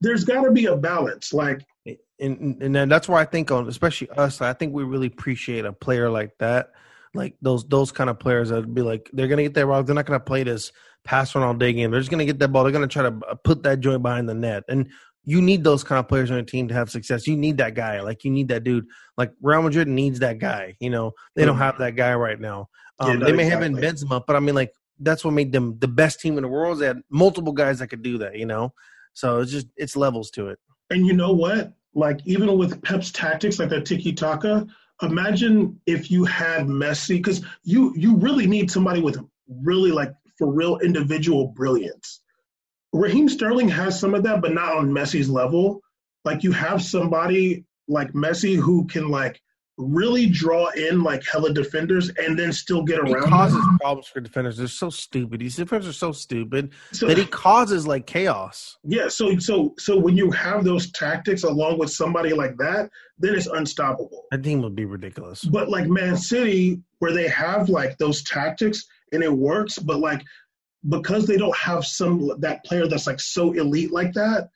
there's 0.00 0.24
got 0.24 0.42
to 0.42 0.52
be 0.52 0.66
a 0.66 0.76
balance. 0.76 1.32
Like 1.32 1.66
and 2.18 2.62
and 2.62 2.74
then 2.74 2.88
that's 2.88 3.08
why 3.08 3.20
I 3.20 3.24
think 3.24 3.50
on 3.50 3.68
especially 3.68 4.10
us, 4.10 4.40
I 4.40 4.52
think 4.52 4.72
we 4.72 4.84
really 4.84 5.06
appreciate 5.06 5.64
a 5.64 5.72
player 5.72 6.10
like 6.10 6.36
that. 6.38 6.70
Like 7.14 7.34
those 7.40 7.66
those 7.68 7.92
kind 7.92 8.10
of 8.10 8.18
players 8.18 8.50
that'd 8.50 8.74
be 8.74 8.82
like 8.82 9.10
they're 9.12 9.28
gonna 9.28 9.42
get 9.42 9.54
that 9.54 9.66
ball. 9.66 9.82
They're 9.82 9.94
not 9.94 10.06
gonna 10.06 10.20
play 10.20 10.42
this 10.42 10.72
pass 11.04 11.34
run 11.34 11.44
all 11.44 11.54
day 11.54 11.72
game. 11.72 11.90
They're 11.90 12.00
just 12.00 12.10
gonna 12.10 12.24
get 12.24 12.38
that 12.38 12.48
ball. 12.48 12.62
They're 12.64 12.72
gonna 12.72 12.88
try 12.88 13.04
to 13.04 13.18
uh, 13.28 13.34
put 13.34 13.62
that 13.62 13.80
joint 13.80 14.02
behind 14.02 14.28
the 14.28 14.34
net. 14.34 14.64
And 14.68 14.90
you 15.24 15.42
need 15.42 15.64
those 15.64 15.82
kind 15.82 15.98
of 15.98 16.08
players 16.08 16.30
on 16.30 16.36
your 16.36 16.46
team 16.46 16.68
to 16.68 16.74
have 16.74 16.90
success. 16.90 17.26
You 17.26 17.36
need 17.36 17.58
that 17.58 17.74
guy. 17.74 18.00
Like 18.00 18.24
you 18.24 18.30
need 18.30 18.48
that 18.48 18.64
dude. 18.64 18.86
Like 19.16 19.32
Real 19.40 19.62
Madrid 19.62 19.88
needs 19.88 20.20
that 20.20 20.38
guy. 20.38 20.76
You 20.80 20.90
know 20.90 21.12
they 21.34 21.44
don't 21.44 21.58
have 21.58 21.78
that 21.78 21.96
guy 21.96 22.14
right 22.14 22.40
now. 22.40 22.68
Um, 22.98 23.10
yeah, 23.10 23.16
no, 23.16 23.26
they 23.26 23.32
may 23.32 23.46
exactly. 23.46 23.82
have 23.82 23.94
Benzema, 23.94 24.24
but 24.26 24.36
I 24.36 24.40
mean 24.40 24.54
like 24.54 24.72
that's 25.00 25.24
what 25.24 25.32
made 25.32 25.52
them 25.52 25.78
the 25.78 25.88
best 25.88 26.20
team 26.20 26.36
in 26.38 26.42
the 26.42 26.48
world. 26.48 26.78
They 26.78 26.86
had 26.86 27.02
multiple 27.10 27.52
guys 27.52 27.78
that 27.78 27.88
could 27.88 28.02
do 28.02 28.18
that. 28.18 28.36
You 28.36 28.46
know, 28.46 28.72
so 29.12 29.40
it's 29.40 29.52
just 29.52 29.66
it's 29.76 29.96
levels 29.96 30.30
to 30.32 30.48
it. 30.48 30.58
And 30.90 31.06
you 31.06 31.12
know 31.12 31.32
what? 31.32 31.72
Like 31.94 32.20
even 32.26 32.56
with 32.58 32.82
Pep's 32.82 33.10
tactics, 33.10 33.58
like 33.58 33.70
that 33.70 33.86
tiki 33.86 34.12
taka. 34.12 34.66
Imagine 35.02 35.80
if 35.86 36.10
you 36.10 36.24
had 36.24 36.66
Messi, 36.66 37.16
because 37.16 37.42
you 37.64 37.92
you 37.96 38.16
really 38.16 38.46
need 38.46 38.70
somebody 38.70 39.00
with 39.00 39.18
really 39.48 39.90
like 39.90 40.12
for 40.38 40.52
real 40.52 40.78
individual 40.78 41.48
brilliance. 41.48 42.20
Raheem 42.92 43.28
Sterling 43.28 43.68
has 43.68 43.98
some 43.98 44.14
of 44.14 44.22
that, 44.22 44.40
but 44.40 44.54
not 44.54 44.76
on 44.76 44.90
Messi's 44.90 45.28
level. 45.28 45.82
Like 46.24 46.42
you 46.42 46.52
have 46.52 46.82
somebody 46.82 47.64
like 47.88 48.12
Messi 48.12 48.56
who 48.56 48.86
can 48.86 49.08
like 49.08 49.40
really 49.78 50.26
draw 50.26 50.68
in 50.70 51.02
like 51.02 51.22
hella 51.24 51.52
defenders 51.52 52.10
and 52.16 52.38
then 52.38 52.52
still 52.52 52.82
get 52.82 52.98
around. 52.98 53.24
He 53.24 53.30
causes 53.30 53.58
them. 53.58 53.78
problems 53.78 54.06
for 54.06 54.20
defenders. 54.20 54.56
They're 54.56 54.68
so 54.68 54.90
stupid. 54.90 55.40
These 55.40 55.56
defenders 55.56 55.88
are 55.88 55.92
so 55.92 56.12
stupid 56.12 56.72
so, 56.92 57.06
that 57.06 57.18
he 57.18 57.26
causes 57.26 57.86
like 57.86 58.06
chaos. 58.06 58.78
Yeah. 58.84 59.08
So 59.08 59.38
so 59.38 59.74
so 59.78 59.98
when 59.98 60.16
you 60.16 60.30
have 60.30 60.64
those 60.64 60.90
tactics 60.92 61.42
along 61.42 61.78
with 61.78 61.90
somebody 61.90 62.32
like 62.32 62.56
that, 62.58 62.90
then 63.18 63.34
it's 63.34 63.46
unstoppable. 63.46 64.24
That 64.30 64.42
team 64.42 64.62
would 64.62 64.74
be 64.74 64.86
ridiculous. 64.86 65.44
But 65.44 65.68
like 65.68 65.86
Man 65.86 66.16
City, 66.16 66.80
where 66.98 67.12
they 67.12 67.28
have 67.28 67.68
like 67.68 67.98
those 67.98 68.22
tactics 68.22 68.84
and 69.12 69.22
it 69.22 69.32
works, 69.32 69.78
but 69.78 69.98
like 69.98 70.22
because 70.88 71.26
they 71.26 71.36
don't 71.36 71.56
have 71.56 71.84
some 71.84 72.30
that 72.38 72.64
player 72.64 72.86
that's 72.86 73.06
like 73.06 73.20
so 73.20 73.52
elite 73.52 73.92
like 73.92 74.14
that, 74.14 74.48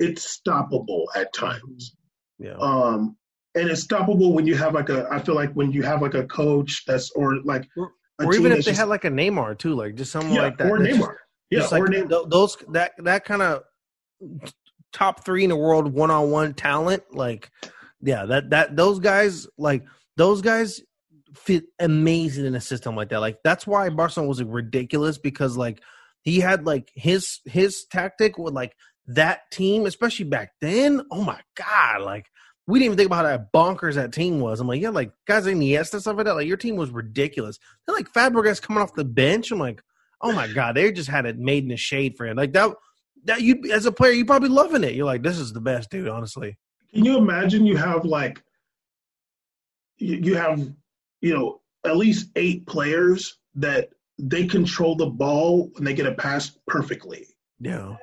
it's 0.00 0.40
stoppable 0.40 1.04
at 1.14 1.32
times. 1.32 1.94
Yeah. 2.38 2.56
Um, 2.58 3.16
and 3.54 3.68
it's 3.68 3.86
stoppable 3.86 4.32
when 4.32 4.46
you 4.46 4.54
have 4.56 4.74
like 4.74 4.88
a. 4.88 5.06
I 5.10 5.20
feel 5.20 5.34
like 5.34 5.52
when 5.52 5.72
you 5.72 5.82
have 5.82 6.02
like 6.02 6.14
a 6.14 6.26
coach 6.26 6.84
that's 6.86 7.10
or 7.12 7.36
like, 7.44 7.68
or, 7.76 7.92
or 8.20 8.34
even 8.34 8.52
if 8.52 8.58
they 8.58 8.70
just, 8.70 8.80
had 8.80 8.88
like 8.88 9.04
a 9.04 9.10
Neymar 9.10 9.58
too, 9.58 9.74
like 9.74 9.94
just 9.94 10.12
someone 10.12 10.34
yeah, 10.34 10.42
like 10.42 10.58
that. 10.58 10.70
Or 10.70 10.78
Neymar. 10.78 10.98
Just, 10.98 11.10
yeah. 11.50 11.58
Just 11.60 11.72
like 11.72 11.82
or 11.82 11.88
Neymar. 11.88 12.30
those 12.30 12.56
that 12.68 12.92
that 12.98 13.24
kind 13.24 13.42
of 13.42 13.62
top 14.92 15.24
three 15.24 15.44
in 15.44 15.50
the 15.50 15.56
world 15.56 15.92
one 15.92 16.10
on 16.10 16.30
one 16.30 16.54
talent, 16.54 17.02
like 17.12 17.50
yeah, 18.02 18.26
that 18.26 18.50
that 18.50 18.76
those 18.76 18.98
guys 18.98 19.46
like 19.58 19.84
those 20.16 20.42
guys 20.42 20.80
fit 21.34 21.64
amazing 21.78 22.46
in 22.46 22.54
a 22.54 22.60
system 22.60 22.96
like 22.96 23.10
that. 23.10 23.20
Like 23.20 23.38
that's 23.44 23.66
why 23.66 23.88
Barcelona 23.88 24.28
was 24.28 24.42
ridiculous 24.42 25.18
because 25.18 25.56
like 25.56 25.80
he 26.22 26.40
had 26.40 26.66
like 26.66 26.90
his 26.94 27.40
his 27.44 27.84
tactic 27.90 28.38
with 28.38 28.54
like 28.54 28.74
that 29.06 29.50
team, 29.50 29.86
especially 29.86 30.24
back 30.24 30.52
then. 30.60 31.02
Oh 31.10 31.22
my 31.22 31.40
god, 31.54 32.02
like 32.02 32.26
we 32.66 32.78
didn't 32.78 32.86
even 32.86 32.96
think 32.96 33.06
about 33.06 33.26
how 33.26 33.36
that 33.36 33.52
bonkers 33.52 33.94
that 33.94 34.12
team 34.12 34.40
was. 34.40 34.60
I'm 34.60 34.66
like, 34.66 34.80
yeah, 34.80 34.90
like 34.90 35.12
guys 35.26 35.46
in 35.46 35.58
the 35.58 35.76
and 35.76 35.86
stuff 35.86 36.06
like 36.06 36.24
that. 36.24 36.34
Like 36.34 36.46
your 36.46 36.56
team 36.56 36.76
was 36.76 36.90
ridiculous. 36.90 37.58
They're 37.86 37.96
like 37.96 38.12
Fabregas 38.12 38.62
coming 38.62 38.82
off 38.82 38.94
the 38.94 39.04
bench. 39.04 39.50
I'm 39.50 39.58
like, 39.58 39.82
oh 40.20 40.32
my 40.32 40.48
god, 40.54 40.76
they 40.76 40.90
just 40.92 41.10
had 41.10 41.26
it 41.26 41.38
made 41.38 41.64
in 41.64 41.68
the 41.68 41.76
shade 41.76 42.16
for 42.16 42.26
him. 42.26 42.36
Like 42.36 42.52
that 42.52 42.70
that 43.24 43.42
you 43.42 43.60
as 43.72 43.86
a 43.86 43.92
player, 43.92 44.12
you 44.12 44.24
probably 44.24 44.48
loving 44.48 44.84
it. 44.84 44.94
You're 44.94 45.06
like, 45.06 45.22
this 45.22 45.38
is 45.38 45.52
the 45.52 45.60
best, 45.60 45.90
dude. 45.90 46.08
Honestly. 46.08 46.58
Can 46.92 47.04
you 47.04 47.18
imagine 47.18 47.66
you 47.66 47.76
have 47.76 48.04
like 48.04 48.42
you 49.98 50.36
have 50.36 50.60
you 51.20 51.34
know 51.34 51.60
at 51.84 51.96
least 51.96 52.30
eight 52.36 52.66
players 52.66 53.38
that 53.56 53.90
they 54.18 54.46
control 54.46 54.96
the 54.96 55.06
ball 55.06 55.70
and 55.76 55.86
they 55.86 55.94
get 55.94 56.06
a 56.06 56.14
pass 56.14 56.56
perfectly. 56.66 57.26
Yeah. 57.60 57.96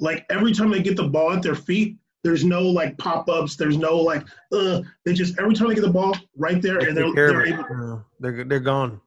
Like 0.00 0.26
every 0.30 0.52
time 0.52 0.70
they 0.70 0.82
get 0.82 0.96
the 0.96 1.08
ball 1.08 1.32
at 1.32 1.42
their 1.42 1.54
feet, 1.54 1.96
there's 2.24 2.44
no 2.44 2.62
like 2.62 2.96
pop 2.98 3.28
ups. 3.28 3.56
There's 3.56 3.76
no 3.76 3.96
like, 3.96 4.24
uh, 4.52 4.82
they 5.04 5.12
just 5.12 5.38
every 5.38 5.54
time 5.54 5.68
they 5.68 5.74
get 5.74 5.82
the 5.82 5.90
ball 5.90 6.16
right 6.36 6.60
there 6.60 6.78
and 6.78 6.96
they're 6.96 7.12
they're, 7.14 7.46
able, 7.46 8.04
they're 8.20 8.44
they're 8.44 8.60
gone. 8.60 9.00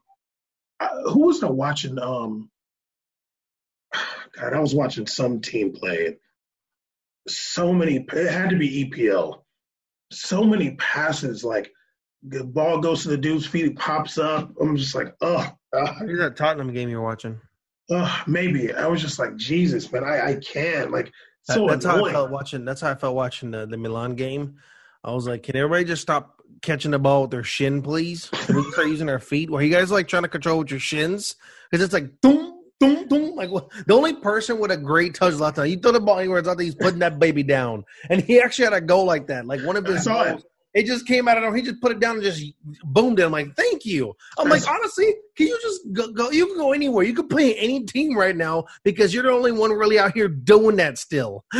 Uh, 0.79 1.09
who 1.09 1.27
was 1.27 1.41
I 1.43 1.49
watching? 1.49 1.97
Um, 1.99 2.49
God, 4.33 4.53
I 4.53 4.59
was 4.59 4.75
watching 4.75 5.07
some 5.07 5.39
team 5.39 5.71
play. 5.71 6.17
So 7.27 7.73
many. 7.73 7.97
It 7.97 8.31
had 8.31 8.49
to 8.49 8.57
be 8.57 8.85
EPL. 8.85 9.41
So 10.11 10.43
many 10.43 10.75
passes. 10.75 11.43
Like 11.43 11.71
the 12.27 12.43
ball 12.43 12.79
goes 12.79 13.03
to 13.03 13.09
the 13.09 13.17
dude's 13.17 13.45
feet, 13.45 13.65
it 13.65 13.75
pops 13.77 14.17
up. 14.17 14.51
I'm 14.59 14.75
just 14.75 14.95
like, 14.95 15.15
oh. 15.21 15.49
Uh, 15.73 15.93
Is 16.07 16.19
that 16.19 16.35
Tottenham 16.35 16.73
game 16.73 16.89
you're 16.89 17.01
watching? 17.01 17.39
Uh, 17.89 18.23
maybe. 18.27 18.73
I 18.73 18.87
was 18.87 19.01
just 19.01 19.19
like, 19.19 19.35
Jesus, 19.35 19.91
man, 19.91 20.03
I, 20.03 20.31
I 20.31 20.35
can't. 20.35 20.91
Like, 20.91 21.11
so 21.53 21.67
that's 21.67 21.85
annoying. 21.85 21.99
how 21.99 22.09
I 22.09 22.11
felt 22.11 22.31
watching. 22.31 22.65
That's 22.65 22.81
how 22.81 22.91
I 22.91 22.95
felt 22.95 23.15
watching 23.15 23.51
the, 23.51 23.65
the 23.65 23.77
Milan 23.77 24.15
game. 24.15 24.57
I 25.03 25.11
was 25.11 25.27
like, 25.27 25.43
can 25.43 25.55
everybody 25.55 25.85
just 25.85 26.01
stop 26.01 26.41
catching 26.61 26.91
the 26.91 26.99
ball 26.99 27.23
with 27.23 27.31
their 27.31 27.43
shin, 27.43 27.81
please? 27.81 28.29
Can 28.29 28.55
we 28.55 28.63
start 28.71 28.87
using 28.87 29.09
our 29.09 29.19
feet? 29.19 29.49
Were 29.49 29.61
you 29.61 29.71
guys 29.71 29.91
like 29.91 30.07
trying 30.07 30.23
to 30.23 30.29
control 30.29 30.59
with 30.59 30.71
your 30.71 30.79
shins? 30.79 31.35
Because 31.69 31.83
it's 31.83 31.93
like, 31.93 32.21
boom, 32.21 32.59
boom, 32.79 33.07
boom. 33.07 33.35
Like 33.35 33.51
the 33.85 33.93
only 33.93 34.13
person 34.13 34.59
with 34.59 34.71
a 34.71 34.77
great 34.77 35.13
touch 35.13 35.35
last 35.35 35.55
time. 35.55 35.67
You 35.67 35.77
throw 35.77 35.91
the 35.91 35.99
ball 35.99 36.19
anywhere, 36.19 36.39
it's 36.39 36.47
like 36.47 36.59
he's 36.59 36.75
putting 36.75 36.99
that 36.99 37.19
baby 37.19 37.43
down. 37.43 37.85
And 38.09 38.21
he 38.21 38.41
actually 38.41 38.65
had 38.65 38.73
a 38.73 38.81
goal 38.81 39.05
like 39.05 39.27
that. 39.27 39.45
Like 39.45 39.61
one 39.61 39.77
of 39.77 39.85
his 39.85 40.05
goals, 40.05 40.43
it 40.75 40.85
just 40.85 41.07
came 41.07 41.27
out 41.27 41.37
of 41.37 41.43
nowhere. 41.43 41.55
He 41.55 41.63
just 41.63 41.81
put 41.81 41.93
it 41.93 42.01
down 42.01 42.15
and 42.15 42.23
just 42.23 42.43
boomed 42.83 43.19
it. 43.19 43.23
I'm 43.23 43.31
like, 43.31 43.55
thank 43.55 43.85
you. 43.85 44.13
I'm 44.37 44.49
like, 44.49 44.67
honestly, 44.67 45.05
can 45.37 45.47
you 45.47 45.57
just 45.61 45.81
go, 45.93 46.11
go, 46.11 46.29
You 46.31 46.47
can 46.47 46.57
go 46.57 46.73
anywhere. 46.73 47.05
You 47.05 47.13
can 47.13 47.29
play 47.29 47.55
any 47.55 47.85
team 47.85 48.17
right 48.17 48.35
now 48.35 48.65
because 48.83 49.13
you're 49.13 49.23
the 49.23 49.31
only 49.31 49.53
one 49.53 49.71
really 49.71 49.97
out 49.97 50.13
here 50.13 50.27
doing 50.27 50.75
that 50.75 50.97
still. 50.97 51.45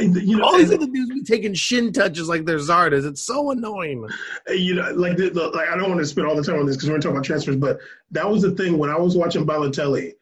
you 0.00 0.36
know, 0.36 0.44
all 0.44 0.58
these 0.58 0.72
other 0.72 0.86
dudes 0.86 1.12
be 1.12 1.22
taking 1.22 1.54
shin 1.54 1.92
touches 1.92 2.28
like 2.28 2.44
they're 2.44 2.58
Zardes. 2.58 3.08
It's 3.08 3.24
so 3.24 3.52
annoying. 3.52 4.08
You 4.48 4.74
know, 4.74 4.90
like, 4.94 5.16
the, 5.16 5.30
the, 5.30 5.48
like 5.50 5.68
I 5.68 5.76
don't 5.76 5.88
want 5.88 6.00
to 6.00 6.06
spend 6.06 6.26
all 6.26 6.34
the 6.34 6.42
time 6.42 6.58
on 6.58 6.66
this 6.66 6.76
because 6.76 6.90
we're 6.90 6.96
talking 6.96 7.12
about 7.12 7.24
transfers, 7.24 7.56
but 7.56 7.78
that 8.10 8.28
was 8.28 8.42
the 8.42 8.50
thing 8.52 8.78
when 8.78 8.90
I 8.90 8.98
was 8.98 9.16
watching 9.16 9.46
Balotelli 9.46 10.14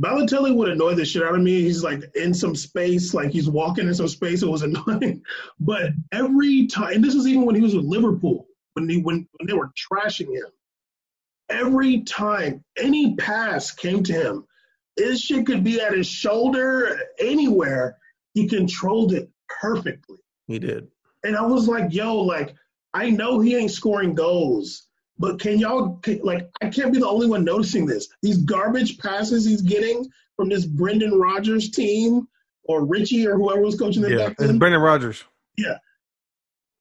Balotelli 0.00 0.54
would 0.54 0.68
annoy 0.68 0.94
the 0.94 1.04
shit 1.04 1.22
out 1.24 1.34
of 1.34 1.40
me. 1.42 1.62
He's 1.62 1.82
like 1.82 2.02
in 2.14 2.32
some 2.32 2.54
space, 2.54 3.14
like 3.14 3.30
he's 3.30 3.48
walking 3.48 3.88
in 3.88 3.94
some 3.94 4.08
space. 4.08 4.42
It 4.42 4.48
was 4.48 4.62
annoying. 4.68 5.22
But 5.58 5.90
every 6.12 6.66
time, 6.68 6.94
and 6.94 7.04
this 7.04 7.14
was 7.14 7.26
even 7.26 7.44
when 7.44 7.56
he 7.56 7.62
was 7.62 7.74
with 7.74 7.84
Liverpool, 7.84 8.46
when 8.74 8.88
he 8.88 8.98
when, 9.00 9.26
when 9.38 9.46
they 9.46 9.54
were 9.54 9.70
trashing 9.92 10.32
him. 10.32 10.46
Every 11.50 12.02
time 12.02 12.62
any 12.76 13.16
pass 13.16 13.70
came 13.72 14.02
to 14.04 14.12
him, 14.12 14.46
His 14.96 15.20
shit 15.20 15.46
could 15.46 15.64
be 15.64 15.80
at 15.80 15.94
his 15.94 16.06
shoulder, 16.06 17.00
anywhere. 17.18 17.96
He 18.34 18.46
controlled 18.46 19.14
it 19.14 19.30
perfectly. 19.48 20.18
He 20.46 20.58
did. 20.58 20.88
And 21.24 21.36
I 21.36 21.42
was 21.42 21.66
like, 21.66 21.92
yo, 21.92 22.16
like, 22.16 22.54
I 22.92 23.10
know 23.10 23.40
he 23.40 23.56
ain't 23.56 23.70
scoring 23.70 24.14
goals, 24.14 24.87
but 25.18 25.40
can 25.40 25.58
y'all, 25.58 25.96
can, 26.02 26.20
like, 26.22 26.48
I 26.62 26.68
can't 26.68 26.92
be 26.92 26.98
the 26.98 27.08
only 27.08 27.26
one 27.26 27.44
noticing 27.44 27.86
this. 27.86 28.08
These 28.22 28.38
garbage 28.38 28.98
passes 28.98 29.44
he's 29.44 29.62
getting 29.62 30.08
from 30.36 30.48
this 30.48 30.64
Brendan 30.64 31.18
Rodgers 31.18 31.70
team 31.70 32.28
or 32.64 32.84
Richie 32.84 33.26
or 33.26 33.36
whoever 33.36 33.62
was 33.62 33.78
coaching 33.78 34.02
them 34.02 34.12
yeah, 34.12 34.28
back 34.28 34.36
then. 34.36 34.58
Brendan 34.58 34.80
Rodgers. 34.80 35.24
Yeah. 35.56 35.78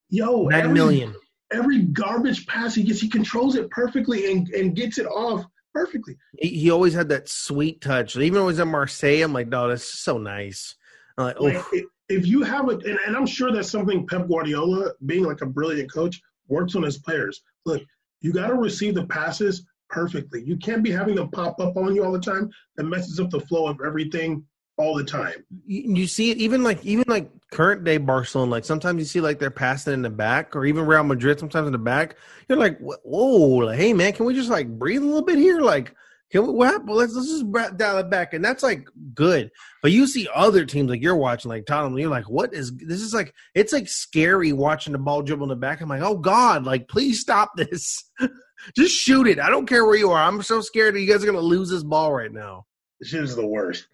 Yo, 0.09 0.43
nine 0.43 0.61
every, 0.61 0.73
million. 0.73 1.15
Every 1.51 1.81
garbage 1.81 2.45
pass 2.45 2.75
he 2.75 2.83
gets, 2.83 3.01
he 3.01 3.09
controls 3.09 3.55
it 3.55 3.69
perfectly 3.71 4.31
and, 4.31 4.47
and 4.49 4.75
gets 4.75 4.99
it 4.99 5.05
off 5.07 5.45
perfectly. 5.73 6.17
He, 6.37 6.49
he 6.49 6.71
always 6.71 6.93
had 6.93 7.09
that 7.09 7.27
sweet 7.29 7.81
touch. 7.81 8.15
Even 8.15 8.33
when 8.33 8.43
he 8.43 8.47
was 8.47 8.59
at 8.59 8.67
Marseille, 8.67 9.23
I'm 9.23 9.33
like, 9.33 9.47
no, 9.47 9.67
that's 9.67 9.83
so 9.83 10.17
nice. 10.17 10.75
I'm 11.17 11.25
like, 11.25 11.39
like 11.39 11.63
if 12.09 12.25
you 12.25 12.43
have 12.43 12.69
it, 12.69 12.85
and, 12.85 12.99
and 13.05 13.17
I'm 13.17 13.25
sure 13.25 13.51
that's 13.51 13.71
something 13.71 14.07
Pep 14.07 14.27
Guardiola, 14.27 14.91
being 15.05 15.23
like 15.23 15.41
a 15.41 15.45
brilliant 15.45 15.91
coach, 15.91 16.21
works 16.47 16.75
on 16.75 16.83
his 16.83 16.97
players. 16.97 17.41
Look, 17.65 17.81
you 18.21 18.33
got 18.33 18.47
to 18.47 18.55
receive 18.55 18.95
the 18.95 19.05
passes 19.05 19.65
perfectly. 19.89 20.43
You 20.43 20.57
can't 20.57 20.83
be 20.83 20.91
having 20.91 21.15
them 21.15 21.29
pop 21.29 21.59
up 21.59 21.77
on 21.77 21.95
you 21.95 22.03
all 22.03 22.11
the 22.11 22.19
time. 22.19 22.49
That 22.75 22.83
messes 22.83 23.19
up 23.19 23.29
the 23.29 23.39
flow 23.41 23.67
of 23.67 23.79
everything 23.85 24.43
all 24.77 24.95
the 24.95 25.03
time. 25.03 25.43
You 25.65 26.07
see 26.07 26.31
it 26.31 26.37
even 26.37 26.63
like 26.63 26.85
even 26.85 27.05
like 27.07 27.29
current 27.51 27.83
day 27.83 27.97
Barcelona. 27.97 28.51
Like 28.51 28.65
sometimes 28.65 28.99
you 28.99 29.05
see 29.05 29.21
like 29.21 29.39
they're 29.39 29.49
passing 29.49 29.93
in 29.93 30.01
the 30.01 30.09
back, 30.09 30.55
or 30.55 30.65
even 30.65 30.85
Real 30.85 31.03
Madrid. 31.03 31.39
Sometimes 31.39 31.67
in 31.67 31.71
the 31.71 31.77
back, 31.77 32.15
you're 32.47 32.57
like, 32.57 32.77
whoa, 32.79 33.65
like, 33.65 33.77
hey 33.77 33.93
man, 33.93 34.13
can 34.13 34.25
we 34.25 34.33
just 34.33 34.49
like 34.49 34.67
breathe 34.67 35.01
a 35.01 35.05
little 35.05 35.23
bit 35.23 35.39
here? 35.39 35.61
Like, 35.61 35.93
can 36.31 36.45
we, 36.45 36.53
what 36.53 36.67
happened? 36.67 36.91
Let's 36.91 37.13
let's 37.13 37.29
just 37.29 37.77
dial 37.77 37.99
it 37.99 38.09
back, 38.09 38.33
and 38.33 38.43
that's 38.43 38.63
like 38.63 38.87
good. 39.13 39.49
But 39.81 39.91
you 39.93 40.07
see 40.07 40.27
other 40.35 40.65
teams 40.65 40.89
like 40.89 41.01
you're 41.01 41.15
watching, 41.15 41.49
like 41.49 41.65
Tottenham. 41.65 41.97
You're 41.97 42.09
like, 42.09 42.29
what 42.29 42.53
is 42.53 42.75
this? 42.75 43.01
Is 43.01 43.13
like 43.13 43.33
it's 43.55 43.71
like 43.71 43.87
scary 43.87 44.51
watching 44.51 44.91
the 44.91 44.99
ball 44.99 45.21
dribble 45.21 45.45
in 45.45 45.49
the 45.49 45.55
back. 45.55 45.79
I'm 45.79 45.87
like, 45.87 46.01
oh 46.01 46.17
god, 46.17 46.65
like 46.65 46.89
please 46.89 47.21
stop 47.21 47.51
this. 47.55 48.03
just 48.75 48.93
shoot 48.93 49.27
it. 49.27 49.39
I 49.39 49.49
don't 49.49 49.67
care 49.67 49.85
where 49.85 49.95
you 49.95 50.11
are. 50.11 50.21
I'm 50.21 50.41
so 50.41 50.59
scared 50.59 50.95
that 50.95 51.01
you 51.01 51.11
guys 51.11 51.23
are 51.23 51.27
gonna 51.27 51.39
lose 51.39 51.69
this 51.69 51.83
ball 51.83 52.13
right 52.13 52.31
now. 52.31 52.65
This 52.99 53.13
is 53.13 53.35
the 53.35 53.47
worst. 53.47 53.87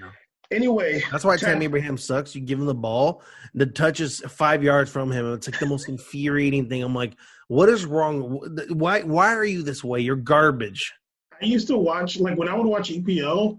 No. 0.00 0.08
Anyway, 0.50 1.02
that's 1.10 1.24
why 1.24 1.36
Tammy 1.36 1.66
Abraham 1.66 1.96
sucks. 1.98 2.34
You 2.34 2.40
give 2.40 2.58
him 2.58 2.66
the 2.66 2.74
ball, 2.74 3.22
the 3.54 3.66
touch 3.66 4.00
is 4.00 4.20
five 4.28 4.62
yards 4.62 4.90
from 4.90 5.12
him. 5.12 5.32
It's 5.34 5.48
like 5.48 5.60
the 5.60 5.66
most 5.66 5.88
infuriating 5.88 6.68
thing. 6.68 6.82
I'm 6.82 6.94
like, 6.94 7.14
what 7.48 7.68
is 7.68 7.84
wrong? 7.84 8.40
Why? 8.70 9.02
Why 9.02 9.34
are 9.34 9.44
you 9.44 9.62
this 9.62 9.84
way? 9.84 10.00
You're 10.00 10.16
garbage. 10.16 10.92
I 11.40 11.44
used 11.44 11.68
to 11.68 11.76
watch 11.76 12.18
like 12.18 12.36
when 12.36 12.48
I 12.48 12.54
would 12.54 12.66
watch 12.66 12.90
EPL, 12.90 13.58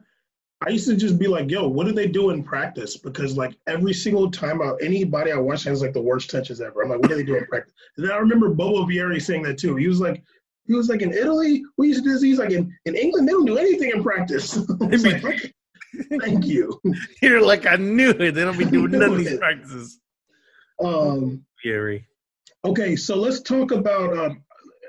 I 0.65 0.69
used 0.69 0.87
to 0.87 0.95
just 0.95 1.17
be 1.17 1.27
like, 1.27 1.49
"Yo, 1.49 1.67
what 1.67 1.85
do 1.85 1.93
they 1.93 2.07
do 2.07 2.31
in 2.31 2.43
practice?" 2.43 2.97
Because 2.97 3.37
like 3.37 3.55
every 3.67 3.93
single 3.93 4.29
time 4.29 4.61
I, 4.61 4.73
anybody 4.81 5.31
I 5.31 5.37
watch 5.37 5.63
has 5.63 5.81
like 5.81 5.93
the 5.93 6.01
worst 6.01 6.29
touches 6.29 6.59
ever. 6.61 6.81
I'm 6.81 6.89
like, 6.89 6.99
"What 6.99 7.09
do 7.09 7.15
they 7.15 7.23
do 7.23 7.37
in 7.37 7.45
practice?" 7.45 7.73
And 7.97 8.05
then 8.05 8.13
I 8.13 8.17
remember 8.17 8.49
Bobo 8.49 8.85
Vieri 8.85 9.21
saying 9.21 9.43
that 9.43 9.57
too. 9.57 9.75
He 9.77 9.87
was 9.87 10.01
like, 10.01 10.23
he 10.69 10.75
was 10.75 10.87
like 10.87 11.01
in 11.01 11.13
Italy, 11.13 11.63
we 11.77 11.87
used 11.87 12.03
to 12.03 12.09
do 12.09 12.13
this. 12.13 12.21
He's 12.21 12.37
like 12.37 12.51
in, 12.51 12.71
in 12.85 12.95
England, 12.95 13.27
they 13.27 13.31
don't 13.31 13.45
do 13.45 13.57
anything 13.57 13.89
in 13.89 14.03
practice. 14.03 14.57
like, 14.79 15.53
Thank 16.21 16.45
you. 16.45 16.79
You're 17.21 17.41
like, 17.41 17.65
I 17.65 17.75
knew 17.75 18.11
it. 18.11 18.33
They 18.33 18.43
don't 18.43 18.57
be 18.57 18.65
doing 18.65 18.91
none 18.91 19.13
of 19.13 19.17
these 19.17 19.37
practices. 19.39 19.99
Um, 20.83 21.43
Gary. 21.63 22.05
Okay, 22.65 22.95
so 22.95 23.15
let's 23.15 23.41
talk 23.41 23.71
about. 23.71 24.15
Uh, 24.15 24.33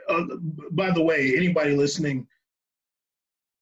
uh, 0.09 0.25
by 0.73 0.91
the 0.91 1.03
way, 1.03 1.35
anybody 1.37 1.77
listening, 1.77 2.27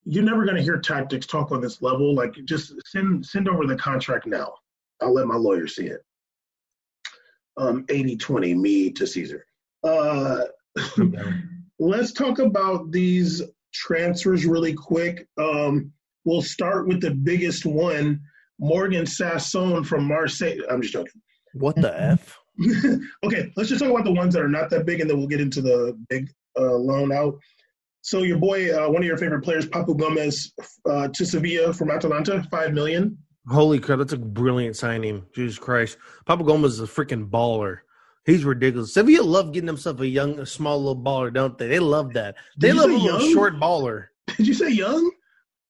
you're 0.09 0.25
never 0.25 0.45
going 0.45 0.57
to 0.57 0.63
hear 0.63 0.79
tactics 0.79 1.27
talk 1.27 1.53
on 1.53 1.61
this 1.61 1.83
level. 1.83 2.15
Like, 2.15 2.35
just 2.45 2.73
send 2.87 3.25
send 3.25 3.49
over 3.49 3.67
the 3.67 3.77
contract 3.77 4.27
now. 4.27 4.55
I'll 5.01 5.15
let 5.15 5.27
my 5.27 5.37
lawyer 5.37 5.67
see 5.67 5.87
it. 5.87 6.01
Um, 7.57 7.85
80-20, 7.87 8.57
me 8.57 8.91
to 8.91 9.07
Caesar. 9.07 9.45
Uh, 9.85 10.45
let's 11.79 12.13
talk 12.13 12.39
about 12.39 12.91
these 12.91 13.43
transfers 13.73 14.47
really 14.47 14.75
quick. 14.75 15.27
Um, 15.39 15.93
We'll 16.29 16.43
start 16.43 16.87
with 16.87 17.01
the 17.01 17.13
biggest 17.13 17.65
one, 17.65 18.21
Morgan 18.59 19.07
Sanson 19.07 19.83
from 19.83 20.05
Marseille. 20.05 20.59
I'm 20.71 20.83
just 20.83 20.93
joking. 20.93 21.23
What 21.55 21.77
the 21.77 21.99
F? 21.99 22.39
okay, 23.25 23.51
let's 23.57 23.71
just 23.71 23.83
talk 23.83 23.91
about 23.91 24.05
the 24.05 24.13
ones 24.13 24.35
that 24.35 24.43
are 24.43 24.49
not 24.49 24.69
that 24.69 24.85
big, 24.85 25.01
and 25.01 25.09
then 25.09 25.17
we'll 25.17 25.27
get 25.27 25.41
into 25.41 25.63
the 25.63 25.99
big 26.11 26.29
uh, 26.59 26.75
loan 26.75 27.13
out. 27.13 27.39
So 28.09 28.23
your 28.23 28.39
boy, 28.39 28.75
uh, 28.75 28.89
one 28.89 29.03
of 29.03 29.07
your 29.07 29.19
favorite 29.19 29.43
players, 29.43 29.67
Papu 29.67 29.95
Gomez, 29.95 30.55
uh, 30.89 31.09
to 31.09 31.27
Sevilla 31.27 31.75
from 31.75 31.91
Atalanta, 31.91 32.43
five 32.51 32.73
million. 32.73 33.19
Holy 33.47 33.79
crap, 33.79 33.99
that's 33.99 34.15
a 34.15 34.17
brilliant 34.17 34.77
signing. 34.77 35.27
Jesus 35.35 35.59
Christ, 35.59 35.99
Papu 36.27 36.47
Gomez 36.47 36.73
is 36.73 36.81
a 36.81 36.85
freaking 36.85 37.29
baller. 37.29 37.81
He's 38.25 38.47
ridiculous. 38.47 38.95
Sevilla 38.95 39.23
love 39.23 39.53
getting 39.53 39.67
themselves 39.67 40.01
a 40.01 40.07
young, 40.07 40.39
a 40.39 40.47
small 40.47 40.79
little 40.79 40.97
baller, 40.97 41.31
don't 41.31 41.59
they? 41.59 41.69
They 41.69 41.81
love 41.81 42.15
that. 42.15 42.37
They 42.57 42.73
love 42.73 42.89
a 42.89 42.95
little 42.95 43.21
short 43.31 43.57
baller. 43.57 44.07
Did 44.39 44.47
you 44.47 44.55
say 44.55 44.71
young? 44.71 45.11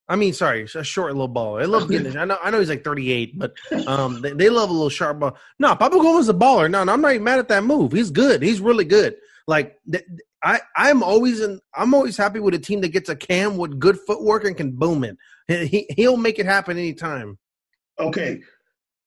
I 0.09 0.15
mean, 0.15 0.33
sorry, 0.33 0.63
a 0.63 0.85
short 0.85 1.13
little 1.15 1.27
ball. 1.27 1.59
I 1.59 1.65
love 1.65 1.89
getting. 1.91 2.17
I 2.17 2.25
know, 2.25 2.39
I 2.41 2.53
know 2.53 2.61
he's 2.61 2.69
like 2.69 2.85
38, 2.85 3.37
but 3.37 3.55
um, 3.89 4.23
they, 4.23 4.31
they 4.31 4.49
love 4.49 4.71
a 4.71 4.73
little 4.73 4.91
sharp 4.91 5.19
ball. 5.19 5.37
No, 5.59 5.75
Papu 5.75 6.01
Gomez 6.01 6.27
is 6.27 6.29
a 6.29 6.35
baller. 6.35 6.71
No, 6.71 6.85
no, 6.85 6.93
I'm 6.93 7.01
not 7.01 7.15
even 7.15 7.25
mad 7.25 7.41
at 7.41 7.49
that 7.49 7.65
move. 7.65 7.91
He's 7.91 8.13
good. 8.13 8.43
He's 8.43 8.61
really 8.61 8.85
good. 8.85 9.17
Like 9.49 9.77
I, 10.43 10.61
I'm 10.77 11.03
always 11.03 11.41
in. 11.41 11.61
I'm 11.75 11.95
always 11.95 12.17
happy 12.17 12.41
with 12.41 12.55
a 12.55 12.59
team 12.59 12.81
that 12.83 12.89
gets 12.89 13.09
a 13.09 13.17
cam 13.17 13.57
with 13.57 13.79
good 13.79 13.99
footwork 14.07 14.45
and 14.45 14.57
can 14.57 14.71
boom 14.73 15.05
it. 15.05 15.17
He 15.49 15.87
he'll 15.97 16.17
make 16.17 16.39
it 16.39 16.47
happen 16.47 16.77
anytime. 16.77 17.39
Okay, 17.99 18.41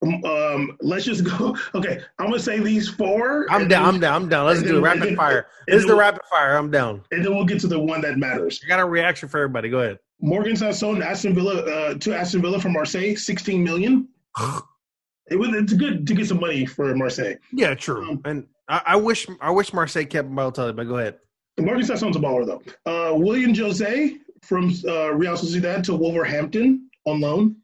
um, 0.03 0.23
um, 0.25 0.77
let's 0.81 1.05
just 1.05 1.23
go. 1.23 1.55
Okay, 1.75 2.01
I'm 2.19 2.27
gonna 2.27 2.39
say 2.39 2.59
these 2.59 2.89
four. 2.89 3.45
I'm 3.49 3.67
down. 3.67 3.85
I'm 3.85 3.99
down. 3.99 4.23
I'm 4.23 4.29
down. 4.29 4.45
Let's 4.47 4.61
do 4.61 4.73
then, 4.73 4.81
rapid 4.81 5.03
then, 5.03 5.15
fire. 5.15 5.47
This 5.67 5.77
is 5.77 5.83
the 5.83 5.89
we'll, 5.89 5.99
rapid 5.99 6.21
fire. 6.29 6.57
I'm 6.57 6.71
down. 6.71 7.03
And 7.11 7.23
then 7.23 7.35
we'll 7.35 7.45
get 7.45 7.59
to 7.61 7.67
the 7.67 7.79
one 7.79 8.01
that 8.01 8.17
matters. 8.17 8.59
I 8.65 8.67
got 8.67 8.79
a 8.79 8.85
reaction 8.85 9.29
for 9.29 9.39
everybody. 9.39 9.69
Go 9.69 9.79
ahead. 9.79 9.99
Morgan 10.19 10.55
Sanson, 10.55 11.01
Aston 11.01 11.33
Villa 11.33 11.61
uh, 11.61 11.93
to 11.95 12.13
Aston 12.13 12.41
Villa 12.41 12.59
from 12.59 12.73
Marseille, 12.73 13.15
16 13.15 13.63
million. 13.63 14.07
it 15.29 15.35
was 15.35 15.49
it's 15.53 15.73
good 15.73 16.05
to 16.05 16.13
get 16.13 16.27
some 16.27 16.39
money 16.39 16.65
for 16.65 16.93
Marseille. 16.95 17.35
Yeah, 17.51 17.73
true. 17.73 18.09
Um, 18.09 18.21
and 18.25 18.47
I, 18.71 18.81
I, 18.85 18.95
wish 18.95 19.27
I 19.41 19.51
wish 19.51 19.73
Marseille 19.73 20.05
kept 20.05 20.31
Balotelli, 20.31 20.75
but 20.75 20.87
go 20.87 20.97
ahead. 20.97 21.17
Morgan 21.59 21.85
Sanson's 21.85 22.15
a 22.15 22.19
baller 22.19 22.45
though. 22.45 22.61
Uh, 22.85 23.15
Willian 23.15 23.53
José 23.53 24.17
from 24.41 24.73
uh, 24.87 25.13
Real 25.13 25.33
Sociedad 25.33 25.83
to 25.83 25.95
Wolverhampton 25.95 26.89
on 27.05 27.19
loan. 27.21 27.57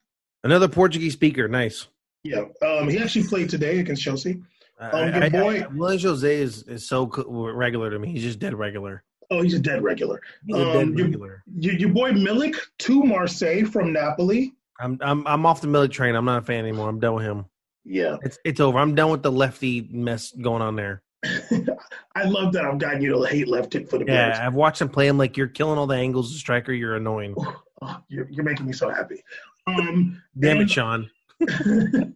Another 0.43 0.67
Portuguese 0.67 1.13
speaker, 1.13 1.47
nice. 1.47 1.87
Yeah, 2.23 2.45
um, 2.65 2.89
he 2.89 2.99
actually 2.99 3.27
played 3.27 3.49
today 3.49 3.79
against 3.79 4.03
Chelsea. 4.03 4.41
Um, 4.79 4.91
I, 4.93 5.25
I, 5.25 5.29
boy, 5.29 5.61
I, 5.61 5.67
Willian 5.67 5.99
José 5.99 6.33
is, 6.33 6.63
is 6.63 6.87
so 6.87 7.07
regular 7.07 7.89
to 7.89 7.97
me. 7.97 8.11
He's 8.11 8.23
just 8.23 8.39
dead 8.39 8.53
regular. 8.53 9.03
Oh, 9.31 9.41
he's 9.41 9.53
a 9.53 9.59
dead 9.59 9.83
regular. 9.83 10.21
He's 10.45 10.57
a 10.57 10.65
dead 10.65 10.83
um, 10.83 10.95
regular. 10.95 11.43
Your, 11.57 11.73
your, 11.73 11.89
boy 11.89 12.11
Milik 12.11 12.55
to 12.79 13.03
Marseille 13.03 13.65
from 13.65 13.91
Napoli. 13.91 14.53
I'm 14.79 14.97
I'm 15.01 15.25
I'm 15.25 15.45
off 15.45 15.61
the 15.61 15.67
Milik 15.67 15.91
train. 15.91 16.15
I'm 16.15 16.25
not 16.25 16.43
a 16.43 16.45
fan 16.45 16.59
anymore. 16.59 16.87
I'm 16.87 16.99
done 16.99 17.15
with 17.15 17.25
him. 17.25 17.45
Yeah, 17.83 18.17
it's 18.21 18.37
it's 18.45 18.59
over. 18.59 18.77
I'm 18.77 18.95
done 18.95 19.09
with 19.09 19.23
the 19.23 19.31
lefty 19.31 19.87
mess 19.91 20.31
going 20.31 20.61
on 20.61 20.75
there. 20.75 21.01
I 21.23 22.23
love 22.23 22.53
that 22.53 22.65
I've 22.65 22.77
gotten 22.77 23.01
you 23.01 23.11
to 23.13 23.23
hate 23.23 23.47
left 23.47 23.73
hit 23.73 23.89
for 23.89 23.97
the 23.97 24.05
Yeah, 24.05 24.29
Bears. 24.29 24.39
I've 24.39 24.53
watched 24.53 24.81
him 24.81 24.89
play 24.89 25.07
him 25.07 25.17
like 25.17 25.37
you're 25.37 25.47
killing 25.47 25.77
all 25.77 25.87
the 25.87 25.95
angles 25.95 26.37
striker. 26.37 26.71
You're 26.71 26.95
annoying. 26.95 27.35
Oh, 27.81 28.01
you're, 28.07 28.27
you're 28.29 28.43
making 28.43 28.65
me 28.65 28.73
so 28.73 28.89
happy. 28.89 29.23
Um, 29.67 30.21
Damn 30.39 30.57
and, 30.57 30.61
it, 30.61 30.71
Sean. 30.71 31.09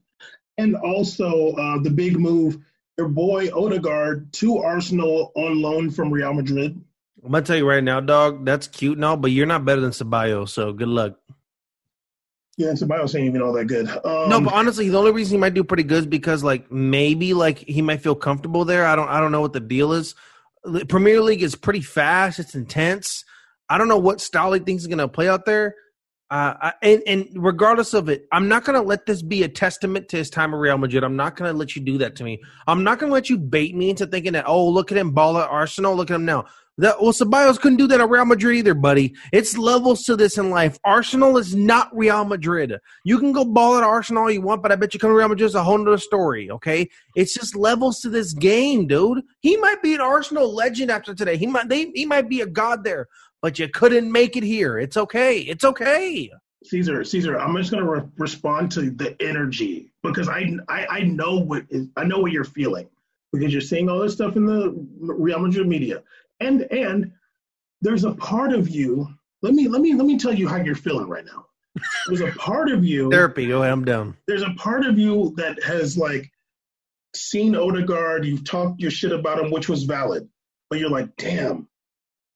and 0.58 0.76
also 0.78 1.52
uh, 1.54 1.80
the 1.82 1.90
big 1.90 2.20
move, 2.20 2.58
your 2.98 3.08
boy 3.08 3.50
Odegaard 3.54 4.32
to 4.34 4.58
Arsenal 4.58 5.32
on 5.36 5.62
loan 5.62 5.90
from 5.90 6.12
Real 6.12 6.34
Madrid. 6.34 6.82
I'm 7.24 7.32
gonna 7.32 7.44
tell 7.44 7.58
you 7.58 7.70
right 7.70 7.84
now, 7.84 8.00
dog. 8.00 8.46
That's 8.46 8.68
cute 8.68 8.98
and 8.98 9.06
all, 9.06 9.18
but 9.18 9.32
you're 9.32 9.46
not 9.46 9.64
better 9.64 9.82
than 9.82 9.92
Ceballos. 9.92 10.50
So 10.50 10.74
good 10.74 10.88
luck. 10.88 11.20
Yeah, 12.62 12.70
and 12.70 12.78
Ceballos 12.78 13.16
ain't 13.16 13.26
even 13.26 13.42
all 13.42 13.54
that 13.54 13.66
good. 13.66 13.90
Um, 13.90 14.30
no, 14.30 14.40
but 14.40 14.54
honestly, 14.54 14.88
the 14.88 14.98
only 14.98 15.12
reason 15.12 15.36
he 15.36 15.40
might 15.40 15.56
do 15.56 15.64
pretty 15.64 15.82
good 15.82 16.00
is 16.02 16.06
because 16.06 16.44
like 16.44 16.72
maybe 16.72 17.34
like 17.34 17.58
he 17.58 17.82
might 17.82 18.02
feel 18.02 18.14
comfortable 18.14 18.66
there. 18.66 18.86
I 18.86 18.96
don't. 18.96 19.10
I 19.10 19.20
don't 19.20 19.32
know 19.32 19.42
what 19.42 19.54
the 19.54 19.60
deal 19.60 19.94
is. 19.94 20.14
The 20.64 20.86
Premier 20.86 21.22
League 21.22 21.42
is 21.42 21.56
pretty 21.56 21.82
fast. 21.82 22.38
It's 22.38 22.54
intense. 22.54 23.26
I 23.68 23.80
don't 23.80 23.88
know 23.88 23.98
what 23.98 24.22
style 24.22 24.54
he 24.54 24.60
thinks 24.60 24.84
is 24.84 24.88
gonna 24.88 25.08
play 25.08 25.28
out 25.28 25.46
there. 25.46 25.74
Uh, 26.30 26.72
and, 26.82 27.04
and 27.08 27.28
regardless 27.36 27.94
of 27.94 28.08
it, 28.08 28.26
I'm 28.32 28.48
not 28.48 28.64
going 28.64 28.82
to 28.82 28.88
let 28.88 29.06
this 29.06 29.22
be 29.22 29.44
a 29.44 29.50
testament 29.50 30.08
to 30.08 30.16
his 30.16 30.30
time 30.30 30.54
at 30.54 30.62
Real 30.62 30.78
Madrid. 30.78 31.04
I'm 31.04 31.18
not 31.18 31.36
going 31.36 31.52
to 31.52 31.58
let 31.58 31.76
you 31.76 31.82
do 31.82 31.98
that 31.98 32.16
to 32.16 32.24
me. 32.24 32.42
I'm 32.68 32.86
not 32.86 33.00
going 33.00 33.10
to 33.10 33.14
let 33.14 33.30
you 33.30 33.38
bait 33.38 33.76
me 33.76 33.90
into 33.90 34.08
thinking 34.08 34.32
that, 34.32 34.48
oh, 34.48 34.70
look 34.70 34.94
at 34.94 34.98
him 34.98 35.12
ball 35.12 35.38
at 35.38 35.50
Arsenal. 35.50 35.94
Look 35.94 36.10
at 36.10 36.16
him 36.16 36.24
now. 36.24 36.46
That 36.78 37.02
well, 37.02 37.12
Ceballos 37.12 37.60
couldn't 37.60 37.78
do 37.78 37.88
that 37.88 38.00
at 38.00 38.10
Real 38.10 38.26
Madrid 38.26 38.58
either, 38.58 38.74
buddy. 38.74 39.14
It's 39.34 39.58
levels 39.58 40.04
to 40.04 40.16
this 40.16 40.38
in 40.38 40.50
life. 40.50 40.80
Arsenal 40.84 41.38
is 41.38 41.54
not 41.54 41.96
Real 41.96 42.24
Madrid. 42.24 42.80
You 43.04 43.20
can 43.20 43.34
go 43.34 43.44
ball 43.44 43.78
at 43.78 43.84
Arsenal 43.84 44.24
all 44.24 44.32
you 44.32 44.42
want, 44.42 44.64
but 44.64 44.72
I 44.72 44.76
bet 44.78 44.94
you 44.94 45.00
come 45.00 45.10
to 45.10 45.16
Real 45.16 45.28
Madrid 45.28 45.48
is 45.48 45.56
a 45.56 45.64
whole 45.64 45.82
other 45.82 45.98
story. 45.98 46.50
Okay, 46.50 46.90
it's 47.16 47.34
just 47.34 47.56
levels 47.56 48.00
to 48.02 48.10
this 48.10 48.34
game, 48.34 48.88
dude. 48.88 49.22
He 49.42 49.58
might 49.58 49.82
be 49.84 49.94
an 49.94 50.02
Arsenal 50.02 50.54
legend 50.54 50.92
after 50.92 51.14
today. 51.14 51.36
He 51.36 51.46
might 51.46 51.68
they, 51.68 51.92
he 51.94 52.06
might 52.06 52.30
be 52.30 52.42
a 52.42 52.48
god 52.48 52.84
there, 52.86 53.08
but 53.42 53.60
you 53.60 53.68
couldn't 53.68 54.10
make 54.10 54.38
it 54.38 54.44
here. 54.44 54.80
It's 54.80 54.96
okay. 54.96 55.40
It's 55.40 55.66
okay. 55.66 56.32
Caesar, 56.64 57.04
Caesar, 57.04 57.38
I'm 57.38 57.56
just 57.58 57.72
gonna 57.72 57.90
re- 57.90 58.08
respond 58.18 58.72
to 58.74 58.92
the 58.92 59.16
energy 59.22 59.92
because 60.04 60.30
I, 60.30 60.58
I 60.70 60.88
I 60.90 61.00
know 61.02 61.38
what 61.38 61.66
is, 61.70 61.88
I 61.98 62.06
know 62.06 62.20
what 62.20 62.32
you're 62.32 62.44
feeling 62.44 62.88
because 63.32 63.52
you're 63.52 63.62
seeing 63.62 63.90
all 63.90 64.00
this 64.00 64.14
stuff 64.14 64.36
in 64.36 64.46
the 64.46 64.74
Real 65.00 65.40
Madrid 65.40 65.68
media, 65.68 66.04
and 66.42 66.62
and 66.72 67.12
there's 67.82 68.04
a 68.04 68.12
part 68.12 68.54
of 68.54 68.70
you. 68.70 69.08
Let 69.42 69.54
me 69.54 69.68
let 69.68 69.82
me 69.82 69.94
let 69.94 70.06
me 70.06 70.18
tell 70.18 70.34
you 70.34 70.48
how 70.48 70.58
you're 70.58 70.76
feeling 70.76 71.08
right 71.08 71.26
now. 71.26 71.46
There's 72.08 72.22
a 72.22 72.32
part 72.34 72.70
of 72.70 72.84
you 72.84 73.10
therapy. 73.10 73.48
Go 73.48 73.62
ahead, 73.62 73.72
I'm 73.72 73.86
down. 73.86 74.18
There's 74.28 74.42
a 74.42 74.54
part 74.58 74.86
of 74.86 75.00
you 75.00 75.34
that 75.38 75.62
has 75.64 75.98
like 75.98 76.30
seen 77.16 77.56
Odegaard. 77.56 78.26
You've 78.26 78.44
talked 78.44 78.82
your 78.82 78.92
shit 78.92 79.12
about 79.12 79.40
him, 79.40 79.52
which 79.52 79.70
was 79.70 79.84
valid, 79.84 80.28
but 80.70 80.80
you're 80.80 80.90
like, 80.90 81.16
damn. 81.18 81.68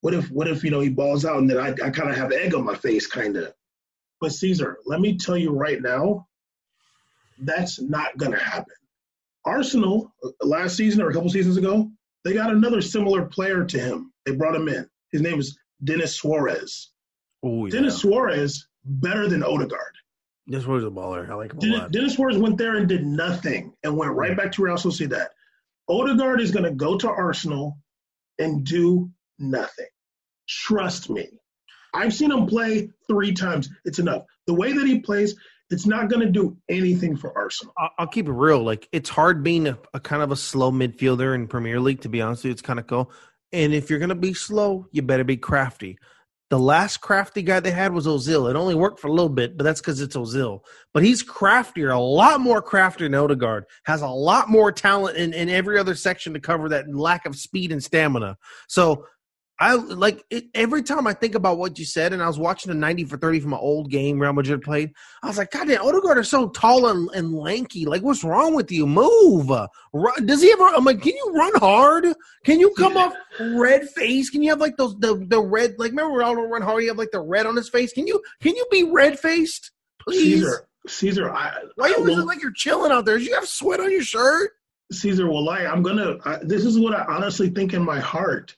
What 0.02 0.14
if 0.14 0.30
what 0.30 0.48
if 0.48 0.64
you 0.64 0.72
know 0.72 0.80
he 0.82 0.90
balls 0.90 1.26
out 1.26 1.40
and 1.40 1.50
then 1.50 1.58
I, 1.58 1.70
I 1.70 1.90
kind 1.90 2.10
of 2.10 2.16
have 2.16 2.32
egg 2.32 2.54
on 2.54 2.64
my 2.64 2.76
face, 2.76 3.08
kind 3.08 3.36
of 3.38 3.54
but 4.22 4.32
Caesar, 4.34 4.80
let 4.86 5.02
me 5.02 5.18
tell 5.18 5.38
you 5.38 5.52
right 5.52 5.82
now, 5.82 6.28
that's 7.40 7.82
not 7.82 8.18
going 8.18 8.32
to 8.32 8.40
happen. 8.40 8.74
Arsenal 9.46 10.12
uh, 10.24 10.30
last 10.42 10.78
season 10.78 11.02
or 11.02 11.10
a 11.10 11.14
couple 11.14 11.30
seasons 11.30 11.58
ago, 11.58 11.92
they 12.26 12.34
got 12.34 12.52
another 12.52 12.82
similar 12.82 13.26
player 13.26 13.64
to 13.64 13.80
him. 13.80 14.12
They 14.26 14.34
brought 14.34 14.56
him 14.56 14.68
in. 14.68 14.90
His 15.12 15.22
name 15.22 15.40
is 15.40 15.58
Denis 15.84 16.16
Suarez. 16.16 16.92
Ooh, 17.46 17.68
yeah. 17.68 17.72
Denis 17.72 18.00
Suarez 18.00 18.68
better 18.84 19.30
than 19.30 19.44
Odegaard. 19.44 19.94
Denis 20.50 20.66
Suarez 20.66 20.84
is 20.84 20.88
a 20.88 20.92
baller. 20.92 21.30
I 21.30 21.36
like 21.36 21.54
him 21.54 21.60
Dennis, 21.60 21.92
Denis 21.92 22.16
Suarez 22.16 22.38
went 22.38 22.58
there 22.58 22.76
and 22.76 22.90
did 22.90 23.06
nothing 23.06 23.74
and 23.84 23.96
went 23.96 24.12
right 24.14 24.36
back 24.36 24.52
to 24.54 24.64
Real 24.64 24.76
Sociedad. 24.76 25.28
Odegaard 25.88 26.42
is 26.42 26.52
going 26.52 26.66
to 26.66 26.72
go 26.72 26.98
to 26.98 27.08
Arsenal 27.08 27.78
and 28.40 28.66
do 28.66 29.10
nothing. 29.38 29.88
Trust 30.50 31.10
me. 31.10 31.30
I've 31.94 32.14
seen 32.14 32.32
him 32.32 32.48
play 32.48 32.90
three 33.08 33.34
times. 33.34 33.70
It's 33.86 34.00
enough. 34.00 34.24
The 34.48 34.54
way 34.54 34.74
that 34.74 34.86
he 34.86 35.00
plays, 35.00 35.36
it's 35.70 35.86
not 35.86 36.10
going 36.10 36.26
to 36.26 36.32
do 36.32 36.58
anything 36.70 37.18
for 37.18 37.36
Arsenal. 37.36 37.74
I'll 37.98 38.08
keep 38.08 38.28
it 38.28 38.32
real. 38.34 38.64
Like 38.64 38.88
it's 38.92 39.10
hard 39.10 39.44
being 39.44 39.68
a, 39.68 39.78
a, 39.94 40.00
kind 40.00 40.22
of 40.22 40.32
a 40.32 40.36
slow 40.36 40.72
midfielder 40.72 41.34
in 41.34 41.48
Premier 41.48 41.80
League. 41.80 42.02
To 42.02 42.10
be 42.10 42.22
honest 42.22 42.44
with 42.44 42.50
you, 42.50 42.52
it's 42.52 42.62
kind 42.62 42.80
of 42.80 42.88
cool. 42.88 43.12
And 43.52 43.74
if 43.74 43.90
you're 43.90 44.00
going 44.00 44.10
to 44.10 44.16
be 44.16 44.34
slow, 44.34 44.88
you 44.92 45.02
better 45.02 45.24
be 45.24 45.38
crafty. 45.38 45.98
The 46.52 46.60
last 46.60 46.98
crafty 46.98 47.42
guy 47.42 47.60
they 47.60 47.72
had 47.72 47.92
was 47.92 48.06
Ozil. 48.06 48.50
It 48.50 48.56
only 48.56 48.76
worked 48.76 49.00
for 49.00 49.08
a 49.08 49.12
little 49.12 49.30
bit, 49.30 49.58
but 49.58 49.64
that's 49.64 49.82
because 49.82 50.00
it's 50.00 50.16
Ozil. 50.16 50.60
But 50.94 51.04
he's 51.04 51.24
craftier, 51.24 51.90
a 51.90 52.00
lot 52.00 52.40
more 52.40 52.62
craftier 52.62 53.08
than 53.10 53.16
Odegaard. 53.16 53.66
Has 53.86 54.04
a 54.04 54.08
lot 54.08 54.48
more 54.48 54.72
talent 54.72 55.18
in, 55.18 55.34
in 55.34 55.50
every 55.50 55.80
other 55.80 55.96
section 55.96 56.34
to 56.34 56.40
cover 56.40 56.70
that 56.70 56.94
lack 56.94 57.26
of 57.26 57.36
speed 57.36 57.72
and 57.72 57.84
stamina. 57.84 58.38
So 58.68 59.08
I 59.58 59.76
like 59.76 60.22
it, 60.30 60.46
every 60.54 60.84
time 60.84 61.08
I 61.08 61.14
think 61.14 61.34
about 61.34 61.58
what 61.58 61.80
you 61.80 61.86
said, 61.86 62.12
and 62.12 62.22
I 62.22 62.28
was 62.28 62.38
watching 62.38 62.70
the 62.70 62.78
90 62.78 63.06
for 63.06 63.18
30 63.18 63.40
from 63.40 63.54
an 63.54 63.60
old 63.62 63.90
game 63.90 64.20
Real 64.20 64.34
Madrid 64.34 64.62
played. 64.62 64.92
I 65.24 65.28
was 65.28 65.38
like, 65.38 65.52
God 65.52 65.68
damn, 65.68 65.82
Odegaard 65.82 66.18
is 66.18 66.30
so 66.30 66.50
tall 66.50 66.88
and, 66.88 67.10
and 67.14 67.34
lanky. 67.34 67.86
Like, 67.86 68.02
what's 68.02 68.24
wrong 68.24 68.54
with 68.54 68.70
you? 68.70 68.86
Move. 68.86 69.50
Run. 69.94 70.26
Does 70.26 70.42
he 70.42 70.52
ever? 70.52 70.66
I'm 70.66 70.84
like, 70.84 71.02
can 71.02 71.14
you 71.16 71.34
run 71.34 71.54
hard? 71.56 72.06
Can 72.44 72.60
you 72.60 72.74
come 72.78 72.98
off 72.98 73.14
red 73.40 73.90
face? 73.90 74.30
Can 74.30 74.44
you 74.44 74.50
have 74.50 74.60
like 74.60 74.76
those 74.76 74.94
the 75.00 75.26
the 75.26 75.42
red? 75.42 75.76
Like, 75.78 75.92
remember 75.92 76.18
Ronaldo 76.18 76.50
run 76.50 76.62
hard? 76.62 76.84
You 76.84 76.90
have 76.90 76.98
like 76.98 77.12
the 77.12 77.22
red 77.22 77.46
on 77.46 77.56
his 77.56 77.70
face. 77.70 77.94
Can 77.94 78.08
you 78.08 78.22
can 78.42 78.56
you 78.56 78.66
be 78.70 78.84
red 78.84 79.18
faced, 79.18 79.72
please? 80.02 80.42
Caesar, 80.42 80.68
Caesar, 80.88 81.32
I, 81.34 81.54
why 81.76 81.88
you 81.88 82.04
look 82.04 82.26
like 82.26 82.42
you're 82.42 82.52
chilling 82.52 82.92
out 82.92 83.06
there? 83.06 83.18
Do 83.18 83.24
you 83.24 83.36
have 83.36 83.48
sweat 83.48 83.80
on 83.80 83.90
your 83.90 84.04
shirt? 84.04 84.52
Caesar, 84.92 85.30
well, 85.30 85.50
I, 85.50 85.66
I'm 85.66 85.82
gonna. 85.82 86.18
I, 86.26 86.40
this 86.44 86.66
is 86.66 86.78
what 86.78 86.94
I 86.94 87.06
honestly 87.06 87.50
think 87.50 87.74
in 87.74 87.84
my 87.84 88.02
heart 88.02 88.54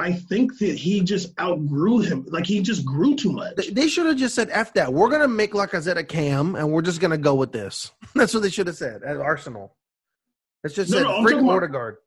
I 0.00 0.12
think 0.12 0.58
that 0.58 0.76
he 0.76 1.00
just 1.00 1.38
outgrew 1.38 2.00
him. 2.00 2.26
Like 2.28 2.46
he 2.46 2.60
just 2.60 2.84
grew 2.84 3.14
too 3.14 3.32
much. 3.32 3.68
They 3.72 3.88
should 3.88 4.06
have 4.06 4.16
just 4.16 4.34
said 4.34 4.48
F 4.50 4.74
that. 4.74 4.92
We're 4.92 5.10
gonna 5.10 5.28
make 5.28 5.52
Lacazette 5.52 5.96
a 5.96 6.04
cam 6.04 6.54
and 6.54 6.72
we're 6.72 6.82
just 6.82 7.00
gonna 7.00 7.18
go 7.18 7.34
with 7.34 7.52
this. 7.52 7.92
That's 8.14 8.34
what 8.34 8.42
they 8.42 8.50
should 8.50 8.66
have 8.66 8.76
said 8.76 9.02
at 9.02 9.16
Arsenal. 9.16 9.76
It's 10.64 10.74
just 10.74 10.90
no, 10.90 10.98
said 10.98 11.04
no, 11.04 11.22
freaking 11.22 11.48
Odegaard. 11.48 11.98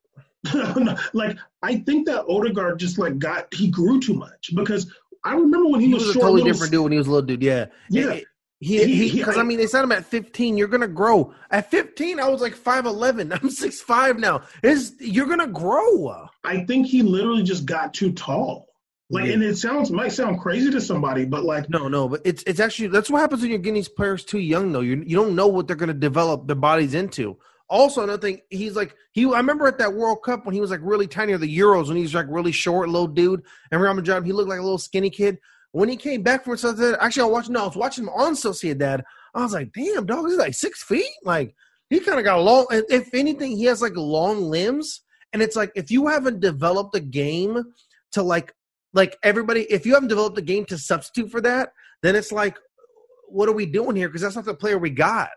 like 1.14 1.38
I 1.62 1.76
think 1.76 2.06
that 2.06 2.24
Odegaard 2.26 2.78
just 2.78 2.98
like 2.98 3.18
got 3.18 3.52
he 3.54 3.70
grew 3.70 4.00
too 4.00 4.14
much 4.14 4.50
because 4.54 4.92
I 5.24 5.34
remember 5.34 5.70
when 5.70 5.80
he, 5.80 5.86
he 5.86 5.94
was, 5.94 6.06
was 6.06 6.16
a 6.16 6.20
totally 6.20 6.42
different 6.42 6.70
dude 6.70 6.82
when 6.82 6.92
he 6.92 6.98
was 6.98 7.06
a 7.06 7.10
little 7.10 7.26
dude. 7.26 7.42
Yeah, 7.42 7.66
yeah. 7.88 8.10
It, 8.10 8.24
he 8.64 9.12
because 9.12 9.36
I 9.36 9.42
mean 9.42 9.58
they 9.58 9.66
said 9.66 9.82
him 9.82 9.92
at 9.92 10.06
15. 10.06 10.56
You're 10.56 10.68
gonna 10.68 10.88
grow. 10.88 11.34
At 11.50 11.70
15, 11.70 12.18
I 12.18 12.28
was 12.28 12.40
like 12.40 12.56
5'11. 12.56 13.32
I'm 13.32 13.48
6'5 13.48 14.18
now. 14.18 14.42
Is 14.62 14.94
you're 15.00 15.26
gonna 15.26 15.46
grow. 15.46 16.28
I 16.44 16.64
think 16.64 16.86
he 16.86 17.02
literally 17.02 17.42
just 17.42 17.66
got 17.66 17.94
too 17.94 18.12
tall. 18.12 18.68
Like, 19.10 19.26
yeah. 19.26 19.34
and 19.34 19.42
it 19.42 19.56
sounds 19.58 19.90
might 19.90 20.12
sound 20.12 20.40
crazy 20.40 20.70
to 20.70 20.80
somebody, 20.80 21.26
but 21.26 21.44
like, 21.44 21.68
no, 21.68 21.88
no, 21.88 22.08
but 22.08 22.22
it's 22.24 22.42
it's 22.46 22.58
actually 22.58 22.88
that's 22.88 23.10
what 23.10 23.20
happens 23.20 23.42
when 23.42 23.50
you're 23.50 23.58
getting 23.58 23.74
these 23.74 23.88
players 23.88 24.24
too 24.24 24.38
young. 24.38 24.72
Though 24.72 24.80
you 24.80 25.04
you 25.06 25.16
don't 25.16 25.36
know 25.36 25.46
what 25.46 25.66
they're 25.66 25.76
going 25.76 25.88
to 25.88 25.94
develop 25.94 26.46
their 26.46 26.56
bodies 26.56 26.94
into. 26.94 27.36
Also, 27.68 28.02
another 28.02 28.20
thing, 28.20 28.40
he's 28.50 28.76
like 28.76 28.94
he. 29.12 29.26
I 29.26 29.36
remember 29.36 29.66
at 29.66 29.78
that 29.78 29.94
World 29.94 30.22
Cup 30.24 30.46
when 30.46 30.54
he 30.54 30.60
was 30.60 30.70
like 30.70 30.80
really 30.82 31.06
tiny, 31.06 31.34
or 31.34 31.38
the 31.38 31.58
Euros 31.58 31.88
when 31.88 31.96
he 31.96 32.02
was 32.02 32.14
like 32.14 32.26
really 32.28 32.52
short, 32.52 32.88
little 32.88 33.06
dude, 33.06 33.42
and 33.70 33.80
Real 33.80 33.92
Madrid, 33.94 34.24
he 34.24 34.32
looked 34.32 34.48
like 34.48 34.58
a 34.58 34.62
little 34.62 34.78
skinny 34.78 35.10
kid. 35.10 35.38
When 35.74 35.88
he 35.88 35.96
came 35.96 36.22
back 36.22 36.44
from 36.44 36.54
Sociedad, 36.54 36.96
actually, 37.00 37.24
I 37.24 37.32
watched. 37.32 37.50
No, 37.50 37.64
I 37.64 37.66
was 37.66 37.74
watching 37.74 38.04
him 38.04 38.10
on 38.10 38.34
Sociedad. 38.34 39.02
I 39.34 39.42
was 39.42 39.52
like, 39.52 39.72
damn, 39.72 40.06
dog, 40.06 40.28
he's 40.28 40.36
like 40.36 40.54
six 40.54 40.84
feet. 40.84 41.10
Like 41.24 41.52
he 41.90 41.98
kind 41.98 42.16
of 42.16 42.24
got 42.24 42.40
long. 42.42 42.66
If 42.70 43.12
anything, 43.12 43.56
he 43.56 43.64
has 43.64 43.82
like 43.82 43.96
long 43.96 44.40
limbs. 44.40 45.00
And 45.32 45.42
it's 45.42 45.56
like 45.56 45.72
if 45.74 45.90
you 45.90 46.06
haven't 46.06 46.38
developed 46.38 46.94
a 46.94 47.00
game 47.00 47.60
to 48.12 48.22
like 48.22 48.54
like 48.92 49.18
everybody, 49.24 49.62
if 49.62 49.84
you 49.84 49.94
haven't 49.94 50.10
developed 50.10 50.38
a 50.38 50.42
game 50.42 50.64
to 50.66 50.78
substitute 50.78 51.32
for 51.32 51.40
that, 51.40 51.70
then 52.04 52.14
it's 52.14 52.30
like, 52.30 52.56
what 53.26 53.48
are 53.48 53.52
we 53.52 53.66
doing 53.66 53.96
here? 53.96 54.08
Because 54.08 54.22
that's 54.22 54.36
not 54.36 54.44
the 54.44 54.54
player 54.54 54.78
we 54.78 54.90
got. 54.90 55.30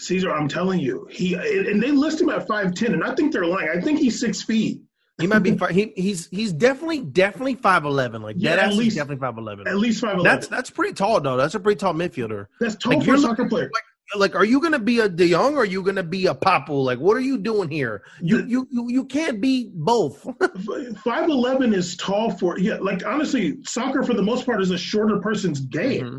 Caesar, 0.00 0.32
I'm 0.32 0.48
telling 0.48 0.80
you, 0.80 1.06
he 1.08 1.34
and 1.34 1.80
they 1.80 1.92
list 1.92 2.20
him 2.20 2.30
at 2.30 2.48
five 2.48 2.74
ten, 2.74 2.92
and 2.92 3.04
I 3.04 3.14
think 3.14 3.32
they're 3.32 3.46
lying. 3.46 3.68
I 3.72 3.80
think 3.80 4.00
he's 4.00 4.18
six 4.18 4.42
feet. 4.42 4.82
He 5.20 5.26
might 5.26 5.40
be. 5.40 5.58
He, 5.70 5.92
he's 5.96 6.28
he's 6.28 6.52
definitely 6.52 7.00
definitely 7.00 7.54
five 7.54 7.84
eleven. 7.84 8.22
Like 8.22 8.36
yeah, 8.38 8.52
at 8.52 8.72
least 8.74 8.96
definitely 8.96 9.20
five 9.20 9.38
eleven. 9.38 9.68
At 9.68 9.76
least 9.76 10.00
five 10.00 10.18
eleven. 10.18 10.24
That's 10.24 10.48
that's 10.48 10.70
pretty 10.70 10.94
tall 10.94 11.20
though. 11.20 11.36
That's 11.36 11.54
a 11.54 11.60
pretty 11.60 11.78
tall 11.78 11.94
midfielder. 11.94 12.46
That's 12.60 12.76
tall 12.76 12.94
like, 12.94 13.04
for 13.04 13.14
a 13.14 13.18
soccer 13.18 13.48
player. 13.48 13.70
Like, 13.72 13.84
like, 14.16 14.34
are 14.34 14.44
you 14.44 14.60
going 14.60 14.72
to 14.72 14.80
be 14.80 14.98
a 14.98 15.08
De 15.08 15.30
Jong 15.30 15.54
or 15.54 15.60
are 15.60 15.64
you 15.64 15.82
going 15.82 15.96
to 15.96 16.02
be 16.02 16.26
a 16.26 16.34
Papu? 16.34 16.82
Like, 16.82 16.98
what 16.98 17.16
are 17.16 17.20
you 17.20 17.38
doing 17.38 17.70
here? 17.70 18.02
You 18.20 18.44
you 18.46 18.66
you, 18.70 18.88
you 18.88 19.04
can't 19.04 19.40
be 19.40 19.70
both. 19.72 20.22
Five 21.04 21.28
eleven 21.28 21.72
is 21.72 21.96
tall 21.96 22.30
for 22.32 22.58
yeah. 22.58 22.78
Like 22.80 23.06
honestly, 23.06 23.62
soccer 23.64 24.02
for 24.02 24.14
the 24.14 24.22
most 24.22 24.46
part 24.46 24.60
is 24.60 24.70
a 24.70 24.78
shorter 24.78 25.18
person's 25.20 25.60
game. 25.60 26.04
Mm-hmm. 26.04 26.18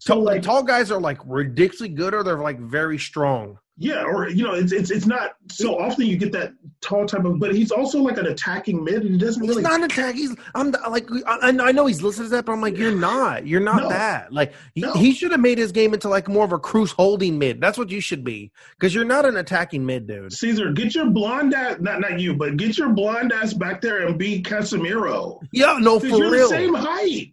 So, 0.00 0.14
so 0.14 0.20
like 0.20 0.42
tall 0.42 0.62
guys 0.62 0.90
are 0.90 1.00
like 1.00 1.18
ridiculously 1.26 1.88
good 1.88 2.14
or 2.14 2.22
they're 2.22 2.38
like 2.38 2.58
very 2.58 2.98
strong. 2.98 3.58
Yeah, 3.80 4.02
or 4.02 4.28
you 4.28 4.42
know, 4.42 4.54
it's 4.54 4.72
it's 4.72 4.90
it's 4.90 5.06
not 5.06 5.36
so 5.48 5.78
often 5.78 6.04
you 6.06 6.16
get 6.16 6.32
that 6.32 6.52
tall 6.80 7.06
type 7.06 7.24
of, 7.24 7.38
but 7.38 7.54
he's 7.54 7.70
also 7.70 8.00
like 8.00 8.18
an 8.18 8.26
attacking 8.26 8.82
mid, 8.82 9.02
and 9.02 9.12
he 9.12 9.18
doesn't 9.18 9.40
really. 9.40 9.54
He's 9.54 9.62
not 9.62 9.78
an 9.78 9.84
attack. 9.84 10.16
He's 10.16 10.34
I'm 10.56 10.72
the, 10.72 10.80
like 10.90 11.08
I, 11.28 11.50
I 11.50 11.70
know 11.70 11.86
he's 11.86 12.02
listed 12.02 12.24
as 12.24 12.32
that, 12.32 12.44
but 12.44 12.52
I'm 12.52 12.60
like 12.60 12.76
you're 12.76 12.94
not. 12.94 13.46
You're 13.46 13.60
not 13.60 13.82
no. 13.82 13.88
that. 13.90 14.32
Like 14.32 14.52
he, 14.74 14.80
no. 14.80 14.94
he 14.94 15.12
should 15.12 15.30
have 15.30 15.38
made 15.38 15.58
his 15.58 15.70
game 15.70 15.94
into 15.94 16.08
like 16.08 16.26
more 16.26 16.44
of 16.44 16.50
a 16.50 16.58
Kroos 16.58 16.90
holding 16.90 17.38
mid. 17.38 17.60
That's 17.60 17.78
what 17.78 17.88
you 17.88 18.00
should 18.00 18.24
be 18.24 18.50
because 18.76 18.92
you're 18.92 19.04
not 19.04 19.24
an 19.24 19.36
attacking 19.36 19.86
mid, 19.86 20.08
dude. 20.08 20.32
Caesar, 20.32 20.72
get 20.72 20.96
your 20.96 21.10
blonde 21.10 21.54
ass, 21.54 21.76
not 21.78 22.00
not 22.00 22.18
you, 22.18 22.34
but 22.34 22.56
get 22.56 22.76
your 22.76 22.88
blonde 22.88 23.32
ass 23.32 23.52
back 23.52 23.80
there 23.80 24.08
and 24.08 24.18
be 24.18 24.42
Casemiro. 24.42 25.40
Yeah, 25.52 25.78
no, 25.80 26.00
for 26.00 26.06
you're 26.06 26.32
real. 26.32 26.48
the 26.48 26.56
same 26.56 26.74
height. 26.74 27.32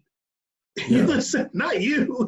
Yeah. 0.77 1.07
You're 1.07 1.49
not 1.53 1.81
you, 1.81 2.27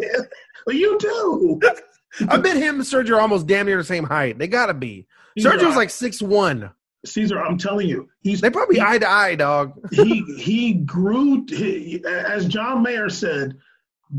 but 0.65 0.73
you 0.73 0.98
too. 0.98 1.61
I 2.30 2.38
bet 2.38 2.57
him 2.57 2.76
and 2.76 2.84
Sergio 2.84 3.11
are 3.11 3.22
almost 3.22 3.48
damn 3.48 3.65
near 3.65 3.77
the 3.77 3.84
same 3.84 4.03
height. 4.03 4.38
They 4.38 4.48
gotta 4.48 4.73
be. 4.73 5.07
Sergio's 5.38 5.76
like 5.76 5.89
six 5.89 6.22
one. 6.22 6.72
Caesar, 7.06 7.41
I'm 7.41 7.57
telling 7.57 7.88
you, 7.88 8.10
he's 8.22 8.41
they 8.41 8.49
probably 8.49 8.76
he, 8.76 8.81
eye 8.81 8.98
to 8.98 9.10
eye, 9.10 9.35
dog. 9.35 9.73
he 9.91 10.22
he 10.38 10.73
grew, 10.73 11.45
he, 11.48 12.03
as 12.06 12.48
John 12.48 12.81
Mayer 12.81 13.10
said, 13.10 13.57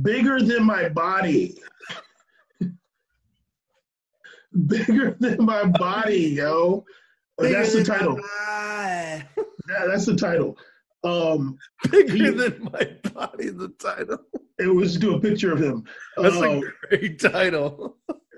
bigger 0.02 0.40
than 0.40 0.64
my 0.64 0.88
body. 0.88 1.58
bigger 4.66 5.16
than 5.18 5.44
my 5.44 5.64
body, 5.64 6.30
yo. 6.30 6.84
that's 7.36 7.72
the 7.72 7.84
title. 7.84 8.18
yeah, 8.18 9.22
that's 9.86 10.06
the 10.06 10.16
title. 10.16 10.56
Um, 11.04 11.58
bigger 11.90 12.12
he, 12.12 12.30
than 12.30 12.70
my 12.72 13.10
body. 13.12 13.50
The 13.50 13.68
title. 13.78 14.18
It 14.58 14.66
was 14.66 14.94
to 14.94 14.98
do 14.98 15.14
a 15.14 15.20
picture 15.20 15.52
of 15.52 15.62
him. 15.62 15.84
That's 16.16 16.36
uh, 16.36 16.60
a 16.60 16.62
great 16.88 17.20
title. 17.20 17.96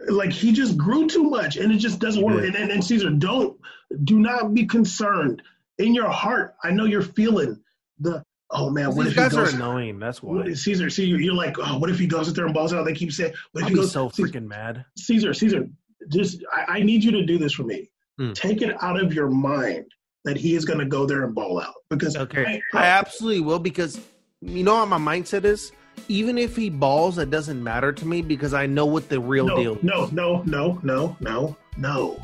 like 0.09 0.31
he 0.31 0.53
just 0.53 0.77
grew 0.77 1.07
too 1.07 1.24
much, 1.24 1.57
and 1.57 1.73
it 1.73 1.78
just 1.78 1.99
doesn't 1.99 2.23
work. 2.23 2.41
Yeah. 2.41 2.49
And, 2.49 2.57
and 2.57 2.70
and 2.73 2.85
Caesar, 2.85 3.11
don't 3.11 3.59
do 4.05 4.19
not 4.19 4.55
be 4.55 4.66
concerned 4.66 5.43
in 5.78 5.95
your 5.95 6.11
heart. 6.11 6.55
I 6.62 6.70
know 6.70 6.85
you're 6.85 7.03
feeling 7.03 7.61
the 7.99 8.23
oh 8.51 8.70
man, 8.70 8.95
what 8.95 9.05
These 9.05 9.12
if 9.12 9.16
guys 9.16 9.32
he 9.32 9.39
goes, 9.39 9.53
are 9.55 9.57
annoying. 9.57 9.99
That's 9.99 10.23
why 10.23 10.53
Caesar. 10.53 10.91
See, 10.91 11.07
you're 11.07 11.35
like, 11.35 11.57
oh, 11.59 11.78
what 11.78 11.91
if 11.91 11.99
he 11.99 12.07
goes 12.07 12.28
out 12.28 12.35
there 12.35 12.47
and 12.47 12.55
balls 12.55 12.73
out? 12.73 12.85
They 12.85 12.95
keep 12.95 13.12
saying, 13.12 13.32
what 13.53 13.62
if 13.62 13.65
I'll 13.65 13.70
he 13.70 13.77
goes, 13.77 13.93
so 13.93 14.09
freaking 14.11 14.47
mad. 14.47 14.85
Caesar, 14.97 15.32
Caesar, 15.35 15.69
just 16.09 16.45
I, 16.53 16.78
I, 16.78 16.82
need 16.82 17.05
you 17.05 17.12
to 17.12 17.24
do 17.24 17.39
this 17.39 17.53
for 17.53 17.62
me. 17.62 17.91
Hmm. 18.19 18.32
Take 18.32 18.62
it 18.62 18.77
out 18.82 19.03
of 19.03 19.15
your 19.15 19.28
mind 19.28 19.87
that 20.25 20.37
he 20.37 20.55
is 20.55 20.65
going 20.65 20.79
to 20.79 20.87
go 20.87 21.07
there 21.07 21.25
and 21.25 21.35
ball 21.35 21.61
out 21.61 21.75
because 21.89 22.17
okay, 22.17 22.63
I, 22.75 22.79
I, 22.79 22.83
I 22.83 22.87
absolutely 22.87 23.41
will 23.41 23.59
because 23.59 24.01
you 24.41 24.63
know 24.63 24.75
what 24.85 24.89
my 24.89 24.99
mindset 24.99 25.45
is 25.45 25.73
even 26.09 26.39
if 26.39 26.57
he 26.57 26.71
balls, 26.71 27.17
that 27.17 27.31
doesn't 27.31 27.63
matter 27.63 27.93
to 27.93 28.07
me 28.07 28.23
because 28.23 28.55
I 28.55 28.67
know 28.67 28.87
what 28.87 29.09
the 29.09 29.21
real 29.21 29.47
no, 29.47 29.57
deal. 29.57 29.79
No, 29.83 30.07
no, 30.07 30.43
no, 30.43 30.81
no, 30.83 31.17
no, 31.21 31.57
no. 31.77 32.21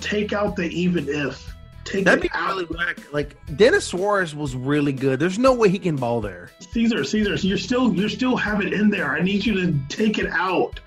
Take 0.00 0.32
out 0.32 0.56
the 0.56 0.68
even 0.68 1.08
if. 1.08 1.46
Take 1.84 2.04
That'd 2.04 2.22
be 2.22 2.30
out. 2.32 2.50
really 2.50 2.66
whack. 2.66 3.12
Like 3.12 3.36
Denis 3.56 3.86
Suarez 3.86 4.34
was 4.34 4.54
really 4.54 4.92
good. 4.92 5.18
There's 5.18 5.38
no 5.38 5.54
way 5.54 5.68
he 5.70 5.78
can 5.78 5.96
ball 5.96 6.20
there. 6.20 6.50
Caesar, 6.72 7.04
Caesar, 7.04 7.34
you're 7.34 7.58
still 7.58 7.92
you're 7.94 8.08
still 8.08 8.36
have 8.36 8.60
it 8.60 8.72
in 8.72 8.90
there. 8.90 9.12
I 9.12 9.20
need 9.20 9.44
you 9.44 9.54
to 9.54 9.78
take 9.88 10.18
it 10.18 10.28
out. 10.30 10.78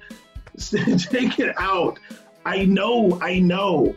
take 0.60 1.40
it 1.40 1.54
out. 1.58 2.00
I 2.46 2.66
know, 2.66 3.20
I 3.22 3.40
know, 3.40 3.96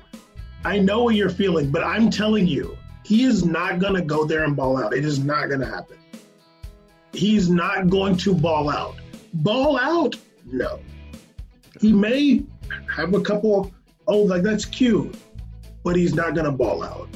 I 0.66 0.78
know 0.78 1.04
what 1.04 1.14
you're 1.14 1.30
feeling, 1.30 1.70
but 1.70 1.82
I'm 1.84 2.10
telling 2.10 2.46
you, 2.46 2.76
he 3.04 3.24
is 3.24 3.44
not 3.44 3.78
gonna 3.78 4.02
go 4.02 4.24
there 4.24 4.44
and 4.44 4.56
ball 4.56 4.82
out. 4.82 4.94
It 4.94 5.04
is 5.04 5.18
not 5.18 5.48
gonna 5.48 5.66
happen. 5.66 5.98
He's 7.12 7.48
not 7.48 7.88
going 7.88 8.16
to 8.18 8.34
ball 8.34 8.68
out. 8.68 8.96
Ball 9.32 9.78
out? 9.78 10.16
No. 10.44 10.80
He 11.80 11.92
may 11.92 12.42
have 12.94 13.14
a 13.14 13.20
couple. 13.20 13.72
Oh, 14.06 14.18
like 14.18 14.42
that's 14.42 14.64
cute 14.64 15.16
but 15.86 15.94
he's 15.94 16.14
not 16.14 16.34
going 16.34 16.44
to 16.44 16.50
ball 16.50 16.82
out. 16.82 17.08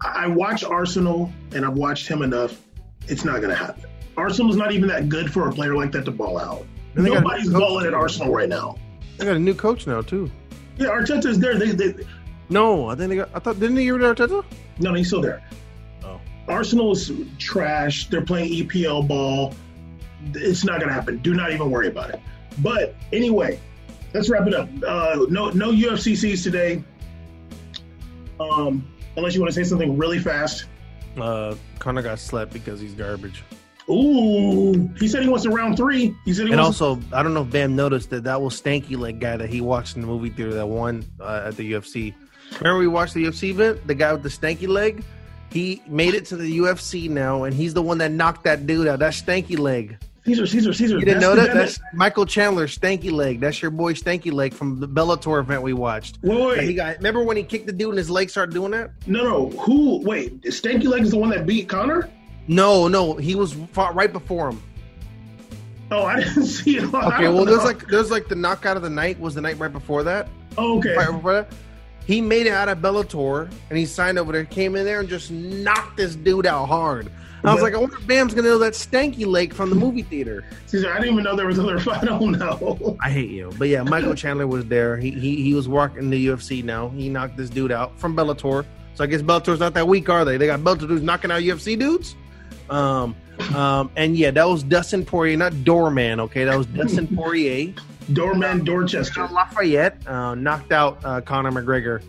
I 0.00 0.26
watch 0.28 0.64
Arsenal 0.64 1.30
and 1.54 1.62
I've 1.62 1.74
watched 1.74 2.08
him 2.08 2.22
enough. 2.22 2.58
It's 3.06 3.22
not 3.22 3.42
going 3.42 3.50
to 3.50 3.54
happen. 3.54 3.84
Arsenal's 4.16 4.56
not 4.56 4.72
even 4.72 4.88
that 4.88 5.10
good 5.10 5.30
for 5.30 5.46
a 5.46 5.52
player 5.52 5.76
like 5.76 5.92
that 5.92 6.06
to 6.06 6.10
ball 6.10 6.38
out. 6.38 6.64
Nobody's 6.94 7.50
balling 7.50 7.84
at 7.84 7.92
Arsenal 7.92 8.32
right 8.32 8.48
now. 8.48 8.78
They 9.18 9.26
got 9.26 9.36
a 9.36 9.38
new 9.38 9.52
coach 9.52 9.86
now 9.86 10.00
too. 10.00 10.30
Yeah, 10.78 10.86
Arteta's 10.86 11.38
there. 11.38 11.58
They, 11.58 11.72
they 11.72 11.94
no, 12.48 12.88
I 12.88 12.94
think 12.94 13.10
they 13.10 13.16
got. 13.16 13.30
I 13.34 13.38
thought 13.38 13.58
didn't 13.60 13.76
they 13.76 13.84
get 13.84 13.90
rid 13.90 14.02
of 14.02 14.16
Arteta? 14.16 14.44
No, 14.78 14.94
he's 14.94 15.08
still 15.08 15.20
there. 15.20 15.42
Oh, 16.04 16.20
Arsenal's 16.48 17.10
trash. 17.38 18.08
They're 18.08 18.24
playing 18.24 18.52
EPL 18.52 19.06
ball. 19.06 19.54
It's 20.34 20.64
not 20.64 20.80
going 20.80 20.88
to 20.88 20.94
happen. 20.94 21.18
Do 21.18 21.34
not 21.34 21.52
even 21.52 21.70
worry 21.70 21.88
about 21.88 22.10
it. 22.10 22.20
But 22.58 22.94
anyway, 23.12 23.60
let's 24.12 24.28
wrap 24.28 24.46
it 24.46 24.54
up. 24.54 24.68
Uh, 24.86 25.26
no, 25.28 25.50
no 25.50 25.70
UFCCs 25.70 26.42
today. 26.42 26.82
Um, 28.40 28.86
unless 29.16 29.34
you 29.34 29.40
want 29.40 29.52
to 29.52 29.54
say 29.54 29.68
something 29.68 29.96
really 29.96 30.18
fast. 30.18 30.66
Uh, 31.16 31.54
Conor 31.78 32.02
got 32.02 32.18
slept 32.18 32.52
because 32.52 32.80
he's 32.80 32.94
garbage. 32.94 33.42
Ooh, 33.88 34.90
he 34.98 35.06
said 35.08 35.22
he 35.22 35.28
wants 35.28 35.44
to 35.44 35.50
round 35.50 35.76
three. 35.76 36.14
He 36.24 36.32
said 36.32 36.46
he 36.46 36.52
and 36.52 36.60
also, 36.60 36.98
I 37.12 37.22
don't 37.22 37.34
know 37.34 37.42
if 37.42 37.50
Bam 37.50 37.76
noticed 37.76 38.10
that 38.10 38.24
that 38.24 38.40
was 38.40 38.60
Stanky 38.60 38.96
Leg 38.96 39.20
guy 39.20 39.36
that 39.36 39.50
he 39.50 39.60
watched 39.60 39.96
in 39.96 40.00
the 40.00 40.08
movie 40.08 40.30
theater 40.30 40.54
that 40.54 40.66
won 40.66 41.04
uh, 41.20 41.42
at 41.46 41.56
the 41.56 41.72
UFC. 41.72 42.14
Remember 42.60 42.78
we 42.78 42.86
watched 42.88 43.14
the 43.14 43.24
UFC 43.24 43.50
event? 43.50 43.86
The 43.86 43.94
guy 43.94 44.12
with 44.12 44.22
the 44.22 44.28
stanky 44.28 44.68
leg? 44.68 45.04
He 45.50 45.82
made 45.86 46.14
it 46.14 46.26
to 46.26 46.36
the 46.36 46.58
UFC 46.58 47.08
now, 47.08 47.44
and 47.44 47.54
he's 47.54 47.74
the 47.74 47.82
one 47.82 47.98
that 47.98 48.10
knocked 48.10 48.44
that 48.44 48.66
dude 48.66 48.88
out. 48.88 48.98
That 48.98 49.12
stanky 49.12 49.58
leg. 49.58 49.98
Caesar, 50.26 50.46
Caesar, 50.46 50.72
Caesar. 50.72 50.98
You 50.98 51.04
didn't 51.04 51.20
know 51.20 51.36
that? 51.36 51.52
That's 51.52 51.78
Michael 51.92 52.24
Chandler, 52.24 52.66
Stanky 52.66 53.12
Leg. 53.12 53.40
That's 53.40 53.60
your 53.60 53.70
boy 53.70 53.92
Stanky 53.92 54.32
Leg 54.32 54.54
from 54.54 54.80
the 54.80 54.88
Bellator 54.88 55.38
event 55.38 55.60
we 55.62 55.74
watched. 55.74 56.18
Wait, 56.22 56.40
wait. 56.40 56.62
He 56.62 56.72
got, 56.72 56.96
remember 56.96 57.22
when 57.22 57.36
he 57.36 57.42
kicked 57.42 57.66
the 57.66 57.72
dude 57.74 57.90
and 57.90 57.98
his 57.98 58.08
leg 58.08 58.30
started 58.30 58.54
doing 58.54 58.70
that? 58.70 58.92
No, 59.06 59.22
no. 59.22 59.50
Who? 59.60 59.98
Wait, 60.02 60.40
Stanky 60.44 60.84
Leg 60.84 61.02
is 61.02 61.10
the 61.10 61.18
one 61.18 61.28
that 61.28 61.44
beat 61.44 61.68
Conor? 61.68 62.08
No, 62.48 62.88
no. 62.88 63.14
He 63.16 63.34
was 63.34 63.52
fought 63.72 63.94
right 63.94 64.10
before 64.10 64.48
him. 64.48 64.62
Oh, 65.90 66.04
I 66.04 66.20
didn't 66.20 66.46
see 66.46 66.78
it. 66.78 66.84
Okay, 66.84 67.28
well, 67.28 67.44
there's 67.44 67.64
like 67.64 67.86
there's 67.88 68.10
like 68.10 68.28
the 68.28 68.34
knockout 68.34 68.78
of 68.78 68.82
the 68.82 68.90
night 68.90 69.20
was 69.20 69.34
the 69.34 69.42
night 69.42 69.58
right 69.58 69.72
before 69.72 70.02
that. 70.04 70.28
Oh, 70.56 70.78
okay. 70.78 70.96
Right 70.96 71.12
before 71.12 71.34
that. 71.34 71.52
He 72.06 72.20
made 72.20 72.46
it 72.46 72.52
out 72.52 72.68
of 72.68 72.78
Bellator 72.78 73.50
and 73.70 73.78
he 73.78 73.86
signed 73.86 74.18
over 74.18 74.32
there, 74.32 74.44
came 74.44 74.76
in 74.76 74.84
there 74.84 75.00
and 75.00 75.08
just 75.08 75.30
knocked 75.30 75.96
this 75.96 76.14
dude 76.14 76.46
out 76.46 76.66
hard. 76.66 77.10
I 77.44 77.52
was 77.52 77.62
like, 77.62 77.74
I 77.74 77.76
wonder 77.76 77.96
if 77.96 78.06
Bam's 78.06 78.32
gonna 78.32 78.48
know 78.48 78.58
that 78.58 78.72
stanky 78.72 79.26
lake 79.26 79.52
from 79.52 79.68
the 79.68 79.76
movie 79.76 80.02
theater. 80.02 80.44
Caesar, 80.66 80.90
I 80.90 80.94
didn't 80.94 81.12
even 81.12 81.24
know 81.24 81.36
there 81.36 81.46
was 81.46 81.58
another 81.58 81.78
fight. 81.80 82.02
I 82.02 82.06
don't 82.06 82.32
know. 82.32 82.96
I 83.02 83.10
hate 83.10 83.30
you, 83.30 83.52
but 83.58 83.68
yeah, 83.68 83.82
Michael 83.82 84.14
Chandler 84.14 84.46
was 84.46 84.64
there. 84.66 84.96
He 84.96 85.10
he 85.10 85.42
he 85.42 85.52
was 85.52 85.68
working 85.68 86.08
the 86.08 86.26
UFC 86.28 86.64
now. 86.64 86.88
He 86.88 87.10
knocked 87.10 87.36
this 87.36 87.50
dude 87.50 87.70
out 87.70 87.98
from 87.98 88.16
Bellator. 88.16 88.64
So 88.94 89.04
I 89.04 89.06
guess 89.08 89.20
Bellator's 89.20 89.60
not 89.60 89.74
that 89.74 89.86
weak, 89.86 90.08
are 90.08 90.24
they? 90.24 90.38
They 90.38 90.46
got 90.46 90.60
Bellator 90.60 90.88
dudes 90.88 91.02
knocking 91.02 91.30
out 91.30 91.42
UFC 91.42 91.78
dudes. 91.78 92.16
Um, 92.70 93.14
um, 93.54 93.90
and 93.96 94.16
yeah, 94.16 94.30
that 94.30 94.48
was 94.48 94.62
Dustin 94.62 95.04
Poirier, 95.04 95.36
not 95.36 95.64
Doorman. 95.64 96.20
Okay, 96.20 96.44
that 96.44 96.56
was 96.56 96.66
Dustin 96.66 97.08
Poirier. 97.16 97.74
Doorman 98.12 98.64
Dorchester. 98.64 99.26
Lafayette 99.28 100.06
uh, 100.06 100.34
knocked 100.34 100.72
out 100.72 101.02
uh, 101.04 101.20
Conor 101.22 101.50
McGregor 101.52 102.02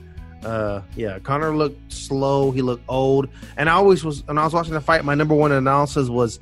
uh, 0.46 0.82
yeah, 0.96 1.20
Conor 1.20 1.56
looked 1.56 1.92
slow. 1.92 2.52
He 2.52 2.62
looked 2.62 2.84
old. 2.88 3.28
And 3.58 3.70
I 3.70 3.74
always 3.74 4.04
was, 4.04 4.26
when 4.28 4.38
I 4.38 4.44
was 4.44 4.54
watching 4.54 4.74
the 4.74 4.82
fight, 4.82 5.04
my 5.04 5.16
number 5.16 5.34
one 5.34 5.52
analysis 5.52 6.08
was 6.08 6.40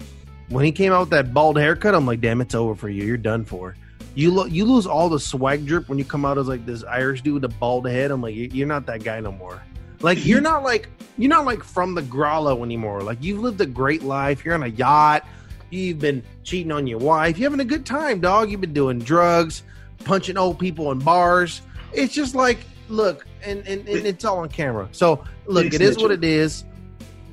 when 0.49 0.65
he 0.65 0.72
came 0.72 0.91
out 0.91 1.01
with 1.01 1.10
that 1.11 1.34
bald 1.34 1.57
haircut. 1.57 1.95
I'm 1.95 2.05
like, 2.05 2.19
damn, 2.19 2.41
it's 2.41 2.53
over 2.53 2.76
for 2.76 2.89
you. 2.89 3.05
You're 3.05 3.18
done 3.18 3.45
for. 3.45 3.76
You 4.15 4.31
lo- 4.31 4.45
you 4.45 4.65
lose 4.65 4.85
all 4.85 5.10
the 5.10 5.19
swag 5.19 5.65
drip 5.65 5.89
when 5.89 5.97
you 5.97 6.05
come 6.05 6.26
out 6.26 6.38
as 6.38 6.47
like 6.47 6.65
this 6.65 6.84
Irish 6.84 7.22
dude 7.22 7.35
with 7.35 7.45
a 7.45 7.55
bald 7.55 7.88
head. 7.88 8.11
I'm 8.11 8.22
like, 8.22 8.35
you're 8.35 8.68
not 8.68 8.85
that 8.85 9.03
guy 9.03 9.19
no 9.22 9.31
more. 9.31 9.64
Like 10.04 10.26
you're 10.26 10.42
not 10.42 10.64
like 10.64 10.90
you're 11.18 11.30
not 11.30 11.46
like 11.46 11.64
from 11.64 11.96
the 11.96 12.02
Grollo 12.02 12.64
anymore. 12.64 13.02
Like 13.02 13.24
you've 13.24 13.40
lived 13.40 13.60
a 13.62 13.66
great 13.66 14.04
life. 14.04 14.46
You're 14.46 14.54
on 14.54 14.64
a 14.64 14.68
yacht. 14.68 15.26
You've 15.70 16.00
been 16.00 16.22
cheating 16.44 16.72
on 16.72 16.86
your 16.86 17.00
wife. 17.00 17.38
You're 17.38 17.50
having 17.50 17.66
a 17.66 17.68
good 17.68 17.86
time, 17.86 18.20
dog. 18.20 18.52
You've 18.52 18.62
been 18.62 18.74
doing 18.74 19.00
drugs, 19.00 19.64
punching 20.04 20.38
old 20.38 20.60
people 20.60 20.92
in 20.92 21.00
bars. 21.00 21.62
It's 21.94 22.14
just 22.14 22.36
like 22.36 22.60
look, 22.90 23.26
and, 23.44 23.66
and, 23.66 23.88
and 23.88 24.06
it's 24.06 24.26
all 24.26 24.40
on 24.40 24.50
camera. 24.50 24.88
So 24.92 25.24
look, 25.46 25.74
it 25.74 25.82
is 25.82 25.98
what 25.98 26.12
it 26.12 26.24
is. 26.24 26.66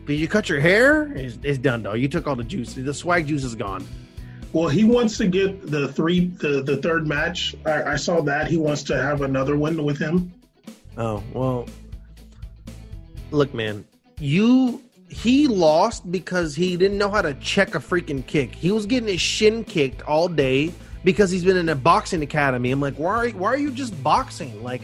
But 0.07 0.15
you 0.17 0.29
cut 0.29 0.49
your 0.49 0.61
hair, 0.61 1.13
it's, 1.13 1.39
it's 1.43 1.59
done, 1.59 1.83
dog. 1.83 1.99
You 1.99 2.09
took 2.09 2.27
all 2.27 2.37
the 2.37 2.45
juice. 2.45 2.75
The 2.75 2.95
swag 2.95 3.27
juice 3.27 3.45
is 3.45 3.55
gone. 3.55 3.87
Well, 4.53 4.69
he 4.69 4.83
wants 4.85 5.17
to 5.19 5.29
get 5.29 5.71
the 5.71 5.93
three, 5.93 6.27
the, 6.27 6.63
the 6.63 6.79
third 6.79 7.07
match. 7.07 7.55
I, 7.65 7.83
I 7.93 7.97
saw 7.97 8.21
that 8.23 8.49
he 8.49 8.57
wants 8.57 8.83
to 8.85 9.01
have 9.01 9.23
another 9.23 9.57
one 9.57 9.85
with 9.85 9.99
him. 9.99 10.33
Oh 10.97 11.23
well, 11.33 11.67
look, 13.31 13.55
man, 13.55 13.85
you 14.19 14.83
he 15.09 15.49
lost 15.49 16.11
because 16.11 16.55
he 16.55 16.77
didn't 16.77 16.97
know 16.97 17.11
how 17.11 17.21
to 17.21 17.35
check 17.35 17.75
a 17.75 17.79
freaking 17.79 18.25
kick. 18.27 18.55
He 18.55 18.71
was 18.71 18.87
getting 18.87 19.09
his 19.09 19.21
shin 19.21 19.65
kicked 19.65 20.03
all 20.03 20.29
day 20.29 20.73
because 21.03 21.31
he's 21.31 21.45
been 21.45 21.57
in 21.57 21.69
a 21.69 21.75
boxing 21.75 22.23
academy. 22.23 22.71
I'm 22.71 22.81
like, 22.81 22.95
why? 22.95 23.27
Are, 23.27 23.31
why 23.31 23.49
are 23.49 23.57
you 23.57 23.73
just 23.73 24.01
boxing? 24.05 24.63
Like, 24.63 24.83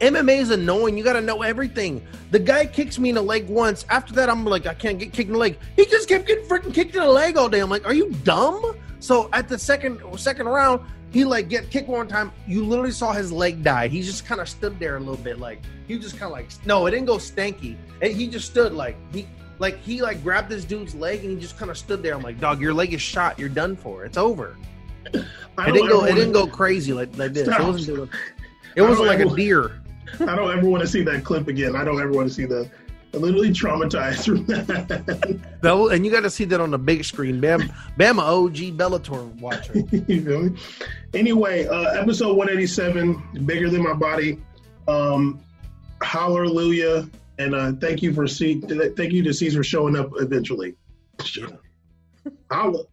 MMA 0.00 0.38
is 0.38 0.50
annoying. 0.50 0.98
You 0.98 1.04
got 1.04 1.14
to 1.14 1.22
know 1.22 1.40
everything. 1.42 2.06
The 2.30 2.38
guy 2.38 2.66
kicks 2.66 2.98
me 2.98 3.08
in 3.08 3.14
the 3.14 3.22
leg 3.22 3.48
once. 3.48 3.86
After 3.88 4.12
that, 4.14 4.28
I'm 4.28 4.44
like, 4.44 4.66
I 4.66 4.74
can't 4.74 4.98
get 4.98 5.12
kicked 5.12 5.28
in 5.28 5.32
the 5.32 5.38
leg. 5.38 5.58
He 5.74 5.86
just 5.86 6.06
kept 6.06 6.26
getting 6.26 6.44
freaking 6.44 6.74
kicked 6.74 6.94
in 6.94 7.00
the 7.00 7.08
leg 7.08 7.38
all 7.38 7.48
day. 7.48 7.60
I'm 7.60 7.70
like, 7.70 7.86
are 7.86 7.94
you 7.94 8.10
dumb? 8.24 8.76
So 9.00 9.30
at 9.32 9.48
the 9.48 9.58
second 9.58 10.00
second 10.18 10.48
round, 10.48 10.82
he 11.16 11.24
like 11.24 11.48
get 11.48 11.70
kicked 11.70 11.88
one 11.88 12.06
time. 12.06 12.30
You 12.46 12.62
literally 12.62 12.90
saw 12.90 13.12
his 13.12 13.32
leg 13.32 13.62
die. 13.62 13.88
He 13.88 14.02
just 14.02 14.26
kind 14.26 14.38
of 14.38 14.48
stood 14.48 14.78
there 14.78 14.96
a 14.96 15.00
little 15.00 15.16
bit, 15.16 15.38
like 15.38 15.62
he 15.88 15.98
just 15.98 16.18
kind 16.18 16.24
of 16.24 16.32
like 16.32 16.50
no, 16.66 16.84
it 16.86 16.90
didn't 16.90 17.06
go 17.06 17.16
stanky. 17.16 17.76
he 18.02 18.28
just 18.28 18.46
stood 18.46 18.74
like 18.74 18.96
he 19.14 19.26
like 19.58 19.78
he 19.78 20.02
like 20.02 20.22
grabbed 20.22 20.50
this 20.50 20.66
dude's 20.66 20.94
leg 20.94 21.20
and 21.24 21.30
he 21.30 21.40
just 21.40 21.56
kind 21.58 21.70
of 21.70 21.78
stood 21.78 22.02
there. 22.02 22.14
I'm 22.14 22.22
like, 22.22 22.38
dog, 22.38 22.60
your 22.60 22.74
leg 22.74 22.92
is 22.92 23.00
shot. 23.00 23.38
You're 23.38 23.48
done 23.48 23.76
for. 23.76 24.04
It's 24.04 24.18
over. 24.18 24.56
It 25.58 25.72
didn't 25.72 25.88
go. 25.88 26.04
It 26.04 26.14
didn't 26.14 26.32
go 26.32 26.46
crazy 26.46 26.92
like 26.92 27.16
like 27.16 27.32
this. 27.32 27.46
Stop. 27.46 27.60
It 27.60 27.64
wasn't 27.64 27.96
doing. 27.96 28.10
It 28.74 28.82
wasn't 28.82 29.06
like 29.06 29.20
a 29.20 29.34
deer. 29.34 29.80
I 30.20 30.36
don't 30.36 30.50
ever 30.54 30.68
want 30.68 30.82
to 30.82 30.86
see 30.86 31.00
that 31.04 31.24
clip 31.24 31.48
again. 31.48 31.74
I 31.74 31.82
don't 31.82 31.98
ever 31.98 32.12
want 32.12 32.28
to 32.28 32.34
see 32.34 32.44
the. 32.44 32.70
I 33.16 33.18
literally 33.18 33.48
traumatized 33.48 34.26
from 34.26 34.44
that. 34.44 35.60
Bell, 35.62 35.88
and 35.88 36.04
you 36.04 36.12
got 36.12 36.20
to 36.20 36.30
see 36.30 36.44
that 36.44 36.60
on 36.60 36.70
the 36.70 36.78
big 36.78 37.02
screen. 37.02 37.40
Bam, 37.40 37.62
Bama 37.98 38.20
OG 38.20 38.76
Bellator 38.76 39.32
watcher. 39.40 39.72
you 40.06 40.22
feel 40.22 40.42
me? 40.42 40.58
Anyway, 41.14 41.66
uh, 41.66 41.98
episode 41.98 42.36
187, 42.36 43.46
bigger 43.46 43.70
than 43.70 43.82
my 43.82 43.94
body. 43.94 44.38
Um, 44.86 45.40
hallelujah, 46.02 47.08
and 47.38 47.54
uh, 47.54 47.72
thank 47.80 48.02
you 48.02 48.12
for 48.12 48.26
see. 48.26 48.60
Thank 48.60 49.12
you 49.12 49.22
to 49.22 49.32
Caesar 49.32 49.64
showing 49.64 49.96
up 49.96 50.10
eventually. 50.16 50.74
Holla. 52.50 52.84